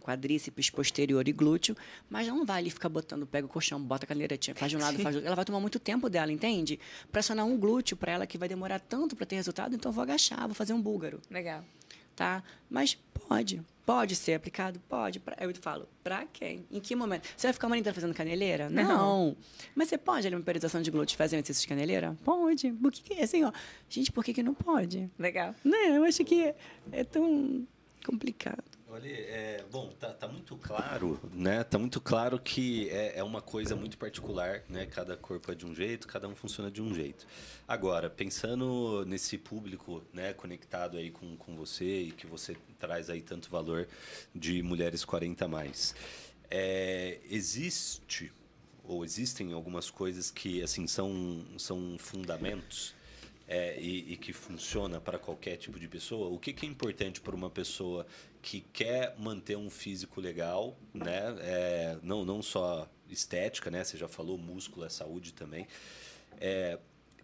quadríceps 0.00 0.70
posterior 0.70 1.26
e 1.28 1.32
glúteo, 1.32 1.76
mas 2.08 2.26
ela 2.26 2.36
não 2.36 2.46
vai 2.46 2.58
ali 2.58 2.70
ficar 2.70 2.88
botando, 2.88 3.26
pega 3.26 3.46
o 3.46 3.48
colchão, 3.48 3.80
bota 3.80 4.06
a 4.06 4.08
cadeira, 4.08 4.38
tira, 4.38 4.58
faz 4.58 4.70
de 4.70 4.76
um 4.76 4.80
lado, 4.80 4.98
faz 4.98 5.14
do 5.14 5.18
outro. 5.18 5.26
Ela 5.26 5.36
vai 5.36 5.44
tomar 5.44 5.60
muito 5.60 5.78
tempo 5.78 6.08
dela, 6.08 6.32
entende? 6.32 6.80
Para 7.12 7.20
acionar 7.20 7.44
um 7.44 7.58
glúteo 7.58 7.96
para 7.96 8.12
ela 8.12 8.26
que 8.26 8.38
vai 8.38 8.48
demorar 8.48 8.80
tanto 8.80 9.14
para 9.14 9.26
ter 9.26 9.36
resultado, 9.36 9.74
então 9.74 9.90
eu 9.90 9.94
vou 9.94 10.02
agachar, 10.02 10.46
vou 10.46 10.54
fazer 10.54 10.72
um 10.72 10.80
búlgaro 10.80 11.20
Legal. 11.30 11.62
Tá? 12.20 12.42
Mas 12.68 12.98
pode, 13.26 13.62
pode 13.86 14.14
ser 14.14 14.34
aplicado, 14.34 14.78
pode. 14.90 15.22
Eu 15.40 15.54
falo, 15.54 15.88
pra 16.04 16.26
quem? 16.26 16.66
Em 16.70 16.78
que 16.78 16.94
momento? 16.94 17.26
Você 17.34 17.46
vai 17.46 17.54
ficar 17.54 17.66
uma 17.66 17.78
inteira 17.78 17.94
fazendo 17.94 18.12
caneleira? 18.12 18.68
Não. 18.68 19.34
Mas 19.74 19.88
você 19.88 19.96
pode, 19.96 20.26
ali, 20.26 20.36
uma 20.36 20.42
periodização 20.42 20.82
de 20.82 20.90
glúteos, 20.90 21.16
fazer 21.16 21.36
um 21.36 21.38
exercício 21.38 21.62
de 21.62 21.68
caneleira? 21.68 22.14
Pode. 22.22 22.72
Por 22.72 22.92
que, 22.92 23.02
que 23.02 23.22
assim, 23.22 23.42
ó? 23.42 23.50
Gente, 23.88 24.12
por 24.12 24.22
que, 24.22 24.34
que 24.34 24.42
não 24.42 24.52
pode? 24.52 25.10
Legal. 25.18 25.54
Né? 25.64 25.96
Eu 25.96 26.04
acho 26.04 26.22
que 26.22 26.54
é 26.92 27.04
tão 27.04 27.66
complicado. 28.04 28.64
Olha, 28.92 29.06
é, 29.08 29.64
bom, 29.70 29.88
tá, 30.00 30.12
tá 30.12 30.26
muito 30.26 30.56
claro, 30.56 31.20
né? 31.32 31.62
Tá 31.62 31.78
muito 31.78 32.00
claro 32.00 32.40
que 32.40 32.88
é, 32.88 33.18
é 33.18 33.22
uma 33.22 33.40
coisa 33.40 33.76
muito 33.76 33.96
particular, 33.96 34.64
né? 34.68 34.84
Cada 34.84 35.16
corpo 35.16 35.52
é 35.52 35.54
de 35.54 35.64
um 35.64 35.72
jeito, 35.72 36.08
cada 36.08 36.26
um 36.26 36.34
funciona 36.34 36.72
de 36.72 36.82
um 36.82 36.92
jeito. 36.92 37.24
Agora, 37.68 38.10
pensando 38.10 39.04
nesse 39.06 39.38
público, 39.38 40.02
né, 40.12 40.32
conectado 40.32 40.96
aí 40.96 41.12
com, 41.12 41.36
com 41.36 41.54
você 41.54 42.00
e 42.00 42.10
que 42.10 42.26
você 42.26 42.56
traz 42.80 43.08
aí 43.08 43.22
tanto 43.22 43.48
valor 43.48 43.86
de 44.34 44.60
mulheres 44.60 45.04
40 45.04 45.44
a 45.44 45.48
mais, 45.48 45.94
é, 46.50 47.20
existe 47.30 48.32
ou 48.82 49.04
existem 49.04 49.52
algumas 49.52 49.88
coisas 49.88 50.32
que 50.32 50.64
assim 50.64 50.88
são 50.88 51.44
são 51.56 51.96
fundamentos 51.96 52.92
é, 53.50 53.76
e, 53.80 54.12
e 54.12 54.16
que 54.16 54.32
funciona 54.32 55.00
para 55.00 55.18
qualquer 55.18 55.56
tipo 55.56 55.78
de 55.78 55.88
pessoa, 55.88 56.28
o 56.28 56.38
que, 56.38 56.52
que 56.52 56.64
é 56.64 56.68
importante 56.68 57.20
para 57.20 57.34
uma 57.34 57.50
pessoa 57.50 58.06
que 58.42 58.60
quer 58.72 59.14
manter 59.18 59.56
um 59.56 59.68
físico 59.70 60.20
legal, 60.20 60.76
né? 60.94 61.34
É, 61.40 61.98
não, 62.02 62.24
não 62.24 62.42
só 62.42 62.88
estética, 63.08 63.70
né? 63.70 63.84
Você 63.84 63.96
já 63.98 64.08
falou, 64.08 64.38
músculo 64.38 64.84
é 64.86 64.88
saúde 64.88 65.32
também. 65.34 65.66
É, 66.40 66.78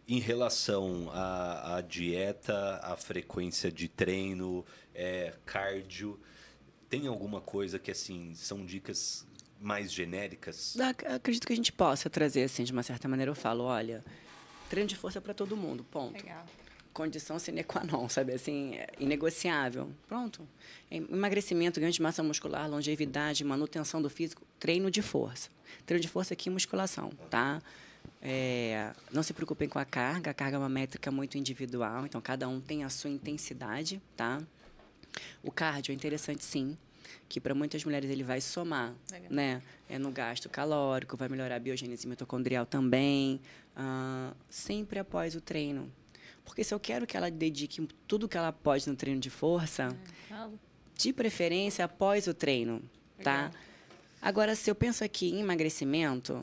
em 0.09 0.21
relação 0.21 1.11
à, 1.12 1.77
à 1.77 1.81
dieta, 1.81 2.77
à 2.83 2.97
frequência 2.97 3.73
de 3.73 3.89
treino, 3.89 4.64
é, 4.95 5.33
cardio, 5.45 6.21
tem 6.89 7.07
alguma 7.07 7.41
coisa 7.41 7.79
que 7.79 7.91
assim 7.91 8.35
são 8.35 8.64
dicas 8.64 9.27
mais 9.61 9.91
genéricas? 9.93 10.79
Ac- 10.79 11.07
Acredito 11.07 11.47
que 11.47 11.53
a 11.53 11.57
gente 11.57 11.73
possa 11.73 12.09
trazer, 12.11 12.45
assim, 12.45 12.62
de 12.62 12.73
uma 12.73 12.83
certa 12.83 13.09
maneira. 13.09 13.31
Eu 13.31 13.35
falo, 13.35 13.64
olha, 13.64 14.05
treino 14.69 14.89
de 14.89 14.97
força 14.97 15.21
para 15.21 15.33
todo 15.35 15.57
mundo, 15.57 15.83
ponto. 15.83 16.12
Legal. 16.23 16.45
Condição 16.97 17.38
sine 17.38 17.62
qua 17.62 17.84
non, 17.84 18.09
sabe? 18.09 18.32
Assim, 18.32 18.74
é 18.76 18.88
inegociável. 18.99 19.90
Pronto. 20.09 20.49
Em- 20.90 21.07
Emagrecimento, 21.12 21.78
ganho 21.78 21.92
de 21.92 22.01
massa 22.01 22.22
muscular, 22.22 22.68
longevidade, 22.70 23.44
manutenção 23.44 24.01
do 24.01 24.09
físico, 24.09 24.42
treino 24.59 24.90
de 24.90 25.03
força. 25.03 25.51
Treino 25.84 26.01
de 26.01 26.09
força 26.09 26.32
aqui, 26.32 26.49
musculação, 26.49 27.11
tá? 27.28 27.61
É, 28.22 28.92
não 29.12 29.22
se 29.22 29.34
preocupem 29.34 29.68
com 29.68 29.78
a 29.78 29.84
carga, 29.84 30.30
a 30.30 30.34
carga 30.34 30.57
é 30.57 30.59
uma 30.59 30.68
métrica 30.68 31.11
muito 31.11 31.36
individual, 31.36 32.07
então 32.07 32.20
cada 32.20 32.49
um 32.49 32.61
tem 32.61 32.82
a 32.82 32.88
sua 32.88 33.11
intensidade, 33.11 34.01
tá? 34.16 34.40
O 35.42 35.51
cardio 35.51 35.92
é 35.92 35.94
interessante, 35.94 36.42
sim, 36.44 36.76
que 37.28 37.40
para 37.40 37.55
muitas 37.55 37.84
mulheres 37.84 38.09
ele 38.11 38.22
vai 38.24 38.40
somar, 38.40 38.94
Legal. 39.12 39.30
né? 39.30 39.62
É 39.88 39.99
no 39.99 40.11
gasto 40.11 40.49
calórico, 40.49 41.16
vai 41.16 41.28
melhorar 41.28 41.57
a 41.57 41.59
biogênese 41.59 42.07
mitocondrial 42.09 42.64
também, 42.64 43.40
ah, 43.76 44.32
sempre 44.49 44.99
após 44.99 45.34
o 45.36 45.40
treino. 45.40 45.90
Porque 46.47 46.64
se 46.64 46.72
eu 46.72 46.80
quero 46.80 47.07
que 47.07 47.16
ela 47.16 47.30
dedique 47.30 47.86
tudo 48.07 48.26
que 48.26 48.38
ela 48.38 48.53
pode 48.53 48.88
no 48.88 48.97
treino 48.97 49.20
de 49.20 49.28
força, 49.28 49.94
Falo. 50.26 50.59
de 50.94 51.12
preferência 51.12 51.84
após 51.84 52.26
o 52.26 52.32
treino, 52.32 52.80
tá? 53.22 53.49
Legal. 53.49 53.51
Agora, 54.22 54.55
se 54.55 54.70
eu 54.70 54.74
penso 54.74 55.05
aqui 55.05 55.28
em 55.28 55.40
emagrecimento, 55.40 56.42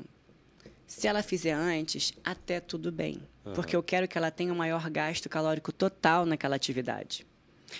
se 0.85 1.07
ela 1.07 1.23
fizer 1.23 1.53
antes, 1.53 2.13
até 2.23 2.59
tudo 2.59 2.91
bem. 2.91 3.19
Porque 3.55 3.75
eu 3.75 3.81
quero 3.81 4.07
que 4.07 4.17
ela 4.17 4.29
tenha 4.29 4.53
um 4.53 4.55
maior 4.55 4.89
gasto 4.89 5.27
calórico 5.27 5.71
total 5.71 6.25
naquela 6.25 6.55
atividade. 6.55 7.25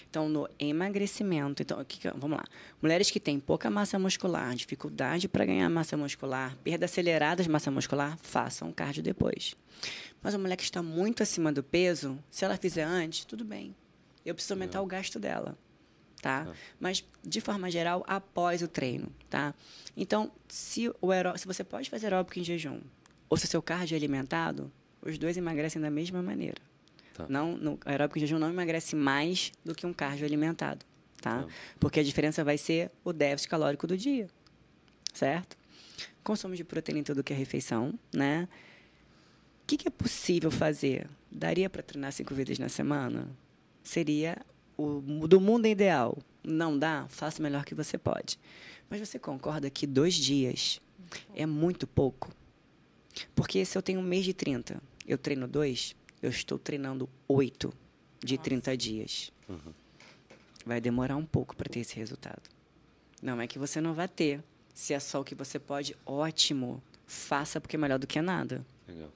Então, 0.10 0.28
no 0.28 0.48
emagrecimento, 0.60 1.62
então, 1.62 1.86
vamos 2.18 2.38
lá. 2.38 2.44
Mulheres 2.82 3.12
que 3.12 3.20
têm 3.20 3.40
pouca 3.40 3.70
massa 3.70 4.00
muscular, 4.00 4.56
dificuldade 4.56 5.28
para 5.28 5.46
ganhar 5.46 5.70
massa 5.70 5.96
muscular, 5.96 6.56
perda 6.64 6.86
acelerada 6.86 7.44
de 7.44 7.50
massa 7.50 7.70
muscular, 7.70 8.18
façam 8.22 8.72
cardio 8.72 9.04
depois. 9.04 9.56
Mas 10.22 10.34
uma 10.34 10.42
mulher 10.42 10.56
que 10.56 10.64
está 10.64 10.82
muito 10.82 11.22
acima 11.22 11.52
do 11.52 11.62
peso, 11.62 12.18
se 12.32 12.46
ela 12.46 12.58
fizer 12.58 12.84
antes, 12.84 13.26
tudo 13.26 13.44
bem. 13.44 13.76
Eu 14.26 14.34
preciso 14.34 14.54
aumentar 14.54 14.82
o 14.82 14.86
gasto 14.86 15.20
dela, 15.20 15.58
tá? 16.22 16.48
Mas 16.80 17.04
de 17.22 17.42
forma 17.42 17.70
geral, 17.70 18.04
após 18.08 18.62
o 18.62 18.68
treino, 18.68 19.12
tá? 19.30 19.54
Então, 19.98 20.32
se 20.48 20.90
o 21.02 21.12
aeró... 21.12 21.36
se 21.38 21.46
você 21.46 21.64
pode 21.64 21.90
fazer 21.90 22.08
aeróbico 22.08 22.40
em 22.40 22.44
jejum, 22.44 22.80
ou 23.30 23.38
se 23.38 23.46
o 23.46 23.48
seu 23.48 23.62
cardio 23.62 23.96
é 23.96 23.98
alimentado, 23.98 24.72
os 25.02 25.18
dois 25.18 25.36
emagrecem 25.36 25.82
da 25.82 25.92
mesma 25.92 26.22
maneira. 26.22 26.62
Tá. 27.14 27.28
Não, 27.30 27.56
no 27.56 27.80
aeróbico 27.86 28.18
em 28.18 28.22
jejum 28.22 28.40
não 28.40 28.50
emagrece 28.50 28.96
mais 28.96 29.52
do 29.64 29.76
que 29.76 29.86
um 29.86 29.94
cardio 29.94 30.26
alimentado, 30.26 30.84
tá? 31.22 31.44
Tá. 31.44 31.48
Porque 31.80 32.00
a 32.00 32.04
diferença 32.04 32.44
vai 32.44 32.58
ser 32.58 32.92
o 33.04 33.14
déficit 33.14 33.50
calórico 33.50 33.86
do 33.86 33.96
dia, 33.96 34.28
certo? 35.14 35.56
Consumo 36.24 36.56
de 36.56 36.64
proteína 36.64 37.02
em 37.02 37.04
tudo 37.04 37.24
que 37.24 37.32
é 37.32 37.36
refeição, 37.36 37.94
né? 38.14 38.48
O 39.64 39.66
que, 39.68 39.78
que 39.78 39.88
é 39.88 39.92
possível 39.92 40.50
fazer? 40.52 41.08
Daria 41.32 41.70
para 41.70 41.84
treinar 41.84 42.12
cinco 42.12 42.34
vezes 42.34 42.60
na 42.60 42.68
semana? 42.68 43.30
Seria 43.84 44.38
o 44.78 45.28
do 45.28 45.40
mundo 45.40 45.68
ideal. 45.68 46.18
Não 46.44 46.78
dá? 46.78 47.06
Faça 47.10 47.40
o 47.40 47.44
melhor 47.44 47.64
que 47.64 47.74
você 47.74 47.98
pode. 47.98 48.38
Mas 48.90 49.00
você 49.00 49.18
concorda 49.18 49.70
que 49.70 49.88
dois 49.88 50.16
dias 50.16 50.82
é 51.34 51.46
muito 51.46 51.88
pouco? 51.88 52.32
Porque 53.36 53.64
se 53.64 53.78
eu 53.78 53.82
tenho 53.82 54.00
um 54.00 54.04
mês 54.04 54.26
de 54.26 54.34
30, 54.34 54.82
eu 55.08 55.18
treino 55.18 55.48
dois, 55.48 55.96
eu 56.24 56.30
estou 56.30 56.58
treinando 56.58 57.10
oito 57.28 57.74
de 58.24 58.38
30 58.38 58.78
dias. 58.78 59.32
Vai 60.66 60.80
demorar 60.80 61.18
um 61.18 61.26
pouco 61.26 61.54
para 61.54 61.70
ter 61.70 61.82
esse 61.82 61.98
resultado. 61.98 62.42
Não 63.22 63.42
é 63.42 63.46
que 63.46 63.60
você 63.60 63.82
não 63.82 63.94
vai 63.94 64.08
ter. 64.08 64.42
Se 64.74 64.94
é 64.94 65.00
só 65.00 65.20
o 65.20 65.24
que 65.24 65.36
você 65.36 65.60
pode, 65.60 65.96
ótimo. 66.06 66.82
Faça 67.06 67.60
porque 67.60 67.76
é 67.76 67.80
melhor 67.80 68.00
do 68.00 68.08
que 68.08 68.22
nada. 68.22 68.66
Legal. 68.88 69.12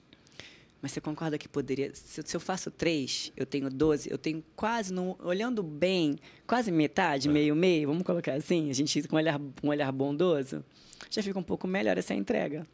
Mas 0.82 0.92
você 0.92 1.02
concorda 1.02 1.38
que 1.38 1.48
poderia. 1.48 1.96
Se, 1.96 2.36
eu 2.36 2.40
faço 2.40 2.70
três, 2.70 3.32
eu 3.36 3.46
tenho 3.46 3.70
12, 3.70 4.12
eu 4.12 4.18
tenho 4.18 4.44
quase, 4.56 4.94
no, 4.94 5.18
olhando 5.24 5.64
bem, 5.64 6.20
quase 6.46 6.72
metade, 6.72 7.30
meio, 7.30 7.56
meio, 7.56 7.88
vamos 7.88 8.04
colocar 8.04 8.34
assim, 8.34 8.70
a 8.70 8.74
gente 8.74 9.08
com 9.08 9.16
um 9.16 9.20
olhar, 9.20 9.40
um 9.64 9.70
olhar 9.70 9.92
bondoso, 9.92 10.64
já 11.10 11.24
fica 11.24 11.40
um 11.40 11.44
pouco 11.44 11.68
melhor 11.68 11.98
essa 11.98 12.14
entrega. 12.14 12.68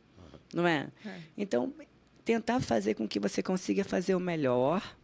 Não 0.53 0.67
é? 0.67 0.89
É. 1.05 1.19
Então, 1.37 1.73
tentar 2.25 2.59
fazer 2.61 2.93
com 2.95 3.07
que 3.07 3.19
você 3.19 3.41
consiga 3.43 3.83
fazer 3.83 4.15
o 4.15 4.19
melhor 4.19 4.95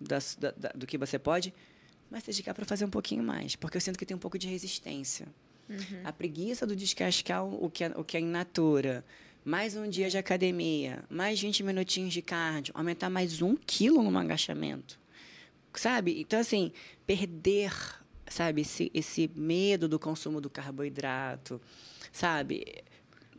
da 0.00 0.18
da- 0.38 0.72
do 0.74 0.86
que 0.86 0.98
você 0.98 1.18
pode, 1.18 1.52
mas 2.10 2.22
se 2.22 2.30
dedicar 2.30 2.54
para 2.54 2.64
fazer 2.64 2.84
um 2.84 2.90
pouquinho 2.90 3.22
mais, 3.22 3.56
porque 3.56 3.76
eu 3.76 3.80
sinto 3.80 3.98
que 3.98 4.06
tem 4.06 4.16
um 4.16 4.20
pouco 4.20 4.38
de 4.38 4.46
resistência. 4.48 5.26
A 6.04 6.12
preguiça 6.12 6.66
do 6.66 6.76
descascar 6.76 7.44
o 7.44 7.68
que 7.70 7.82
é, 7.84 7.88
o 7.96 8.04
que 8.04 8.16
é 8.16 8.20
in 8.20 8.26
natura. 8.26 9.04
Mais 9.44 9.76
um 9.76 9.88
dia 9.88 10.08
de 10.10 10.18
academia, 10.18 11.04
mais 11.08 11.40
20 11.40 11.62
minutinhos 11.62 12.12
de 12.12 12.20
cardio, 12.22 12.72
aumentar 12.76 13.08
mais 13.10 13.40
um 13.42 13.56
quilo 13.56 14.02
no 14.08 14.18
agachamento. 14.18 14.98
Sabe? 15.74 16.20
Então, 16.20 16.38
assim, 16.40 16.72
perder, 17.06 17.72
sabe, 18.28 18.62
esse, 18.62 18.90
esse 18.94 19.30
medo 19.36 19.88
do 19.88 19.98
consumo 19.98 20.40
do 20.40 20.48
carboidrato, 20.50 21.60
sabe? 22.12 22.82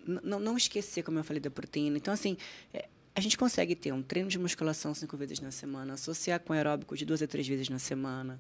N- 0.08 0.20
não, 0.24 0.40
não 0.40 0.56
esquecer, 0.58 1.04
como 1.04 1.18
eu 1.20 1.24
falei, 1.24 1.42
da 1.42 1.50
proteína. 1.50 1.98
Então, 1.98 2.14
assim, 2.14 2.38
é, 2.74 2.88
a 3.18 3.20
gente 3.20 3.36
consegue 3.36 3.76
ter 3.76 3.92
um 3.92 4.04
treino 4.04 4.30
de 4.30 4.38
musculação 4.38 4.94
cinco 4.94 5.18
vezes 5.18 5.40
na 5.40 5.50
semana, 5.50 5.94
associar 5.94 6.40
com 6.40 6.54
aeróbico 6.54 6.96
de 6.96 7.04
duas 7.04 7.20
a 7.20 7.26
três 7.26 7.48
vezes 7.48 7.68
na 7.68 7.80
semana, 7.80 8.40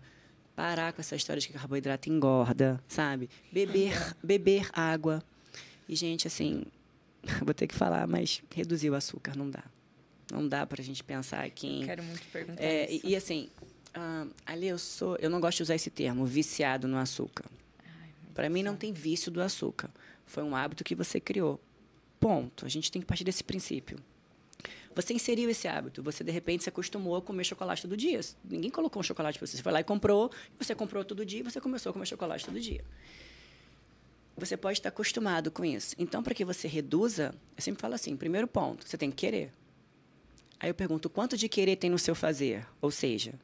parar 0.55 0.93
com 0.93 1.01
essa 1.01 1.15
história 1.15 1.41
de 1.41 1.47
que 1.47 1.53
carboidrato 1.53 2.07
engorda, 2.11 2.79
sabe? 2.87 3.27
Beber, 3.51 4.15
beber 4.23 4.69
água. 4.71 5.23
E, 5.89 5.95
gente, 5.95 6.27
assim, 6.27 6.63
vou 7.43 7.55
ter 7.55 7.65
que 7.65 7.73
falar, 7.73 8.05
mas 8.05 8.43
reduzir 8.53 8.91
o 8.91 8.93
açúcar 8.95 9.35
não 9.35 9.49
dá. 9.49 9.63
Não 10.31 10.47
dá 10.47 10.63
para 10.67 10.79
a 10.79 10.85
gente 10.85 11.03
pensar 11.03 11.43
aqui 11.43 11.65
em... 11.79 11.83
Quero 11.85 12.03
muito 12.03 12.23
perguntar 12.31 12.61
É, 12.63 12.91
isso. 12.91 13.07
e, 13.07 13.15
assim, 13.15 13.49
ah, 13.95 14.27
ali 14.45 14.67
eu 14.67 14.77
sou... 14.77 15.15
Eu 15.19 15.31
não 15.31 15.41
gosto 15.41 15.57
de 15.57 15.63
usar 15.63 15.73
esse 15.73 15.89
termo, 15.89 16.23
viciado 16.23 16.87
no 16.87 16.97
açúcar. 16.97 17.45
Para 18.35 18.47
mim 18.47 18.61
não 18.61 18.75
tem 18.75 18.93
vício 18.93 19.31
do 19.31 19.41
açúcar. 19.41 19.89
Foi 20.27 20.43
um 20.43 20.55
hábito 20.55 20.83
que 20.83 20.93
você 20.93 21.19
criou. 21.19 21.59
Ponto. 22.19 22.63
A 22.63 22.69
gente 22.69 22.91
tem 22.91 23.01
que 23.01 23.07
partir 23.07 23.23
desse 23.23 23.43
princípio. 23.43 23.97
Você 24.97 25.13
inseriu 25.13 25.47
esse 25.47 25.67
hábito, 25.67 26.01
você 26.01 26.23
de 26.23 26.31
repente 26.31 26.63
se 26.63 26.69
acostumou 26.69 27.15
a 27.17 27.21
comer 27.21 27.43
chocolate 27.43 27.83
todo 27.83 27.95
dia. 27.95 28.19
Ninguém 28.43 28.71
colocou 28.71 28.99
um 28.99 29.03
chocolate 29.03 29.37
para 29.37 29.45
você. 29.45 29.55
Você 29.55 29.61
foi 29.61 29.71
lá 29.71 29.79
e 29.79 29.83
comprou, 29.83 30.31
você 30.57 30.73
comprou 30.73 31.05
todo 31.05 31.23
dia, 31.23 31.43
você 31.43 31.61
começou 31.61 31.91
a 31.91 31.93
comer 31.93 32.07
chocolate 32.07 32.43
todo 32.43 32.59
dia. 32.59 32.83
Você 34.35 34.57
pode 34.57 34.79
estar 34.79 34.89
acostumado 34.89 35.51
com 35.51 35.63
isso. 35.63 35.95
Então, 35.99 36.23
para 36.23 36.33
que 36.33 36.43
você 36.43 36.67
reduza, 36.67 37.35
eu 37.55 37.61
sempre 37.61 37.79
falo 37.79 37.93
assim: 37.93 38.17
primeiro 38.17 38.47
ponto, 38.47 38.89
você 38.89 38.97
tem 38.97 39.11
que 39.11 39.17
querer. 39.17 39.53
Aí 40.59 40.67
eu 40.67 40.73
pergunto: 40.73 41.11
quanto 41.11 41.37
de 41.37 41.47
querer 41.47 41.75
tem 41.75 41.91
no 41.91 41.99
seu 41.99 42.15
fazer? 42.15 42.65
Ou 42.81 42.89
seja, 42.89 43.35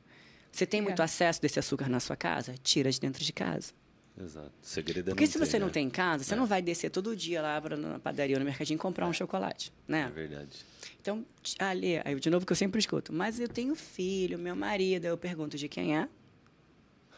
você 0.51 0.65
tem 0.65 0.79
É. 0.79 0.83
muito 0.83 1.03
acesso 1.03 1.39
desse 1.39 1.59
açúcar 1.59 1.87
na 1.87 1.99
sua 1.99 2.15
casa? 2.15 2.55
Tira 2.63 2.89
de 2.89 2.99
dentro 2.99 3.23
de 3.23 3.31
casa. 3.31 3.73
Exato. 4.21 4.51
O 4.61 4.65
segredo 4.65 5.09
é 5.09 5.11
Porque 5.11 5.25
não 5.25 5.31
se 5.31 5.39
ter, 5.39 5.45
você 5.45 5.59
não 5.59 5.67
né? 5.67 5.73
tem 5.73 5.87
em 5.87 5.89
casa, 5.89 6.23
você 6.23 6.33
É. 6.33 6.37
não 6.37 6.45
vai 6.45 6.61
descer 6.61 6.89
todo 6.91 7.15
dia 7.15 7.41
lá 7.41 7.59
pra, 7.59 7.75
na 7.75 7.97
padaria 7.99 8.35
ou 8.35 8.39
no 8.39 8.45
mercadinho 8.45 8.77
comprar 8.77 9.07
um 9.07 9.13
chocolate, 9.13 9.73
É 9.87 9.91
né? 9.91 10.11
verdade. 10.13 10.59
Então, 11.01 11.25
ali, 11.59 11.99
aí 12.05 12.19
de 12.19 12.29
novo 12.29 12.45
que 12.45 12.51
eu 12.51 12.55
sempre 12.55 12.79
escuto, 12.79 13.11
mas 13.11 13.39
eu 13.39 13.47
tenho 13.47 13.73
filho, 13.75 14.37
meu 14.37 14.55
marido, 14.55 15.05
aí 15.05 15.11
eu 15.11 15.17
pergunto 15.17 15.57
de 15.57 15.67
quem 15.67 15.97
é? 15.97 16.07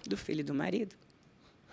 Do 0.07 0.15
filho 0.15 0.39
e 0.39 0.43
do 0.43 0.53
marido. 0.53 0.95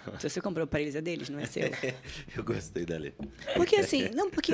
Se 0.18 0.28
você 0.28 0.40
comprou 0.40 0.66
para 0.66 0.80
eles, 0.80 0.96
é 0.96 1.00
deles, 1.00 1.28
não 1.28 1.38
é 1.38 1.46
seu. 1.46 1.70
Eu 2.36 2.42
gostei 2.42 2.84
dali. 2.84 3.14
Porque 3.54 3.76
assim, 3.76 4.08
não, 4.16 4.28
porque 4.28 4.52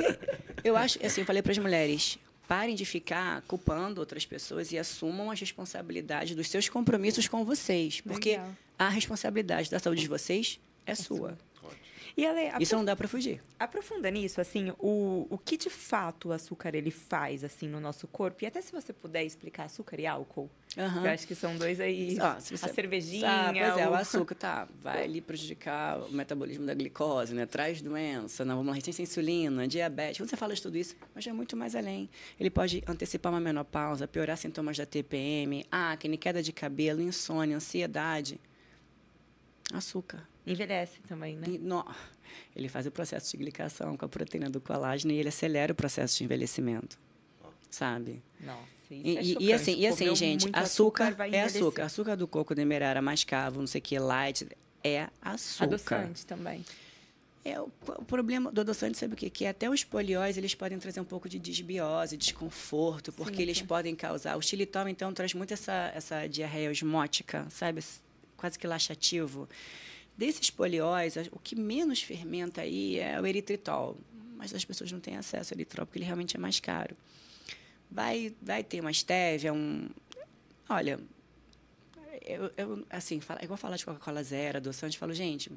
eu 0.63 0.77
acho, 0.77 1.03
assim, 1.03 1.21
eu 1.21 1.25
falei 1.25 1.41
para 1.41 1.51
as 1.51 1.57
mulheres, 1.57 2.19
parem 2.47 2.75
de 2.75 2.85
ficar 2.85 3.41
culpando 3.43 3.99
outras 3.99 4.23
pessoas 4.27 4.71
e 4.71 4.77
assumam 4.77 5.31
as 5.31 5.39
responsabilidades 5.39 6.35
dos 6.35 6.47
seus 6.47 6.69
compromissos 6.69 7.27
com 7.27 7.43
vocês, 7.43 7.99
porque 8.01 8.31
Legal. 8.31 8.55
A 8.79 8.89
responsabilidade 8.89 9.69
da 9.69 9.77
saúde 9.77 10.01
de 10.01 10.07
vocês 10.07 10.59
é 10.85 10.95
sua. 10.95 11.37
E 12.17 12.25
Ale, 12.25 12.51
Isso 12.61 12.75
não 12.75 12.83
dá 12.83 12.95
para 12.97 13.07
fugir. 13.07 13.41
aprofunda 13.57 14.09
nisso, 14.11 14.41
assim, 14.41 14.73
o, 14.77 15.25
o 15.29 15.37
que 15.37 15.55
de 15.55 15.69
fato 15.69 16.29
o 16.29 16.31
açúcar 16.33 16.75
ele 16.75 16.91
faz, 16.91 17.45
assim, 17.45 17.65
no 17.67 17.79
nosso 17.79 18.07
corpo. 18.07 18.43
E 18.43 18.47
até 18.47 18.61
se 18.61 18.73
você 18.73 18.91
puder 18.91 19.23
explicar 19.23 19.65
açúcar 19.65 19.97
e 20.01 20.05
álcool. 20.05 20.49
Aham. 20.77 21.05
Eu 21.05 21.11
acho 21.11 21.25
que 21.25 21.33
são 21.35 21.55
dois 21.55 21.79
aí. 21.79 22.15
Você- 22.15 22.55
a 22.55 22.67
cervejinha. 22.67 23.29
Ah, 23.29 23.53
pois 23.53 23.77
é, 23.77 23.87
o- 23.87 23.91
o 23.91 23.93
açúcar 23.93 24.35
tá, 24.35 24.67
vai 24.81 25.03
ali 25.05 25.21
prejudicar 25.21 25.99
o 25.99 26.11
metabolismo 26.11 26.65
da 26.65 26.73
glicose, 26.73 27.33
né? 27.33 27.45
Traz 27.45 27.81
doença, 27.81 28.43
não, 28.43 28.55
vamos 28.57 28.67
lá, 28.67 28.73
resistência 28.73 29.01
à 29.01 29.03
insulina, 29.03 29.65
diabetes. 29.67 30.17
Quando 30.17 30.29
você 30.29 30.35
fala 30.35 30.53
de 30.53 30.61
tudo 30.61 30.77
isso, 30.77 30.97
mas 31.15 31.25
é 31.25 31.31
muito 31.31 31.55
mais 31.55 31.73
além. 31.73 32.09
Ele 32.37 32.49
pode 32.49 32.83
antecipar 32.85 33.31
uma 33.31 33.39
menopausa, 33.39 34.05
piorar 34.07 34.35
sintomas 34.35 34.75
da 34.77 34.85
TPM, 34.85 35.65
acne, 35.71 36.17
queda 36.17 36.43
de 36.43 36.51
cabelo, 36.51 37.01
insônia, 37.01 37.55
ansiedade. 37.55 38.41
Açúcar. 39.73 40.27
Envelhece 40.47 40.99
também, 41.07 41.35
né? 41.35 41.47
E, 41.47 41.57
nó, 41.59 41.83
ele 42.55 42.67
faz 42.67 42.85
o 42.87 42.91
processo 42.91 43.29
de 43.31 43.37
glicação 43.37 43.95
com 43.95 44.05
a 44.05 44.09
proteína 44.09 44.49
do 44.49 44.59
colágeno 44.59 45.13
e 45.13 45.17
ele 45.17 45.29
acelera 45.29 45.71
o 45.73 45.75
processo 45.75 46.17
de 46.17 46.23
envelhecimento. 46.23 46.97
Sabe? 47.69 48.21
Nossa, 48.41 48.63
E, 48.89 49.17
é 49.17 49.21
e- 49.23 49.37
e 49.39 49.53
assim, 49.53 49.75
e 49.79 49.85
assim, 49.85 49.99
Comeu 50.05 50.15
gente, 50.15 50.49
açúcar, 50.53 51.13
vai 51.13 51.29
é 51.33 51.43
açúcar. 51.43 51.83
Açúcar 51.83 52.15
do 52.15 52.27
coco, 52.27 52.55
demerara, 52.55 52.99
mascavo, 53.01 53.59
não 53.59 53.67
sei 53.67 53.77
o 53.79 53.81
que, 53.83 53.99
light, 53.99 54.47
é 54.83 55.07
açúcar. 55.21 55.65
Adoçante 55.65 56.25
também. 56.25 56.65
É, 57.45 57.59
o, 57.61 57.71
o 57.87 58.03
problema 58.05 58.51
do 58.51 58.61
adoçante, 58.61 58.97
sabe 58.97 59.13
o 59.13 59.17
quê? 59.17 59.29
Que 59.29 59.45
até 59.45 59.69
os 59.69 59.83
polióis, 59.83 60.35
eles 60.37 60.55
podem 60.55 60.79
trazer 60.79 60.99
um 60.99 61.05
pouco 61.05 61.29
de 61.29 61.37
disbiose, 61.37 62.17
desconforto, 62.17 63.13
porque 63.13 63.37
Sim, 63.37 63.41
eles 63.43 63.59
sim. 63.59 63.65
podem 63.65 63.95
causar... 63.95 64.35
O 64.35 64.41
xilitol, 64.41 64.87
então, 64.89 65.13
traz 65.13 65.33
muito 65.35 65.53
essa, 65.53 65.91
essa 65.95 66.27
diarreia 66.27 66.69
osmótica, 66.71 67.45
sabe? 67.51 67.81
Quase 68.39 68.57
que 68.57 68.65
laxativo. 68.65 69.49
Desses 70.17 70.49
polióis, 70.49 71.15
o 71.29 71.39
que 71.39 71.55
menos 71.55 72.01
fermenta 72.01 72.61
aí 72.61 72.97
é 72.97 73.19
o 73.19 73.25
eritritol. 73.27 73.97
Mas 74.37 74.53
as 74.53 74.63
pessoas 74.63 74.89
não 74.93 75.01
têm 75.01 75.17
acesso 75.17 75.53
ao 75.53 75.57
eritritol, 75.57 75.85
porque 75.85 75.99
ele 75.99 76.05
realmente 76.05 76.37
é 76.37 76.39
mais 76.39 76.59
caro. 76.61 76.95
Vai, 77.91 78.33
vai 78.41 78.63
ter 78.63 78.79
uma 78.79 78.93
stevia, 78.93 79.51
um... 79.51 79.89
Olha, 80.69 80.99
eu, 82.25 82.51
eu, 82.55 82.85
assim, 82.89 83.19
fala, 83.19 83.41
é 83.41 83.43
igual 83.43 83.57
falar 83.57 83.75
de 83.75 83.83
Coca-Cola 83.83 84.23
zero, 84.23 84.57
adoçante, 84.57 84.95
eu 84.95 84.99
falo, 84.99 85.13
gente, 85.13 85.51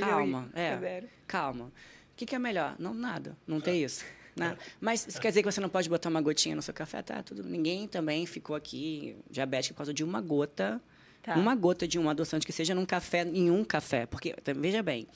calma, 0.00 0.50
aí, 0.52 0.62
é, 0.62 1.04
calma. 1.26 1.66
O 1.66 2.16
que, 2.16 2.26
que 2.26 2.34
é 2.34 2.38
melhor? 2.38 2.76
Não, 2.78 2.92
nada, 2.92 3.38
não 3.46 3.60
tem 3.60 3.82
isso. 3.82 4.04
Né? 4.34 4.56
Mas 4.80 5.06
isso 5.06 5.20
quer 5.20 5.28
dizer 5.28 5.42
que 5.42 5.50
você 5.50 5.60
não 5.60 5.68
pode 5.68 5.88
botar 5.88 6.08
uma 6.08 6.20
gotinha 6.20 6.54
no 6.54 6.62
seu 6.62 6.74
café? 6.74 7.02
Tá, 7.02 7.22
tudo. 7.22 7.42
Ninguém 7.42 7.88
também 7.88 8.26
ficou 8.26 8.54
aqui 8.54 9.16
diabético 9.30 9.74
por 9.74 9.78
causa 9.78 9.94
de 9.94 10.04
uma 10.04 10.20
gota, 10.20 10.80
Tá. 11.28 11.34
uma 11.36 11.54
gota 11.54 11.86
de 11.86 11.98
um 11.98 12.08
adoçante 12.08 12.46
que 12.46 12.52
seja 12.52 12.74
num 12.74 12.86
café, 12.86 13.22
em 13.22 13.50
um 13.50 13.62
café. 13.62 14.06
Porque, 14.06 14.32
tá, 14.32 14.52
veja 14.54 14.82
bem, 14.82 15.06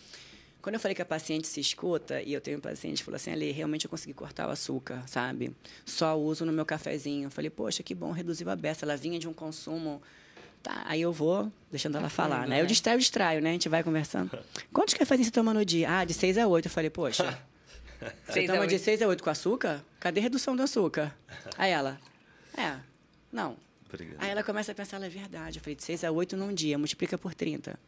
quando 0.60 0.74
eu 0.74 0.80
falei 0.80 0.94
que 0.94 1.00
a 1.00 1.06
paciente 1.06 1.46
se 1.46 1.58
escuta, 1.58 2.20
e 2.20 2.34
eu 2.34 2.40
tenho 2.40 2.58
um 2.58 2.60
paciente 2.60 2.98
que 2.98 3.04
falou 3.04 3.16
assim, 3.16 3.30
Ali, 3.32 3.50
realmente 3.50 3.86
eu 3.86 3.90
consegui 3.90 4.12
cortar 4.12 4.46
o 4.46 4.50
açúcar, 4.50 5.02
sabe? 5.06 5.56
Só 5.86 6.18
uso 6.18 6.44
no 6.44 6.52
meu 6.52 6.66
cafezinho. 6.66 7.28
Eu 7.28 7.30
falei, 7.30 7.48
poxa, 7.48 7.82
que 7.82 7.94
bom, 7.94 8.10
reduziu 8.10 8.50
a 8.50 8.56
beça. 8.56 8.84
Ela 8.84 8.96
vinha 8.96 9.18
de 9.18 9.26
um 9.26 9.32
consumo... 9.32 10.02
Tá, 10.62 10.84
aí 10.86 11.00
eu 11.00 11.12
vou 11.12 11.50
deixando 11.72 11.98
ela 11.98 12.08
falar, 12.08 12.46
né? 12.46 12.58
Eu 12.58 12.62
né? 12.62 12.68
distraio, 12.68 12.96
distraio, 12.96 13.42
né? 13.42 13.50
A 13.50 13.52
gente 13.52 13.68
vai 13.68 13.82
conversando. 13.82 14.38
Quantos 14.72 14.94
cafezinhos 14.94 15.26
você 15.26 15.32
toma 15.32 15.52
no 15.52 15.64
dia? 15.64 15.90
Ah, 15.90 16.04
de 16.04 16.14
6 16.14 16.38
a 16.38 16.46
8. 16.46 16.66
Eu 16.66 16.70
falei, 16.70 16.88
poxa, 16.88 17.36
você 18.24 18.46
toma 18.46 18.64
de 18.68 18.74
oito. 18.74 18.84
6 18.84 19.02
a 19.02 19.08
8 19.08 19.24
com 19.24 19.30
açúcar? 19.30 19.84
Cadê 19.98 20.20
a 20.20 20.22
redução 20.22 20.54
do 20.54 20.62
açúcar? 20.62 21.16
Aí 21.58 21.72
ela, 21.72 21.98
é, 22.56 22.76
não. 23.32 23.56
Obrigado. 23.92 24.22
Aí 24.22 24.30
ela 24.30 24.42
começa 24.42 24.72
a 24.72 24.74
pensar, 24.74 24.96
ela 24.96 25.06
é 25.06 25.10
verdade. 25.10 25.58
Eu 25.58 25.62
falei, 25.62 25.76
de 25.76 25.82
6 25.82 26.04
a 26.04 26.10
8 26.10 26.36
num 26.36 26.52
dia, 26.52 26.78
multiplica 26.78 27.18
por 27.18 27.34
30. 27.34 27.78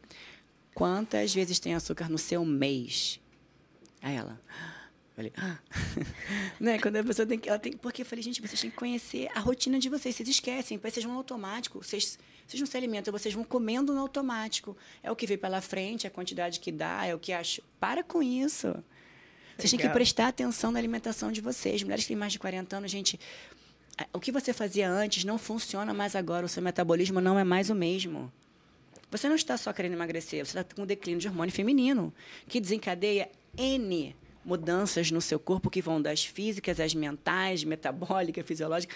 Quantas 0.73 1.33
vezes 1.33 1.59
tem 1.59 1.73
açúcar 1.73 2.09
no 2.09 2.17
seu 2.17 2.43
mês? 2.43 3.19
Aí 4.01 4.15
ela, 4.15 4.39
eu 4.49 5.15
falei, 5.15 5.33
ah. 5.37 5.57
né? 6.59 6.77
Quando 6.79 6.97
a 6.97 7.03
pessoa 7.03 7.25
tem 7.25 7.39
que. 7.39 7.49
Ela 7.49 7.57
tem, 7.57 7.73
porque 7.73 8.01
eu 8.01 8.05
falei, 8.05 8.21
gente, 8.21 8.41
vocês 8.41 8.59
têm 8.59 8.69
que 8.69 8.75
conhecer 8.75 9.29
a 9.33 9.39
rotina 9.39 9.79
de 9.79 9.89
vocês. 9.89 10.15
Vocês 10.15 10.27
esquecem, 10.27 10.77
parece 10.77 10.95
vocês 10.95 11.05
vão 11.05 11.13
no 11.13 11.19
automático. 11.19 11.81
Vocês, 11.81 12.19
vocês 12.45 12.59
não 12.59 12.67
se 12.67 12.75
alimentam, 12.75 13.11
vocês 13.11 13.33
vão 13.33 13.43
comendo 13.43 13.93
no 13.93 14.01
automático. 14.01 14.77
É 15.01 15.09
o 15.09 15.15
que 15.15 15.25
vem 15.25 15.37
pela 15.37 15.61
frente, 15.61 16.05
a 16.05 16.09
quantidade 16.09 16.59
que 16.59 16.71
dá, 16.71 17.05
é 17.05 17.15
o 17.15 17.19
que 17.19 17.31
acho. 17.31 17.61
Para 17.79 18.03
com 18.03 18.21
isso. 18.21 18.75
Vocês 19.57 19.71
têm 19.71 19.79
que 19.79 19.89
prestar 19.89 20.27
atenção 20.27 20.69
na 20.69 20.79
alimentação 20.79 21.31
de 21.31 21.39
vocês. 21.39 21.81
Mulheres 21.81 22.03
que 22.03 22.09
têm 22.09 22.17
mais 22.17 22.33
de 22.33 22.39
40 22.39 22.75
anos, 22.75 22.91
gente, 22.91 23.17
o 24.13 24.19
que 24.19 24.31
você 24.31 24.51
fazia 24.53 24.89
antes 24.89 25.23
não 25.23 25.37
funciona 25.37 25.93
mais 25.93 26.15
agora. 26.15 26.45
O 26.45 26.49
seu 26.49 26.61
metabolismo 26.61 27.21
não 27.21 27.37
é 27.39 27.43
mais 27.43 27.69
o 27.69 27.75
mesmo. 27.75 28.31
Você 29.11 29.29
não 29.29 29.35
está 29.35 29.55
só 29.57 29.71
querendo 29.71 29.93
emagrecer, 29.93 30.45
você 30.45 30.59
está 30.59 30.75
com 30.75 30.81
um 30.81 30.85
declínio 30.85 31.19
de 31.21 31.27
hormônio 31.27 31.53
feminino, 31.53 32.13
que 32.47 32.59
desencadeia 32.59 33.29
N 33.57 34.15
mudanças 34.43 35.09
no 35.11 35.21
seu 35.21 35.39
corpo, 35.39 35.69
que 35.69 35.81
vão 35.81 36.01
das 36.01 36.25
físicas 36.25 36.79
às 36.79 36.93
mentais, 36.93 37.63
metabólica, 37.63 38.43
fisiológica. 38.43 38.93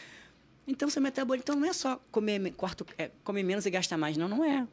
Então, 0.67 0.89
seu 0.89 1.01
metabolismo 1.01 1.43
então, 1.43 1.55
não 1.59 1.67
é 1.67 1.73
só 1.73 1.99
comer, 2.11 2.37
me- 2.37 2.51
quarto, 2.51 2.85
é, 2.97 3.09
comer 3.23 3.41
menos 3.43 3.65
e 3.65 3.69
gastar 3.71 3.97
mais. 3.97 4.17
Não, 4.17 4.27
não 4.27 4.43
é. 4.45 4.67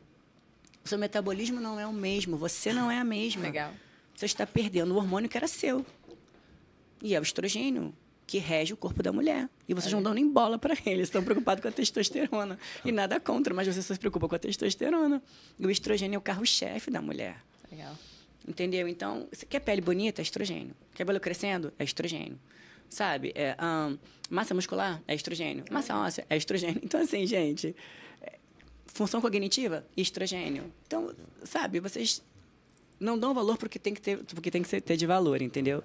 O 0.84 0.88
seu 0.88 0.98
metabolismo 0.98 1.60
não 1.60 1.78
é 1.80 1.86
o 1.86 1.92
mesmo, 1.92 2.36
você 2.36 2.72
não 2.72 2.90
é 2.90 2.98
a 2.98 3.04
mesma. 3.04 3.42
Legal. 3.42 3.72
Você 4.14 4.26
está 4.26 4.46
perdendo 4.46 4.92
o 4.92 4.96
hormônio 4.96 5.28
que 5.30 5.36
era 5.36 5.46
seu. 5.48 5.84
E 7.02 7.14
é 7.14 7.20
o 7.20 7.22
estrogênio 7.22 7.94
que 8.26 8.38
rege 8.38 8.74
o 8.74 8.76
corpo 8.76 9.02
da 9.02 9.12
mulher. 9.12 9.48
E 9.68 9.74
vocês 9.74 9.92
não 9.92 10.02
dão 10.02 10.12
nem 10.12 10.28
bola 10.28 10.58
para 10.58 10.76
ele, 10.84 11.02
estão 11.02 11.22
preocupados 11.22 11.62
com 11.62 11.68
a 11.68 11.70
testosterona. 11.70 12.58
E 12.84 12.90
nada 12.90 13.20
contra, 13.20 13.54
mas 13.54 13.68
você 13.68 13.80
só 13.80 13.94
se 13.94 14.00
preocupa 14.00 14.28
com 14.28 14.34
a 14.34 14.38
testosterona. 14.38 15.22
E 15.58 15.66
o 15.66 15.70
estrogênio 15.70 16.16
é 16.16 16.18
o 16.18 16.22
carro-chefe 16.22 16.90
da 16.90 17.00
mulher. 17.00 17.42
Legal. 17.70 17.96
Entendeu? 18.46 18.88
Então, 18.88 19.28
você 19.32 19.46
quer 19.46 19.60
pele 19.60 19.80
bonita? 19.80 20.20
É 20.20 20.24
estrogênio. 20.24 20.74
Quer 20.92 20.98
cabelo 20.98 21.20
crescendo? 21.20 21.72
É 21.78 21.84
estrogênio. 21.84 22.38
Sabe? 22.88 23.32
É, 23.34 23.54
ahn, 23.58 23.96
massa 24.28 24.54
muscular? 24.54 25.02
É 25.06 25.14
estrogênio. 25.14 25.64
Massa 25.70 25.96
óssea? 25.96 26.26
É 26.28 26.36
estrogênio. 26.36 26.80
Então, 26.84 27.00
assim, 27.00 27.26
gente, 27.26 27.74
é, 28.22 28.38
função 28.86 29.20
cognitiva? 29.20 29.84
Estrogênio. 29.96 30.72
Então, 30.86 31.12
sabe, 31.44 31.80
vocês 31.80 32.22
não 32.98 33.18
dão 33.18 33.34
valor 33.34 33.56
porque 33.56 33.78
tem 33.78 33.94
que 33.94 34.00
ter, 34.00 34.18
porque 34.18 34.50
tem 34.50 34.62
que 34.62 34.80
ter 34.80 34.96
de 34.96 35.06
valor, 35.06 35.42
entendeu? 35.42 35.82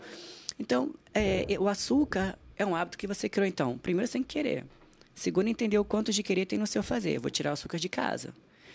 Então, 0.61 0.93
é, 1.11 1.57
o 1.59 1.67
açúcar 1.67 2.37
é 2.55 2.63
um 2.63 2.75
hábito 2.75 2.95
que 2.95 3.07
você 3.07 3.27
criou, 3.27 3.47
então. 3.47 3.79
Primeiro, 3.79 4.09
que 4.11 4.23
querer. 4.23 4.63
Segundo, 5.15 5.47
entender 5.47 5.79
o 5.79 5.83
quanto 5.83 6.11
de 6.11 6.21
querer 6.21 6.45
tem 6.45 6.59
no 6.59 6.67
seu 6.67 6.83
fazer. 6.83 7.19
Vou 7.19 7.31
tirar 7.31 7.49
o 7.49 7.53
açúcar 7.53 7.79
de 7.79 7.89
casa. 7.89 8.31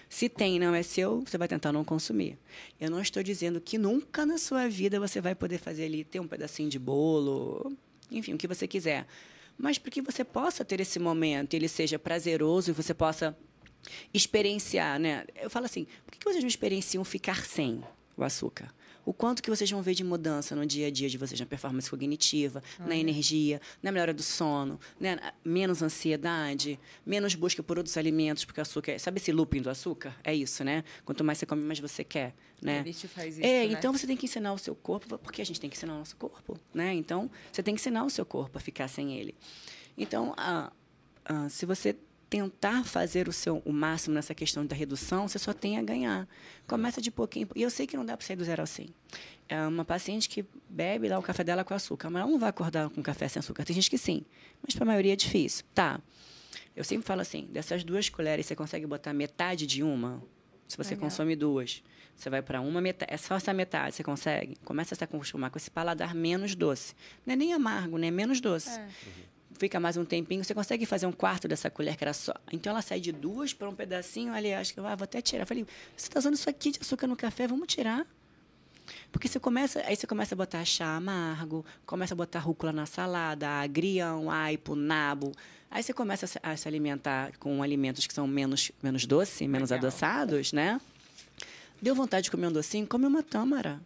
Se 0.08 0.28
tem 0.28 0.56
e 0.56 0.58
não 0.58 0.74
é 0.74 0.82
seu, 0.82 1.20
você 1.20 1.38
vai 1.38 1.46
tentar 1.46 1.72
não 1.72 1.84
consumir. 1.84 2.36
Eu 2.80 2.90
não 2.90 3.00
estou 3.00 3.22
dizendo 3.22 3.60
que 3.60 3.78
nunca 3.78 4.26
na 4.26 4.36
sua 4.36 4.68
vida 4.68 4.98
você 4.98 5.20
vai 5.20 5.36
poder 5.36 5.58
fazer 5.58 5.84
ali, 5.84 6.02
ter 6.02 6.18
um 6.18 6.26
pedacinho 6.26 6.68
de 6.68 6.78
bolo, 6.78 7.72
enfim, 8.10 8.34
o 8.34 8.38
que 8.38 8.48
você 8.48 8.66
quiser. 8.66 9.06
Mas 9.56 9.78
para 9.78 9.92
que 9.92 10.02
você 10.02 10.24
possa 10.24 10.64
ter 10.64 10.80
esse 10.80 10.98
momento, 10.98 11.54
ele 11.54 11.68
seja 11.68 12.00
prazeroso 12.00 12.70
e 12.70 12.74
você 12.74 12.92
possa 12.92 13.36
experienciar, 14.12 14.98
né? 14.98 15.24
Eu 15.36 15.48
falo 15.48 15.66
assim, 15.66 15.86
por 16.04 16.10
que 16.10 16.18
que 16.18 16.24
vocês 16.24 16.42
não 16.42 16.48
experienciam 16.48 17.04
ficar 17.04 17.44
sem 17.46 17.80
o 18.16 18.24
açúcar? 18.24 18.74
O 19.06 19.12
quanto 19.12 19.40
que 19.40 19.48
vocês 19.48 19.70
vão 19.70 19.80
ver 19.80 19.94
de 19.94 20.02
mudança 20.02 20.56
no 20.56 20.66
dia 20.66 20.88
a 20.88 20.90
dia 20.90 21.08
de 21.08 21.16
vocês, 21.16 21.38
na 21.38 21.46
performance 21.46 21.88
cognitiva, 21.88 22.60
na 22.80 22.96
energia, 22.96 23.60
na 23.80 23.92
melhora 23.92 24.12
do 24.12 24.22
sono, 24.22 24.80
né? 24.98 25.16
menos 25.44 25.80
ansiedade, 25.80 26.78
menos 27.06 27.34
busca 27.36 27.62
por 27.62 27.78
outros 27.78 27.96
alimentos, 27.96 28.44
porque 28.44 28.60
o 28.60 28.62
açúcar, 28.62 28.92
é- 28.92 28.98
sabe 28.98 29.18
esse 29.18 29.30
looping 29.30 29.62
do 29.62 29.70
açúcar? 29.70 30.14
É 30.24 30.34
isso, 30.34 30.64
né? 30.64 30.82
Quanto 31.04 31.22
mais 31.22 31.38
você 31.38 31.46
come, 31.46 31.62
mais 31.62 31.78
você 31.78 32.02
quer, 32.02 32.34
né? 32.60 32.82
Faz 33.08 33.38
isso, 33.38 33.46
É, 33.46 33.66
né? 33.66 33.72
então 33.72 33.92
você 33.92 34.08
tem 34.08 34.16
que 34.16 34.26
ensinar 34.26 34.52
o 34.52 34.58
seu 34.58 34.74
corpo, 34.74 35.16
porque 35.18 35.40
a 35.40 35.46
gente 35.46 35.60
tem 35.60 35.70
que 35.70 35.76
ensinar 35.76 35.94
o 35.94 35.98
nosso 35.98 36.16
corpo, 36.16 36.58
né? 36.74 36.92
Então, 36.92 37.30
você 37.52 37.62
tem 37.62 37.74
que 37.76 37.80
ensinar 37.80 38.04
o 38.04 38.10
seu 38.10 38.26
corpo 38.26 38.58
a 38.58 38.60
ficar 38.60 38.88
sem 38.88 39.16
ele. 39.16 39.36
Então, 39.96 40.34
ah, 40.36 40.72
ah, 41.24 41.48
se 41.48 41.64
você 41.64 41.96
tentar 42.28 42.84
fazer 42.84 43.28
o 43.28 43.32
seu 43.32 43.62
o 43.64 43.72
máximo 43.72 44.14
nessa 44.14 44.34
questão 44.34 44.66
da 44.66 44.74
redução, 44.74 45.28
você 45.28 45.38
só 45.38 45.52
tem 45.52 45.78
a 45.78 45.82
ganhar. 45.82 46.28
Começa 46.66 47.00
de 47.00 47.10
pouquinho. 47.10 47.48
E 47.54 47.62
eu 47.62 47.70
sei 47.70 47.86
que 47.86 47.96
não 47.96 48.04
dá 48.04 48.16
para 48.16 48.26
sair 48.26 48.36
do 48.36 48.44
zero 48.44 48.66
100. 48.66 48.88
É 49.48 49.66
uma 49.66 49.84
paciente 49.84 50.28
que 50.28 50.44
bebe 50.68 51.08
lá 51.08 51.18
o 51.18 51.22
café 51.22 51.44
dela 51.44 51.64
com 51.64 51.72
açúcar, 51.72 52.10
mas 52.10 52.22
ela 52.22 52.30
não 52.30 52.38
vai 52.38 52.50
acordar 52.50 52.90
com 52.90 53.02
café 53.02 53.28
sem 53.28 53.38
açúcar. 53.38 53.64
Tem 53.64 53.74
gente 53.74 53.88
que 53.88 53.98
sim, 53.98 54.24
mas 54.62 54.74
para 54.74 54.84
a 54.84 54.86
maioria 54.86 55.12
é 55.12 55.16
difícil. 55.16 55.64
Tá. 55.72 56.00
Eu 56.74 56.84
sempre 56.84 57.06
falo 57.06 57.20
assim, 57.20 57.46
dessas 57.50 57.84
duas 57.84 58.08
colheres, 58.08 58.46
você 58.46 58.56
consegue 58.56 58.86
botar 58.86 59.12
metade 59.12 59.66
de 59.66 59.82
uma? 59.82 60.22
Se 60.66 60.76
você 60.76 60.94
Legal. 60.94 61.08
consome 61.08 61.36
duas, 61.36 61.82
você 62.14 62.28
vai 62.28 62.42
para 62.42 62.60
uma 62.60 62.80
metade. 62.80 63.12
É 63.12 63.16
só 63.16 63.36
essa 63.36 63.52
metade, 63.54 63.94
você 63.94 64.02
consegue? 64.02 64.56
Começa 64.64 64.94
a 64.94 64.98
se 64.98 65.04
acostumar 65.04 65.50
com 65.50 65.58
esse 65.58 65.70
paladar 65.70 66.14
menos 66.14 66.54
doce. 66.54 66.94
Não 67.24 67.34
é 67.34 67.36
nem 67.36 67.52
amargo, 67.52 67.98
né? 67.98 68.10
Menos 68.10 68.40
doce. 68.40 68.78
É. 68.78 68.88
Fica 69.58 69.80
mais 69.80 69.96
um 69.96 70.04
tempinho, 70.04 70.44
você 70.44 70.54
consegue 70.54 70.84
fazer 70.84 71.06
um 71.06 71.12
quarto 71.12 71.48
dessa 71.48 71.70
colher 71.70 71.96
que 71.96 72.04
era 72.04 72.12
só. 72.12 72.34
Então 72.52 72.70
ela 72.70 72.82
sai 72.82 73.00
de 73.00 73.10
duas 73.10 73.54
para 73.54 73.68
um 73.68 73.74
pedacinho 73.74 74.32
ali, 74.34 74.52
acho 74.52 74.74
que 74.74 74.80
ah, 74.80 74.94
vou 74.94 75.04
até 75.04 75.20
tirar. 75.22 75.42
Eu 75.42 75.46
falei, 75.46 75.64
você 75.96 76.06
está 76.08 76.18
usando 76.18 76.34
isso 76.34 76.48
aqui 76.50 76.72
de 76.72 76.78
açúcar 76.80 77.06
no 77.06 77.16
café, 77.16 77.46
vamos 77.46 77.66
tirar. 77.66 78.06
Porque 79.10 79.28
você 79.28 79.40
começa, 79.40 79.82
aí 79.86 79.96
você 79.96 80.06
começa 80.06 80.34
a 80.34 80.36
botar 80.36 80.64
chá 80.64 80.96
amargo, 80.96 81.64
começa 81.86 82.12
a 82.12 82.16
botar 82.16 82.38
rúcula 82.40 82.70
na 82.70 82.84
salada, 82.84 83.48
agrião, 83.48 84.30
aipo, 84.30 84.76
nabo. 84.76 85.32
Aí 85.70 85.82
você 85.82 85.92
começa 85.92 86.26
a 86.42 86.56
se, 86.56 86.68
alimentar 86.68 87.32
com 87.38 87.62
alimentos 87.62 88.06
que 88.06 88.12
são 88.12 88.26
menos, 88.26 88.70
menos 88.82 89.06
doce, 89.06 89.48
menos 89.48 89.70
Legal. 89.70 89.88
adoçados, 89.88 90.52
né? 90.52 90.80
Deu 91.80 91.94
vontade 91.94 92.24
de 92.24 92.30
comer 92.30 92.48
um 92.48 92.52
docinho? 92.52 92.86
Come 92.86 93.06
uma 93.06 93.22
tâmara. 93.22 93.80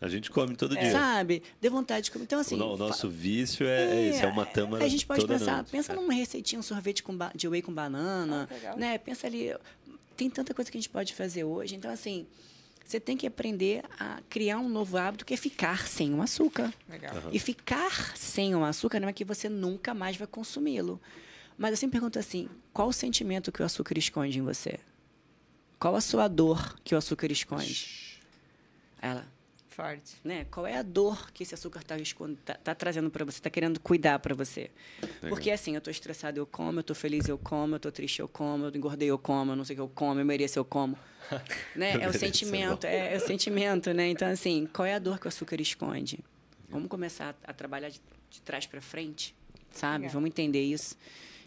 A 0.00 0.08
gente 0.08 0.30
come 0.30 0.54
todo 0.56 0.76
dia. 0.76 0.90
Sabe? 0.92 1.42
Deu 1.60 1.70
vontade 1.70 2.04
de 2.06 2.10
comer. 2.10 2.24
Então, 2.24 2.38
assim. 2.40 2.54
o, 2.54 2.58
no- 2.58 2.74
o 2.74 2.76
nosso 2.76 3.08
vício 3.08 3.66
é, 3.66 3.84
é 3.96 4.08
isso, 4.10 4.22
é 4.24 4.26
uma 4.26 4.46
tâmara 4.46 4.84
A 4.84 4.88
gente 4.88 5.04
pode 5.06 5.20
toda 5.20 5.38
pensar, 5.38 5.56
noite. 5.56 5.70
pensa 5.70 5.92
É. 5.92 5.96
numa 5.96 6.12
receitinha, 6.12 6.58
um 6.58 6.62
sorvete 6.62 7.02
com 7.02 7.16
ba- 7.16 7.32
de 7.34 7.48
whey 7.48 7.62
com 7.62 7.72
banana, 7.72 8.48
Ah, 8.66 8.76
né? 8.76 8.98
Pensa 8.98 9.26
ali, 9.26 9.54
tem 10.16 10.28
tanta 10.30 10.52
coisa 10.54 10.70
que 10.70 10.76
a 10.76 10.80
gente 10.80 10.88
pode 10.90 11.14
fazer 11.14 11.44
hoje. 11.44 11.74
Então, 11.76 11.90
assim, 11.90 12.26
você 12.84 12.98
tem 13.00 13.16
que 13.16 13.26
aprender 13.26 13.82
a 13.98 14.20
criar 14.28 14.58
um 14.58 14.68
novo 14.68 14.96
hábito 14.96 15.24
que 15.26 15.34
é 15.34 15.36
ficar 15.36 15.86
sem 15.88 16.14
o 16.14 16.22
açúcar. 16.22 16.72
Legal. 16.88 17.14
E 17.32 17.38
ficar 17.38 18.16
sem 18.16 18.54
o 18.54 18.64
açúcar 18.64 18.98
não 19.00 19.08
é 19.08 19.12
que 19.12 19.24
você 19.24 19.48
nunca 19.48 19.92
mais 19.94 20.16
vai 20.16 20.26
consumi-lo. 20.26 21.00
Mas 21.56 21.72
eu 21.72 21.76
sempre 21.76 21.98
pergunto 21.98 22.18
assim, 22.18 22.48
qual 22.72 22.88
o 22.88 22.92
sentimento 22.92 23.50
que 23.52 23.60
o 23.60 23.64
açúcar 23.64 23.98
esconde 23.98 24.38
em 24.38 24.42
você? 24.42 24.78
Qual 25.78 25.94
a 25.96 26.00
sua 26.00 26.28
dor 26.28 26.78
que 26.84 26.94
o 26.94 26.98
açúcar 26.98 27.30
esconde? 27.32 28.18
Ela, 29.02 29.26
Forte. 29.78 30.16
né? 30.24 30.44
Qual 30.50 30.66
é 30.66 30.76
a 30.76 30.82
dor 30.82 31.30
que 31.30 31.44
esse 31.44 31.54
açúcar 31.54 31.78
está 31.82 31.96
tá, 32.44 32.54
tá 32.54 32.74
trazendo 32.74 33.08
para 33.10 33.24
você, 33.24 33.38
está 33.38 33.48
querendo 33.48 33.78
cuidar 33.78 34.18
para 34.18 34.34
você? 34.34 34.72
Porque 35.28 35.52
assim, 35.52 35.74
eu 35.74 35.78
estou 35.78 35.92
estressado, 35.92 36.40
eu 36.40 36.44
como, 36.46 36.78
eu 36.78 36.80
estou 36.80 36.96
feliz, 36.96 37.28
eu 37.28 37.38
como, 37.38 37.74
eu 37.74 37.76
estou 37.76 37.92
triste, 37.92 38.18
eu 38.18 38.26
como, 38.26 38.64
eu 38.64 38.74
engordei, 38.74 39.08
eu 39.08 39.16
como, 39.16 39.52
eu 39.52 39.56
não 39.56 39.64
sei 39.64 39.74
o 39.74 39.76
que 39.76 39.82
eu 39.82 39.88
como, 39.88 40.18
eu 40.18 40.26
mereço, 40.26 40.58
eu 40.58 40.64
como. 40.64 40.98
né? 41.76 41.92
É 41.92 41.94
o 41.94 41.98
Mereço, 42.00 42.18
sentimento, 42.18 42.86
é 42.88 42.96
é, 42.96 43.14
é 43.14 43.16
o 43.18 43.20
sentimento, 43.20 43.92
né? 43.94 44.08
Então 44.08 44.26
assim, 44.26 44.66
qual 44.72 44.84
é 44.84 44.94
a 44.94 44.98
dor 44.98 45.20
que 45.20 45.26
o 45.26 45.28
açúcar 45.28 45.60
esconde? 45.60 46.24
Vamos 46.68 46.88
começar 46.88 47.36
a, 47.44 47.50
a 47.52 47.54
trabalhar 47.54 47.88
de, 47.88 48.00
de 48.30 48.42
trás 48.42 48.66
para 48.66 48.80
frente, 48.80 49.32
sabe? 49.70 49.98
Legal. 49.98 50.14
Vamos 50.14 50.26
entender 50.26 50.64
isso. 50.64 50.96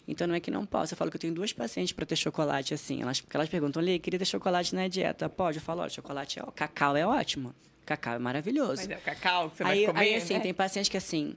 Então 0.08 0.26
não 0.26 0.36
é 0.36 0.40
que 0.40 0.50
não 0.50 0.66
posso. 0.66 0.94
Eu 0.94 0.98
falo 0.98 1.12
que 1.12 1.18
eu 1.18 1.22
tenho 1.22 1.34
duas 1.34 1.52
pacientes 1.52 1.92
para 1.92 2.06
ter 2.06 2.16
chocolate 2.16 2.74
assim. 2.74 3.02
Elas, 3.02 3.20
porque 3.20 3.36
elas 3.36 3.50
perguntam, 3.50 3.82
Lê, 3.82 4.00
queria 4.00 4.18
ter 4.18 4.26
chocolate 4.26 4.74
na 4.74 4.88
dieta. 4.88 5.28
Pode? 5.28 5.58
Eu 5.58 5.62
falo, 5.62 5.82
olha, 5.82 5.90
chocolate 5.90 6.40
é 6.40 6.44
ó- 6.44 6.50
cacau 6.52 6.96
é 6.96 7.06
ótimo. 7.06 7.54
Cacau 7.86 8.16
é 8.16 8.20
maravilhoso. 8.20 8.84
Mas 8.84 8.90
é 8.90 8.98
o 8.98 9.02
cacau 9.02 9.50
que 9.50 9.58
você 9.58 9.64
aí, 9.64 9.86
vai 9.86 9.94
comer, 9.94 10.00
aí, 10.00 10.16
assim, 10.16 10.34
né? 10.36 10.40
tem 10.40 10.54
paciente 10.54 10.90
que 10.90 10.98
assim. 10.98 11.36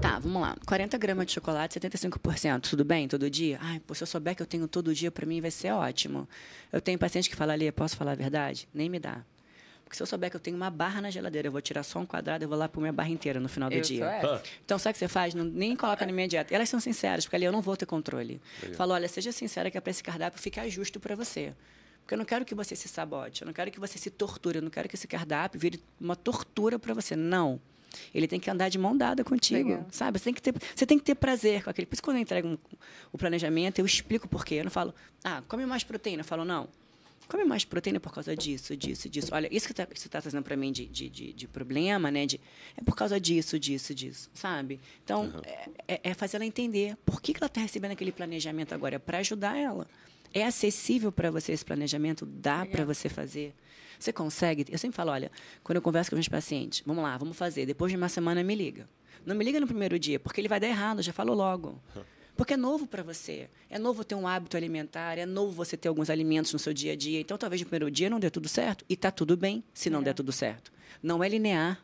Tá, 0.00 0.18
vamos 0.18 0.42
lá. 0.42 0.56
40 0.66 0.98
gramas 0.98 1.26
de 1.26 1.32
chocolate, 1.32 1.78
75%. 1.78 2.68
Tudo 2.70 2.84
bem? 2.84 3.06
Todo 3.06 3.30
dia? 3.30 3.58
Ai, 3.60 3.80
pô, 3.80 3.94
se 3.94 4.02
eu 4.02 4.06
souber 4.06 4.34
que 4.34 4.42
eu 4.42 4.46
tenho 4.46 4.66
todo 4.66 4.92
dia, 4.94 5.10
para 5.10 5.24
mim 5.24 5.40
vai 5.40 5.50
ser 5.50 5.70
ótimo. 5.72 6.28
Eu 6.72 6.80
tenho 6.80 6.98
paciente 6.98 7.30
que 7.30 7.36
fala 7.36 7.52
ali, 7.52 7.70
posso 7.70 7.96
falar 7.96 8.12
a 8.12 8.16
verdade? 8.16 8.68
Nem 8.74 8.88
me 8.88 8.98
dá. 8.98 9.22
Porque 9.84 9.96
se 9.96 10.02
eu 10.02 10.06
souber 10.06 10.28
que 10.28 10.34
eu 10.34 10.40
tenho 10.40 10.56
uma 10.56 10.68
barra 10.68 11.00
na 11.00 11.10
geladeira, 11.10 11.46
eu 11.46 11.52
vou 11.52 11.60
tirar 11.60 11.84
só 11.84 12.00
um 12.00 12.06
quadrado, 12.06 12.42
eu 12.44 12.48
vou 12.48 12.58
lá 12.58 12.68
pôr 12.68 12.80
minha 12.80 12.92
barra 12.92 13.08
inteira 13.08 13.38
no 13.38 13.48
final 13.48 13.70
do 13.70 13.76
Eu 13.76 13.82
dia. 13.82 14.04
essa. 14.04 14.42
Então, 14.64 14.76
sabe 14.80 14.90
o 14.90 14.94
que 14.94 14.98
você 14.98 15.06
faz? 15.06 15.32
Não, 15.32 15.44
nem 15.44 15.76
coloca 15.76 16.04
na 16.04 16.10
minha 16.10 16.26
dieta. 16.26 16.52
Elas 16.52 16.68
são 16.68 16.80
sinceras, 16.80 17.24
porque 17.24 17.36
ali 17.36 17.44
eu 17.44 17.52
não 17.52 17.62
vou 17.62 17.76
ter 17.76 17.86
controle. 17.86 18.40
Falo, 18.74 18.94
olha, 18.94 19.06
seja 19.06 19.30
sincera 19.30 19.70
que 19.70 19.78
é 19.78 19.80
para 19.80 19.92
esse 19.92 20.02
cardápio 20.02 20.40
ficar 20.40 20.68
justo 20.68 20.98
para 20.98 21.14
você. 21.14 21.54
Porque 22.06 22.14
eu 22.14 22.18
não 22.18 22.24
quero 22.24 22.44
que 22.44 22.54
você 22.54 22.76
se 22.76 22.86
sabote, 22.86 23.42
eu 23.42 23.46
não 23.46 23.52
quero 23.52 23.68
que 23.68 23.80
você 23.80 23.98
se 23.98 24.10
torture, 24.10 24.58
eu 24.58 24.62
não 24.62 24.70
quero 24.70 24.88
que 24.88 24.94
esse 24.94 25.08
cardápio 25.08 25.58
vire 25.58 25.82
uma 26.00 26.14
tortura 26.14 26.78
para 26.78 26.94
você. 26.94 27.16
Não. 27.16 27.60
Ele 28.14 28.28
tem 28.28 28.38
que 28.38 28.48
andar 28.48 28.68
de 28.68 28.78
mão 28.78 28.96
dada 28.96 29.24
contigo, 29.24 29.70
Legal. 29.70 29.86
sabe? 29.90 30.16
Você 30.20 30.24
tem 30.26 30.34
que 30.34 30.40
ter, 30.40 30.54
você 30.72 30.86
tem 30.86 30.98
que 30.98 31.04
ter 31.04 31.16
prazer 31.16 31.64
com 31.64 31.70
aquele. 31.70 31.84
Por 31.84 31.94
isso, 31.94 32.02
quando 32.04 32.18
eu 32.18 32.22
entrego 32.22 32.46
um- 32.46 32.58
o 33.12 33.18
planejamento, 33.18 33.80
eu 33.80 33.84
explico 33.86 34.28
por 34.28 34.44
quê. 34.44 34.54
Eu 34.56 34.64
não 34.64 34.70
falo, 34.70 34.94
ah, 35.24 35.42
come 35.48 35.66
mais 35.66 35.82
proteína. 35.82 36.20
Eu 36.20 36.24
falo, 36.24 36.44
não. 36.44 36.68
Come 37.26 37.44
mais 37.44 37.64
proteína 37.64 37.98
por 37.98 38.12
causa 38.14 38.36
disso, 38.36 38.76
disso, 38.76 39.08
disso. 39.08 39.30
Olha, 39.34 39.48
isso 39.52 39.66
que 39.66 39.74
tá- 39.74 39.84
você 39.92 40.06
está 40.06 40.20
trazendo 40.22 40.44
para 40.44 40.54
mim 40.56 40.70
de, 40.70 40.86
de, 40.86 41.08
de, 41.08 41.32
de 41.32 41.48
problema, 41.48 42.08
né? 42.08 42.24
De, 42.24 42.40
é 42.76 42.82
por 42.84 42.94
causa 42.94 43.18
disso, 43.18 43.58
disso, 43.58 43.92
disso, 43.92 44.30
sabe? 44.32 44.78
Então, 45.02 45.32
é, 45.44 45.94
é- 45.94 46.00
é 46.04 46.14
fazer 46.14 46.36
ela 46.36 46.46
entender 46.46 46.96
por 47.04 47.20
que, 47.20 47.32
que 47.34 47.38
ela 47.40 47.48
está 47.48 47.60
recebendo 47.60 47.90
aquele 47.90 48.12
planejamento 48.12 48.72
agora. 48.74 48.94
É 48.94 48.98
para 49.00 49.18
ajudar 49.18 49.56
ela. 49.58 49.88
É 50.36 50.44
acessível 50.44 51.10
para 51.10 51.30
você 51.30 51.52
esse 51.52 51.64
planejamento? 51.64 52.26
Dá 52.26 52.66
para 52.66 52.84
você 52.84 53.08
fazer? 53.08 53.54
Você 53.98 54.12
consegue? 54.12 54.66
Eu 54.70 54.76
sempre 54.76 54.94
falo, 54.94 55.10
olha, 55.10 55.32
quando 55.64 55.76
eu 55.76 55.82
converso 55.82 56.10
com 56.10 56.16
meus 56.16 56.28
pacientes, 56.28 56.82
vamos 56.84 57.02
lá, 57.02 57.16
vamos 57.16 57.38
fazer. 57.38 57.64
Depois 57.64 57.90
de 57.90 57.96
uma 57.96 58.10
semana, 58.10 58.44
me 58.44 58.54
liga. 58.54 58.86
Não 59.24 59.34
me 59.34 59.42
liga 59.42 59.58
no 59.58 59.66
primeiro 59.66 59.98
dia, 59.98 60.20
porque 60.20 60.38
ele 60.38 60.46
vai 60.46 60.60
dar 60.60 60.66
errado, 60.66 61.00
já 61.00 61.10
falo 61.10 61.32
logo. 61.32 61.80
Porque 62.36 62.52
é 62.52 62.56
novo 62.58 62.86
para 62.86 63.02
você. 63.02 63.48
É 63.70 63.78
novo 63.78 64.04
ter 64.04 64.14
um 64.14 64.28
hábito 64.28 64.58
alimentar, 64.58 65.16
é 65.16 65.24
novo 65.24 65.52
você 65.52 65.74
ter 65.74 65.88
alguns 65.88 66.10
alimentos 66.10 66.52
no 66.52 66.58
seu 66.58 66.74
dia 66.74 66.92
a 66.92 66.96
dia. 66.96 67.18
Então, 67.18 67.38
talvez 67.38 67.62
no 67.62 67.66
primeiro 67.66 67.90
dia 67.90 68.10
não 68.10 68.20
dê 68.20 68.28
tudo 68.28 68.46
certo. 68.46 68.84
E 68.90 68.92
está 68.92 69.10
tudo 69.10 69.38
bem 69.38 69.64
se 69.72 69.88
não 69.88 70.02
der 70.02 70.12
tudo 70.12 70.32
certo. 70.32 70.70
Não 71.02 71.24
é 71.24 71.30
linear. 71.30 71.82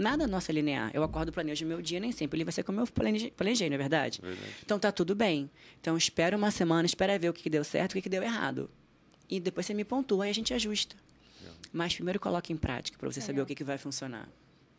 Nada 0.00 0.26
nosso 0.26 0.50
é 0.50 0.54
linear. 0.54 0.90
Eu 0.94 1.02
acordo, 1.02 1.30
planejo 1.30 1.66
meu 1.66 1.82
dia, 1.82 2.00
nem 2.00 2.10
sempre 2.10 2.38
ele 2.38 2.44
vai 2.44 2.52
ser 2.52 2.62
como 2.62 2.80
eu 2.80 2.86
planejei, 2.86 3.30
planejei 3.30 3.68
não 3.68 3.74
é 3.74 3.78
verdade? 3.78 4.18
Então, 4.64 4.78
tá 4.78 4.90
tudo 4.90 5.14
bem. 5.14 5.50
Então, 5.78 5.94
espera 5.94 6.34
uma 6.34 6.50
semana, 6.50 6.86
espera 6.86 7.18
ver 7.18 7.28
o 7.28 7.34
que 7.34 7.42
que 7.42 7.50
deu 7.50 7.62
certo 7.62 7.90
e 7.90 7.92
o 7.92 7.96
que 7.96 8.02
que 8.02 8.08
deu 8.08 8.22
errado. 8.22 8.70
E 9.28 9.38
depois 9.38 9.66
você 9.66 9.74
me 9.74 9.84
pontua 9.84 10.26
e 10.26 10.30
a 10.30 10.32
gente 10.32 10.54
ajusta. 10.54 10.96
Mas 11.70 11.94
primeiro 11.94 12.18
coloque 12.18 12.50
em 12.50 12.56
prática 12.56 12.96
para 12.98 13.12
você 13.12 13.20
saber 13.20 13.42
o 13.42 13.46
que, 13.46 13.54
que 13.54 13.62
vai 13.62 13.76
funcionar. 13.76 14.26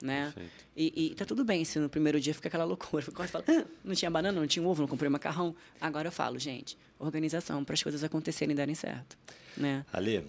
Né? 0.02 0.34
E, 0.76 1.12
e 1.12 1.16
tá 1.16 1.24
tudo 1.24 1.46
bem 1.46 1.64
se 1.64 1.78
no 1.78 1.88
primeiro 1.88 2.20
dia 2.20 2.34
fica 2.34 2.48
aquela 2.48 2.64
loucura. 2.64 3.06
Você 3.06 3.28
fala, 3.28 3.46
"Ah, 3.48 3.66
não 3.84 3.94
tinha 3.94 4.10
banana, 4.10 4.40
não 4.40 4.48
tinha 4.48 4.66
ovo, 4.68 4.82
não 4.82 4.88
comprei 4.88 5.08
macarrão. 5.08 5.56
Agora 5.80 6.08
eu 6.08 6.12
falo, 6.12 6.40
gente, 6.40 6.76
organização 6.98 7.64
para 7.64 7.76
as 7.76 7.84
coisas 7.84 8.04
acontecerem 8.04 8.54
e 8.54 8.58
darem 8.58 8.74
certo. 8.74 9.16
Né? 9.56 9.86
Ale, 9.94 10.26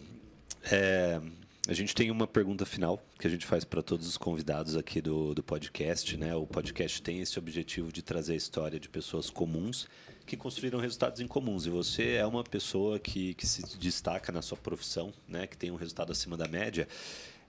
é, 0.71 1.19
a 1.69 1.73
gente 1.73 1.95
tem 1.95 2.11
uma 2.11 2.27
pergunta 2.27 2.67
final 2.67 3.01
que 3.19 3.27
a 3.27 3.31
gente 3.31 3.47
faz 3.47 3.65
para 3.65 3.83
todos 3.83 4.09
os 4.09 4.17
convidados 4.17 4.77
aqui 4.77 5.01
do, 5.01 5.33
do 5.33 5.43
podcast. 5.43 6.17
Né? 6.17 6.35
O 6.35 6.45
podcast 6.47 7.01
tem 7.01 7.21
esse 7.21 7.39
objetivo 7.39 7.93
de 7.93 8.03
trazer 8.03 8.33
a 8.33 8.37
história 8.37 8.81
de 8.81 8.89
pessoas 8.89 9.31
comuns 9.31 9.87
que 10.27 10.37
construíram 10.37 10.81
resultados 10.81 11.21
incomuns. 11.21 11.65
E 11.65 11.71
você 11.71 12.15
é 12.15 12.27
uma 12.27 12.43
pessoa 12.43 12.99
que, 12.99 13.35
que 13.35 13.47
se 13.47 13.79
destaca 13.79 14.33
na 14.33 14.43
sua 14.43 14.59
profissão, 14.59 15.13
né? 15.29 15.47
que 15.47 15.57
tem 15.57 15.71
um 15.71 15.77
resultado 15.77 16.11
acima 16.11 16.37
da 16.37 16.49
média. 16.49 16.89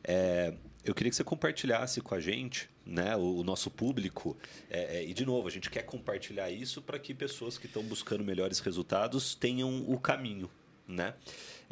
É, 0.04 0.54
eu 0.84 0.94
queria 0.94 1.10
que 1.10 1.16
você 1.16 1.24
compartilhasse 1.24 2.02
com 2.02 2.14
a 2.14 2.20
gente, 2.20 2.70
né, 2.86 3.16
o, 3.16 3.38
o 3.38 3.44
nosso 3.44 3.72
público. 3.72 4.38
é, 4.70 4.98
é, 4.98 5.06
e, 5.06 5.14
de 5.14 5.26
novo, 5.26 5.48
a 5.48 5.52
gente 5.52 5.70
quer 5.70 5.84
compartilhar 5.84 6.52
isso 6.52 6.82
para 6.82 7.00
que 7.00 7.14
pessoas 7.14 7.58
que 7.58 7.68
estão 7.68 7.82
buscando 7.82 8.24
melhores 8.24 8.60
resultados 8.60 9.34
tenham 9.34 9.90
o 9.90 9.98
caminho. 9.98 10.50
Né? 10.86 11.14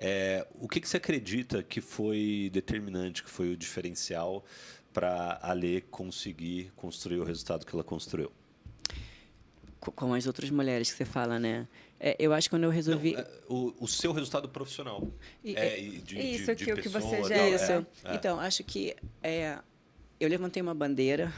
É, 0.03 0.48
o 0.56 0.68
que, 0.68 0.82
que 0.82 0.90
você 0.90 0.98
acredita 0.98 1.61
que 1.61 1.80
foi 1.80 2.49
determinante, 2.52 3.22
que 3.23 3.30
foi 3.30 3.52
o 3.53 3.56
diferencial 3.57 4.44
para 4.91 5.40
a 5.44 5.53
Lê 5.53 5.80
conseguir 5.82 6.72
construir 6.76 7.19
o 7.19 7.23
resultado 7.23 7.64
que 7.68 7.73
ela 7.76 7.84
construiu? 7.84 8.32
Co- 9.80 9.91
Com 9.91 10.15
as 10.15 10.26
outras 10.26 10.49
mulheres 10.49 10.90
que 10.91 10.98
você 10.98 11.06
fala, 11.06 11.38
né? 11.38 11.68
É, 11.99 12.15
eu 12.18 12.34
acho 12.34 12.48
que 12.49 12.56
quando 12.56 12.64
eu 12.64 12.72
resolvi. 12.72 13.14
Não, 13.14 13.19
é, 13.19 13.28
o, 13.48 13.73
o 13.80 13.88
seu 13.88 14.11
resultado 14.11 14.49
profissional. 14.49 15.07
E- 15.44 15.56
É, 15.56 15.80
e 15.80 15.99
de, 15.99 16.19
Isso, 16.19 16.45
de, 16.48 16.56
de 16.56 16.65
que 16.65 16.73
o 16.73 16.78
que 16.78 16.90
você 16.90 17.18
pessoa, 17.18 17.30
já- 17.30 17.36
tal, 17.36 17.48
Isso. 17.53 17.72
é, 17.72 18.11
é. 18.11 18.15
Então, 18.15 18.40
acho 18.40 18.64
que 18.64 18.95
é, 19.22 19.60
eu 20.19 20.28
levantei 20.28 20.64
uma 20.64 20.73
bandeira 20.73 21.32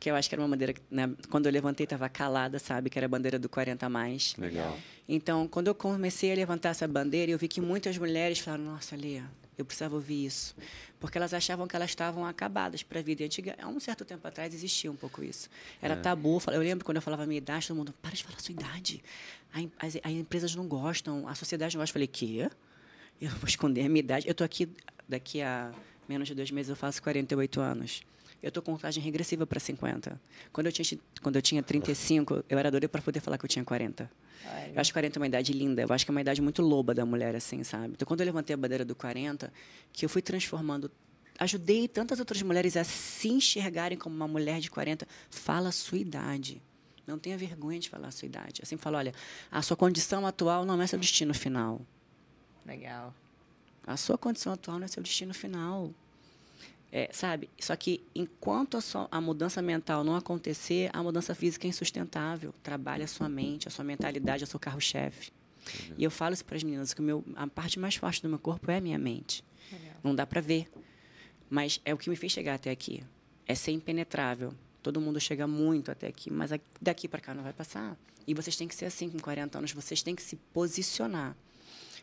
que 0.00 0.10
eu 0.10 0.16
acho 0.16 0.28
que 0.30 0.34
era 0.34 0.40
uma 0.42 0.48
bandeira 0.48 0.72
que, 0.72 0.80
né, 0.90 1.14
quando 1.28 1.44
eu 1.44 1.52
levantei 1.52 1.84
estava 1.84 2.08
calada, 2.08 2.58
sabe, 2.58 2.88
que 2.88 2.98
era 2.98 3.04
a 3.04 3.08
bandeira 3.08 3.38
do 3.38 3.50
40 3.50 3.86
mais. 3.88 4.34
Legal. 4.38 4.80
Então, 5.06 5.46
quando 5.46 5.66
eu 5.68 5.74
comecei 5.74 6.32
a 6.32 6.34
levantar 6.34 6.70
essa 6.70 6.88
bandeira, 6.88 7.30
eu 7.30 7.38
vi 7.38 7.46
que 7.46 7.60
muitas 7.60 7.98
mulheres 7.98 8.38
falaram: 8.38 8.64
"Nossa, 8.64 8.96
Lia, 8.96 9.24
eu 9.58 9.64
precisava 9.64 9.94
ouvir 9.94 10.24
isso", 10.24 10.56
porque 10.98 11.18
elas 11.18 11.34
achavam 11.34 11.66
que 11.68 11.76
elas 11.76 11.90
estavam 11.90 12.24
acabadas 12.24 12.82
para 12.82 13.00
a 13.00 13.02
vida. 13.02 13.22
Antiga, 13.24 13.54
há 13.60 13.68
um 13.68 13.78
certo 13.78 14.02
tempo 14.04 14.26
atrás 14.26 14.54
existia 14.54 14.90
um 14.90 14.96
pouco 14.96 15.22
isso. 15.22 15.50
Era 15.82 15.92
É. 15.94 15.96
tabu. 15.98 16.40
Eu 16.50 16.60
lembro 16.62 16.82
quando 16.82 16.96
eu 16.96 17.02
falava 17.02 17.24
a 17.24 17.26
minha 17.26 17.38
idade, 17.38 17.68
todo 17.68 17.76
mundo: 17.76 17.92
"Para 18.00 18.12
de 18.16 18.24
falar 18.24 18.38
a 18.38 18.40
sua 18.42 18.52
idade. 18.52 19.02
As, 19.78 19.96
as 20.02 20.12
empresas 20.12 20.54
não 20.54 20.66
gostam, 20.66 21.28
a 21.28 21.34
sociedade 21.34 21.76
não 21.76 21.82
gosta". 21.82 21.90
Eu 21.90 21.94
falei: 21.94 22.06
"Quê? 22.08 22.48
Eu 23.20 23.28
vou 23.32 23.46
esconder 23.46 23.84
a 23.84 23.88
minha 23.90 24.00
idade. 24.00 24.26
Eu 24.26 24.32
estou 24.32 24.46
aqui 24.46 24.66
daqui 25.06 25.42
a 25.42 25.70
menos 26.08 26.26
de 26.26 26.34
dois 26.34 26.50
meses, 26.50 26.70
eu 26.70 26.76
faço 26.76 27.02
48 27.02 27.60
anos. 27.60 28.02
Eu 28.42 28.48
estou 28.48 28.62
com 28.62 28.72
contagem 28.72 29.02
regressiva 29.02 29.46
para 29.46 29.60
50. 29.60 30.20
Quando 30.52 30.66
eu 30.66 30.72
tinha, 30.72 30.98
quando 31.22 31.36
eu 31.36 31.42
tinha 31.42 31.62
35, 31.62 32.44
eu 32.48 32.58
era 32.58 32.70
doida 32.70 32.88
para 32.88 33.02
poder 33.02 33.20
falar 33.20 33.36
que 33.36 33.44
eu 33.44 33.48
tinha 33.48 33.64
40. 33.64 34.10
Eu 34.74 34.80
acho 34.80 34.92
40 34.92 35.18
uma 35.18 35.26
idade 35.26 35.52
linda. 35.52 35.82
Eu 35.82 35.92
acho 35.92 36.04
que 36.04 36.10
é 36.10 36.14
uma 36.14 36.20
idade 36.20 36.40
muito 36.40 36.62
loba 36.62 36.94
da 36.94 37.04
mulher, 37.04 37.34
assim, 37.36 37.62
sabe? 37.62 37.92
Então, 37.92 38.06
quando 38.06 38.20
eu 38.20 38.26
levantei 38.26 38.54
a 38.54 38.56
bandeira 38.56 38.84
do 38.84 38.94
40, 38.94 39.52
que 39.92 40.04
eu 40.04 40.08
fui 40.08 40.22
transformando. 40.22 40.90
Ajudei 41.38 41.88
tantas 41.88 42.18
outras 42.18 42.40
mulheres 42.42 42.76
a 42.76 42.84
se 42.84 43.28
enxergarem 43.28 43.96
como 43.96 44.14
uma 44.14 44.28
mulher 44.28 44.60
de 44.60 44.70
40. 44.70 45.06
Fala 45.30 45.68
a 45.68 45.72
sua 45.72 45.98
idade. 45.98 46.62
Não 47.06 47.18
tenha 47.18 47.36
vergonha 47.36 47.78
de 47.78 47.88
falar 47.90 48.08
a 48.08 48.10
sua 48.10 48.26
idade. 48.26 48.60
Eu 48.62 48.66
sempre 48.66 48.82
falo, 48.82 48.96
olha, 48.96 49.12
a 49.50 49.60
sua 49.62 49.76
condição 49.76 50.26
atual 50.26 50.64
não 50.64 50.80
é 50.80 50.86
seu 50.86 50.98
destino 50.98 51.34
final. 51.34 51.80
Legal. 52.64 53.14
A 53.86 53.96
sua 53.96 54.16
condição 54.16 54.52
atual 54.52 54.78
não 54.78 54.84
é 54.84 54.88
seu 54.88 55.02
destino 55.02 55.34
final. 55.34 55.92
É, 56.92 57.08
sabe? 57.12 57.48
Só 57.60 57.76
que 57.76 58.02
enquanto 58.14 58.76
a, 58.76 58.80
sua- 58.80 59.06
a 59.12 59.20
mudança 59.20 59.62
mental 59.62 60.02
não 60.02 60.16
acontecer, 60.16 60.90
a 60.92 61.02
mudança 61.02 61.34
física 61.36 61.66
é 61.66 61.70
insustentável. 61.70 62.52
Trabalha 62.64 63.04
a 63.04 63.08
sua 63.08 63.28
mente, 63.28 63.68
a 63.68 63.70
sua 63.70 63.84
mentalidade, 63.84 64.42
é 64.42 64.44
o 64.44 64.46
seu 64.48 64.58
carro-chefe. 64.58 65.30
E 65.96 66.02
eu 66.02 66.10
falo 66.10 66.34
isso 66.34 66.44
para 66.44 66.56
as 66.56 66.64
meninas, 66.64 66.92
que 66.92 67.00
o 67.00 67.04
meu, 67.04 67.24
a 67.36 67.46
parte 67.46 67.78
mais 67.78 67.94
forte 67.94 68.20
do 68.22 68.28
meu 68.28 68.38
corpo 68.40 68.68
é 68.70 68.78
a 68.78 68.80
minha 68.80 68.98
mente. 68.98 69.44
Legal. 69.70 69.94
Não 70.02 70.14
dá 70.14 70.26
para 70.26 70.40
ver. 70.40 70.68
Mas 71.48 71.80
é 71.84 71.94
o 71.94 71.98
que 71.98 72.10
me 72.10 72.16
fez 72.16 72.32
chegar 72.32 72.54
até 72.54 72.70
aqui. 72.70 73.04
É 73.46 73.54
ser 73.54 73.70
impenetrável. 73.72 74.52
Todo 74.82 75.00
mundo 75.00 75.20
chega 75.20 75.46
muito 75.46 75.90
até 75.92 76.08
aqui, 76.08 76.28
mas 76.32 76.50
a- 76.52 76.58
daqui 76.80 77.06
para 77.06 77.20
cá 77.20 77.34
não 77.34 77.42
vai 77.44 77.52
passar. 77.52 77.96
E 78.26 78.34
vocês 78.34 78.56
têm 78.56 78.66
que 78.66 78.74
ser 78.74 78.86
assim 78.86 79.08
com 79.10 79.18
40 79.18 79.58
anos, 79.58 79.72
vocês 79.72 80.02
têm 80.02 80.14
que 80.16 80.22
se 80.22 80.34
posicionar. 80.52 81.36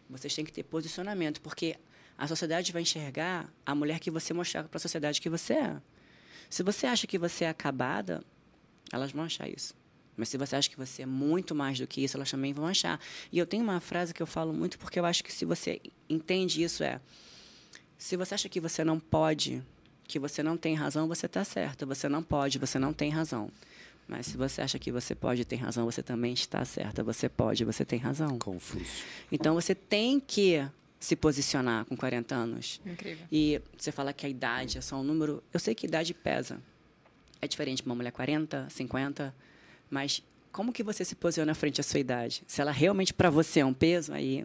Vocês 0.10 0.34
têm 0.34 0.46
que 0.46 0.52
ter 0.54 0.64
posicionamento, 0.64 1.42
porque 1.42 1.76
a 2.18 2.28
sociedade 2.28 2.72
vai 2.72 2.82
enxergar 2.82 3.52
a 3.66 3.76
mulher 3.76 4.00
que 4.00 4.10
você 4.10 4.34
mostrar 4.34 4.64
para 4.64 4.78
a 4.78 4.80
sociedade 4.80 5.22
que 5.22 5.30
você 5.30 5.54
é. 5.54 5.78
Se 6.50 6.64
você 6.64 6.88
acha 6.88 7.06
que 7.06 7.18
você 7.18 7.46
é 7.46 7.50
acabada, 7.50 8.24
elas 8.92 9.12
vão 9.12 9.24
achar 9.24 9.48
isso. 9.48 9.76
Mas 10.16 10.30
se 10.30 10.38
você 10.38 10.56
acha 10.56 10.70
que 10.70 10.78
você 10.78 11.04
é 11.04 11.06
muito 11.06 11.54
mais 11.54 11.78
do 11.78 11.86
que 11.86 12.04
isso, 12.04 12.18
elas 12.18 12.32
também 12.32 12.54
vão 12.54 12.66
achar. 12.66 13.00
E 13.32 13.38
eu 13.38 13.46
tenho 13.46 13.64
uma 13.64 13.80
frase 13.80 14.14
que 14.14 14.22
eu 14.22 14.26
falo 14.26 14.52
muito 14.52 14.80
porque 14.80 15.00
eu 15.00 15.06
acho 15.06 15.24
que 15.24 15.32
se 15.32 15.46
você 15.46 15.80
entende 16.10 16.64
isso 16.64 16.84
é 16.84 17.00
se 17.98 18.16
você 18.16 18.36
acha 18.36 18.48
que 18.48 18.60
você 18.60 18.84
não 18.84 19.00
pode, 19.00 19.64
que 20.08 20.20
você 20.20 20.44
não 20.44 20.56
tem 20.56 20.76
razão, 20.76 21.08
você 21.08 21.26
está 21.26 21.44
certa. 21.44 21.86
Você 21.86 22.08
não 22.08 22.22
pode, 22.22 22.60
você 22.60 22.78
não 22.78 22.94
tem 22.94 23.10
razão. 23.10 23.50
Mas 24.08 24.28
se 24.28 24.38
você 24.38 24.62
acha 24.62 24.80
que 24.80 24.92
você 24.92 25.16
pode 25.16 25.44
ter 25.44 25.56
razão, 25.58 25.86
você 25.86 26.04
também 26.04 26.34
está 26.34 26.64
certa. 26.64 27.04
Você 27.04 27.28
pode, 27.28 27.66
você 27.66 27.84
tem 27.84 28.00
razão. 28.00 28.38
Confuso. 28.38 28.86
Então 29.32 29.56
você 29.56 29.74
tem 29.74 30.20
que 30.20 30.66
se 31.00 31.16
posicionar 31.16 31.86
com 31.86 31.96
40 31.96 32.36
anos. 32.36 32.82
Incrível. 32.86 33.26
E 33.32 33.62
você 33.78 33.92
fala 33.92 34.14
que 34.14 34.26
a 34.26 34.30
idade 34.30 34.78
é 34.78 34.82
só 34.82 34.98
um 34.98 35.04
número. 35.04 35.44
Eu 35.54 35.60
sei 35.60 35.76
que 35.76 35.86
idade 35.86 36.14
pesa. 36.14 36.60
É 37.42 37.48
diferente 37.48 37.84
para 37.84 37.92
uma 37.92 37.96
mulher 37.96 38.12
40, 38.12 38.68
50, 38.70 39.36
mas 39.90 40.24
como 40.52 40.74
que 40.74 40.82
você 40.82 41.06
se 41.06 41.16
posiciona 41.16 41.54
frente 41.54 41.80
à 41.80 41.84
sua 41.84 42.00
idade? 42.00 42.44
Se 42.48 42.62
ela 42.62 42.72
realmente 42.72 43.14
para 43.14 43.30
você 43.30 43.60
é 43.60 43.66
um 43.66 43.74
peso, 43.74 44.12
aí 44.12 44.44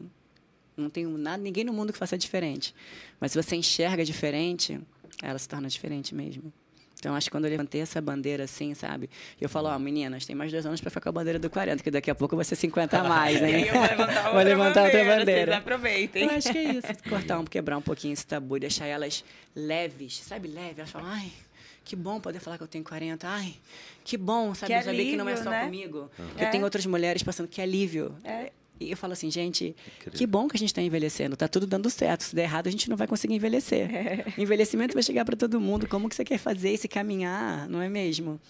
não 0.77 0.91
tem 0.91 1.07
nada, 1.07 1.43
ninguém 1.43 1.65
no 1.65 1.73
mundo 1.73 1.93
que 1.93 1.99
faça 1.99 2.19
diferente. 2.19 2.75
Mas 3.19 3.33
se 3.33 3.43
você 3.43 3.57
enxerga 3.57 4.05
diferente, 4.05 4.79
ela 5.23 5.39
se 5.39 5.49
torna 5.49 5.69
diferente 5.69 6.15
mesmo. 6.15 6.53
Então, 7.03 7.17
acho 7.17 7.27
que 7.27 7.31
quando 7.33 7.47
eu 7.47 7.51
levantei 7.51 7.81
essa 7.81 8.01
bandeira 8.01 8.45
assim, 8.45 8.75
sabe? 8.75 9.11
Eu 9.41 9.49
falo, 9.49 9.69
ó, 9.69 9.77
meninas, 9.77 10.25
tem 10.25 10.37
mais 10.37 10.53
dois 10.53 10.65
anos 10.65 10.81
para 10.81 10.89
ficar 10.89 11.01
com 11.01 11.09
a 11.09 11.13
bandeira 11.13 11.37
do 11.37 11.51
40, 11.51 11.83
que 11.83 11.91
daqui 11.91 12.09
a 12.09 12.15
pouco 12.15 12.37
vai 12.37 12.45
ser 12.45 12.55
50 12.55 12.97
a 12.97 13.03
mais, 13.03 13.43
hein? 13.43 13.65
Eu 13.67 13.73
vou 13.75 13.83
levantar 13.83 14.05
outra 14.23 14.33
Vou 14.33 14.43
levantar 14.45 14.83
outra 14.85 14.99
bandeira, 15.01 15.17
bandeira. 15.19 15.45
Vocês 15.47 15.59
aproveitem. 15.59 16.23
Eu 16.23 16.31
acho 16.31 16.53
que 16.53 16.59
é 16.59 16.63
isso. 16.75 16.87
Cortar 17.11 17.41
um, 17.41 17.45
quebrar 17.45 17.77
um 17.77 17.83
pouquinho 17.83 18.13
esse 18.13 18.25
tabu 18.25 18.57
deixar 18.61 18.87
elas 18.87 19.25
leves, 19.53 20.19
sabe? 20.19 20.47
Leve. 20.47 20.75
Elas 20.79 20.91
falam, 20.91 21.09
ai, 21.11 21.33
que 21.85 21.97
bom 21.97 22.21
poder 22.21 22.39
falar 22.39 22.57
que 22.57 22.63
eu 22.63 22.69
tenho 22.69 22.85
40. 22.85 23.29
Ai, 23.29 23.57
que 24.05 24.17
bom, 24.17 24.55
sabe? 24.55 24.73
Que 24.73 24.81
Saber 24.83 25.05
que 25.05 25.17
não 25.17 25.29
é 25.29 25.33
alívio, 25.33 25.43
só 25.45 25.51
né? 25.51 25.65
comigo. 25.65 26.09
Que 26.37 26.45
É. 26.45 26.47
eu 26.47 26.51
tenho 26.53 26.63
outras 26.63 26.87
mulheres 26.87 27.25
passando, 27.25 27.49
que 27.49 27.61
alívio. 27.61 28.15
É. 28.23 28.53
E 28.83 28.91
eu 28.91 28.97
falo 28.97 29.13
assim, 29.13 29.31
gente, 29.31 29.75
Incrível. 29.99 30.19
que 30.19 30.27
bom 30.27 30.49
que 30.49 30.57
a 30.57 30.59
gente 30.59 30.71
está 30.71 30.83
envelhecendo. 30.83 31.37
Tá 31.37 31.49
tudo 31.49 31.67
dando 31.67 31.89
certo. 31.91 32.23
Se 32.25 32.35
der 32.35 32.43
errado, 32.45 32.67
a 32.67 32.71
gente 32.71 32.89
não 32.91 32.97
vai 32.97 33.07
conseguir 33.07 33.35
envelhecer. 33.35 33.89
Envelhecimento 34.39 34.95
vai 34.95 35.03
chegar 35.03 35.25
para 35.25 35.37
todo 35.37 35.61
mundo. 35.61 35.87
Como 35.87 36.09
que 36.09 36.15
você 36.17 36.25
quer 36.25 36.39
fazer 36.39 36.71
esse 36.71 36.89
caminhar, 36.89 37.69
não 37.69 37.81
é 37.81 37.89
mesmo? 37.89 38.41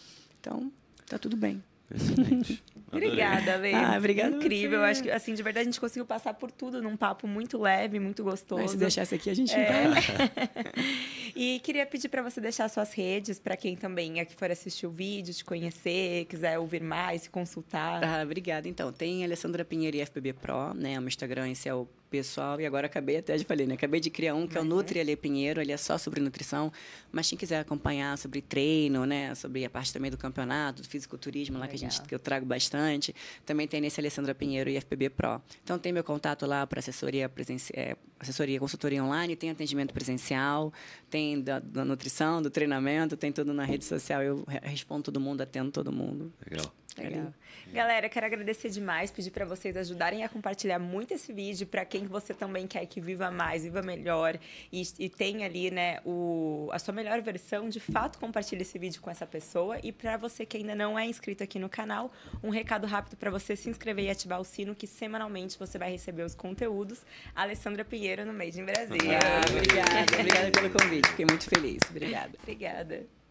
Então, 0.40 0.72
tá 1.06 1.18
tudo 1.18 1.36
bem. 1.36 1.62
Excelente. 1.94 2.62
Obrigada, 2.92 3.56
Lê. 3.56 3.72
Ah, 3.72 3.94
obrigada 3.96 4.36
Incrível. 4.36 4.80
você. 4.80 4.84
Acho 4.86 5.02
que, 5.04 5.10
assim, 5.10 5.34
de 5.34 5.42
verdade, 5.42 5.62
a 5.62 5.70
gente 5.70 5.80
conseguiu 5.80 6.04
passar 6.04 6.34
por 6.34 6.50
tudo 6.50 6.82
num 6.82 6.96
papo 6.96 7.26
muito 7.26 7.58
leve, 7.58 7.98
muito 7.98 8.22
gostoso. 8.22 8.60
Mas 8.62 8.70
se 8.72 8.76
deixasse 8.76 9.14
aqui, 9.14 9.30
a 9.30 9.34
gente 9.34 9.54
É. 9.54 9.88
vai. 9.88 10.02
e 11.34 11.58
queria 11.60 11.86
pedir 11.86 12.08
para 12.08 12.22
você 12.22 12.40
deixar 12.40 12.68
suas 12.68 12.92
redes 12.92 13.38
para 13.38 13.56
quem 13.56 13.74
também 13.76 14.20
aqui 14.20 14.34
for 14.36 14.50
assistir 14.50 14.86
o 14.86 14.90
vídeo, 14.90 15.32
te 15.32 15.44
conhecer, 15.44 16.26
quiser 16.26 16.58
ouvir 16.58 16.82
mais, 16.82 17.22
se 17.22 17.30
consultar. 17.30 18.02
Ah, 18.04 18.22
obrigada. 18.22 18.68
Então, 18.68 18.92
tem 18.92 19.24
Alessandra 19.24 19.64
Pinheiro 19.64 19.96
e 19.96 20.04
FBB 20.04 20.34
Pro, 20.34 20.74
né? 20.74 20.98
O 20.98 21.02
meu 21.02 21.08
Instagram, 21.08 21.50
esse 21.50 21.68
é 21.68 21.74
o 21.74 21.88
pessoal. 22.12 22.60
E 22.60 22.66
agora 22.66 22.86
acabei 22.86 23.16
até 23.16 23.36
de 23.36 23.44
falei, 23.44 23.66
né? 23.66 23.74
Acabei 23.74 23.98
de 23.98 24.10
criar 24.10 24.34
um 24.34 24.46
que 24.46 24.56
é 24.56 24.60
o 24.60 24.64
Mas, 24.64 24.70
né? 24.70 24.76
Nutri 24.76 25.00
Ale 25.00 25.16
Pinheiro. 25.16 25.60
Ele 25.60 25.72
é 25.72 25.76
só 25.78 25.96
sobre 25.96 26.20
nutrição. 26.20 26.70
Mas 27.10 27.28
quem 27.28 27.38
quiser 27.38 27.58
acompanhar 27.60 28.16
sobre 28.18 28.42
treino, 28.42 29.06
né? 29.06 29.34
Sobre 29.34 29.64
a 29.64 29.70
parte 29.70 29.92
também 29.92 30.10
do 30.10 30.18
campeonato, 30.18 30.82
do 30.82 30.88
fisiculturismo 30.88 31.58
lá 31.58 31.66
que, 31.66 31.74
a 31.74 31.78
gente, 31.78 32.02
que 32.02 32.14
eu 32.14 32.18
trago 32.18 32.44
bastante. 32.44 33.14
Também 33.46 33.66
tem 33.66 33.80
nesse 33.80 33.98
Alessandra 33.98 34.34
Pinheiro 34.34 34.68
e 34.68 34.78
FBB 34.80 35.08
Pro. 35.10 35.40
Então, 35.64 35.78
tem 35.78 35.92
meu 35.92 36.04
contato 36.04 36.44
lá 36.46 36.66
para 36.66 36.78
assessoria, 36.80 37.30
é, 37.74 37.96
assessoria, 38.20 38.60
consultoria 38.60 39.02
online. 39.02 39.34
Tem 39.34 39.48
atendimento 39.50 39.92
presencial. 39.94 40.72
Tem 41.08 41.40
da, 41.40 41.58
da 41.58 41.84
nutrição, 41.84 42.42
do 42.42 42.50
treinamento. 42.50 43.16
Tem 43.16 43.32
tudo 43.32 43.54
na 43.54 43.64
rede 43.64 43.84
social. 43.84 44.22
Eu 44.22 44.44
re- 44.46 44.60
respondo 44.62 45.02
todo 45.04 45.18
mundo, 45.18 45.40
atendo 45.40 45.70
todo 45.70 45.90
mundo. 45.90 46.32
Legal. 46.50 46.72
Legal. 47.00 47.32
Galera, 47.72 48.08
quero 48.08 48.26
agradecer 48.26 48.68
demais, 48.68 49.10
pedir 49.10 49.30
para 49.30 49.44
vocês 49.44 49.76
ajudarem 49.76 50.24
a 50.24 50.28
compartilhar 50.28 50.78
muito 50.78 51.14
esse 51.14 51.32
vídeo 51.32 51.66
para 51.66 51.84
quem 51.84 52.06
você 52.06 52.34
também 52.34 52.66
quer 52.66 52.84
que 52.86 53.00
viva 53.00 53.30
mais, 53.30 53.64
viva 53.64 53.82
melhor 53.82 54.38
e, 54.72 54.82
e 54.98 55.08
tenha 55.08 55.46
ali, 55.46 55.70
né, 55.70 56.00
o, 56.04 56.68
a 56.72 56.78
sua 56.78 56.92
melhor 56.92 57.20
versão. 57.22 57.68
De 57.68 57.80
fato, 57.80 58.18
compartilhe 58.18 58.62
esse 58.62 58.78
vídeo 58.78 59.00
com 59.00 59.10
essa 59.10 59.26
pessoa. 59.26 59.78
E 59.82 59.92
para 59.92 60.16
você 60.16 60.44
que 60.44 60.56
ainda 60.56 60.74
não 60.74 60.98
é 60.98 61.06
inscrito 61.06 61.42
aqui 61.42 61.58
no 61.58 61.68
canal, 61.68 62.12
um 62.42 62.50
recado 62.50 62.86
rápido 62.86 63.16
para 63.16 63.30
você 63.30 63.56
se 63.56 63.70
inscrever 63.70 64.04
e 64.04 64.10
ativar 64.10 64.40
o 64.40 64.44
sino, 64.44 64.74
que 64.74 64.86
semanalmente 64.86 65.58
você 65.58 65.78
vai 65.78 65.90
receber 65.90 66.24
os 66.24 66.34
conteúdos. 66.34 67.00
Alessandra 67.34 67.84
Pinheiro 67.84 68.26
no 68.26 68.32
Made 68.32 68.60
in 68.60 68.64
Brasil. 68.64 68.96
Ah, 68.96 69.50
obrigada, 69.50 70.14
obrigada 70.18 70.50
pelo 70.50 70.70
convite. 70.70 71.08
Fiquei 71.08 71.26
muito 71.26 71.48
feliz. 71.48 71.80
Obrigada. 71.90 72.32
Obrigada. 72.42 73.21